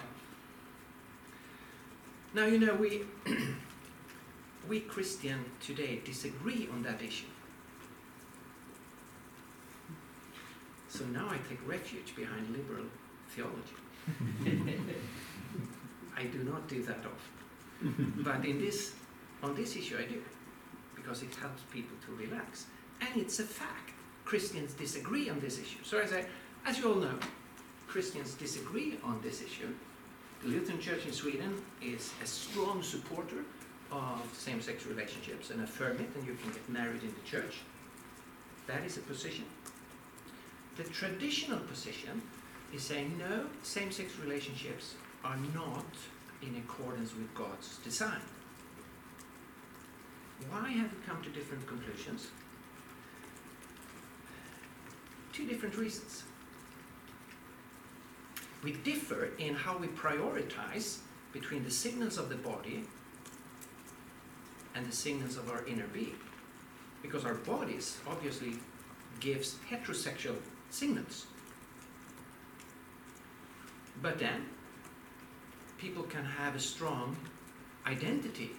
Now, 2.32 2.46
you 2.46 2.60
know, 2.60 2.74
we, 2.74 3.02
we 4.68 4.78
Christian 4.78 5.44
today 5.60 6.00
disagree 6.04 6.68
on 6.72 6.84
that 6.84 7.02
issue. 7.02 7.26
So 10.88 11.04
now 11.06 11.26
I 11.28 11.38
take 11.48 11.58
refuge 11.66 12.14
behind 12.14 12.50
liberal 12.50 12.84
theology. 13.30 13.74
I 16.16 16.24
do 16.24 16.38
not 16.44 16.68
do 16.68 16.82
that 16.82 16.98
often. 16.98 17.42
Mm-hmm. 17.84 18.22
but 18.22 18.44
in 18.44 18.60
this, 18.60 18.94
on 19.42 19.56
this 19.56 19.74
issue 19.74 19.96
I 19.98 20.04
do, 20.04 20.22
because 20.94 21.22
it 21.22 21.34
helps 21.34 21.62
people 21.72 21.96
to 22.06 22.14
relax. 22.14 22.66
And 23.00 23.20
it's 23.20 23.40
a 23.40 23.44
fact. 23.44 23.90
Christians 24.24 24.72
disagree 24.74 25.28
on 25.28 25.40
this 25.40 25.58
issue. 25.58 25.80
So 25.82 25.98
as, 25.98 26.12
I, 26.12 26.24
as 26.64 26.78
you 26.78 26.88
all 26.88 27.00
know, 27.00 27.18
Christians 27.88 28.34
disagree 28.34 28.98
on 29.02 29.20
this 29.20 29.42
issue. 29.42 29.68
The 30.42 30.48
Lutheran 30.48 30.80
Church 30.80 31.06
in 31.06 31.12
Sweden 31.12 31.60
is 31.82 32.12
a 32.22 32.26
strong 32.26 32.82
supporter 32.82 33.44
of 33.90 34.22
same-sex 34.32 34.86
relationships 34.86 35.50
and 35.50 35.62
affirm 35.62 35.96
it, 35.96 36.08
and 36.14 36.26
you 36.26 36.34
can 36.34 36.52
get 36.52 36.68
married 36.68 37.02
in 37.02 37.12
the 37.12 37.28
church. 37.28 37.58
That 38.68 38.84
is 38.84 38.96
a 38.96 39.00
position. 39.00 39.44
The 40.76 40.84
traditional 40.84 41.58
position 41.58 42.22
is 42.72 42.82
saying 42.82 43.18
no, 43.18 43.46
same-sex 43.62 44.18
relationships 44.22 44.94
are 45.24 45.36
not 45.54 45.86
in 46.42 46.56
accordance 46.56 47.14
with 47.14 47.32
God's 47.34 47.78
design. 47.78 48.20
Why 50.50 50.70
have 50.70 50.92
we 50.92 50.98
come 51.06 51.22
to 51.22 51.30
different 51.30 51.66
conclusions? 51.66 52.28
Two 55.32 55.46
different 55.46 55.76
reasons. 55.76 56.24
We 58.64 58.72
differ 58.72 59.30
in 59.38 59.54
how 59.54 59.78
we 59.78 59.88
prioritize 59.88 60.98
between 61.32 61.64
the 61.64 61.70
signals 61.70 62.18
of 62.18 62.28
the 62.28 62.36
body 62.36 62.84
and 64.74 64.86
the 64.86 64.94
signals 64.94 65.36
of 65.36 65.50
our 65.50 65.64
inner 65.66 65.86
being. 65.92 66.16
Because 67.02 67.24
our 67.24 67.34
bodies 67.34 67.98
obviously 68.08 68.54
gives 69.20 69.56
heterosexual 69.70 70.36
signals. 70.70 71.26
But 74.00 74.18
then 74.18 74.46
people 75.82 76.04
can 76.04 76.24
have 76.24 76.54
a 76.54 76.60
strong 76.60 77.16
identity 77.88 78.50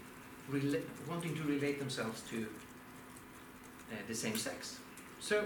wanting 1.09 1.33
to 1.33 1.43
relate 1.43 1.79
themselves 1.79 2.21
to 2.29 2.45
uh, 2.45 3.95
the 4.09 4.13
same 4.13 4.35
sex. 4.35 4.77
So 5.21 5.45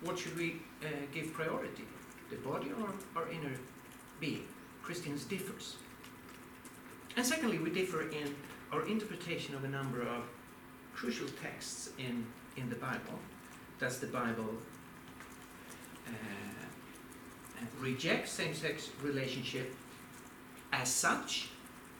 what 0.00 0.18
should 0.18 0.34
we 0.38 0.62
uh, 0.82 0.86
give 1.12 1.34
priority? 1.34 1.84
The 2.30 2.36
body 2.36 2.70
or 2.80 2.88
our 3.14 3.30
inner 3.30 3.54
being. 4.18 4.46
Christians 4.82 5.24
differs. 5.24 5.76
And 7.16 7.26
secondly, 7.26 7.58
we 7.58 7.70
differ 7.70 8.08
in 8.08 8.34
our 8.72 8.86
interpretation 8.86 9.54
of 9.54 9.64
a 9.64 9.68
number 9.68 10.00
of 10.00 10.22
crucial 10.94 11.28
texts 11.42 11.90
in, 11.98 12.24
in 12.56 12.70
the 12.70 12.76
Bible. 12.76 13.18
Does 13.78 13.98
the 13.98 14.06
Bible 14.06 14.54
uh, 16.08 16.12
reject 17.78 18.28
same-sex 18.28 18.88
relationship 19.02 19.74
as 20.72 20.88
such, 20.88 21.48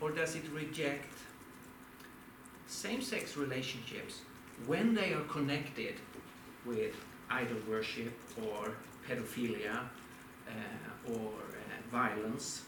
or 0.00 0.10
does 0.10 0.34
it 0.34 0.44
reject 0.54 1.12
same-sex 2.66 3.36
relationships 3.36 4.20
when 4.66 4.94
they 4.94 5.12
are 5.12 5.24
connected 5.24 5.94
with 6.64 6.94
idol 7.30 7.58
worship 7.68 8.12
or 8.40 8.72
pedophilia 9.08 9.80
uh, 10.48 11.12
or 11.12 11.30
uh, 11.30 11.90
violence? 11.90 12.62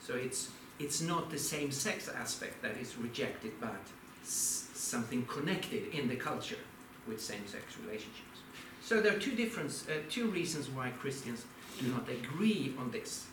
So 0.00 0.14
it's 0.14 0.50
it's 0.78 1.02
not 1.02 1.30
the 1.30 1.38
same-sex 1.38 2.08
aspect 2.08 2.62
that 2.62 2.76
is 2.78 2.96
rejected, 2.96 3.52
but 3.60 3.82
something 4.22 5.26
connected 5.26 5.94
in 5.94 6.08
the 6.08 6.16
culture 6.16 6.62
with 7.06 7.20
same-sex 7.20 7.64
relationships. 7.84 8.38
So 8.80 9.00
there 9.02 9.14
are 9.14 9.18
two 9.18 9.36
different, 9.36 9.70
uh, 9.88 10.00
two 10.08 10.30
reasons 10.30 10.70
why 10.70 10.88
Christians 10.90 11.44
do 11.78 11.86
not 11.88 12.08
agree 12.08 12.74
on 12.78 12.90
this. 12.90 13.26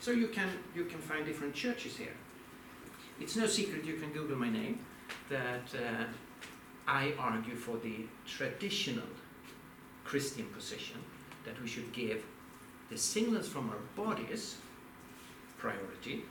So 0.00 0.12
you 0.12 0.28
can 0.28 0.48
you 0.74 0.84
can 0.86 0.98
find 0.98 1.26
different 1.26 1.54
churches 1.54 1.96
here. 1.96 2.16
It's 3.20 3.36
no 3.36 3.46
secret. 3.46 3.84
You 3.84 3.94
can 3.94 4.10
Google 4.12 4.36
my 4.36 4.48
name. 4.48 4.78
That 5.28 5.68
uh, 5.74 6.04
I 6.88 7.12
argue 7.18 7.54
for 7.54 7.76
the 7.76 8.06
traditional 8.26 9.10
Christian 10.04 10.46
position 10.46 10.96
that 11.44 11.60
we 11.60 11.68
should 11.68 11.92
give 11.92 12.24
the 12.88 12.96
singleness 12.96 13.48
from 13.48 13.70
our 13.70 14.04
bodies 14.04 14.56
priority, 15.58 16.24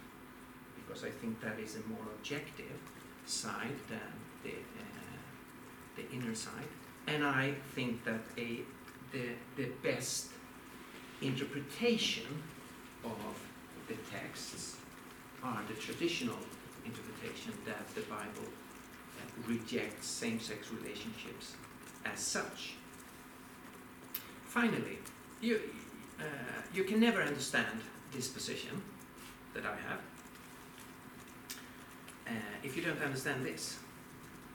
because 0.75 1.03
I 1.03 1.09
think 1.09 1.39
that 1.41 1.59
is 1.59 1.75
a 1.75 1.87
more 1.87 2.05
objective 2.17 2.79
side 3.25 3.79
than 3.87 4.11
the 4.43 4.55
uh, 4.55 5.19
the 5.95 6.09
inner 6.11 6.33
side, 6.33 6.69
and 7.07 7.23
I 7.23 7.53
think 7.75 8.03
that 8.03 8.21
a 8.37 8.61
the 9.11 9.29
the 9.55 9.69
best 9.83 10.31
interpretation 11.21 12.41
of 13.05 13.48
the 13.89 13.95
texts 14.17 14.77
are 15.43 15.61
the 15.67 15.73
traditional 15.73 16.37
interpretation 16.85 17.53
that 17.65 17.85
the 17.95 18.01
Bible 18.01 18.47
uh, 18.47 19.23
rejects 19.47 20.07
same-sex 20.07 20.71
relationships 20.71 21.55
as 22.05 22.19
such. 22.19 22.75
Finally, 24.45 24.99
you, 25.41 25.59
uh, 26.19 26.23
you 26.73 26.83
can 26.83 26.99
never 26.99 27.21
understand 27.21 27.81
this 28.13 28.27
position 28.27 28.81
that 29.53 29.65
I 29.65 29.75
have 29.89 30.01
uh, 32.27 32.31
if 32.63 32.75
you 32.75 32.83
don't 32.83 33.01
understand 33.01 33.45
this. 33.45 33.77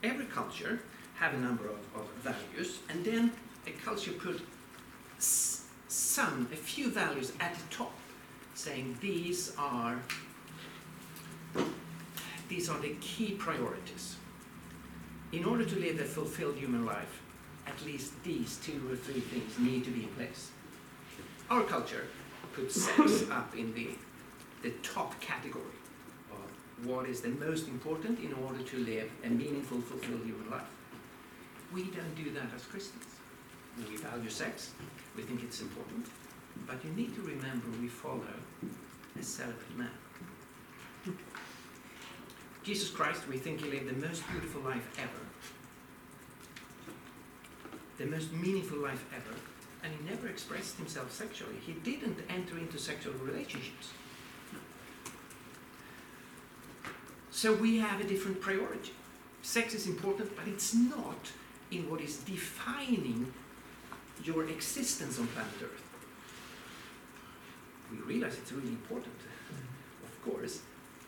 Every 0.03 0.25
culture 0.25 0.81
have 1.15 1.33
a 1.33 1.37
number 1.37 1.65
of, 1.65 1.79
of 1.95 2.07
values, 2.23 2.79
and 2.89 3.03
then 3.03 3.31
a 3.67 3.71
culture 3.71 4.11
put 4.11 4.41
some, 5.17 6.47
a 6.51 6.55
few 6.55 6.91
values 6.91 7.31
at 7.39 7.55
the 7.55 7.75
top, 7.75 7.93
saying 8.55 8.97
these 9.01 9.53
are 9.57 9.99
these 12.47 12.69
are 12.69 12.79
the 12.79 12.95
key 13.01 13.31
priorities. 13.31 14.15
In 15.31 15.43
order 15.43 15.65
to 15.65 15.75
live 15.79 15.99
a 15.99 16.03
fulfilled 16.03 16.55
human 16.55 16.85
life, 16.85 17.21
at 17.67 17.83
least 17.85 18.23
these 18.23 18.57
two 18.57 18.79
or 18.89 18.95
three 18.95 19.19
things 19.19 19.59
need 19.59 19.83
to 19.83 19.91
be 19.91 20.03
in 20.03 20.09
place. 20.09 20.51
Our 21.49 21.63
culture 21.63 22.05
puts 22.53 22.81
sex 22.81 23.25
up 23.31 23.55
in 23.55 23.73
the, 23.73 23.89
the 24.61 24.71
top 24.83 25.19
category 25.19 25.77
of 26.31 26.85
what 26.85 27.07
is 27.07 27.21
the 27.21 27.29
most 27.29 27.67
important 27.67 28.19
in 28.19 28.33
order 28.45 28.63
to 28.63 28.77
live 28.77 29.11
a 29.23 29.29
meaningful, 29.29 29.81
fulfilled 29.81 30.23
human 30.23 30.49
life. 30.49 30.69
We 31.73 31.83
don't 31.85 32.15
do 32.15 32.31
that 32.31 32.47
as 32.55 32.63
Christians. 32.63 33.05
We 33.89 33.97
value 33.97 34.29
sex, 34.29 34.71
we 35.17 35.23
think 35.23 35.43
it's 35.43 35.59
important, 35.59 36.05
but 36.65 36.83
you 36.85 36.91
need 36.91 37.13
to 37.15 37.21
remember 37.21 37.67
we 37.81 37.89
follow 37.89 38.23
a 39.19 39.23
celibate 39.23 39.77
man. 39.77 39.89
Jesus 42.63 42.89
Christ, 42.89 43.27
we 43.27 43.37
think 43.37 43.61
he 43.61 43.69
lived 43.69 43.87
the 43.87 44.07
most 44.07 44.27
beautiful 44.31 44.61
life 44.61 44.87
ever, 44.97 45.09
the 47.97 48.05
most 48.05 48.33
meaningful 48.33 48.79
life 48.79 49.05
ever, 49.15 49.35
and 49.83 49.93
he 49.93 50.09
never 50.09 50.27
expressed 50.27 50.77
himself 50.77 51.11
sexually. 51.11 51.57
He 51.63 51.73
didn't 51.73 52.17
enter 52.27 52.57
into 52.57 52.79
sexual 52.79 53.13
relationships. 53.13 53.91
So 57.29 57.53
we 57.53 57.77
have 57.77 58.01
a 58.01 58.03
different 58.03 58.41
priority. 58.41 58.93
Sex 59.43 59.75
is 59.75 59.85
important, 59.85 60.35
but 60.35 60.47
it's 60.47 60.73
not 60.73 61.29
in 61.69 61.87
what 61.89 62.01
is 62.01 62.17
defining 62.17 63.31
your 64.23 64.47
existence 64.47 65.19
on 65.19 65.27
planet 65.27 65.53
Earth. 65.61 65.84
We 67.95 68.13
realize 68.15 68.37
it's 68.37 68.51
really 68.51 68.69
important, 68.69 69.15
of 70.03 70.23
course, 70.23 70.61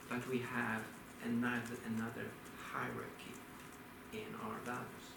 but 0.09 0.27
we 0.30 0.39
have 0.39 0.81
another, 1.26 1.76
another 1.88 2.26
hierarchy 2.72 3.34
in 4.14 4.27
our 4.43 4.57
values. 4.65 5.07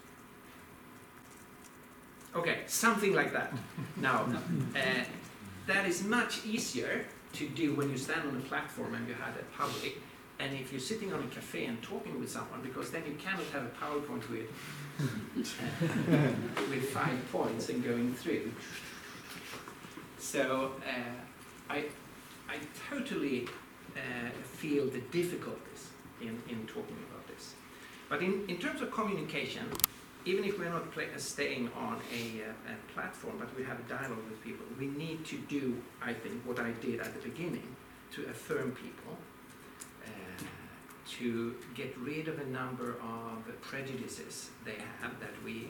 Okay, 2.35 2.59
something 2.67 3.13
like 3.13 3.33
that. 3.33 3.53
Now, 3.97 4.25
uh, 4.75 5.03
that 5.67 5.85
is 5.85 6.03
much 6.03 6.45
easier 6.45 7.05
to 7.33 7.47
do 7.49 7.75
when 7.75 7.89
you 7.89 7.97
stand 7.97 8.27
on 8.27 8.35
a 8.35 8.39
platform 8.41 8.95
and 8.95 9.07
you 9.07 9.13
have 9.13 9.35
a 9.35 9.43
public, 9.57 9.97
and 10.39 10.53
if 10.53 10.71
you're 10.71 10.81
sitting 10.81 11.13
on 11.13 11.21
a 11.21 11.27
cafe 11.27 11.65
and 11.65 11.81
talking 11.83 12.19
with 12.19 12.31
someone, 12.31 12.61
because 12.61 12.89
then 12.89 13.03
you 13.05 13.13
cannot 13.13 13.45
have 13.53 13.63
a 13.63 13.73
PowerPoint 13.81 14.27
with 14.29 14.49
with 16.69 16.89
five 16.89 17.31
points 17.31 17.69
and 17.69 17.83
going 17.83 18.13
through. 18.13 18.51
So 20.17 20.73
uh, 20.87 21.21
I 21.71 21.85
I 22.49 22.57
totally 22.89 23.47
uh, 23.95 24.29
feel 24.43 24.85
the 24.87 24.99
difficulties 25.19 25.81
in, 26.21 26.41
in 26.49 26.67
talking 26.67 26.99
about 27.09 27.25
this. 27.27 27.53
But 28.09 28.21
in, 28.21 28.43
in 28.49 28.57
terms 28.57 28.81
of 28.81 28.91
communication, 28.91 29.65
even 30.25 30.43
if 30.43 30.59
we're 30.59 30.69
not 30.69 30.91
play, 30.91 31.07
uh, 31.15 31.17
staying 31.17 31.69
on 31.77 31.99
a, 32.13 32.43
uh, 32.43 32.73
a 32.73 32.93
platform, 32.93 33.35
but 33.39 33.55
we 33.57 33.63
have 33.63 33.79
a 33.79 33.83
dialogue 33.83 34.25
with 34.29 34.43
people, 34.43 34.65
we 34.77 34.87
need 34.87 35.25
to 35.25 35.37
do, 35.57 35.81
I 36.01 36.13
think, 36.13 36.45
what 36.45 36.59
I 36.59 36.71
did 36.85 36.99
at 36.99 37.13
the 37.13 37.21
beginning 37.29 37.75
to 38.15 38.25
affirm 38.25 38.71
people, 38.71 39.17
uh, 40.05 40.43
to 41.19 41.55
get 41.73 41.97
rid 41.97 42.27
of 42.27 42.39
a 42.39 42.45
number 42.45 42.97
of 43.01 43.61
prejudices 43.61 44.49
they 44.65 44.77
have 45.01 45.19
that 45.19 45.35
we 45.43 45.69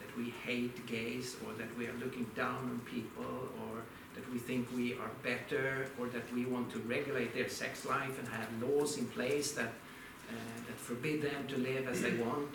that 0.00 0.16
we 0.16 0.30
hate 0.46 0.86
gays 0.86 1.36
or 1.44 1.52
that 1.54 1.76
we 1.76 1.86
are 1.86 1.94
looking 1.94 2.26
down 2.36 2.60
on 2.72 2.80
people 2.84 3.48
or 3.64 3.82
that 4.18 4.32
we 4.32 4.38
think 4.38 4.66
we 4.74 4.94
are 4.94 5.10
better 5.22 5.86
or 5.98 6.06
that 6.08 6.32
we 6.34 6.44
want 6.44 6.70
to 6.72 6.78
regulate 6.80 7.32
their 7.34 7.48
sex 7.48 7.86
life 7.86 8.18
and 8.18 8.26
have 8.28 8.48
laws 8.62 8.98
in 8.98 9.06
place 9.06 9.52
that 9.52 9.72
uh, 10.30 10.34
that 10.66 10.76
forbid 10.76 11.22
them 11.22 11.46
to 11.46 11.56
live 11.56 11.86
as 11.88 12.02
they 12.02 12.14
want. 12.14 12.54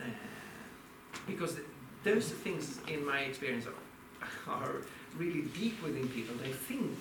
Uh, 0.00 0.04
because 1.26 1.54
th- 1.54 1.66
those 2.04 2.30
things, 2.30 2.78
in 2.88 3.04
my 3.04 3.20
experience, 3.20 3.66
are, 3.66 4.54
are 4.54 4.76
really 5.18 5.42
deep 5.60 5.82
within 5.82 6.08
people. 6.08 6.34
They 6.36 6.52
think 6.52 6.98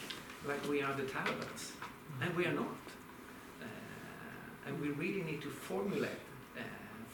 like 0.47 0.61
we 0.67 0.81
are 0.81 0.93
the 0.93 1.03
Talibans, 1.03 1.71
and 2.21 2.35
we 2.35 2.45
are 2.45 2.53
not. 2.53 2.81
Uh, 3.61 4.67
and 4.67 4.81
we 4.81 4.89
really 4.89 5.21
need 5.21 5.41
to 5.41 5.49
formulate 5.49 6.23
uh, 6.57 6.61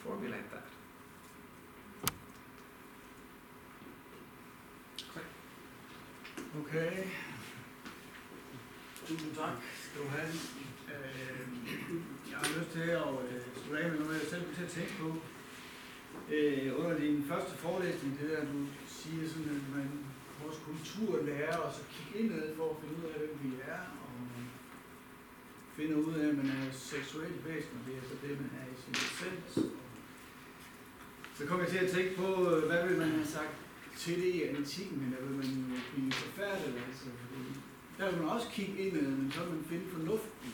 formulate 0.03 0.49
that. 0.51 0.64
Okay. 6.59 7.03
Tusind 9.07 9.35
tak 9.35 9.57
skal 9.83 10.01
du 10.01 10.07
have. 10.07 10.31
Øh, 10.93 11.47
jeg 12.31 12.37
har 12.37 12.59
lyst 12.59 12.71
til 12.71 12.79
at 12.79 13.09
øh, 13.25 13.41
slutte 13.55 13.83
af 13.83 13.91
med 13.91 13.99
noget, 13.99 14.19
jeg 14.21 14.29
selv 14.29 14.45
kom 14.45 14.55
til 14.55 14.63
at 14.63 14.75
tænke 14.77 14.93
på. 15.01 15.09
Øh, 16.35 16.79
under 16.79 16.99
din 16.99 17.25
første 17.29 17.53
forelæsning, 17.57 18.19
det 18.19 18.29
der, 18.29 18.41
du 18.53 18.59
siger 18.87 19.29
sådan, 19.29 19.49
at 19.57 19.75
man, 19.75 19.89
vores 20.43 20.59
kultur 20.69 21.23
lærer 21.25 21.57
os 21.57 21.79
at 21.83 21.87
kigge 21.93 22.19
indad 22.19 22.55
for 22.55 22.69
at 22.69 22.77
finde 22.81 22.95
ud 22.99 23.11
af, 23.11 23.19
hvem 23.19 23.35
vi 23.43 23.51
er, 23.75 23.81
og 24.05 24.13
finde 25.77 25.95
ud 26.05 26.13
af, 26.13 26.27
at 26.29 26.37
man 26.37 26.49
er 26.49 26.71
seksuelt 26.71 27.47
væsen, 27.47 27.73
og 27.79 27.83
det 27.87 27.93
er 27.97 28.03
så 28.09 28.15
det, 28.23 28.41
man 28.41 28.51
er 28.61 28.65
i 28.73 28.77
sin 28.83 28.95
essens. 29.05 29.53
Så 31.37 31.45
kom 31.45 31.59
jeg 31.59 31.67
til 31.67 31.85
at 31.85 31.91
tænke 31.91 32.15
på, 32.15 32.29
øh, 32.51 32.63
hvad 32.69 32.87
vil 32.87 32.97
man 32.97 33.11
have 33.11 33.25
sagt 33.25 33.64
til 33.95 34.15
det 34.15 34.35
i 34.35 34.43
antikken, 34.43 35.01
men 35.01 35.11
der 35.11 35.21
vil 35.25 35.35
man 35.37 35.81
blive 35.93 36.11
forfærdet, 36.11 36.73
altså, 36.87 37.05
der 37.97 38.11
vil 38.11 38.19
man 38.19 38.29
også 38.29 38.47
kigge 38.51 38.77
ind, 38.77 39.01
men 39.01 39.31
så 39.31 39.43
vil 39.43 39.53
man 39.53 39.63
finde 39.63 39.85
fornuften, 39.89 40.53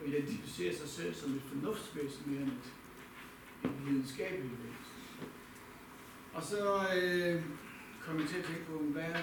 og 0.00 0.08
identificere 0.08 0.74
sig 0.74 0.88
selv 0.88 1.14
som 1.14 1.34
et 1.34 1.42
fornuftsvæsen 1.42 2.22
mere 2.26 2.42
end 2.42 2.50
et, 2.50 2.72
et 3.64 3.86
videnskabeligt 3.86 4.52
væsen. 4.52 5.00
Og 6.32 6.42
så 6.42 6.86
øh, 7.02 7.42
kom 8.00 8.20
jeg 8.20 8.28
til 8.28 8.38
at 8.38 8.44
tænke 8.44 8.64
på, 8.64 8.78
hvad 8.78 9.14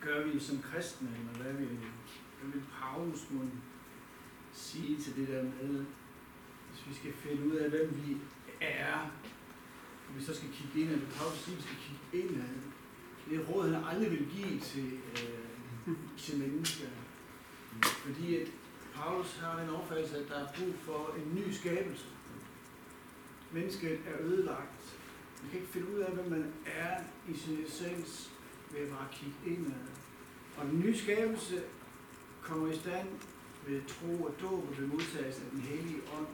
gør 0.00 0.26
vi 0.26 0.38
som 0.38 0.62
kristne, 0.62 1.08
eller 1.18 1.42
hvad 1.42 1.52
vil, 1.52 1.78
hvad 2.40 2.52
vil 2.52 2.62
Paulus 2.80 3.30
må 3.30 3.44
sige 4.52 4.98
til 5.00 5.16
det 5.16 5.28
der 5.28 5.42
med, 5.42 5.84
hvis 6.70 6.88
vi 6.88 6.94
skal 6.94 7.12
finde 7.12 7.46
ud 7.46 7.52
af, 7.52 7.70
hvem 7.70 8.02
vi 8.04 8.16
er, 8.60 9.10
vi 10.16 10.24
så 10.24 10.34
skal 10.34 10.48
kigge 10.48 10.80
ind, 10.80 10.90
eller 10.90 11.10
Paulus 11.16 11.38
siger, 11.38 11.56
vi 11.56 11.62
skal 11.62 11.76
kigge 11.86 12.28
ind 12.28 12.42
af 12.42 12.48
det 13.30 13.48
råd, 13.48 13.70
han 13.70 13.84
aldrig 13.84 14.10
vil 14.10 14.26
give 14.36 14.60
til, 14.60 14.92
øh, 15.12 15.94
til 16.18 16.38
mennesker. 16.38 16.88
Fordi 17.82 18.36
at 18.36 18.48
Paulus 18.94 19.36
har 19.36 19.60
den 19.60 19.70
opfattelse, 19.70 20.18
at 20.18 20.28
der 20.28 20.34
er 20.34 20.46
brug 20.56 20.74
for 20.82 21.16
en 21.16 21.34
ny 21.34 21.52
skabelse. 21.52 22.06
Mennesket 23.52 24.00
er 24.06 24.20
ødelagt. 24.20 24.96
Man 25.42 25.50
kan 25.50 25.60
ikke 25.60 25.72
finde 25.72 25.94
ud 25.94 26.00
af, 26.00 26.12
hvem 26.12 26.30
man 26.30 26.52
er 26.66 27.02
i 27.28 27.36
sin 27.36 27.64
essens 27.66 28.30
ved 28.70 28.80
at 28.80 28.88
bare 28.88 29.06
kigge 29.12 29.36
indad. 29.46 29.86
Og 30.56 30.66
den 30.66 30.80
nye 30.80 30.98
skabelse 30.98 31.62
kommer 32.42 32.72
i 32.72 32.76
stand 32.76 33.08
ved 33.66 33.82
tro 33.86 34.22
og 34.24 34.34
dåb 34.40 34.68
og 34.68 34.78
ved 34.78 34.86
modtagelse 34.86 35.42
af 35.44 35.50
den 35.50 35.60
hellige 35.60 36.00
ånd. 36.18 36.26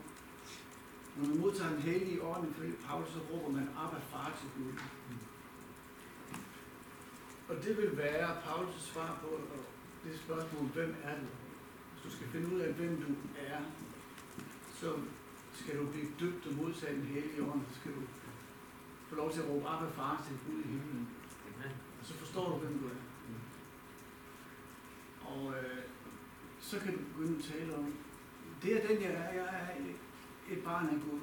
Når 1.15 1.27
man 1.27 1.39
modtager 1.39 1.69
den 1.69 1.81
hellige 1.81 2.23
ånd, 2.23 2.49
ifølge 2.51 2.75
Paulus, 2.87 3.09
så 3.09 3.19
råber 3.31 3.49
man 3.49 3.67
af 3.77 4.01
far 4.11 4.37
til 4.39 4.49
Gud. 4.57 4.73
Og 7.49 7.55
det 7.63 7.77
vil 7.77 7.97
være 7.97 8.37
Paulus' 8.45 8.79
svar 8.79 9.17
på 9.21 9.29
det 10.03 10.19
spørgsmål, 10.19 10.65
hvem 10.65 10.95
er 11.03 11.15
du? 11.15 11.25
Hvis 11.91 12.03
du 12.03 12.09
skal 12.17 12.27
finde 12.27 12.55
ud 12.55 12.59
af, 12.59 12.73
hvem 12.73 13.01
du 13.01 13.11
er, 13.39 13.59
så 14.73 14.93
skal 15.53 15.77
du 15.79 15.85
blive 15.85 16.07
døbt 16.19 16.47
og 16.47 16.53
modtage 16.53 16.95
den 16.95 17.05
hellige 17.05 17.43
ånd, 17.43 17.61
så 17.69 17.79
skal 17.79 17.91
du 17.91 18.01
få 19.09 19.15
lov 19.15 19.31
til 19.31 19.41
at 19.41 19.49
råbe 19.49 19.67
af 19.67 19.91
far 19.91 20.23
til 20.27 20.37
Gud 20.45 20.63
i 20.63 20.67
himlen. 20.67 21.09
Og 21.99 22.05
så 22.05 22.13
forstår 22.13 22.49
du, 22.49 22.55
hvem 22.57 22.79
du 22.79 22.85
er. 22.85 22.99
Og 25.25 25.53
øh, 25.57 25.83
så 26.59 26.79
kan 26.79 26.93
du 26.93 26.99
begynde 26.99 27.37
at 27.37 27.43
tale 27.43 27.75
om, 27.77 27.93
det 28.63 28.83
er 28.83 28.87
den, 28.87 29.01
jeg 29.01 29.11
er. 29.11 29.33
Jeg 29.33 29.45
er 29.61 29.81
et, 29.81 29.95
et 30.49 30.63
barn 30.63 30.85
er 30.85 30.99
Gud, 31.05 31.19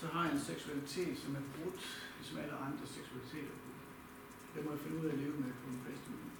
så 0.00 0.06
har 0.06 0.24
jeg 0.24 0.32
en 0.32 0.40
seksualitet, 0.40 1.18
som 1.18 1.36
er 1.36 1.44
brudt, 1.56 1.82
som 2.22 2.38
alle 2.38 2.56
andre 2.66 2.86
seksualiteter. 2.86 3.56
Det 4.54 4.64
må 4.64 4.70
jeg 4.70 4.80
finde 4.80 5.00
ud 5.00 5.06
af 5.06 5.12
at 5.12 5.18
leve 5.18 5.36
med 5.44 5.52
på 5.62 5.66
den 5.70 5.82
bedste 5.86 6.10
måde. 6.10 6.30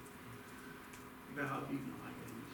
Hvad 1.33 1.45
har 1.51 1.59
Bibelen 1.69 1.93
og 1.95 1.99
række 2.05 2.21
andet? 2.27 2.47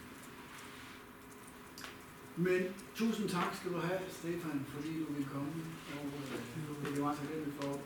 Men 2.45 2.61
tusind 2.95 3.30
tak 3.30 3.55
skal 3.55 3.73
du 3.73 3.77
have, 3.77 4.01
Stefan, 4.09 4.65
fordi 4.73 4.99
du 5.03 5.13
vil 5.13 5.27
komme. 5.35 5.53
Og 5.95 6.05
øh, 6.05 6.95
det 6.95 7.03
var 7.03 7.13
så 7.15 7.22
det, 7.31 7.53
for. 7.59 7.81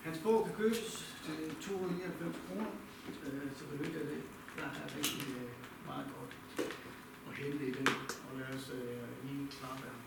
Hans 0.00 0.18
bog 0.18 0.44
kan 0.46 0.54
købes 0.54 0.80
til 1.24 1.56
299 1.60 2.36
kroner, 2.46 2.70
øh, 3.26 3.50
så 3.56 3.64
benytter 3.70 4.00
jeg 4.00 4.08
det. 4.08 4.22
Der 4.56 4.62
er 4.62 4.96
rigtig 4.96 5.22
øh, 5.40 5.50
meget 5.86 6.06
godt 6.16 6.32
at 7.28 7.34
hente 7.36 7.66
i 7.66 7.72
den, 7.72 7.86
og 8.26 8.38
lad 8.38 8.48
os 8.56 8.70
øh, 8.74 9.08
lige 9.24 9.48
klappe 9.50 9.84